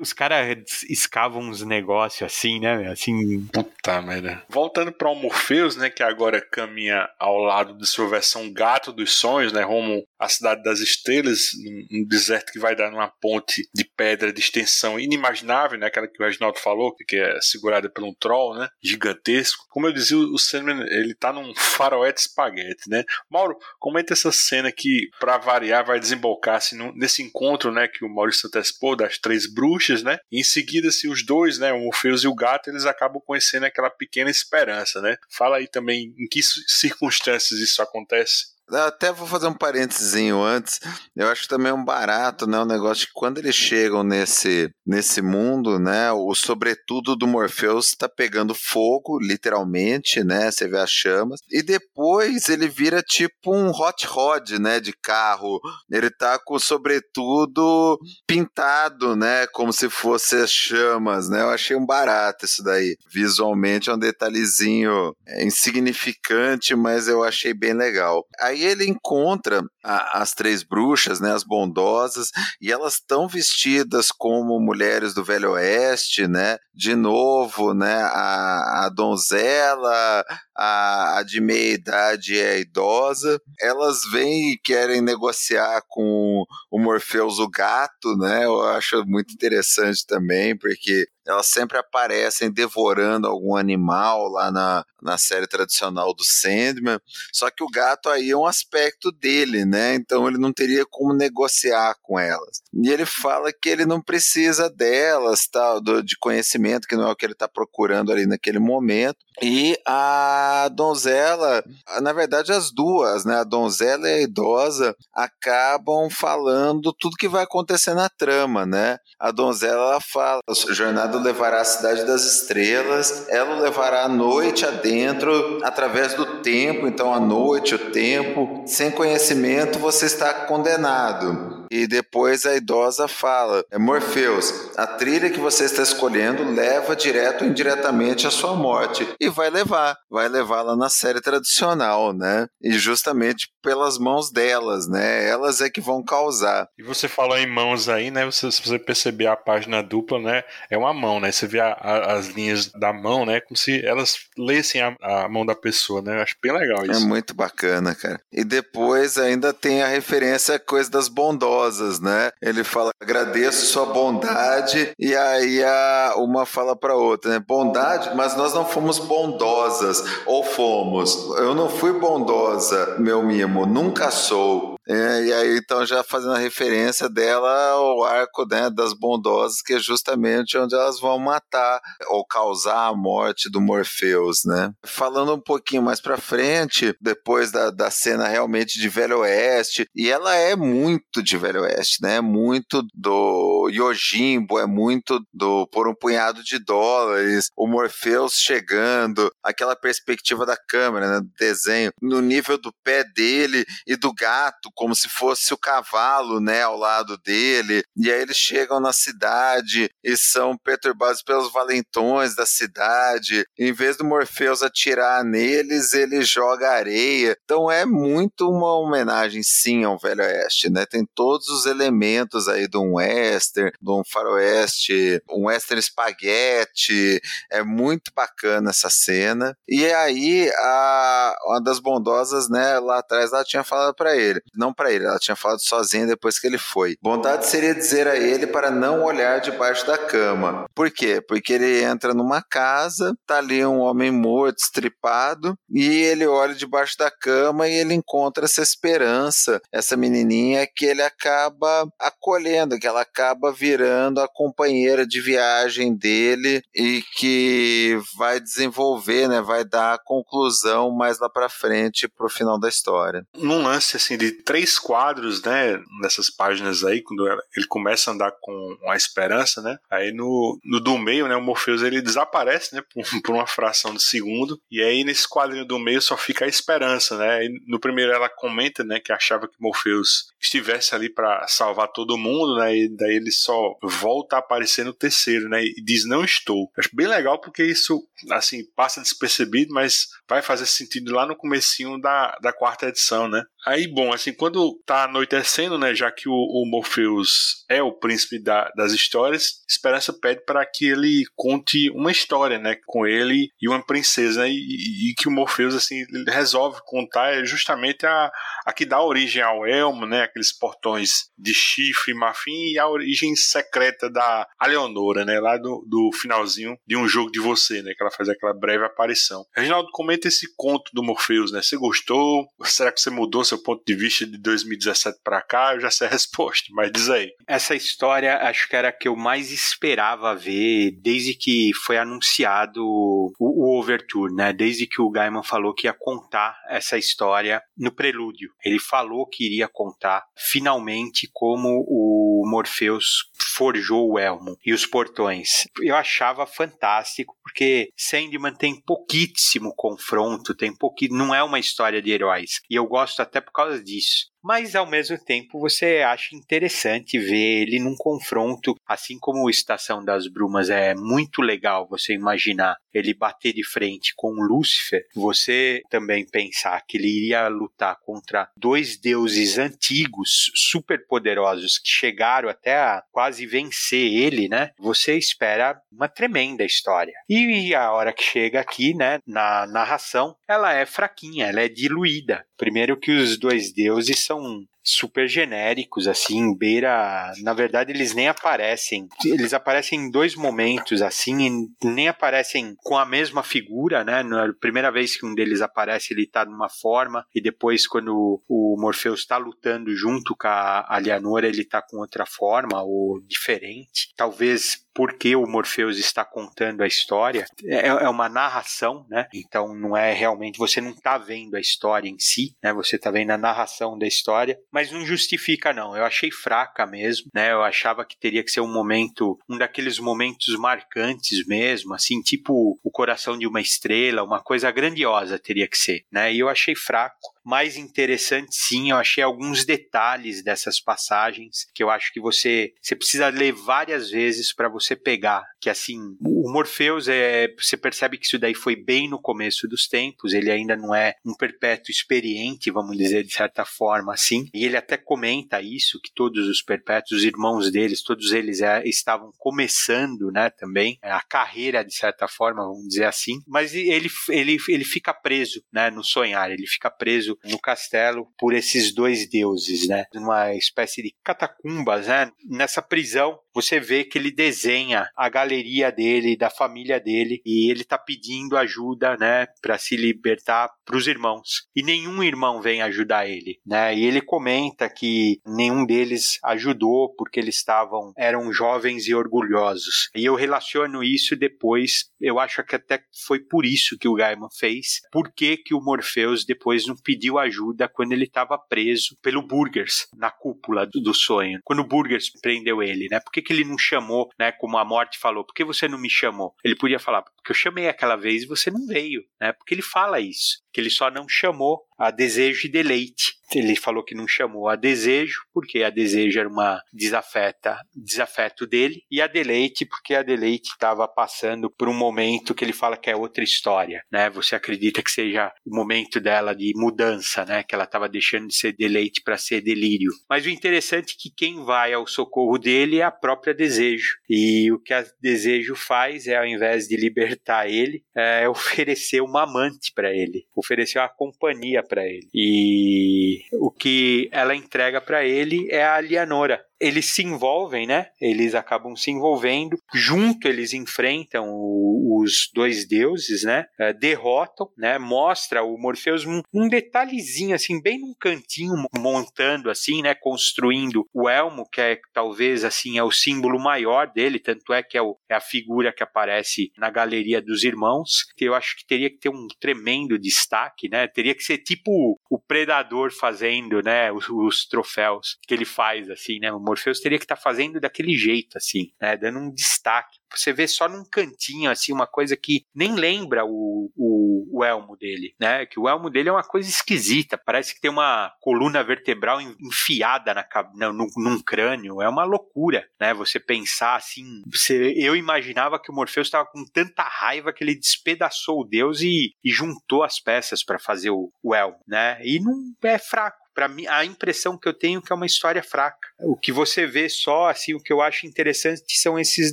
Os 0.00 0.12
caras 0.12 0.56
escavam 0.88 1.42
uns 1.42 1.62
negócios 1.62 2.22
assim, 2.22 2.58
né? 2.58 2.90
Assim. 2.90 3.46
Puta 3.52 4.00
merda. 4.00 4.42
Voltando 4.48 4.90
para 4.90 5.10
o 5.10 5.14
Morpheus, 5.14 5.76
né? 5.76 5.90
Que 5.90 6.02
agora 6.02 6.40
caminha 6.40 7.08
ao 7.18 7.38
lado 7.38 7.76
de 7.76 7.86
sua 7.86 8.08
versão 8.08 8.50
gato 8.50 8.92
dos 8.92 9.12
sonhos, 9.12 9.52
né? 9.52 9.62
Rumo 9.62 10.02
à 10.18 10.28
Cidade 10.28 10.62
das 10.62 10.80
Estrelas, 10.80 11.50
um 11.92 12.04
deserto 12.06 12.52
que 12.52 12.58
vai 12.58 12.74
dar 12.74 12.90
numa 12.90 13.08
ponte 13.08 13.68
de 13.74 13.84
pedra 13.84 14.32
de 14.32 14.40
extensão 14.40 14.98
inimaginável, 14.98 15.78
né? 15.78 15.86
Aquela 15.86 16.08
que 16.08 16.22
o 16.22 16.24
Reginaldo 16.24 16.58
falou, 16.58 16.94
que 16.94 17.16
é 17.16 17.38
segurada 17.40 17.90
por 17.90 18.02
um 18.04 18.14
troll, 18.14 18.54
né? 18.54 18.68
Gigantesco. 18.82 19.66
Como 19.68 19.86
eu 19.86 19.92
dizia, 19.92 20.16
o 20.16 20.38
Sandman, 20.38 20.82
ele 20.88 21.14
tá 21.14 21.32
num 21.32 21.54
faroeste 21.54 22.22
espaguete, 22.22 22.88
né? 22.88 23.04
Mauro, 23.30 23.58
comenta 23.78 24.14
essa 24.14 24.32
cena 24.32 24.72
que, 24.72 25.10
para 25.18 25.36
variar, 25.36 25.84
vai 25.84 26.00
desembocar 26.00 26.56
assim, 26.56 26.76
nesse 26.94 27.22
encontro, 27.22 27.70
né? 27.70 27.86
Que 27.86 28.04
o 28.04 28.08
Maurício 28.08 28.46
antecipou 28.46 28.96
das 28.96 29.18
três 29.18 29.52
bruxas 29.52 29.89
né? 30.02 30.18
E 30.30 30.40
em 30.40 30.44
seguida, 30.44 30.90
se 30.90 31.08
os 31.08 31.24
dois, 31.24 31.58
né, 31.58 31.72
o 31.72 31.80
Morpheus 31.80 32.22
e 32.22 32.28
o 32.28 32.34
gato, 32.34 32.70
eles 32.70 32.84
acabam 32.86 33.20
conhecendo 33.24 33.66
aquela 33.66 33.90
pequena 33.90 34.30
esperança, 34.30 35.00
né? 35.00 35.16
Fala 35.28 35.56
aí 35.56 35.68
também 35.68 36.14
em 36.18 36.28
que 36.28 36.40
circunstâncias 36.42 37.60
isso 37.60 37.82
acontece. 37.82 38.49
Até 38.72 39.12
vou 39.12 39.26
fazer 39.26 39.46
um 39.46 39.54
parênteses 39.54 40.14
antes. 40.14 40.80
Eu 41.16 41.28
acho 41.28 41.48
também 41.48 41.72
um 41.72 41.84
barato, 41.84 42.46
né? 42.46 42.58
Um 42.60 42.66
negócio 42.66 43.06
que 43.06 43.12
quando 43.12 43.38
eles 43.38 43.54
chegam 43.54 44.02
nesse, 44.02 44.70
nesse 44.86 45.22
mundo, 45.22 45.78
né? 45.78 46.12
O 46.12 46.34
sobretudo 46.34 47.16
do 47.16 47.26
Morpheus 47.26 47.88
está 47.88 48.08
pegando 48.08 48.54
fogo, 48.54 49.18
literalmente, 49.18 50.22
né? 50.22 50.50
Você 50.50 50.68
vê 50.68 50.78
as 50.78 50.90
chamas. 50.90 51.40
E 51.50 51.62
depois 51.62 52.48
ele 52.48 52.68
vira 52.68 53.02
tipo 53.02 53.54
um 53.54 53.70
hot 53.70 54.06
rod, 54.06 54.58
né? 54.58 54.80
De 54.80 54.92
carro. 54.92 55.60
Ele 55.90 56.10
tá 56.10 56.38
com 56.38 56.54
o 56.54 56.60
sobretudo 56.60 57.98
pintado, 58.26 59.16
né? 59.16 59.46
Como 59.48 59.72
se 59.72 59.88
fosse 59.88 60.36
as 60.36 60.50
chamas, 60.50 61.28
né? 61.28 61.42
Eu 61.42 61.50
achei 61.50 61.76
um 61.76 61.86
barato 61.86 62.44
isso 62.44 62.62
daí. 62.62 62.96
Visualmente 63.12 63.90
é 63.90 63.94
um 63.94 63.98
detalhezinho 63.98 65.14
insignificante, 65.38 66.74
mas 66.74 67.08
eu 67.08 67.22
achei 67.22 67.54
bem 67.54 67.72
legal. 67.72 68.24
Aí 68.40 68.59
ele 68.64 68.88
encontra 68.88 69.62
a, 69.84 70.22
as 70.22 70.32
três 70.32 70.62
bruxas, 70.62 71.20
né, 71.20 71.32
as 71.32 71.44
bondosas, 71.44 72.30
e 72.60 72.70
elas 72.70 72.94
estão 72.94 73.28
vestidas 73.28 74.10
como 74.10 74.60
mulheres 74.60 75.14
do 75.14 75.24
Velho 75.24 75.52
Oeste, 75.52 76.26
né? 76.26 76.58
De 76.74 76.94
novo, 76.94 77.74
né, 77.74 78.02
a, 78.02 78.86
a 78.86 78.90
donzela, 78.94 80.24
a, 80.56 81.18
a 81.18 81.22
de 81.22 81.40
meia 81.40 81.74
idade 81.74 82.38
é 82.38 82.60
idosa. 82.60 83.40
Elas 83.60 84.02
vêm 84.10 84.52
e 84.52 84.58
querem 84.58 85.00
negociar 85.00 85.82
com 85.88 86.44
o 86.70 86.78
Morpheus 86.78 87.38
o 87.38 87.48
gato, 87.48 88.16
né? 88.16 88.44
Eu 88.44 88.60
acho 88.62 89.04
muito 89.06 89.32
interessante 89.32 90.06
também, 90.06 90.56
porque 90.56 91.06
elas 91.30 91.46
sempre 91.46 91.78
aparecem 91.78 92.50
devorando 92.50 93.26
algum 93.26 93.56
animal 93.56 94.28
lá 94.28 94.50
na, 94.50 94.84
na 95.02 95.16
série 95.16 95.46
tradicional 95.46 96.14
do 96.14 96.24
Sandman. 96.24 96.98
Só 97.32 97.50
que 97.50 97.62
o 97.62 97.68
gato 97.68 98.08
aí 98.08 98.30
é 98.30 98.36
um 98.36 98.46
aspecto 98.46 99.10
dele, 99.12 99.64
né? 99.64 99.94
Então 99.94 100.28
ele 100.28 100.38
não 100.38 100.52
teria 100.52 100.84
como 100.84 101.14
negociar 101.14 101.94
com 102.02 102.18
elas. 102.18 102.62
E 102.72 102.90
ele 102.90 103.06
fala 103.06 103.52
que 103.52 103.68
ele 103.68 103.84
não 103.84 104.00
precisa 104.00 104.68
delas, 104.68 105.46
tal, 105.46 105.80
do, 105.80 106.02
de 106.02 106.16
conhecimento, 106.18 106.86
que 106.86 106.96
não 106.96 107.08
é 107.08 107.12
o 107.12 107.16
que 107.16 107.24
ele 107.24 107.32
está 107.32 107.48
procurando 107.48 108.12
ali 108.12 108.26
naquele 108.26 108.58
momento. 108.58 109.18
E 109.42 109.78
a 109.86 110.68
donzela, 110.72 111.64
na 112.02 112.12
verdade 112.12 112.52
as 112.52 112.70
duas, 112.70 113.24
né, 113.24 113.36
a 113.36 113.44
donzela 113.44 114.08
e 114.08 114.14
a 114.14 114.20
idosa, 114.22 114.94
acabam 115.14 116.10
falando 116.10 116.92
tudo 116.92 117.16
que 117.16 117.28
vai 117.28 117.44
acontecer 117.44 117.94
na 117.94 118.08
trama, 118.08 118.66
né? 118.66 118.98
A 119.18 119.30
donzela 119.30 119.80
ela 119.80 120.00
fala, 120.00 120.40
a 120.48 120.72
jornada 120.72 121.18
levará 121.18 121.60
à 121.60 121.64
cidade 121.64 122.04
das 122.04 122.24
estrelas, 122.24 123.26
ela 123.28 123.60
levará 123.60 124.04
a 124.04 124.08
noite 124.08 124.66
adentro, 124.66 125.58
através 125.62 126.14
do 126.14 126.40
tempo, 126.40 126.86
então 126.86 127.12
a 127.12 127.20
noite, 127.20 127.74
o 127.74 127.90
tempo, 127.90 128.62
sem 128.66 128.90
conhecimento 128.90 129.78
você 129.78 130.06
está 130.06 130.32
condenado. 130.46 131.59
E 131.70 131.86
depois 131.86 132.44
a 132.44 132.56
idosa 132.56 133.06
fala: 133.06 133.64
é 133.70 133.78
Morpheus, 133.78 134.70
a 134.76 134.86
trilha 134.86 135.30
que 135.30 135.38
você 135.38 135.64
está 135.64 135.82
escolhendo 135.82 136.42
leva 136.52 136.96
direto 136.96 137.42
ou 137.42 137.48
indiretamente 137.48 138.26
à 138.26 138.30
sua 138.30 138.54
morte. 138.54 139.06
E 139.20 139.28
vai 139.28 139.50
levar, 139.50 139.96
vai 140.10 140.28
levá-la 140.28 140.76
na 140.76 140.88
série 140.88 141.20
tradicional, 141.20 142.12
né? 142.12 142.48
E 142.60 142.72
justamente 142.72 143.48
pelas 143.62 143.98
mãos 143.98 144.32
delas, 144.32 144.88
né? 144.88 145.28
Elas 145.28 145.60
é 145.60 145.70
que 145.70 145.80
vão 145.80 146.02
causar. 146.02 146.68
E 146.78 146.82
você 146.82 147.06
falou 147.06 147.38
em 147.38 147.46
mãos 147.46 147.88
aí, 147.88 148.10
né? 148.10 148.24
Você, 148.24 148.50
se 148.50 148.60
você 148.66 148.78
perceber 148.78 149.26
a 149.26 149.36
página 149.36 149.82
dupla, 149.82 150.18
né? 150.18 150.42
É 150.68 150.76
uma 150.76 150.92
mão, 150.92 151.20
né? 151.20 151.30
Você 151.30 151.46
vê 151.46 151.60
a, 151.60 151.72
a, 151.72 152.14
as 152.14 152.28
linhas 152.28 152.66
da 152.72 152.92
mão, 152.92 153.24
né? 153.24 153.40
Como 153.40 153.56
se 153.56 153.84
elas 153.84 154.16
lessem 154.36 154.80
a, 154.80 154.96
a 155.00 155.28
mão 155.28 155.46
da 155.46 155.54
pessoa, 155.54 156.02
né? 156.02 156.16
Eu 156.18 156.22
acho 156.22 156.34
bem 156.42 156.52
legal 156.52 156.84
isso. 156.84 157.04
É 157.04 157.06
muito 157.06 157.34
bacana, 157.34 157.94
cara. 157.94 158.20
E 158.32 158.42
depois 158.42 159.18
ainda 159.18 159.52
tem 159.52 159.82
a 159.82 159.88
referência 159.88 160.56
à 160.56 160.58
coisa 160.58 160.90
das 160.90 161.08
bondosas, 161.08 161.59
né? 162.00 162.30
Ele 162.40 162.64
fala, 162.64 162.90
agradeço 163.00 163.66
sua 163.66 163.86
bondade, 163.86 164.92
e 164.98 165.14
aí 165.14 165.62
a, 165.62 166.14
uma 166.16 166.46
fala 166.46 166.74
pra 166.74 166.94
outra, 166.94 167.30
né? 167.30 167.38
Bondade, 167.38 168.10
mas 168.16 168.36
nós 168.36 168.54
não 168.54 168.64
fomos 168.64 168.98
bondosas, 168.98 170.04
ou 170.26 170.42
fomos. 170.42 171.30
Eu 171.38 171.54
não 171.54 171.68
fui 171.68 171.92
bondosa, 171.92 172.96
meu 172.98 173.22
mimo, 173.22 173.66
nunca 173.66 174.10
sou. 174.10 174.76
É, 174.88 175.24
e 175.24 175.32
aí, 175.32 175.56
então, 175.58 175.84
já 175.84 176.02
fazendo 176.02 176.34
a 176.34 176.38
referência 176.38 177.08
dela 177.08 177.70
ao 177.70 178.02
arco 178.04 178.46
né, 178.46 178.70
das 178.70 178.92
bondosas, 178.92 179.62
que 179.62 179.74
é 179.74 179.78
justamente 179.78 180.56
onde 180.56 180.74
elas 180.74 180.98
vão 180.98 181.18
matar 181.18 181.80
ou 182.08 182.24
causar 182.26 182.88
a 182.88 182.94
morte 182.94 183.50
do 183.50 183.60
Morpheus, 183.60 184.44
né? 184.44 184.72
Falando 184.84 185.34
um 185.34 185.40
pouquinho 185.40 185.82
mais 185.82 186.00
pra 186.00 186.16
frente, 186.16 186.94
depois 187.00 187.52
da, 187.52 187.70
da 187.70 187.90
cena 187.90 188.26
realmente 188.26 188.80
de 188.80 188.88
Velho 188.88 189.18
Oeste, 189.20 189.86
e 189.94 190.10
ela 190.10 190.34
é 190.34 190.56
muito 190.56 191.22
de 191.22 191.36
Velho 191.36 191.62
Oeste, 191.62 192.02
né? 192.02 192.20
Muito 192.20 192.82
do 192.94 193.68
Yojimbo, 193.70 194.58
é 194.58 194.66
muito 194.66 195.20
do 195.32 195.66
Por 195.68 195.88
um 195.88 195.94
Punhado 195.94 196.42
de 196.42 196.58
Dólares, 196.58 197.48
o 197.56 197.66
Morpheus 197.66 198.34
chegando, 198.34 199.30
aquela 199.42 199.76
perspectiva 199.76 200.46
da 200.46 200.56
câmera, 200.56 201.10
né, 201.10 201.20
do 201.20 201.30
desenho, 201.38 201.92
no 202.00 202.20
nível 202.20 202.58
do 202.58 202.72
pé 202.82 203.04
dele 203.14 203.64
e 203.86 203.96
do 203.96 204.12
gato, 204.12 204.69
como 204.74 204.94
se 204.94 205.08
fosse 205.08 205.52
o 205.52 205.58
cavalo, 205.58 206.40
né, 206.40 206.62
ao 206.62 206.76
lado 206.76 207.16
dele. 207.18 207.82
E 207.96 208.10
aí 208.10 208.22
eles 208.22 208.36
chegam 208.36 208.80
na 208.80 208.92
cidade 208.92 209.90
e 210.02 210.16
são 210.16 210.56
perturbados 210.56 211.22
pelos 211.22 211.52
valentões 211.52 212.34
da 212.34 212.46
cidade. 212.46 213.44
Em 213.58 213.72
vez 213.72 213.96
do 213.96 214.04
Morpheus 214.04 214.62
atirar 214.62 215.24
neles, 215.24 215.92
ele 215.94 216.22
joga 216.22 216.70
areia. 216.70 217.36
Então 217.44 217.70
é 217.70 217.84
muito 217.84 218.48
uma 218.48 218.74
homenagem, 218.78 219.42
sim, 219.42 219.84
ao 219.84 219.98
Velho 219.98 220.22
Oeste, 220.22 220.70
né? 220.70 220.86
Tem 220.86 221.06
todos 221.14 221.48
os 221.48 221.66
elementos 221.66 222.48
aí 222.48 222.68
de 222.68 222.78
um 222.78 222.94
western, 222.94 223.72
de 223.80 223.90
um 223.90 224.02
faroeste, 224.04 225.22
um 225.28 225.46
western 225.46 225.80
espaguete. 225.80 227.20
É 227.50 227.62
muito 227.62 228.12
bacana 228.14 228.70
essa 228.70 228.90
cena. 228.90 229.56
E 229.68 229.86
aí 229.92 230.50
a 230.56 231.34
uma 231.44 231.60
das 231.60 231.78
bondosas, 231.78 232.48
né, 232.48 232.78
lá 232.78 232.98
atrás, 232.98 233.32
ela 233.32 233.44
tinha 233.44 233.64
falado 233.64 233.94
para 233.94 234.16
ele, 234.16 234.40
não 234.60 234.72
para 234.74 234.92
ele, 234.92 235.06
ela 235.06 235.18
tinha 235.18 235.34
falado 235.34 235.60
sozinha 235.60 236.06
depois 236.06 236.38
que 236.38 236.46
ele 236.46 236.58
foi. 236.58 236.96
Bondade 237.02 237.46
seria 237.46 237.74
dizer 237.74 238.06
a 238.06 238.16
ele 238.16 238.46
para 238.46 238.70
não 238.70 239.02
olhar 239.02 239.40
debaixo 239.40 239.86
da 239.86 239.96
cama. 239.96 240.66
Por 240.74 240.90
quê? 240.90 241.20
Porque 241.26 241.54
ele 241.54 241.82
entra 241.82 242.12
numa 242.12 242.42
casa, 242.42 243.14
tá 243.26 243.38
ali 243.38 243.64
um 243.64 243.78
homem 243.78 244.10
morto, 244.10 244.58
estripado, 244.58 245.56
e 245.70 245.86
ele 245.86 246.26
olha 246.26 246.54
debaixo 246.54 246.96
da 246.98 247.10
cama 247.10 247.66
e 247.66 247.72
ele 247.72 247.94
encontra 247.94 248.44
essa 248.44 248.62
esperança, 248.62 249.60
essa 249.72 249.96
menininha 249.96 250.68
que 250.76 250.84
ele 250.84 251.02
acaba 251.02 251.88
acolhendo, 251.98 252.78
que 252.78 252.86
ela 252.86 253.00
acaba 253.00 253.50
virando 253.50 254.20
a 254.20 254.28
companheira 254.28 255.06
de 255.06 255.20
viagem 255.20 255.96
dele 255.96 256.62
e 256.74 257.02
que 257.16 257.98
vai 258.18 258.38
desenvolver, 258.38 259.28
né, 259.28 259.40
vai 259.40 259.64
dar 259.64 259.94
a 259.94 259.98
conclusão 259.98 260.90
mais 260.90 261.18
lá 261.18 261.30
para 261.30 261.48
frente 261.48 262.08
pro 262.08 262.28
final 262.28 262.58
da 262.60 262.68
história. 262.68 263.24
Num 263.34 263.62
lance 263.62 263.96
assim 263.96 264.18
de 264.18 264.32
três 264.50 264.80
quadros, 264.80 265.40
né, 265.44 265.80
nessas 266.02 266.28
páginas 266.28 266.82
aí, 266.82 267.00
quando 267.00 267.24
ele 267.56 267.66
começa 267.68 268.10
a 268.10 268.14
andar 268.14 268.32
com 268.40 268.76
a 268.88 268.96
esperança, 268.96 269.62
né, 269.62 269.78
aí 269.88 270.10
no, 270.10 270.58
no 270.64 270.80
do 270.80 270.98
meio, 270.98 271.28
né, 271.28 271.36
o 271.36 271.40
Morpheus 271.40 271.82
ele 271.82 272.02
desaparece, 272.02 272.74
né, 272.74 272.82
por, 272.92 273.04
por 273.22 273.34
uma 273.36 273.46
fração 273.46 273.94
de 273.94 274.02
segundo, 274.02 274.60
e 274.68 274.82
aí 274.82 275.04
nesse 275.04 275.28
quadrinho 275.28 275.64
do 275.64 275.78
meio 275.78 276.02
só 276.02 276.16
fica 276.16 276.46
a 276.46 276.48
esperança, 276.48 277.16
né, 277.16 277.44
e 277.44 277.60
no 277.68 277.78
primeiro 277.78 278.10
ela 278.10 278.28
comenta, 278.28 278.82
né, 278.82 278.98
que 278.98 279.12
achava 279.12 279.46
que 279.46 279.54
Morpheus 279.60 280.32
estivesse 280.40 280.96
ali 280.96 281.08
para 281.08 281.46
salvar 281.46 281.86
todo 281.86 282.18
mundo, 282.18 282.56
né, 282.56 282.76
e 282.76 282.88
daí 282.88 283.14
ele 283.14 283.30
só 283.30 283.76
volta 283.80 284.34
a 284.34 284.38
aparecer 284.40 284.84
no 284.84 284.92
terceiro, 284.92 285.48
né, 285.48 285.62
e 285.62 285.80
diz 285.80 286.04
não 286.04 286.24
estou. 286.24 286.68
Acho 286.76 286.90
bem 286.92 287.06
legal 287.06 287.40
porque 287.40 287.62
isso, 287.62 288.02
assim, 288.32 288.64
passa 288.74 289.00
despercebido, 289.00 289.72
mas 289.72 290.08
vai 290.28 290.42
fazer 290.42 290.66
sentido 290.66 291.14
lá 291.14 291.24
no 291.24 291.36
comecinho 291.36 292.00
da, 292.00 292.36
da 292.42 292.52
quarta 292.52 292.88
edição, 292.88 293.28
né. 293.28 293.44
Aí, 293.66 293.86
bom, 293.86 294.12
assim, 294.12 294.32
quando 294.32 294.80
tá 294.86 295.04
anoitecendo, 295.04 295.78
né, 295.78 295.94
já 295.94 296.10
que 296.10 296.28
o, 296.28 296.32
o 296.32 296.66
Morpheus 296.66 297.64
é 297.68 297.82
o 297.82 297.92
príncipe 297.92 298.42
da, 298.42 298.70
das 298.76 298.92
histórias, 298.92 299.60
Esperança 299.68 300.12
pede 300.12 300.44
para 300.44 300.66
que 300.66 300.86
ele 300.86 301.24
conte 301.36 301.90
uma 301.90 302.10
história, 302.10 302.58
né, 302.58 302.76
com 302.86 303.06
ele 303.06 303.50
e 303.60 303.68
uma 303.68 303.84
princesa, 303.84 304.42
né, 304.42 304.50
e, 304.50 305.10
e, 305.10 305.14
que 305.14 305.28
o 305.28 305.30
Morpheus, 305.30 305.74
assim, 305.74 306.04
resolve 306.28 306.80
contar 306.84 307.34
é 307.34 307.44
justamente 307.44 308.04
a, 308.04 308.30
a 308.66 308.72
que 308.72 308.84
dá 308.84 309.00
origem 309.02 309.42
ao 309.42 309.66
elmo, 309.66 310.06
né, 310.06 310.22
aqueles 310.22 310.52
portões 310.52 311.30
de 311.38 311.54
chifre 311.54 312.12
e 312.12 312.14
marfim, 312.14 312.72
e 312.72 312.78
a, 312.78 312.88
origem 312.88 313.34
secreta 313.36 314.10
da 314.10 314.46
Leonora, 314.66 315.24
né? 315.24 315.40
Lá 315.40 315.56
do, 315.56 315.84
do 315.88 316.10
finalzinho 316.12 316.76
de 316.86 316.96
um 316.96 317.08
jogo 317.08 317.30
de 317.30 317.40
você, 317.40 317.82
né? 317.82 317.92
Que 317.96 318.02
ela 318.02 318.10
faz 318.10 318.28
aquela 318.28 318.52
breve 318.52 318.84
aparição. 318.84 319.44
Reginaldo, 319.54 319.88
comenta 319.92 320.28
esse 320.28 320.46
conto 320.56 320.90
do 320.92 321.02
Morpheus, 321.02 321.52
né? 321.52 321.62
Você 321.62 321.76
gostou? 321.76 322.46
Será 322.64 322.92
que 322.92 323.00
você 323.00 323.10
mudou 323.10 323.44
seu 323.50 323.62
ponto 323.62 323.82
de 323.86 323.94
vista 323.94 324.26
de 324.26 324.38
2017 324.38 325.20
para 325.22 325.42
cá? 325.42 325.74
Eu 325.74 325.80
já 325.80 325.90
sei 325.90 326.06
a 326.06 326.10
resposta, 326.10 326.68
mas 326.74 326.90
diz 326.92 327.08
aí. 327.10 327.32
Essa 327.46 327.74
história 327.74 328.36
acho 328.38 328.68
que 328.68 328.76
era 328.76 328.88
a 328.88 328.92
que 328.92 329.08
eu 329.08 329.16
mais 329.16 329.50
esperava 329.50 330.34
ver 330.34 330.92
desde 331.02 331.34
que 331.34 331.70
foi 331.84 331.98
anunciado 331.98 332.84
o, 332.84 333.32
o 333.38 333.78
Overture, 333.78 334.34
né? 334.34 334.52
Desde 334.52 334.86
que 334.86 335.00
o 335.00 335.10
Gaiman 335.10 335.42
falou 335.42 335.74
que 335.74 335.86
ia 335.86 335.92
contar 335.92 336.56
essa 336.68 336.96
história 336.96 337.62
no 337.76 337.92
prelúdio. 337.92 338.50
Ele 338.64 338.78
falou 338.78 339.26
que 339.26 339.44
iria 339.44 339.68
contar 339.68 340.24
finalmente 340.36 341.28
como 341.32 341.84
o 341.88 342.29
Morpheus 342.48 343.30
forjou 343.38 344.12
o 344.12 344.18
elmo 344.18 344.56
e 344.64 344.72
os 344.72 344.86
portões. 344.86 345.68
Eu 345.80 345.96
achava 345.96 346.46
fantástico 346.46 347.34
porque 347.42 347.90
Sandman 347.96 348.54
tem 348.54 348.80
pouquíssimo 348.80 349.74
confronto, 349.76 350.54
tem 350.54 350.74
pouquinho, 350.74 351.14
não 351.14 351.34
é 351.34 351.42
uma 351.42 351.58
história 351.58 352.00
de 352.00 352.10
heróis. 352.10 352.60
E 352.70 352.74
eu 352.74 352.86
gosto 352.86 353.20
até 353.20 353.40
por 353.40 353.52
causa 353.52 353.82
disso 353.82 354.30
mas 354.42 354.74
ao 354.74 354.86
mesmo 354.86 355.18
tempo 355.18 355.58
você 355.58 355.98
acha 355.98 356.34
interessante 356.34 357.18
ver 357.18 357.62
ele 357.62 357.78
num 357.78 357.94
confronto, 357.96 358.74
assim 358.86 359.18
como 359.18 359.50
Estação 359.50 360.04
das 360.04 360.26
Brumas 360.26 360.70
é 360.70 360.94
muito 360.94 361.42
legal 361.42 361.86
você 361.88 362.14
imaginar 362.14 362.76
ele 362.92 363.14
bater 363.14 363.52
de 363.52 363.64
frente 363.64 364.12
com 364.16 364.32
Lúcifer, 364.32 365.04
você 365.14 365.82
também 365.88 366.26
pensar 366.26 366.82
que 366.86 366.98
ele 366.98 367.08
iria 367.08 367.48
lutar 367.48 367.96
contra 368.04 368.48
dois 368.56 368.98
deuses 368.98 369.58
antigos, 369.58 370.50
super 370.54 371.06
poderosos, 371.06 371.78
que 371.78 371.88
chegaram 371.88 372.48
até 372.48 372.76
a 372.76 373.02
quase 373.12 373.46
vencer 373.46 374.12
ele, 374.12 374.48
né? 374.48 374.70
Você 374.78 375.16
espera 375.16 375.80
uma 375.92 376.08
tremenda 376.08 376.64
história. 376.64 377.14
E 377.28 377.74
a 377.74 377.92
hora 377.92 378.12
que 378.12 378.22
chega 378.22 378.60
aqui, 378.60 378.94
né, 378.94 379.18
na 379.26 379.66
narração, 379.66 380.34
ela 380.48 380.72
é 380.72 380.84
fraquinha, 380.84 381.46
ela 381.46 381.60
é 381.60 381.68
diluída. 381.68 382.44
Primeiro 382.60 382.94
que 382.94 383.10
os 383.10 383.38
dois 383.38 383.72
deuses 383.72 384.22
são 384.22 384.66
super 384.90 385.28
genéricos, 385.28 386.06
assim, 386.06 386.56
beira. 386.56 387.32
Na 387.42 387.52
verdade, 387.52 387.92
eles 387.92 388.14
nem 388.14 388.28
aparecem. 388.28 389.08
Eles 389.24 389.52
aparecem 389.52 390.00
em 390.00 390.10
dois 390.10 390.34
momentos, 390.34 391.02
assim, 391.02 391.46
e 391.46 391.86
nem 391.86 392.08
aparecem 392.08 392.74
com 392.78 392.96
a 392.96 393.06
mesma 393.06 393.42
figura, 393.42 394.04
né? 394.04 394.22
Na 394.22 394.52
primeira 394.52 394.90
vez 394.90 395.16
que 395.16 395.26
um 395.26 395.34
deles 395.34 395.60
aparece, 395.60 396.12
ele 396.12 396.26
tá 396.26 396.44
numa 396.44 396.68
forma, 396.68 397.24
e 397.34 397.40
depois, 397.40 397.86
quando 397.86 398.42
o 398.48 398.76
Morpheus 398.78 399.20
está 399.20 399.36
lutando 399.36 399.94
junto 399.94 400.36
com 400.36 400.48
a 400.48 400.98
Leonora, 401.02 401.46
ele 401.46 401.64
tá 401.64 401.82
com 401.82 401.98
outra 401.98 402.26
forma 402.26 402.82
ou 402.82 403.20
diferente. 403.26 404.12
Talvez 404.16 404.84
porque 404.94 405.36
o 405.36 405.46
Morpheus 405.46 405.98
está 405.98 406.24
contando 406.24 406.82
a 406.82 406.86
história. 406.86 407.46
É, 407.64 407.88
é 407.88 408.08
uma 408.08 408.28
narração, 408.28 409.06
né? 409.08 409.26
Então 409.34 409.74
não 409.74 409.96
é 409.96 410.12
realmente 410.12 410.58
você 410.58 410.80
não 410.80 410.90
está 410.90 411.16
vendo 411.16 411.54
a 411.54 411.60
história 411.60 412.08
em 412.08 412.18
si, 412.18 412.56
né? 412.62 412.72
Você 412.72 412.96
está 412.96 413.10
vendo 413.10 413.30
a 413.30 413.38
narração 413.38 413.98
da 413.98 414.06
história, 414.06 414.58
mas 414.70 414.79
não 414.90 415.04
justifica 415.04 415.72
não. 415.72 415.96
Eu 415.96 416.04
achei 416.04 416.30
fraca 416.30 416.86
mesmo, 416.86 417.28
né? 417.34 417.50
Eu 417.52 417.62
achava 417.62 418.04
que 418.04 418.16
teria 418.16 418.44
que 418.44 418.50
ser 418.50 418.60
um 418.60 418.72
momento, 418.72 419.36
um 419.48 419.58
daqueles 419.58 419.98
momentos 419.98 420.56
marcantes 420.56 421.44
mesmo, 421.46 421.92
assim, 421.92 422.22
tipo 422.22 422.78
o 422.82 422.90
coração 422.90 423.36
de 423.36 423.46
uma 423.46 423.60
estrela, 423.60 424.22
uma 424.22 424.40
coisa 424.40 424.70
grandiosa 424.70 425.38
teria 425.38 425.66
que 425.66 425.76
ser, 425.76 426.04
né? 426.10 426.32
E 426.32 426.38
eu 426.38 426.48
achei 426.48 426.74
fraco 426.76 427.34
mais 427.50 427.76
interessante, 427.76 428.54
sim. 428.54 428.90
Eu 428.90 428.96
achei 428.96 429.24
alguns 429.24 429.64
detalhes 429.64 430.40
dessas 430.40 430.80
passagens 430.80 431.68
que 431.74 431.82
eu 431.82 431.90
acho 431.90 432.12
que 432.12 432.20
você, 432.20 432.72
você 432.80 432.94
precisa 432.94 433.28
ler 433.28 433.52
várias 433.52 434.08
vezes 434.08 434.52
para 434.52 434.68
você 434.68 434.94
pegar. 434.94 435.44
Que 435.60 435.68
assim, 435.68 435.98
o 436.20 436.48
Morpheus 436.52 437.08
é, 437.08 437.52
você 437.58 437.76
percebe 437.76 438.16
que 438.16 438.24
isso 438.24 438.38
daí 438.38 438.54
foi 438.54 438.76
bem 438.76 439.10
no 439.10 439.20
começo 439.20 439.66
dos 439.66 439.88
tempos. 439.88 440.32
Ele 440.32 440.48
ainda 440.48 440.76
não 440.76 440.94
é 440.94 441.16
um 441.26 441.34
perpétuo 441.34 441.90
experiente, 441.90 442.70
vamos 442.70 442.96
dizer 442.96 443.24
de 443.24 443.32
certa 443.32 443.64
forma, 443.64 444.14
assim. 444.14 444.48
E 444.54 444.64
ele 444.64 444.76
até 444.76 444.96
comenta 444.96 445.60
isso 445.60 446.00
que 446.00 446.12
todos 446.14 446.46
os 446.46 446.62
perpétuos, 446.62 447.20
os 447.20 447.24
irmãos 447.24 447.72
deles, 447.72 448.00
todos 448.00 448.30
eles 448.30 448.60
é, 448.60 448.86
estavam 448.88 449.32
começando, 449.36 450.30
né, 450.30 450.50
também 450.50 450.98
a 451.02 451.20
carreira 451.20 451.84
de 451.84 451.94
certa 451.94 452.28
forma, 452.28 452.62
vamos 452.62 452.86
dizer 452.86 453.06
assim. 453.06 453.42
Mas 453.44 453.74
ele 453.74 454.08
ele 454.28 454.56
ele 454.68 454.84
fica 454.84 455.12
preso, 455.12 455.64
né, 455.72 455.90
no 455.90 456.04
sonhar. 456.04 456.52
Ele 456.52 456.66
fica 456.66 456.88
preso 456.88 457.39
no 457.44 457.58
castelo 457.58 458.26
por 458.38 458.54
esses 458.54 458.92
dois 458.94 459.28
deuses, 459.28 459.88
né? 459.88 460.04
Numa 460.14 460.54
espécie 460.54 461.02
de 461.02 461.14
catacumbas, 461.24 462.06
né? 462.06 462.30
Nessa 462.48 462.82
prisão, 462.82 463.38
você 463.54 463.80
vê 463.80 464.04
que 464.04 464.18
ele 464.18 464.30
desenha 464.30 465.08
a 465.16 465.28
galeria 465.28 465.90
dele, 465.90 466.36
da 466.36 466.50
família 466.50 467.00
dele, 467.00 467.40
e 467.44 467.70
ele 467.70 467.84
tá 467.84 467.98
pedindo 467.98 468.56
ajuda, 468.56 469.16
né, 469.16 469.46
para 469.60 469.78
se 469.78 469.96
libertar 469.96 470.70
para 470.84 470.96
os 470.96 471.06
irmãos. 471.06 471.66
E 471.74 471.82
nenhum 471.82 472.22
irmão 472.22 472.60
vem 472.60 472.82
ajudar 472.82 473.28
ele, 473.28 473.58
né? 473.64 473.94
E 473.94 474.04
ele 474.04 474.20
comenta 474.20 474.88
que 474.88 475.40
nenhum 475.46 475.86
deles 475.86 476.38
ajudou 476.44 477.14
porque 477.14 477.38
eles 477.38 477.56
estavam 477.56 478.12
eram 478.16 478.52
jovens 478.52 479.06
e 479.06 479.14
orgulhosos. 479.14 480.10
E 480.14 480.24
eu 480.24 480.34
relaciono 480.34 481.02
isso 481.02 481.36
depois, 481.36 482.10
eu 482.20 482.38
acho 482.38 482.62
que 482.64 482.76
até 482.76 483.02
foi 483.26 483.38
por 483.38 483.64
isso 483.64 483.98
que 483.98 484.08
o 484.08 484.14
Gaiman 484.14 484.48
fez. 484.58 485.00
Por 485.12 485.32
que 485.32 485.56
que 485.56 485.74
o 485.74 485.80
Morpheus 485.80 486.44
depois 486.44 486.86
não 486.86 486.96
pediu 486.96 487.38
ajuda 487.38 487.88
quando 487.88 488.12
ele 488.12 488.24
estava 488.24 488.58
preso 488.58 489.16
pelo 489.22 489.46
Burgers 489.46 490.06
na 490.16 490.30
cúpula 490.30 490.86
do, 490.86 491.00
do 491.00 491.14
sonho? 491.14 491.60
Quando 491.64 491.80
o 491.80 491.86
Burgers 491.86 492.30
prendeu 492.40 492.82
ele, 492.82 493.08
né? 493.10 493.20
Porque 493.20 493.39
que, 493.40 493.46
que 493.46 493.52
ele 493.52 493.64
não 493.64 493.78
chamou, 493.78 494.30
né? 494.38 494.52
Como 494.52 494.78
a 494.78 494.84
morte 494.84 495.18
falou, 495.18 495.44
por 495.44 495.54
que 495.54 495.64
você 495.64 495.88
não 495.88 495.98
me 495.98 496.10
chamou? 496.10 496.54
Ele 496.64 496.76
podia 496.76 496.98
falar, 496.98 497.22
porque 497.22 497.50
eu 497.50 497.54
chamei 497.54 497.88
aquela 497.88 498.16
vez 498.16 498.42
e 498.42 498.46
você 498.46 498.70
não 498.70 498.86
veio, 498.86 499.24
né? 499.40 499.52
Porque 499.52 499.74
ele 499.74 499.82
fala 499.82 500.20
isso, 500.20 500.62
que 500.72 500.80
ele 500.80 500.90
só 500.90 501.10
não 501.10 501.28
chamou 501.28 501.82
a 502.00 502.10
desejo 502.10 502.66
e 502.66 502.70
deleite. 502.70 503.34
Ele 503.54 503.76
falou 503.76 504.02
que 504.02 504.14
não 504.14 504.26
chamou 504.26 504.68
a 504.68 504.76
desejo, 504.76 505.42
porque 505.52 505.82
a 505.82 505.90
desejo 505.90 506.38
era 506.38 506.48
uma 506.48 506.80
desafeta, 506.92 507.76
desafeto 507.94 508.66
dele, 508.66 509.02
e 509.10 509.20
a 509.20 509.26
deleite, 509.26 509.84
porque 509.84 510.14
a 510.14 510.22
deleite 510.22 510.70
estava 510.70 511.06
passando 511.06 511.68
por 511.68 511.88
um 511.88 511.92
momento 511.92 512.54
que 512.54 512.64
ele 512.64 512.72
fala 512.72 512.96
que 512.96 513.10
é 513.10 513.16
outra 513.16 513.44
história, 513.44 514.02
né? 514.10 514.30
Você 514.30 514.54
acredita 514.54 515.02
que 515.02 515.10
seja 515.10 515.52
o 515.66 515.74
momento 515.74 516.20
dela 516.20 516.54
de 516.54 516.72
mudança, 516.76 517.44
né? 517.44 517.62
Que 517.64 517.74
ela 517.74 517.84
estava 517.84 518.08
deixando 518.08 518.46
de 518.46 518.54
ser 518.54 518.72
deleite 518.72 519.20
para 519.22 519.36
ser 519.36 519.60
delírio. 519.60 520.10
Mas 520.28 520.46
o 520.46 520.50
interessante 520.50 521.14
é 521.14 521.16
que 521.20 521.30
quem 521.36 521.64
vai 521.64 521.92
ao 521.92 522.06
socorro 522.06 522.56
dele 522.56 523.00
é 523.00 523.02
a 523.02 523.10
própria 523.10 523.52
desejo. 523.52 524.14
E 524.28 524.72
o 524.72 524.78
que 524.78 524.94
a 524.94 525.04
desejo 525.20 525.74
faz 525.74 526.26
é, 526.26 526.36
ao 526.36 526.46
invés 526.46 526.86
de 526.86 526.96
libertar 526.96 527.68
ele, 527.68 528.02
é 528.16 528.48
oferecer 528.48 529.20
uma 529.20 529.42
amante 529.42 529.92
para 529.92 530.14
ele, 530.14 530.46
oferecer 530.60 530.98
uma 530.98 531.08
companhia 531.08 531.82
para 531.82 532.06
ele. 532.06 532.28
E 532.34 533.40
o 533.52 533.70
que 533.70 534.28
ela 534.32 534.54
entrega 534.54 535.00
para 535.00 535.24
ele 535.24 535.68
é 535.70 535.82
a 535.82 535.94
Alianora, 535.94 536.64
eles 536.80 537.06
se 537.06 537.22
envolvem, 537.22 537.86
né? 537.86 538.06
Eles 538.20 538.54
acabam 538.54 538.96
se 538.96 539.10
envolvendo. 539.10 539.76
Junto 539.92 540.48
eles 540.48 540.72
enfrentam 540.72 541.46
o, 541.46 542.22
os 542.22 542.50
dois 542.54 542.88
deuses, 542.88 543.42
né? 543.44 543.66
É, 543.78 543.92
derrotam, 543.92 544.70
né? 544.78 544.98
Mostra 544.98 545.62
o 545.62 545.76
Morpheus 545.76 546.24
um, 546.24 546.40
um, 546.54 546.68
detalhezinho, 546.68 547.54
assim, 547.54 547.80
bem 547.82 548.00
num 548.00 548.14
cantinho, 548.18 548.72
montando, 548.96 549.70
assim, 549.70 550.00
né? 550.00 550.14
Construindo 550.14 551.06
o 551.12 551.28
elmo, 551.28 551.68
que 551.70 551.80
é 551.80 552.00
talvez, 552.14 552.64
assim, 552.64 552.98
é 552.98 553.04
o 553.04 553.10
símbolo 553.10 553.60
maior 553.60 554.10
dele. 554.10 554.38
Tanto 554.38 554.72
é 554.72 554.82
que 554.82 554.96
é, 554.96 555.02
o, 555.02 555.16
é 555.28 555.34
a 555.34 555.40
figura 555.40 555.92
que 555.92 556.02
aparece 556.02 556.72
na 556.78 556.88
galeria 556.88 557.42
dos 557.42 557.62
irmãos. 557.62 558.24
Que 558.36 558.46
eu 558.46 558.54
acho 558.54 558.76
que 558.76 558.86
teria 558.86 559.10
que 559.10 559.18
ter 559.18 559.28
um 559.28 559.46
tremendo 559.60 560.18
destaque, 560.18 560.88
né? 560.88 561.06
Teria 561.06 561.34
que 561.34 561.42
ser 561.42 561.58
tipo 561.58 562.18
o 562.30 562.38
predador 562.38 563.12
fazendo, 563.12 563.82
né? 563.82 564.10
Os, 564.10 564.28
os 564.30 564.66
troféus 564.66 565.36
que 565.46 565.52
ele 565.52 565.66
faz, 565.66 566.08
assim, 566.08 566.38
né? 566.38 566.50
Morpheus 566.70 567.00
teria 567.00 567.18
que 567.18 567.24
estar 567.24 567.36
tá 567.36 567.42
fazendo 567.42 567.80
daquele 567.80 568.16
jeito, 568.16 568.56
assim, 568.56 568.92
né? 569.00 569.16
Dando 569.16 569.38
um 569.38 569.52
destaque. 569.52 570.18
Você 570.32 570.52
vê 570.52 570.68
só 570.68 570.88
num 570.88 571.04
cantinho, 571.04 571.70
assim, 571.70 571.92
uma 571.92 572.06
coisa 572.06 572.36
que 572.36 572.64
nem 572.72 572.94
lembra 572.94 573.44
o, 573.44 573.90
o, 573.96 574.58
o 574.58 574.64
elmo 574.64 574.96
dele, 574.96 575.34
né? 575.40 575.66
Que 575.66 575.80
o 575.80 575.88
elmo 575.88 576.08
dele 576.08 576.28
é 576.28 576.32
uma 576.32 576.44
coisa 576.44 576.68
esquisita. 576.68 577.36
Parece 577.36 577.74
que 577.74 577.80
tem 577.80 577.90
uma 577.90 578.32
coluna 578.40 578.82
vertebral 578.84 579.40
enfiada 579.40 580.32
na, 580.32 580.46
na, 580.74 580.92
no, 580.92 581.06
num 581.16 581.42
crânio. 581.42 582.00
É 582.00 582.08
uma 582.08 582.24
loucura, 582.24 582.88
né? 583.00 583.12
Você 583.14 583.40
pensar 583.40 583.96
assim. 583.96 584.42
Você, 584.46 584.94
eu 584.96 585.16
imaginava 585.16 585.80
que 585.80 585.90
o 585.90 585.94
Morpheus 585.94 586.28
estava 586.28 586.46
com 586.46 586.64
tanta 586.64 587.02
raiva 587.02 587.52
que 587.52 587.64
ele 587.64 587.74
despedaçou 587.74 588.60
o 588.60 588.64
deus 588.64 589.00
e, 589.00 589.34
e 589.44 589.50
juntou 589.50 590.04
as 590.04 590.20
peças 590.20 590.62
para 590.62 590.78
fazer 590.78 591.10
o, 591.10 591.32
o 591.42 591.54
elmo, 591.54 591.78
né? 591.86 592.20
E 592.22 592.38
não 592.38 592.54
é 592.84 592.98
fraco 592.98 593.40
para 593.60 593.68
mim 593.68 593.86
a 593.86 594.06
impressão 594.06 594.56
que 594.56 594.66
eu 594.66 594.72
tenho 594.72 595.00
é 595.00 595.02
que 595.02 595.12
é 595.12 595.14
uma 595.14 595.26
história 595.26 595.62
fraca. 595.62 596.08
O 596.18 596.34
que 596.34 596.50
você 596.50 596.86
vê 596.86 597.10
só, 597.10 597.50
assim, 597.50 597.74
o 597.74 597.82
que 597.82 597.92
eu 597.92 598.00
acho 598.00 598.26
interessante 598.26 598.96
são 598.96 599.18
esses 599.18 599.52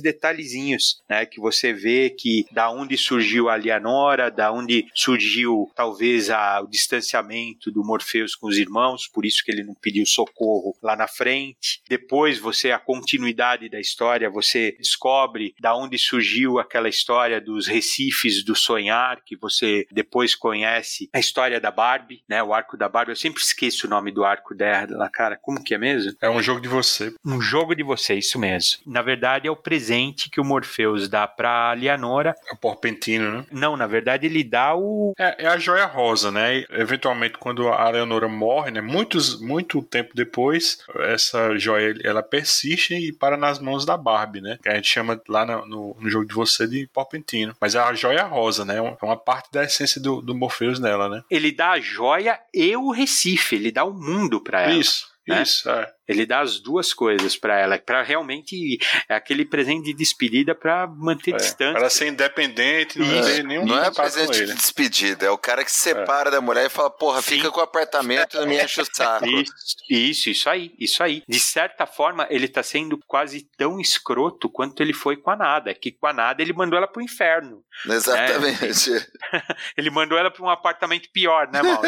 detalhezinhos, 0.00 1.02
né? 1.06 1.26
Que 1.26 1.38
você 1.38 1.74
vê 1.74 2.08
que 2.08 2.46
da 2.50 2.70
onde 2.70 2.96
surgiu 2.96 3.50
a 3.50 3.56
Leonora, 3.56 4.30
da 4.30 4.50
onde 4.50 4.86
surgiu 4.94 5.70
talvez 5.74 6.30
a, 6.30 6.62
o 6.62 6.66
distanciamento 6.66 7.70
do 7.70 7.84
Morpheus 7.84 8.34
com 8.34 8.46
os 8.46 8.56
irmãos, 8.56 9.06
por 9.06 9.26
isso 9.26 9.42
que 9.44 9.50
ele 9.50 9.62
não 9.62 9.74
pediu 9.74 10.06
socorro 10.06 10.74
lá 10.82 10.96
na 10.96 11.06
frente. 11.06 11.82
Depois 11.86 12.38
você 12.38 12.70
a 12.70 12.78
continuidade 12.78 13.68
da 13.68 13.78
história, 13.78 14.30
você 14.30 14.72
descobre 14.78 15.54
da 15.60 15.76
onde 15.76 15.98
surgiu 15.98 16.58
aquela 16.58 16.88
história 16.88 17.42
dos 17.42 17.66
recifes 17.66 18.42
do 18.42 18.56
sonhar, 18.56 19.22
que 19.22 19.36
você 19.36 19.86
depois 19.92 20.34
conhece 20.34 21.10
a 21.12 21.18
história 21.18 21.60
da 21.60 21.70
Barbie, 21.70 22.22
né? 22.26 22.42
O 22.42 22.54
arco 22.54 22.74
da 22.74 22.88
Barbie. 22.88 23.12
Eu 23.12 23.16
sempre 23.16 23.42
esqueço 23.42 23.86
o 23.86 23.90
nome 23.90 23.97
do 24.12 24.24
arco 24.24 24.54
dela, 24.54 25.08
cara. 25.08 25.36
Como 25.40 25.62
que 25.62 25.74
é 25.74 25.78
mesmo? 25.78 26.16
É 26.20 26.30
um 26.30 26.42
jogo 26.42 26.60
de 26.60 26.68
você. 26.68 27.14
Um 27.24 27.40
jogo 27.40 27.74
de 27.74 27.82
você, 27.82 28.14
isso 28.14 28.38
mesmo. 28.38 28.80
Na 28.86 29.02
verdade, 29.02 29.48
é 29.48 29.50
o 29.50 29.56
presente 29.56 30.30
que 30.30 30.40
o 30.40 30.44
Morpheus 30.44 31.08
dá 31.08 31.26
pra 31.26 31.72
Leonora. 31.72 32.34
É 32.50 32.54
o 32.54 32.56
porpentino, 32.56 33.38
né? 33.38 33.46
Não, 33.50 33.76
na 33.76 33.86
verdade, 33.86 34.26
ele 34.26 34.44
dá 34.44 34.74
o. 34.74 35.12
É, 35.18 35.44
é 35.44 35.46
a 35.46 35.58
joia 35.58 35.86
rosa, 35.86 36.30
né? 36.30 36.58
E, 36.58 36.66
eventualmente, 36.70 37.38
quando 37.38 37.68
a 37.68 37.90
Leonora 37.90 38.28
morre, 38.28 38.70
né? 38.70 38.80
Muitos, 38.80 39.40
muito 39.40 39.82
tempo 39.82 40.14
depois, 40.14 40.78
essa 41.00 41.56
joia 41.58 41.94
ela 42.04 42.22
persiste 42.22 42.94
e 42.94 43.12
para 43.12 43.36
nas 43.36 43.58
mãos 43.58 43.84
da 43.84 43.96
Barbie, 43.96 44.40
né? 44.40 44.58
Que 44.62 44.68
a 44.68 44.74
gente 44.74 44.88
chama 44.88 45.20
lá 45.28 45.44
no, 45.44 45.96
no 45.98 46.10
jogo 46.10 46.26
de 46.26 46.34
você 46.34 46.66
de 46.66 46.86
porpentino. 46.86 47.54
Mas 47.60 47.74
é 47.74 47.78
a 47.78 47.92
joia 47.94 48.24
rosa, 48.24 48.64
né? 48.64 48.76
É 48.76 49.04
uma 49.04 49.16
parte 49.16 49.50
da 49.52 49.64
essência 49.64 50.00
do, 50.00 50.20
do 50.20 50.34
Morpheus 50.34 50.78
nela, 50.78 51.08
né? 51.08 51.22
Ele 51.30 51.52
dá 51.52 51.72
a 51.72 51.80
joia 51.80 52.38
e 52.52 52.76
o 52.76 52.90
Recife, 52.90 53.56
ele 53.56 53.72
dá 53.72 53.84
o 53.88 53.94
mundo 53.94 54.40
para 54.40 54.62
ela. 54.62 54.72
Isso. 54.72 55.06
Né? 55.26 55.42
Isso, 55.42 55.68
é. 55.68 55.92
Ele 56.08 56.24
dá 56.24 56.40
as 56.40 56.58
duas 56.58 56.94
coisas 56.94 57.36
para 57.36 57.58
ela, 57.58 57.78
para 57.78 58.02
realmente 58.02 58.78
é 59.06 59.14
aquele 59.14 59.44
presente 59.44 59.84
de 59.84 59.92
despedida 59.92 60.54
para 60.54 60.86
manter 60.86 61.34
é, 61.34 61.36
distância. 61.36 61.78
Para 61.78 61.90
ser 61.90 62.08
independente, 62.08 62.98
não 62.98 63.22
ter 63.22 63.44
nenhum 63.44 63.66
Não 63.66 63.84
é 63.84 63.90
presente 63.90 64.46
de 64.46 64.54
despedida, 64.54 65.26
é 65.26 65.30
o 65.30 65.36
cara 65.36 65.62
que 65.62 65.70
se 65.70 65.80
separa 65.80 66.30
é. 66.30 66.32
da 66.32 66.40
mulher 66.40 66.64
e 66.64 66.70
fala, 66.70 66.88
porra, 66.88 67.20
Sim. 67.20 67.36
fica 67.36 67.50
com 67.50 67.60
o 67.60 67.62
apartamento 67.62 68.36
e 68.36 68.40
não 68.40 68.46
me 68.46 68.56
enche 68.64 68.80
o 68.80 68.86
saco. 68.90 69.26
Isso, 69.26 69.52
isso, 69.90 70.30
isso 70.30 70.50
aí, 70.50 70.74
isso 70.78 71.02
aí. 71.02 71.22
De 71.28 71.38
certa 71.38 71.84
forma, 71.84 72.26
ele 72.30 72.48
tá 72.48 72.62
sendo 72.62 72.98
quase 73.06 73.46
tão 73.58 73.78
escroto 73.78 74.48
quanto 74.48 74.82
ele 74.82 74.94
foi 74.94 75.16
com 75.16 75.30
a 75.30 75.36
Nada, 75.36 75.74
que 75.74 75.92
com 75.92 76.06
a 76.06 76.12
Nada 76.14 76.40
ele 76.40 76.54
mandou 76.54 76.78
ela 76.78 76.88
pro 76.88 77.02
inferno. 77.02 77.62
Exatamente. 77.86 78.90
Né? 78.90 79.06
ele 79.76 79.90
mandou 79.90 80.16
ela 80.16 80.30
para 80.30 80.42
um 80.42 80.48
apartamento 80.48 81.10
pior, 81.12 81.48
né, 81.52 81.62
Mauro? 81.62 81.82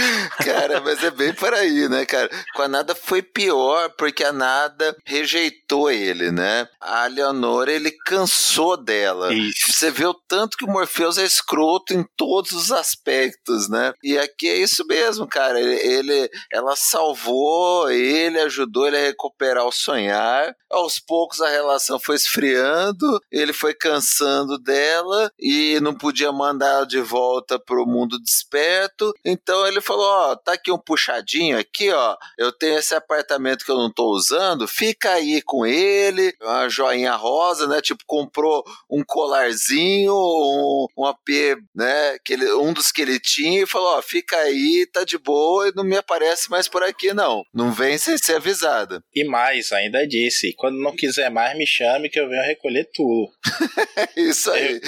cara, 0.42 0.80
mas 0.80 1.04
é 1.04 1.10
bem 1.10 1.34
por 1.34 1.52
aí, 1.52 1.88
né, 1.90 2.06
cara? 2.06 2.30
Com 2.54 2.62
a 2.62 2.68
Nada 2.68 2.94
foi 2.94 3.20
pior 3.20 3.65
porque 3.96 4.24
a 4.24 4.32
Nada 4.32 4.96
rejeitou 5.04 5.90
ele, 5.90 6.30
né? 6.30 6.68
A 6.80 7.06
Leonora, 7.06 7.72
ele 7.72 7.90
cansou 7.90 8.76
dela. 8.76 9.32
Isso. 9.32 9.72
Você 9.72 9.90
vê 9.90 10.06
o 10.06 10.14
tanto 10.14 10.56
que 10.56 10.64
o 10.64 10.70
Morpheus 10.70 11.18
é 11.18 11.24
escroto 11.24 11.94
em 11.94 12.04
todos 12.16 12.52
os 12.52 12.72
aspectos, 12.72 13.68
né? 13.68 13.92
E 14.02 14.18
aqui 14.18 14.48
é 14.48 14.56
isso 14.56 14.86
mesmo, 14.86 15.26
cara. 15.26 15.60
Ele, 15.60 16.30
ela 16.52 16.74
salvou 16.76 17.90
ele, 17.90 18.40
ajudou 18.40 18.86
ele 18.86 18.96
a 18.96 19.00
recuperar 19.00 19.66
o 19.66 19.72
sonhar. 19.72 20.54
Aos 20.70 20.98
poucos 20.98 21.40
a 21.40 21.48
relação 21.48 21.98
foi 21.98 22.16
esfriando, 22.16 23.20
ele 23.30 23.52
foi 23.52 23.72
cansando 23.72 24.58
dela 24.58 25.30
e 25.38 25.78
não 25.80 25.94
podia 25.94 26.32
mandar 26.32 26.68
ela 26.68 26.86
de 26.86 27.00
volta 27.00 27.58
pro 27.58 27.86
mundo 27.86 28.20
desperto. 28.20 29.12
Então 29.24 29.66
ele 29.66 29.80
falou: 29.80 30.06
Ó, 30.06 30.36
tá 30.36 30.52
aqui 30.52 30.72
um 30.72 30.78
puxadinho 30.78 31.58
aqui, 31.58 31.90
ó. 31.90 32.16
Eu 32.36 32.52
tenho 32.52 32.78
esse 32.78 32.94
apartamento 32.94 33.55
que 33.64 33.70
eu 33.70 33.76
não 33.76 33.88
estou 33.88 34.10
usando, 34.10 34.68
fica 34.68 35.12
aí 35.12 35.40
com 35.42 35.66
ele, 35.66 36.34
uma 36.42 36.68
joinha 36.68 37.14
rosa, 37.14 37.66
né? 37.66 37.80
Tipo, 37.80 38.02
comprou 38.06 38.64
um 38.90 39.02
colarzinho, 39.04 40.12
um, 40.12 40.86
um 40.98 41.06
AP, 41.06 41.58
né? 41.74 42.18
Que 42.24 42.34
ele, 42.34 42.52
um 42.54 42.72
dos 42.72 42.90
que 42.92 43.02
ele 43.02 43.18
tinha 43.18 43.62
e 43.62 43.66
falou: 43.66 43.96
ó, 43.96 44.02
fica 44.02 44.36
aí, 44.36 44.86
tá 44.92 45.04
de 45.04 45.18
boa 45.18 45.68
e 45.68 45.72
não 45.74 45.84
me 45.84 45.96
aparece 45.96 46.50
mais 46.50 46.68
por 46.68 46.82
aqui, 46.82 47.12
não. 47.12 47.44
Não 47.52 47.72
vem 47.72 47.98
sem 47.98 48.18
ser 48.18 48.36
avisada. 48.36 49.02
E 49.14 49.24
mais, 49.24 49.72
ainda 49.72 50.06
disse: 50.06 50.54
quando 50.56 50.78
não 50.78 50.94
quiser 50.94 51.30
mais, 51.30 51.56
me 51.56 51.66
chame 51.66 52.08
que 52.08 52.20
eu 52.20 52.28
venho 52.28 52.42
recolher 52.42 52.88
tudo. 52.92 53.30
Isso 54.16 54.50
aí. 54.50 54.80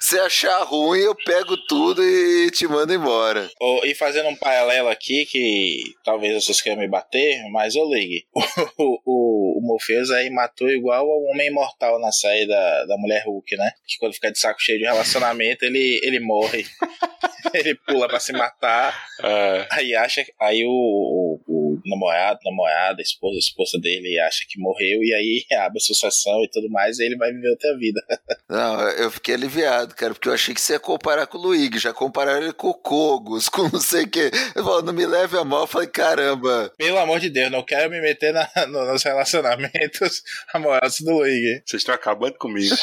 Se 0.00 0.18
achar 0.18 0.62
ruim, 0.62 1.00
eu 1.00 1.14
pego 1.14 1.56
tudo 1.68 2.02
e 2.02 2.50
te 2.50 2.66
mando 2.66 2.92
embora. 2.92 3.48
Oh, 3.60 3.80
e 3.84 3.94
fazendo 3.94 4.28
um 4.28 4.36
paralelo 4.36 4.88
aqui, 4.88 5.26
que 5.26 5.82
talvez 6.04 6.44
vocês 6.44 6.60
queiram 6.60 6.80
me 6.80 6.88
bater, 6.88 7.42
mas 7.50 7.74
eu 7.74 7.88
ligue. 7.88 8.24
O, 8.78 8.98
o, 9.04 9.58
o 9.58 9.62
Morpheus 9.62 10.10
aí 10.10 10.30
matou 10.30 10.70
igual 10.70 11.10
ao 11.10 11.22
Homem 11.24 11.48
Imortal 11.48 12.00
na 12.00 12.10
série 12.10 12.46
da, 12.46 12.84
da 12.86 12.96
Mulher 12.96 13.24
Hulk, 13.26 13.56
né? 13.56 13.70
Que 13.86 13.98
quando 13.98 14.14
fica 14.14 14.30
de 14.30 14.38
saco 14.38 14.60
cheio 14.60 14.78
de 14.78 14.84
relacionamento, 14.84 15.64
ele, 15.64 16.00
ele 16.02 16.18
morre. 16.18 16.64
ele 17.52 17.74
pula 17.74 18.08
pra 18.08 18.20
se 18.20 18.32
matar. 18.32 19.06
É. 19.22 19.66
Aí 19.70 19.94
acha. 19.94 20.24
Aí 20.40 20.64
o, 20.64 20.70
o, 20.70 21.40
o 21.46 21.59
namorado, 21.84 22.38
namorada, 22.44 23.02
esposa, 23.02 23.38
esposa 23.38 23.78
dele 23.78 24.18
acha 24.20 24.44
que 24.48 24.58
morreu 24.58 25.02
e 25.02 25.12
aí 25.14 25.44
abre 25.58 25.78
a 25.78 25.80
sucessão 25.80 26.42
e 26.44 26.50
tudo 26.50 26.68
mais, 26.70 26.98
e 26.98 27.04
ele 27.04 27.16
vai 27.16 27.32
viver 27.32 27.50
outra 27.50 27.76
vida. 27.76 28.00
Não, 28.48 28.80
eu 28.90 29.10
fiquei 29.10 29.34
aliviado, 29.34 29.94
cara, 29.94 30.12
porque 30.12 30.28
eu 30.28 30.32
achei 30.32 30.54
que 30.54 30.60
você 30.60 30.74
ia 30.74 30.80
comparar 30.80 31.26
com 31.26 31.38
o 31.38 31.40
Luigi, 31.40 31.78
já 31.78 31.92
compararam 31.92 32.42
ele 32.42 32.52
com 32.52 32.68
o 32.68 32.74
Kogos, 32.74 33.48
com 33.48 33.68
não 33.68 33.80
sei 33.80 34.04
o 34.04 34.10
quê. 34.10 34.30
Eu 34.54 34.64
falei, 34.64 34.84
não 34.84 34.92
me 34.92 35.06
leve 35.06 35.38
a 35.38 35.44
mal, 35.44 35.62
eu 35.62 35.66
falei, 35.66 35.86
caramba. 35.86 36.72
Pelo 36.76 36.98
amor 36.98 37.20
de 37.20 37.30
Deus, 37.30 37.50
não 37.50 37.62
quero 37.62 37.90
me 37.90 38.00
meter 38.00 38.32
na, 38.32 38.48
no, 38.66 38.86
nos 38.86 39.04
relacionamentos 39.04 40.22
amorosos 40.52 41.00
do 41.00 41.12
Luigi. 41.12 41.62
Vocês 41.64 41.82
estão 41.82 41.94
acabando 41.94 42.34
comigo. 42.38 42.74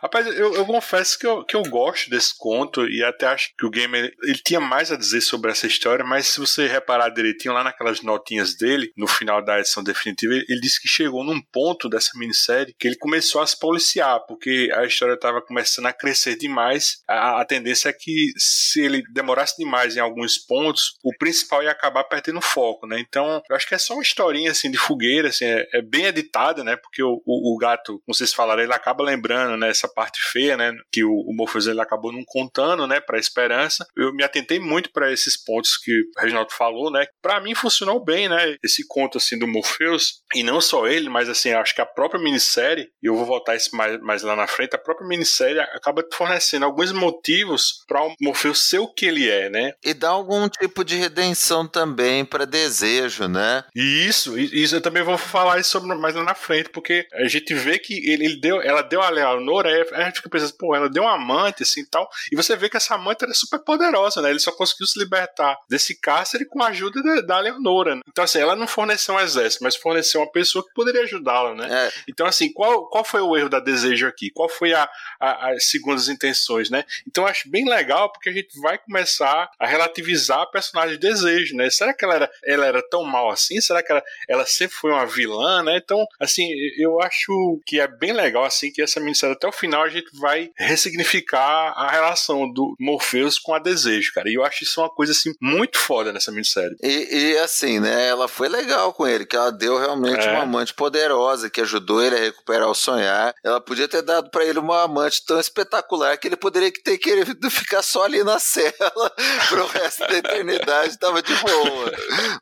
Rapaz, 0.00 0.26
eu, 0.26 0.54
eu, 0.54 0.64
confesso 0.64 1.18
que 1.18 1.26
eu, 1.26 1.44
que 1.44 1.56
eu 1.56 1.62
gosto 1.62 2.08
desse 2.08 2.36
conto 2.36 2.88
e 2.88 3.02
até 3.02 3.26
acho 3.26 3.50
que 3.56 3.66
o 3.66 3.70
gamer 3.70 4.12
ele 4.22 4.38
tinha 4.38 4.60
mais 4.60 4.92
a 4.92 4.96
dizer 4.96 5.20
sobre 5.20 5.50
essa 5.50 5.66
história, 5.66 6.04
mas 6.04 6.26
se 6.26 6.40
você 6.40 6.66
reparar 6.66 7.08
direitinho 7.08 7.54
lá 7.54 7.64
naquelas 7.64 8.02
notinhas 8.02 8.45
dele, 8.54 8.92
no 8.96 9.06
final 9.06 9.42
da 9.42 9.58
edição 9.58 9.82
definitiva, 9.82 10.34
ele, 10.34 10.60
disse 10.60 10.80
que 10.80 10.88
chegou 10.88 11.24
num 11.24 11.40
ponto 11.52 11.88
dessa 11.88 12.10
minissérie 12.18 12.74
que 12.78 12.86
ele 12.86 12.96
começou 12.96 13.40
a 13.40 13.46
se 13.46 13.58
policiar, 13.58 14.20
porque 14.26 14.70
a 14.74 14.84
história 14.84 15.14
estava 15.14 15.40
começando 15.40 15.86
a 15.86 15.92
crescer 15.92 16.36
demais. 16.36 17.02
A, 17.08 17.40
a 17.40 17.44
tendência 17.44 17.88
é 17.88 17.92
que 17.92 18.32
se 18.36 18.80
ele 18.80 19.02
demorasse 19.12 19.56
demais 19.56 19.96
em 19.96 20.00
alguns 20.00 20.38
pontos, 20.38 20.96
o 21.02 21.16
principal 21.16 21.62
ia 21.62 21.70
acabar 21.70 22.04
perdendo 22.04 22.40
foco, 22.40 22.86
né? 22.86 22.98
Então, 23.00 23.42
eu 23.48 23.56
acho 23.56 23.66
que 23.66 23.74
é 23.74 23.78
só 23.78 23.94
uma 23.94 24.02
historinha 24.02 24.50
assim 24.50 24.70
de 24.70 24.78
fogueira, 24.78 25.28
assim, 25.28 25.44
é, 25.44 25.66
é 25.74 25.82
bem 25.82 26.06
editada, 26.06 26.62
né? 26.62 26.76
Porque 26.76 27.02
o, 27.02 27.22
o, 27.24 27.54
o, 27.54 27.58
gato, 27.58 28.00
como 28.04 28.14
vocês 28.14 28.32
falaram, 28.32 28.62
ele 28.62 28.72
acaba 28.72 29.04
lembrando, 29.04 29.56
né, 29.56 29.70
essa 29.70 29.88
parte 29.88 30.20
feia, 30.20 30.56
né, 30.56 30.72
que 30.92 31.04
o, 31.04 31.10
o 31.10 31.34
Morpheus 31.34 31.66
ele 31.66 31.80
acabou 31.80 32.12
não 32.12 32.22
contando, 32.26 32.86
né, 32.86 33.00
para 33.00 33.16
a 33.16 33.20
esperança. 33.20 33.86
Eu 33.96 34.12
me 34.12 34.24
atentei 34.24 34.58
muito 34.58 34.90
para 34.92 35.12
esses 35.12 35.36
pontos 35.36 35.76
que 35.76 35.92
o 35.92 36.20
Reginaldo 36.20 36.52
falou, 36.52 36.90
né? 36.90 37.06
Para 37.22 37.40
mim 37.40 37.54
funcionou 37.54 38.02
bem, 38.04 38.28
né? 38.28 38.35
Esse 38.62 38.86
conto 38.86 39.18
assim 39.18 39.38
do 39.38 39.46
Morpheus 39.46 40.22
e 40.34 40.42
não 40.42 40.60
só 40.60 40.86
ele, 40.86 41.08
mas 41.08 41.28
assim, 41.28 41.52
acho 41.52 41.74
que 41.74 41.80
a 41.80 41.86
própria 41.86 42.20
minissérie, 42.20 42.88
e 43.02 43.06
eu 43.06 43.16
vou 43.16 43.24
voltar 43.24 43.56
isso 43.56 43.74
mais, 43.76 44.00
mais 44.00 44.22
lá 44.22 44.36
na 44.36 44.46
frente, 44.46 44.74
a 44.74 44.78
própria 44.78 45.06
minissérie 45.06 45.60
acaba 45.60 46.04
fornecendo 46.12 46.64
alguns 46.64 46.92
motivos 46.92 47.84
para 47.86 48.02
o 48.02 48.14
Morpheus 48.20 48.68
ser 48.68 48.78
o 48.78 48.88
que 48.88 49.06
ele 49.06 49.28
é, 49.28 49.48
né? 49.48 49.72
E 49.84 49.94
dá 49.94 50.10
algum 50.10 50.48
tipo 50.48 50.84
de 50.84 50.96
redenção 50.96 51.66
também 51.66 52.24
para 52.24 52.44
desejo, 52.44 53.28
né? 53.28 53.64
E 53.74 54.06
isso, 54.06 54.38
isso 54.38 54.76
eu 54.76 54.80
também 54.80 55.02
vou 55.02 55.18
falar 55.18 55.58
isso 55.58 55.70
sobre 55.70 55.94
mais 55.94 56.14
lá 56.14 56.22
na 56.22 56.34
frente, 56.34 56.70
porque 56.70 57.06
a 57.14 57.28
gente 57.28 57.54
vê 57.54 57.78
que 57.78 57.94
ele, 58.08 58.24
ele 58.24 58.40
deu, 58.40 58.60
ela 58.60 58.82
deu 58.82 59.00
a 59.00 59.08
Leonora, 59.08 59.70
a 59.92 60.04
gente 60.04 60.16
fica 60.16 60.30
pensando, 60.30 60.54
pô, 60.58 60.74
ela 60.74 60.88
deu 60.88 61.02
uma 61.02 61.14
amante 61.14 61.62
assim 61.62 61.80
e 61.80 61.86
tal, 61.86 62.08
e 62.32 62.36
você 62.36 62.56
vê 62.56 62.68
que 62.68 62.76
essa 62.76 62.94
amante 62.94 63.24
era 63.24 63.34
super 63.34 63.58
poderosa, 63.60 64.20
né? 64.20 64.30
Ele 64.30 64.38
só 64.38 64.52
conseguiu 64.52 64.86
se 64.86 64.98
libertar 64.98 65.56
desse 65.68 65.98
cárcere 66.00 66.46
com 66.46 66.62
a 66.62 66.68
ajuda 66.68 67.02
da, 67.02 67.20
da 67.20 67.40
Leonora. 67.40 67.96
Né? 67.96 68.02
Então, 68.08 68.24
assim, 68.26 68.38
ela 68.38 68.54
não 68.54 68.66
forneceu 68.66 69.14
um 69.14 69.20
exército, 69.20 69.64
mas 69.64 69.74
forneceu 69.74 70.20
uma 70.20 70.30
pessoa 70.30 70.64
que 70.64 70.74
poderia 70.74 71.02
ajudá-la, 71.02 71.54
né? 71.54 71.86
É. 71.86 71.92
Então, 72.08 72.26
assim, 72.26 72.52
qual, 72.52 72.88
qual 72.88 73.04
foi 73.04 73.20
o 73.20 73.36
erro 73.36 73.48
da 73.48 73.60
desejo 73.60 74.06
aqui? 74.06 74.30
Qual 74.30 74.48
foi 74.48 74.74
a, 74.74 74.88
a, 75.18 75.52
as 75.52 75.70
segundas 75.70 76.08
intenções, 76.08 76.70
né? 76.70 76.84
Então, 77.06 77.24
eu 77.24 77.28
acho 77.28 77.48
bem 77.48 77.68
legal 77.68 78.12
porque 78.12 78.28
a 78.28 78.32
gente 78.32 78.58
vai 78.60 78.78
começar 78.78 79.50
a 79.58 79.66
relativizar 79.66 80.40
a 80.40 80.46
personagem 80.46 80.98
de 80.98 81.08
desejo, 81.08 81.56
né? 81.56 81.70
Será 81.70 81.94
que 81.94 82.04
ela 82.04 82.14
era, 82.14 82.30
ela 82.44 82.66
era 82.66 82.82
tão 82.88 83.04
mal 83.04 83.30
assim? 83.30 83.60
Será 83.60 83.82
que 83.82 83.90
ela, 83.90 84.02
ela 84.28 84.46
sempre 84.46 84.76
foi 84.76 84.90
uma 84.90 85.06
vilã, 85.06 85.62
né? 85.62 85.76
Então, 85.76 86.04
assim, 86.20 86.48
eu 86.78 87.00
acho 87.00 87.60
que 87.64 87.80
é 87.80 87.86
bem 87.86 88.12
legal, 88.12 88.44
assim, 88.44 88.70
que 88.70 88.82
essa 88.82 89.00
minissérie 89.00 89.34
até 89.34 89.46
o 89.46 89.52
final 89.52 89.82
a 89.82 89.88
gente 89.88 90.08
vai 90.18 90.50
ressignificar 90.56 91.72
a 91.76 91.90
relação 91.90 92.50
do 92.50 92.76
Morpheus 92.78 93.38
com 93.38 93.54
a 93.54 93.58
desejo, 93.58 94.12
cara. 94.12 94.28
E 94.28 94.34
eu 94.34 94.44
acho 94.44 94.64
isso 94.64 94.80
uma 94.80 94.90
coisa, 94.90 95.12
assim, 95.12 95.32
muito 95.40 95.78
foda 95.78 96.12
nessa 96.12 96.30
minissérie. 96.30 96.76
E, 96.82 97.32
e 97.32 97.38
assim, 97.38 97.80
né? 97.80 98.10
Ela 98.16 98.28
foi 98.28 98.48
legal 98.48 98.92
com 98.92 99.06
ele, 99.06 99.24
que 99.26 99.36
ela 99.36 99.50
deu 99.52 99.78
realmente 99.78 100.26
É. 100.26 100.32
uma 100.32 100.42
amante 100.42 100.72
poderosa 100.74 101.48
que 101.50 101.60
ajudou 101.60 102.02
ele 102.02 102.16
a 102.16 102.20
recuperar 102.20 102.68
o 102.68 102.74
sonhar. 102.74 103.34
Ela 103.44 103.60
podia 103.60 103.86
ter 103.88 104.02
dado 104.02 104.30
pra 104.30 104.44
ele 104.44 104.58
uma 104.58 104.82
amante 104.82 105.24
tão 105.24 105.38
espetacular 105.38 106.16
que 106.18 106.26
ele 106.28 106.36
poderia 106.36 106.72
ter 106.72 106.98
querido 106.98 107.50
ficar 107.50 107.82
só 107.82 108.04
ali 108.04 108.22
na 108.24 108.38
cela 108.38 108.72
pro 109.48 109.66
resto 109.66 110.06
da 110.06 110.16
eternidade, 110.16 110.98
tava 110.98 111.22
de 111.22 111.34
boa. 111.36 111.92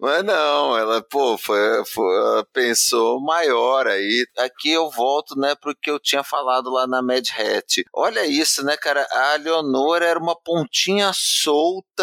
Mas 0.01 0.25
não, 0.25 0.77
ela, 0.79 1.03
pô, 1.03 1.37
foi, 1.37 1.85
foi- 1.87 2.17
ela 2.17 2.47
pensou 2.53 3.21
maior 3.21 3.87
aí. 3.87 4.27
Aqui 4.39 4.71
eu 4.71 4.89
volto, 4.91 5.39
né, 5.39 5.55
pro 5.55 5.75
que 5.75 5.91
eu 5.91 5.99
tinha 5.99 6.23
falado 6.23 6.71
lá 6.71 6.87
na 6.87 7.03
Mad 7.03 7.27
Hat. 7.39 7.85
Olha 7.93 8.25
isso, 8.27 8.65
né, 8.65 8.77
cara? 8.77 9.07
A 9.11 9.37
Leonor 9.37 10.03
era 10.03 10.19
uma 10.19 10.37
pontinha 10.37 11.11
solta, 11.15 11.94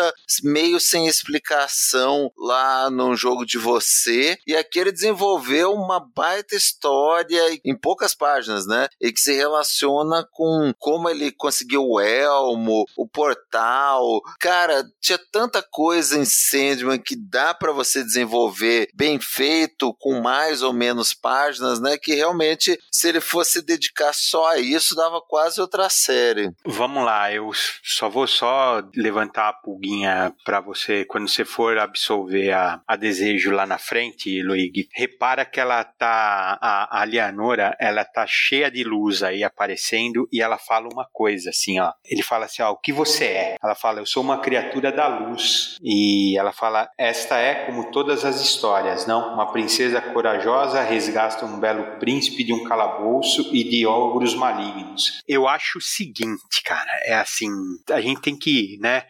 meio 0.43 0.79
sem 0.79 1.07
explicação 1.07 2.31
lá 2.37 2.89
no 2.89 3.15
jogo 3.15 3.45
de 3.45 3.57
você. 3.57 4.37
E 4.45 4.55
aqui 4.55 4.79
ele 4.79 4.91
desenvolveu 4.91 5.73
uma 5.73 5.99
baita 5.99 6.55
história 6.55 7.41
em 7.63 7.75
poucas 7.75 8.15
páginas, 8.15 8.65
né? 8.65 8.87
E 8.99 9.11
que 9.11 9.19
se 9.19 9.33
relaciona 9.33 10.27
com 10.31 10.73
como 10.79 11.09
ele 11.09 11.31
conseguiu 11.31 11.83
o 11.83 11.99
elmo, 11.99 12.85
o 12.97 13.07
portal. 13.07 14.21
Cara, 14.39 14.83
tinha 14.99 15.19
tanta 15.31 15.61
coisa 15.61 16.17
em 16.17 16.25
Sandman 16.25 16.99
que 16.99 17.15
dá 17.15 17.53
pra 17.53 17.71
você 17.71 18.03
desenvolver 18.03 18.89
bem 18.93 19.19
feito, 19.19 19.93
com 19.99 20.21
mais 20.21 20.61
ou 20.61 20.73
menos 20.73 21.13
páginas, 21.13 21.79
né? 21.79 21.97
Que 21.97 22.15
realmente, 22.15 22.79
se 22.91 23.07
ele 23.07 23.21
fosse 23.21 23.61
dedicar 23.61 24.13
só 24.13 24.51
a 24.51 24.59
isso, 24.59 24.95
dava 24.95 25.21
quase 25.21 25.61
outra 25.61 25.89
série. 25.89 26.51
Vamos 26.65 27.03
lá, 27.05 27.31
eu 27.33 27.51
só 27.83 28.09
vou 28.09 28.27
só 28.27 28.81
levantar 28.95 29.49
a 29.49 29.53
pulguinha 29.81 30.33
pra 30.45 30.61
você 30.61 31.03
quando 31.03 31.27
você 31.27 31.43
for 31.43 31.77
absolver 31.79 32.51
a, 32.51 32.81
a 32.87 32.95
desejo 32.95 33.51
lá 33.51 33.65
na 33.65 33.79
frente, 33.79 34.41
Luigi. 34.43 34.87
Repara 34.93 35.43
que 35.43 35.59
ela 35.59 35.83
tá 35.83 36.59
a, 36.61 37.01
a 37.01 37.03
Leonora, 37.03 37.75
ela 37.79 38.05
tá 38.05 38.25
cheia 38.27 38.69
de 38.69 38.83
luz 38.83 39.23
aí 39.23 39.43
aparecendo 39.43 40.27
e 40.31 40.41
ela 40.41 40.57
fala 40.57 40.87
uma 40.91 41.07
coisa 41.11 41.49
assim, 41.49 41.79
ó. 41.79 41.91
Ele 42.05 42.21
fala 42.21 42.45
assim, 42.45 42.61
ó, 42.61 42.71
o 42.71 42.77
que 42.77 42.93
você 42.93 43.25
é? 43.25 43.55
Ela 43.61 43.73
fala, 43.73 43.99
eu 43.99 44.05
sou 44.05 44.21
uma 44.21 44.39
criatura 44.39 44.91
da 44.91 45.07
luz. 45.07 45.77
E 45.81 46.37
ela 46.37 46.51
fala, 46.51 46.89
esta 46.97 47.37
é 47.39 47.65
como 47.65 47.91
todas 47.91 48.23
as 48.23 48.39
histórias, 48.39 49.07
não? 49.07 49.33
Uma 49.33 49.51
princesa 49.51 49.99
corajosa 49.99 50.81
resgata 50.81 51.45
um 51.45 51.59
belo 51.59 51.97
príncipe 51.99 52.43
de 52.43 52.53
um 52.53 52.63
calabouço 52.65 53.49
e 53.53 53.63
de 53.63 53.85
ogros 53.85 54.35
malignos. 54.35 55.21
Eu 55.27 55.47
acho 55.47 55.79
o 55.79 55.81
seguinte, 55.81 56.61
cara, 56.63 56.91
é 57.05 57.15
assim, 57.15 57.49
a 57.89 58.01
gente 58.01 58.21
tem 58.21 58.37
que, 58.37 58.77
né, 58.81 59.03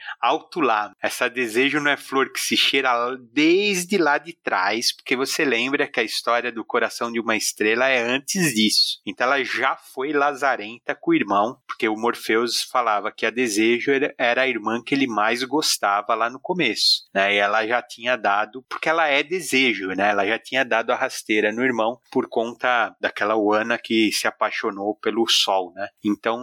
autular. 0.62 0.92
Essa 1.02 1.30
desejo 1.30 1.80
não 1.80 1.92
é 1.92 1.98
flor 1.98 2.32
que 2.32 2.40
se 2.40 2.56
cheira 2.56 2.92
desde 3.32 3.98
lá 3.98 4.18
de 4.18 4.34
trás, 4.34 4.96
porque 4.96 5.16
você 5.16 5.44
lembra 5.44 5.88
que 5.88 6.00
a 6.00 6.04
história 6.04 6.52
do 6.52 6.64
coração 6.64 7.12
de 7.12 7.20
uma 7.20 7.36
estrela 7.36 7.88
é 7.88 8.02
antes 8.02 8.54
disso. 8.54 9.00
Então 9.06 9.28
ela 9.28 9.44
já 9.44 9.76
foi 9.76 10.14
lazarenta 10.14 10.96
com 10.96 11.12
o 11.12 11.16
irmão, 11.16 11.58
porque 11.68 11.88
o 11.88 11.96
Morpheus 11.96 12.64
falava 12.64 13.12
que 13.12 13.26
a 13.26 13.30
desejo 13.30 13.92
era- 13.92 14.42
a 14.42 14.48
irmã 14.48 14.82
que 14.84 14.94
ele 14.96 15.08
mais 15.08 15.44
gostava 15.44 16.14
lá 16.16 16.30
no 16.30 16.40
começo, 16.40 17.04
né? 17.14 17.34
E 17.36 17.38
ela 17.38 17.66
já 17.66 17.82
tinha 17.82 18.16
dado, 18.16 18.64
porque 18.70 18.90
ela 18.90 19.08
é 19.08 19.24
desejo, 19.24 19.88
né? 19.90 20.10
Ela 20.10 20.26
já 20.26 20.38
tinha 20.40 20.64
dado 20.64 20.92
a 20.92 20.96
rasteira 20.96 21.52
no 21.52 21.64
irmão 21.64 22.00
por 22.12 22.28
conta 22.28 22.96
daquela 23.00 23.36
Oana 23.36 23.78
que 23.78 24.12
se 24.12 24.28
apaixonou 24.28 24.96
pelo 24.96 25.28
sol, 25.28 25.74
né? 25.76 25.88
Então, 26.04 26.40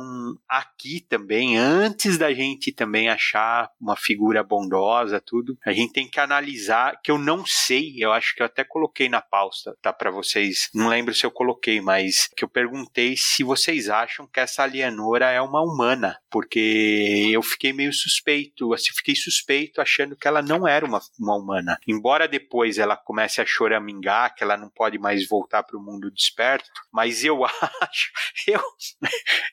aqui 0.48 1.00
também, 1.00 1.56
antes 1.58 2.18
da 2.18 2.32
gente 2.32 2.72
também 2.72 3.08
achar 3.08 3.70
uma 3.80 3.96
figura 4.08 4.42
bondosa, 4.42 5.20
tudo, 5.20 5.58
a 5.66 5.70
gente 5.70 5.92
tem 5.92 6.08
que 6.08 6.18
analisar, 6.18 6.98
que 7.04 7.10
eu 7.10 7.18
não 7.18 7.44
sei, 7.44 7.96
eu 7.98 8.10
acho 8.10 8.34
que 8.34 8.40
eu 8.40 8.46
até 8.46 8.64
coloquei 8.64 9.06
na 9.06 9.20
pauta, 9.20 9.76
tá 9.82 9.92
para 9.92 10.10
vocês, 10.10 10.70
não 10.74 10.88
lembro 10.88 11.14
se 11.14 11.26
eu 11.26 11.30
coloquei, 11.30 11.78
mas 11.78 12.30
que 12.34 12.42
eu 12.42 12.48
perguntei 12.48 13.14
se 13.18 13.44
vocês 13.44 13.90
acham 13.90 14.26
que 14.26 14.40
essa 14.40 14.62
Alienora 14.62 15.30
é 15.30 15.42
uma 15.42 15.60
humana, 15.60 16.18
porque 16.30 17.28
eu 17.30 17.42
fiquei 17.42 17.74
meio 17.74 17.92
suspeito, 17.92 18.72
assim, 18.72 18.94
fiquei 18.96 19.14
suspeito 19.14 19.78
achando 19.78 20.16
que 20.16 20.26
ela 20.26 20.40
não 20.40 20.66
era 20.66 20.86
uma, 20.86 21.00
uma 21.20 21.36
humana. 21.36 21.78
Embora 21.86 22.26
depois 22.26 22.78
ela 22.78 22.96
comece 22.96 23.42
a 23.42 23.46
choramingar, 23.46 24.34
que 24.34 24.42
ela 24.42 24.56
não 24.56 24.70
pode 24.70 24.98
mais 24.98 25.28
voltar 25.28 25.62
para 25.64 25.76
o 25.76 25.82
mundo 25.82 26.10
desperto, 26.10 26.70
mas 26.90 27.24
eu 27.24 27.44
acho, 27.44 28.10
eu, 28.46 28.62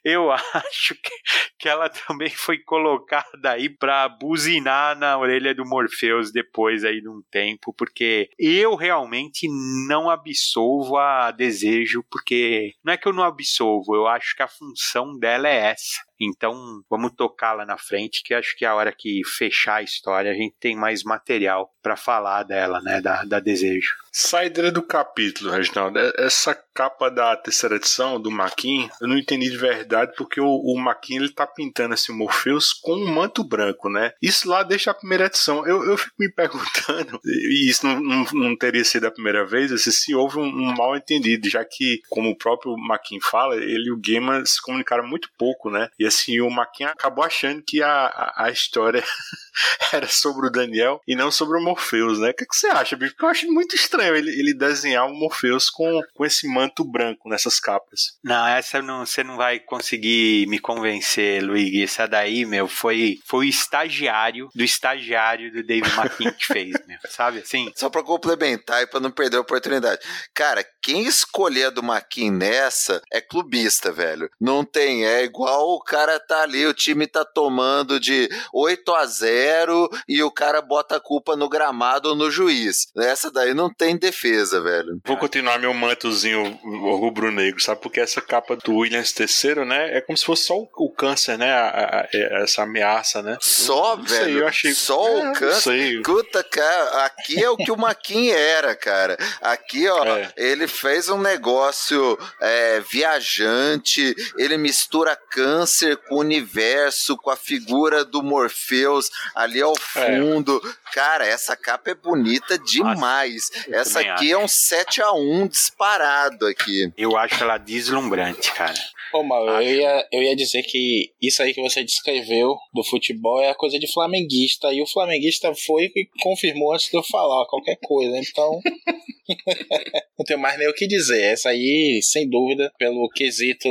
eu 0.04 0.32
acho 0.32 0.96
que, 0.96 1.12
que 1.60 1.68
ela 1.68 1.90
também 1.90 2.30
foi 2.30 2.60
colocada 2.60 3.52
aí 3.52 3.70
para 3.70 4.08
buzinar 4.46 4.98
na 4.98 5.18
orelha 5.18 5.56
do 5.56 5.66
Morpheus 5.66 6.32
depois 6.32 6.84
aí 6.84 7.02
de 7.02 7.10
um 7.10 7.22
tempo, 7.32 7.74
porque 7.74 8.30
eu 8.38 8.76
realmente 8.76 9.48
não 9.88 10.10
absolvo 10.10 10.98
a 10.98 11.32
desejo, 11.32 12.04
porque 12.12 12.74
não 12.84 12.94
é 12.94 12.98
que 12.98 13.08
eu 13.08 13.14
não 13.14 13.24
absolvo, 13.24 13.96
eu 13.96 14.08
acho 14.08 14.36
que 14.36 14.44
a 14.44 14.48
função 14.48 15.18
dela 15.18 15.48
é 15.48 15.72
essa. 15.72 16.04
Então, 16.20 16.82
vamos 16.90 17.12
tocar 17.16 17.54
lá 17.54 17.66
na 17.66 17.78
frente, 17.78 18.22
que 18.24 18.34
acho 18.34 18.56
que 18.58 18.66
é 18.66 18.68
a 18.68 18.76
hora 18.76 18.94
que 18.96 19.22
fechar 19.38 19.76
a 19.76 19.84
história, 19.84 20.32
a 20.32 20.36
gente 20.36 20.56
tem 20.60 20.76
mais 20.76 21.04
material 21.04 21.70
para 21.82 21.96
falar 21.96 22.44
dela, 22.44 22.82
né, 22.82 23.00
da, 23.02 23.24
da 23.24 23.40
desejo. 23.40 23.94
Saideira 24.12 24.72
do 24.72 24.82
capítulo, 24.82 25.52
Reginaldo. 25.52 26.00
É- 26.00 26.14
Essa 26.18 26.56
capa 26.74 27.10
da 27.10 27.36
terceira 27.36 27.76
edição 27.76 28.20
do 28.20 28.32
Maquin, 28.32 28.90
eu 29.02 29.08
não 29.08 29.18
entendi 29.18 29.50
de 29.50 29.58
verdade, 29.58 30.14
porque 30.18 30.40
o, 30.42 30.48
o 30.48 30.78
Maquin 30.80 31.18
ele 31.18 31.30
tá 31.30 31.46
pintando 31.46 31.94
assim, 31.94 32.14
Morpheus 32.14 32.74
com 32.74 32.94
um 32.96 33.14
manto 33.14 33.44
branco, 33.44 33.90
né? 33.90 34.14
Isso 34.22 34.50
lá 34.50 34.64
deixa 34.64 34.92
a 34.92 34.94
primeira 34.96 35.26
edição. 35.26 35.66
Eu, 35.68 35.84
eu 35.84 35.98
fico 35.98 36.16
me 36.18 36.32
perguntando, 36.32 37.20
e 37.26 37.70
isso 37.70 37.86
não, 37.86 38.02
não, 38.02 38.26
não 38.34 38.58
teria 38.58 38.84
sido 38.84 39.06
a 39.06 39.12
primeira 39.12 39.46
vez, 39.46 39.72
assim, 39.72 39.92
se 39.92 40.16
houve 40.16 40.38
um, 40.40 40.46
um 40.48 40.74
mal 40.76 40.96
entendido, 40.96 41.50
já 41.50 41.64
que, 41.64 42.02
como 42.10 42.30
o 42.30 42.38
próprio 42.38 42.76
Maquin 42.78 43.20
fala, 43.22 43.56
ele 43.58 43.90
e 43.90 43.92
o 43.92 44.00
Gaiman 44.00 44.46
se 44.46 44.62
comunicaram 44.62 45.06
muito 45.08 45.30
pouco, 45.38 45.70
né? 45.70 45.90
E 46.00 46.05
assim, 46.06 46.40
o 46.42 46.50
Maquin 46.50 46.86
acabou 46.86 47.24
achando 47.24 47.62
que 47.62 47.82
a, 47.82 47.90
a, 47.90 48.46
a 48.46 48.52
história 48.52 49.04
era 49.92 50.08
sobre 50.08 50.48
o 50.48 50.52
Daniel 50.52 51.02
e 51.08 51.16
não 51.16 51.32
sobre 51.32 51.58
o 51.58 51.64
Morpheus, 51.64 52.20
né? 52.20 52.30
O 52.30 52.34
que, 52.34 52.46
que 52.46 52.56
você 52.56 52.68
acha, 52.68 52.96
bicho? 52.96 53.14
Porque 53.14 53.26
eu 53.26 53.30
acho 53.30 53.52
muito 53.52 53.76
estranho 53.76 54.16
ele, 54.16 54.32
ele 54.32 54.54
desenhar 54.54 55.06
o 55.08 55.14
Morpheus 55.14 55.70
com, 55.70 56.02
com 56.14 56.26
esse 56.26 56.48
manto 56.48 56.84
branco 56.84 57.30
nessas 57.30 57.60
capas. 57.60 58.18
Não, 58.24 58.48
essa 58.48 58.82
não, 58.82 59.06
você 59.06 59.24
não 59.24 59.38
vai 59.38 59.60
conseguir 59.60 60.48
me 60.48 60.60
convencer, 60.60 61.44
Luigi. 61.44 61.84
Essa 61.84 62.08
daí, 62.08 62.46
meu, 62.46 62.68
foi, 62.68 63.20
foi 63.26 63.46
o 63.46 63.50
estagiário 63.50 64.50
do 64.54 64.64
estagiário 64.64 65.52
do 65.52 65.64
Dave 65.64 65.90
McKean 65.90 66.32
que 66.32 66.46
fez, 66.46 66.72
meu. 66.88 66.98
Sabe 67.10 67.40
assim? 67.40 67.72
Só 67.76 67.90
pra 67.90 68.04
complementar 68.04 68.82
e 68.82 68.88
pra 68.88 69.00
não 69.00 69.12
perder 69.12 69.38
a 69.38 69.42
oportunidade. 69.42 70.02
Cara, 70.34 70.66
quem 70.82 71.06
escolher 71.06 71.66
a 71.66 71.70
do 71.70 71.84
Maquin 71.84 72.32
nessa 72.32 73.02
é 73.12 73.22
clubista, 73.22 73.92
velho. 73.92 74.30
Não 74.40 74.64
tem, 74.64 75.06
é 75.06 75.24
igual 75.24 75.70
o 75.70 75.82
cara 75.96 76.20
tá 76.20 76.42
ali, 76.42 76.66
o 76.66 76.74
time 76.74 77.08
tá 77.08 77.24
tomando 77.24 78.00
de 78.00 78.30
8 78.54 78.94
a 78.94 79.06
0 79.06 79.90
e 80.08 80.22
o 80.22 80.30
cara 80.32 80.62
bota 80.62 80.98
a 80.98 81.00
culpa 81.00 81.36
no 81.36 81.48
gramado 81.48 82.10
ou 82.10 82.16
no 82.16 82.30
juiz. 82.30 82.88
Essa 82.98 83.32
daí 83.32 83.54
não 83.54 83.74
tem 83.74 83.96
defesa, 83.98 84.62
velho. 84.62 85.00
Vou 85.06 85.18
continuar 85.18 85.58
meu 85.60 85.74
mantozinho 85.74 86.60
rubro-negro, 86.64 87.62
sabe? 87.62 87.82
Porque 87.82 88.00
essa 88.00 88.22
capa 88.22 88.56
do 88.58 88.76
Williams 88.76 89.14
III, 89.18 89.66
né? 89.66 89.98
É 89.98 90.02
como 90.02 90.18
se 90.18 90.26
fosse 90.26 90.44
só 90.46 90.56
o, 90.58 90.90
câncer, 90.92 91.38
né? 91.38 91.52
A- 91.54 91.68
a- 91.70 92.02
a- 92.02 92.08
essa 92.44 92.64
ameaça, 92.64 93.22
né? 93.22 93.38
Só, 93.42 93.96
Não 93.98 94.08
sei, 94.08 94.20
velho. 94.20 94.40
eu 94.40 94.48
achei- 94.48 94.74
Só 94.74 95.08
É, 95.08 95.30
o 95.30 95.34
câncer. 95.34 95.76
Escuta, 95.76 96.44
cara, 96.44 97.06
aqui 97.06 97.42
é 97.44 97.50
o 97.50 97.56
que 97.58 97.72
o 97.72 97.78
Maquin 97.78 98.30
era, 98.30 98.76
cara. 98.76 99.18
Aqui, 99.42 99.88
ó, 99.88 100.04
É. 100.06 100.32
ele 100.36 100.68
fez 100.68 101.10
um 101.10 101.20
negócio 101.22 102.18
é, 102.42 102.82
viajante, 102.92 104.16
ele 104.38 104.58
mistura 104.58 105.16
câncer 105.16 105.85
com 105.96 106.16
o 106.16 106.20
universo, 106.20 107.18
com 107.18 107.30
a 107.30 107.36
figura 107.36 108.06
do 108.06 108.24
Morpheus 108.24 109.10
ali 109.36 109.62
ao 109.62 109.74
É. 109.96 110.18
fundo. 110.20 110.62
Cara, 110.94 111.26
essa 111.26 111.56
capa 111.56 111.92
é 111.92 111.94
bonita 111.96 112.58
demais. 112.58 113.50
eu 113.68 113.80
essa 113.80 114.00
aqui 114.00 114.32
é 114.32 114.38
um 114.38 114.48
7 114.48 115.02
a 115.02 115.12
1 115.12 115.48
disparado 115.48 116.46
aqui. 116.48 116.92
Eu 116.98 117.18
acho 117.18 117.42
ela 117.44 117.58
deslumbrante, 117.58 118.52
cara. 118.54 118.74
Ô, 119.22 119.62
eu 119.62 119.76
ia, 119.76 120.08
eu 120.12 120.24
ia 120.24 120.36
dizer 120.36 120.64
que 120.64 121.12
isso 121.22 121.42
aí 121.42 121.54
que 121.54 121.62
você 121.62 121.84
descreveu 121.84 122.56
do 122.74 122.84
futebol 122.84 123.42
é 123.42 123.50
a 123.50 123.56
coisa 123.56 123.80
de 123.80 123.92
flamenguista. 123.92 124.74
E 124.74 124.82
o 124.82 124.88
flamenguista 124.88 125.54
foi 125.56 125.92
e 125.96 126.08
confirmou 126.22 126.74
antes 126.74 126.90
de 126.90 126.98
eu 126.98 127.04
falar 127.04 127.46
qualquer 127.48 127.78
coisa. 127.82 128.18
Então, 128.18 128.60
não 130.18 130.26
tenho 130.26 130.40
mais 130.40 130.58
nem 130.58 130.68
o 130.70 130.74
que 130.74 130.88
dizer. 130.88 131.22
Essa 131.24 131.50
aí, 131.50 132.00
sem 132.02 132.30
dúvida, 132.30 132.72
pelo 132.78 133.10
quesito 133.10 133.70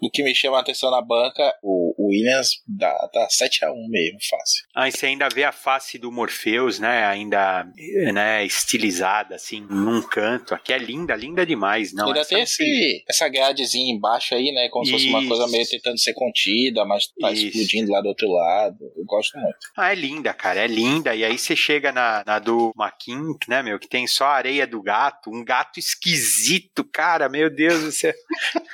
do 0.00 0.10
que 0.10 0.22
me 0.22 0.34
chama 0.34 0.58
a 0.58 0.60
atenção 0.60 0.90
na 0.90 1.02
banca, 1.02 1.54
o 1.62 1.93
Williams 2.14 2.62
dá, 2.66 3.10
dá 3.12 3.26
7 3.28 3.64
a 3.64 3.72
1 3.72 3.88
mesmo, 3.88 4.18
fácil. 4.30 4.64
Ah, 4.74 4.88
e 4.88 4.92
você 4.92 5.06
ainda 5.06 5.28
vê 5.28 5.44
a 5.44 5.52
face 5.52 5.98
do 5.98 6.12
Morpheus, 6.12 6.78
né? 6.78 7.04
Ainda 7.06 7.66
né, 8.12 8.44
estilizada, 8.44 9.34
assim, 9.34 9.66
num 9.68 10.00
canto. 10.02 10.54
Aqui 10.54 10.72
é 10.72 10.78
linda, 10.78 11.14
linda 11.14 11.44
demais. 11.44 11.92
Não, 11.92 12.08
ainda 12.08 12.24
tem 12.24 12.42
esse, 12.42 13.04
essa 13.08 13.28
gradezinha 13.28 13.92
embaixo 13.92 14.34
aí, 14.34 14.52
né? 14.52 14.68
Como 14.68 14.84
se 14.84 14.92
fosse 14.92 15.08
uma 15.08 15.26
coisa 15.26 15.46
meio 15.48 15.68
tentando 15.68 15.98
ser 15.98 16.14
contida, 16.14 16.84
mas 16.84 17.08
tá 17.20 17.32
Isso. 17.32 17.46
explodindo 17.46 17.90
lá 17.90 18.00
do 18.00 18.08
outro 18.08 18.30
lado. 18.30 18.78
Eu 18.96 19.04
gosto 19.04 19.38
muito. 19.38 19.58
Ah, 19.76 19.92
é 19.92 19.94
linda, 19.94 20.32
cara. 20.32 20.60
É 20.60 20.66
linda. 20.66 21.14
E 21.14 21.24
aí 21.24 21.38
você 21.38 21.56
chega 21.56 21.90
na, 21.92 22.22
na 22.24 22.38
do 22.38 22.72
Maquin, 22.76 23.34
né, 23.48 23.62
meu? 23.62 23.78
Que 23.78 23.88
tem 23.88 24.06
só 24.06 24.26
a 24.26 24.34
areia 24.34 24.66
do 24.66 24.80
gato. 24.82 25.30
Um 25.30 25.44
gato 25.44 25.78
esquisito, 25.78 26.84
cara. 26.84 27.28
Meu 27.28 27.50
Deus 27.50 27.82
do 27.82 27.92
céu. 27.92 28.12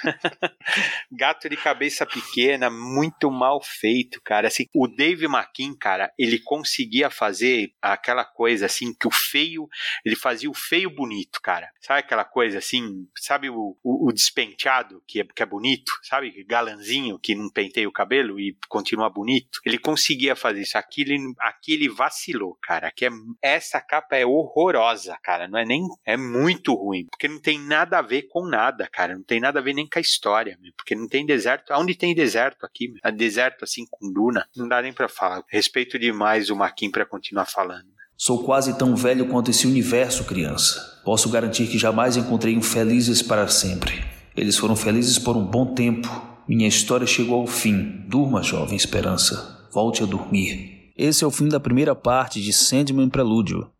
gato 1.12 1.48
de 1.48 1.56
cabeça 1.56 2.04
pequena, 2.04 2.70
muito 2.70 3.29
mal 3.30 3.60
feito, 3.62 4.20
cara. 4.22 4.48
Assim, 4.48 4.66
o 4.74 4.86
Dave 4.86 5.26
McKean, 5.26 5.74
cara, 5.78 6.12
ele 6.18 6.38
conseguia 6.38 7.10
fazer 7.10 7.72
aquela 7.80 8.24
coisa 8.24 8.66
assim 8.66 8.94
que 8.94 9.06
o 9.06 9.10
feio, 9.10 9.68
ele 10.04 10.16
fazia 10.16 10.50
o 10.50 10.54
feio 10.54 10.90
bonito, 10.90 11.40
cara. 11.42 11.70
Sabe 11.80 12.00
aquela 12.00 12.24
coisa 12.24 12.58
assim, 12.58 13.06
sabe 13.16 13.48
o, 13.50 13.76
o, 13.82 14.08
o 14.08 14.12
despenteado 14.12 15.02
que 15.06 15.20
é, 15.20 15.24
que 15.24 15.42
é 15.42 15.46
bonito, 15.46 15.92
sabe? 16.02 16.44
Galanzinho 16.44 17.18
que 17.18 17.34
não 17.34 17.50
penteia 17.50 17.88
o 17.88 17.92
cabelo 17.92 18.38
e 18.40 18.56
continua 18.68 19.10
bonito. 19.10 19.60
Ele 19.64 19.78
conseguia 19.78 20.36
fazer 20.36 20.62
isso. 20.62 20.78
Aqui 20.78 21.02
ele, 21.02 21.18
aqui 21.38 21.72
ele 21.72 21.88
vacilou, 21.88 22.56
cara. 22.62 22.88
Aqui 22.88 23.06
é, 23.06 23.10
essa 23.42 23.80
capa 23.80 24.16
é 24.16 24.24
horrorosa, 24.24 25.16
cara. 25.22 25.48
Não 25.48 25.58
é 25.58 25.64
nem. 25.64 25.86
É 26.04 26.16
muito 26.16 26.74
ruim. 26.74 27.06
Porque 27.10 27.28
não 27.28 27.40
tem 27.40 27.58
nada 27.58 27.98
a 27.98 28.02
ver 28.02 28.22
com 28.22 28.46
nada, 28.46 28.88
cara. 28.90 29.14
Não 29.14 29.22
tem 29.22 29.40
nada 29.40 29.60
a 29.60 29.62
ver 29.62 29.74
nem 29.74 29.88
com 29.88 29.98
a 29.98 30.02
história, 30.02 30.58
porque 30.76 30.94
não 30.94 31.08
tem 31.08 31.24
deserto. 31.26 31.72
Onde 31.72 31.94
tem 31.94 32.14
deserto 32.14 32.64
aqui? 32.64 32.92
É 33.04 33.09
deserto 33.10 33.64
assim 33.64 33.84
com 33.90 34.12
duna. 34.12 34.46
Não 34.56 34.68
dá 34.68 34.80
nem 34.82 34.92
para 34.92 35.08
falar. 35.08 35.42
Respeito 35.48 35.98
demais 35.98 36.50
o 36.50 36.56
Maquin 36.56 36.90
para 36.90 37.06
continuar 37.06 37.46
falando. 37.46 37.88
Sou 38.16 38.44
quase 38.44 38.76
tão 38.76 38.94
velho 38.94 39.28
quanto 39.28 39.50
esse 39.50 39.66
universo, 39.66 40.24
criança. 40.24 41.00
Posso 41.04 41.30
garantir 41.30 41.66
que 41.68 41.78
jamais 41.78 42.16
encontrei 42.16 42.56
um 42.56 42.62
felizes 42.62 43.22
para 43.22 43.48
sempre. 43.48 44.04
Eles 44.36 44.58
foram 44.58 44.76
felizes 44.76 45.18
por 45.18 45.36
um 45.36 45.44
bom 45.44 45.74
tempo. 45.74 46.08
Minha 46.46 46.68
história 46.68 47.06
chegou 47.06 47.40
ao 47.40 47.46
fim. 47.46 48.04
Durma, 48.06 48.42
jovem 48.42 48.76
esperança. 48.76 49.68
Volte 49.72 50.02
a 50.02 50.06
dormir. 50.06 50.92
Esse 50.96 51.24
é 51.24 51.26
o 51.26 51.30
fim 51.30 51.48
da 51.48 51.58
primeira 51.58 51.94
parte 51.94 52.42
de 52.42 52.52
Sandman 52.52 53.08
Prelúdio. 53.08 53.70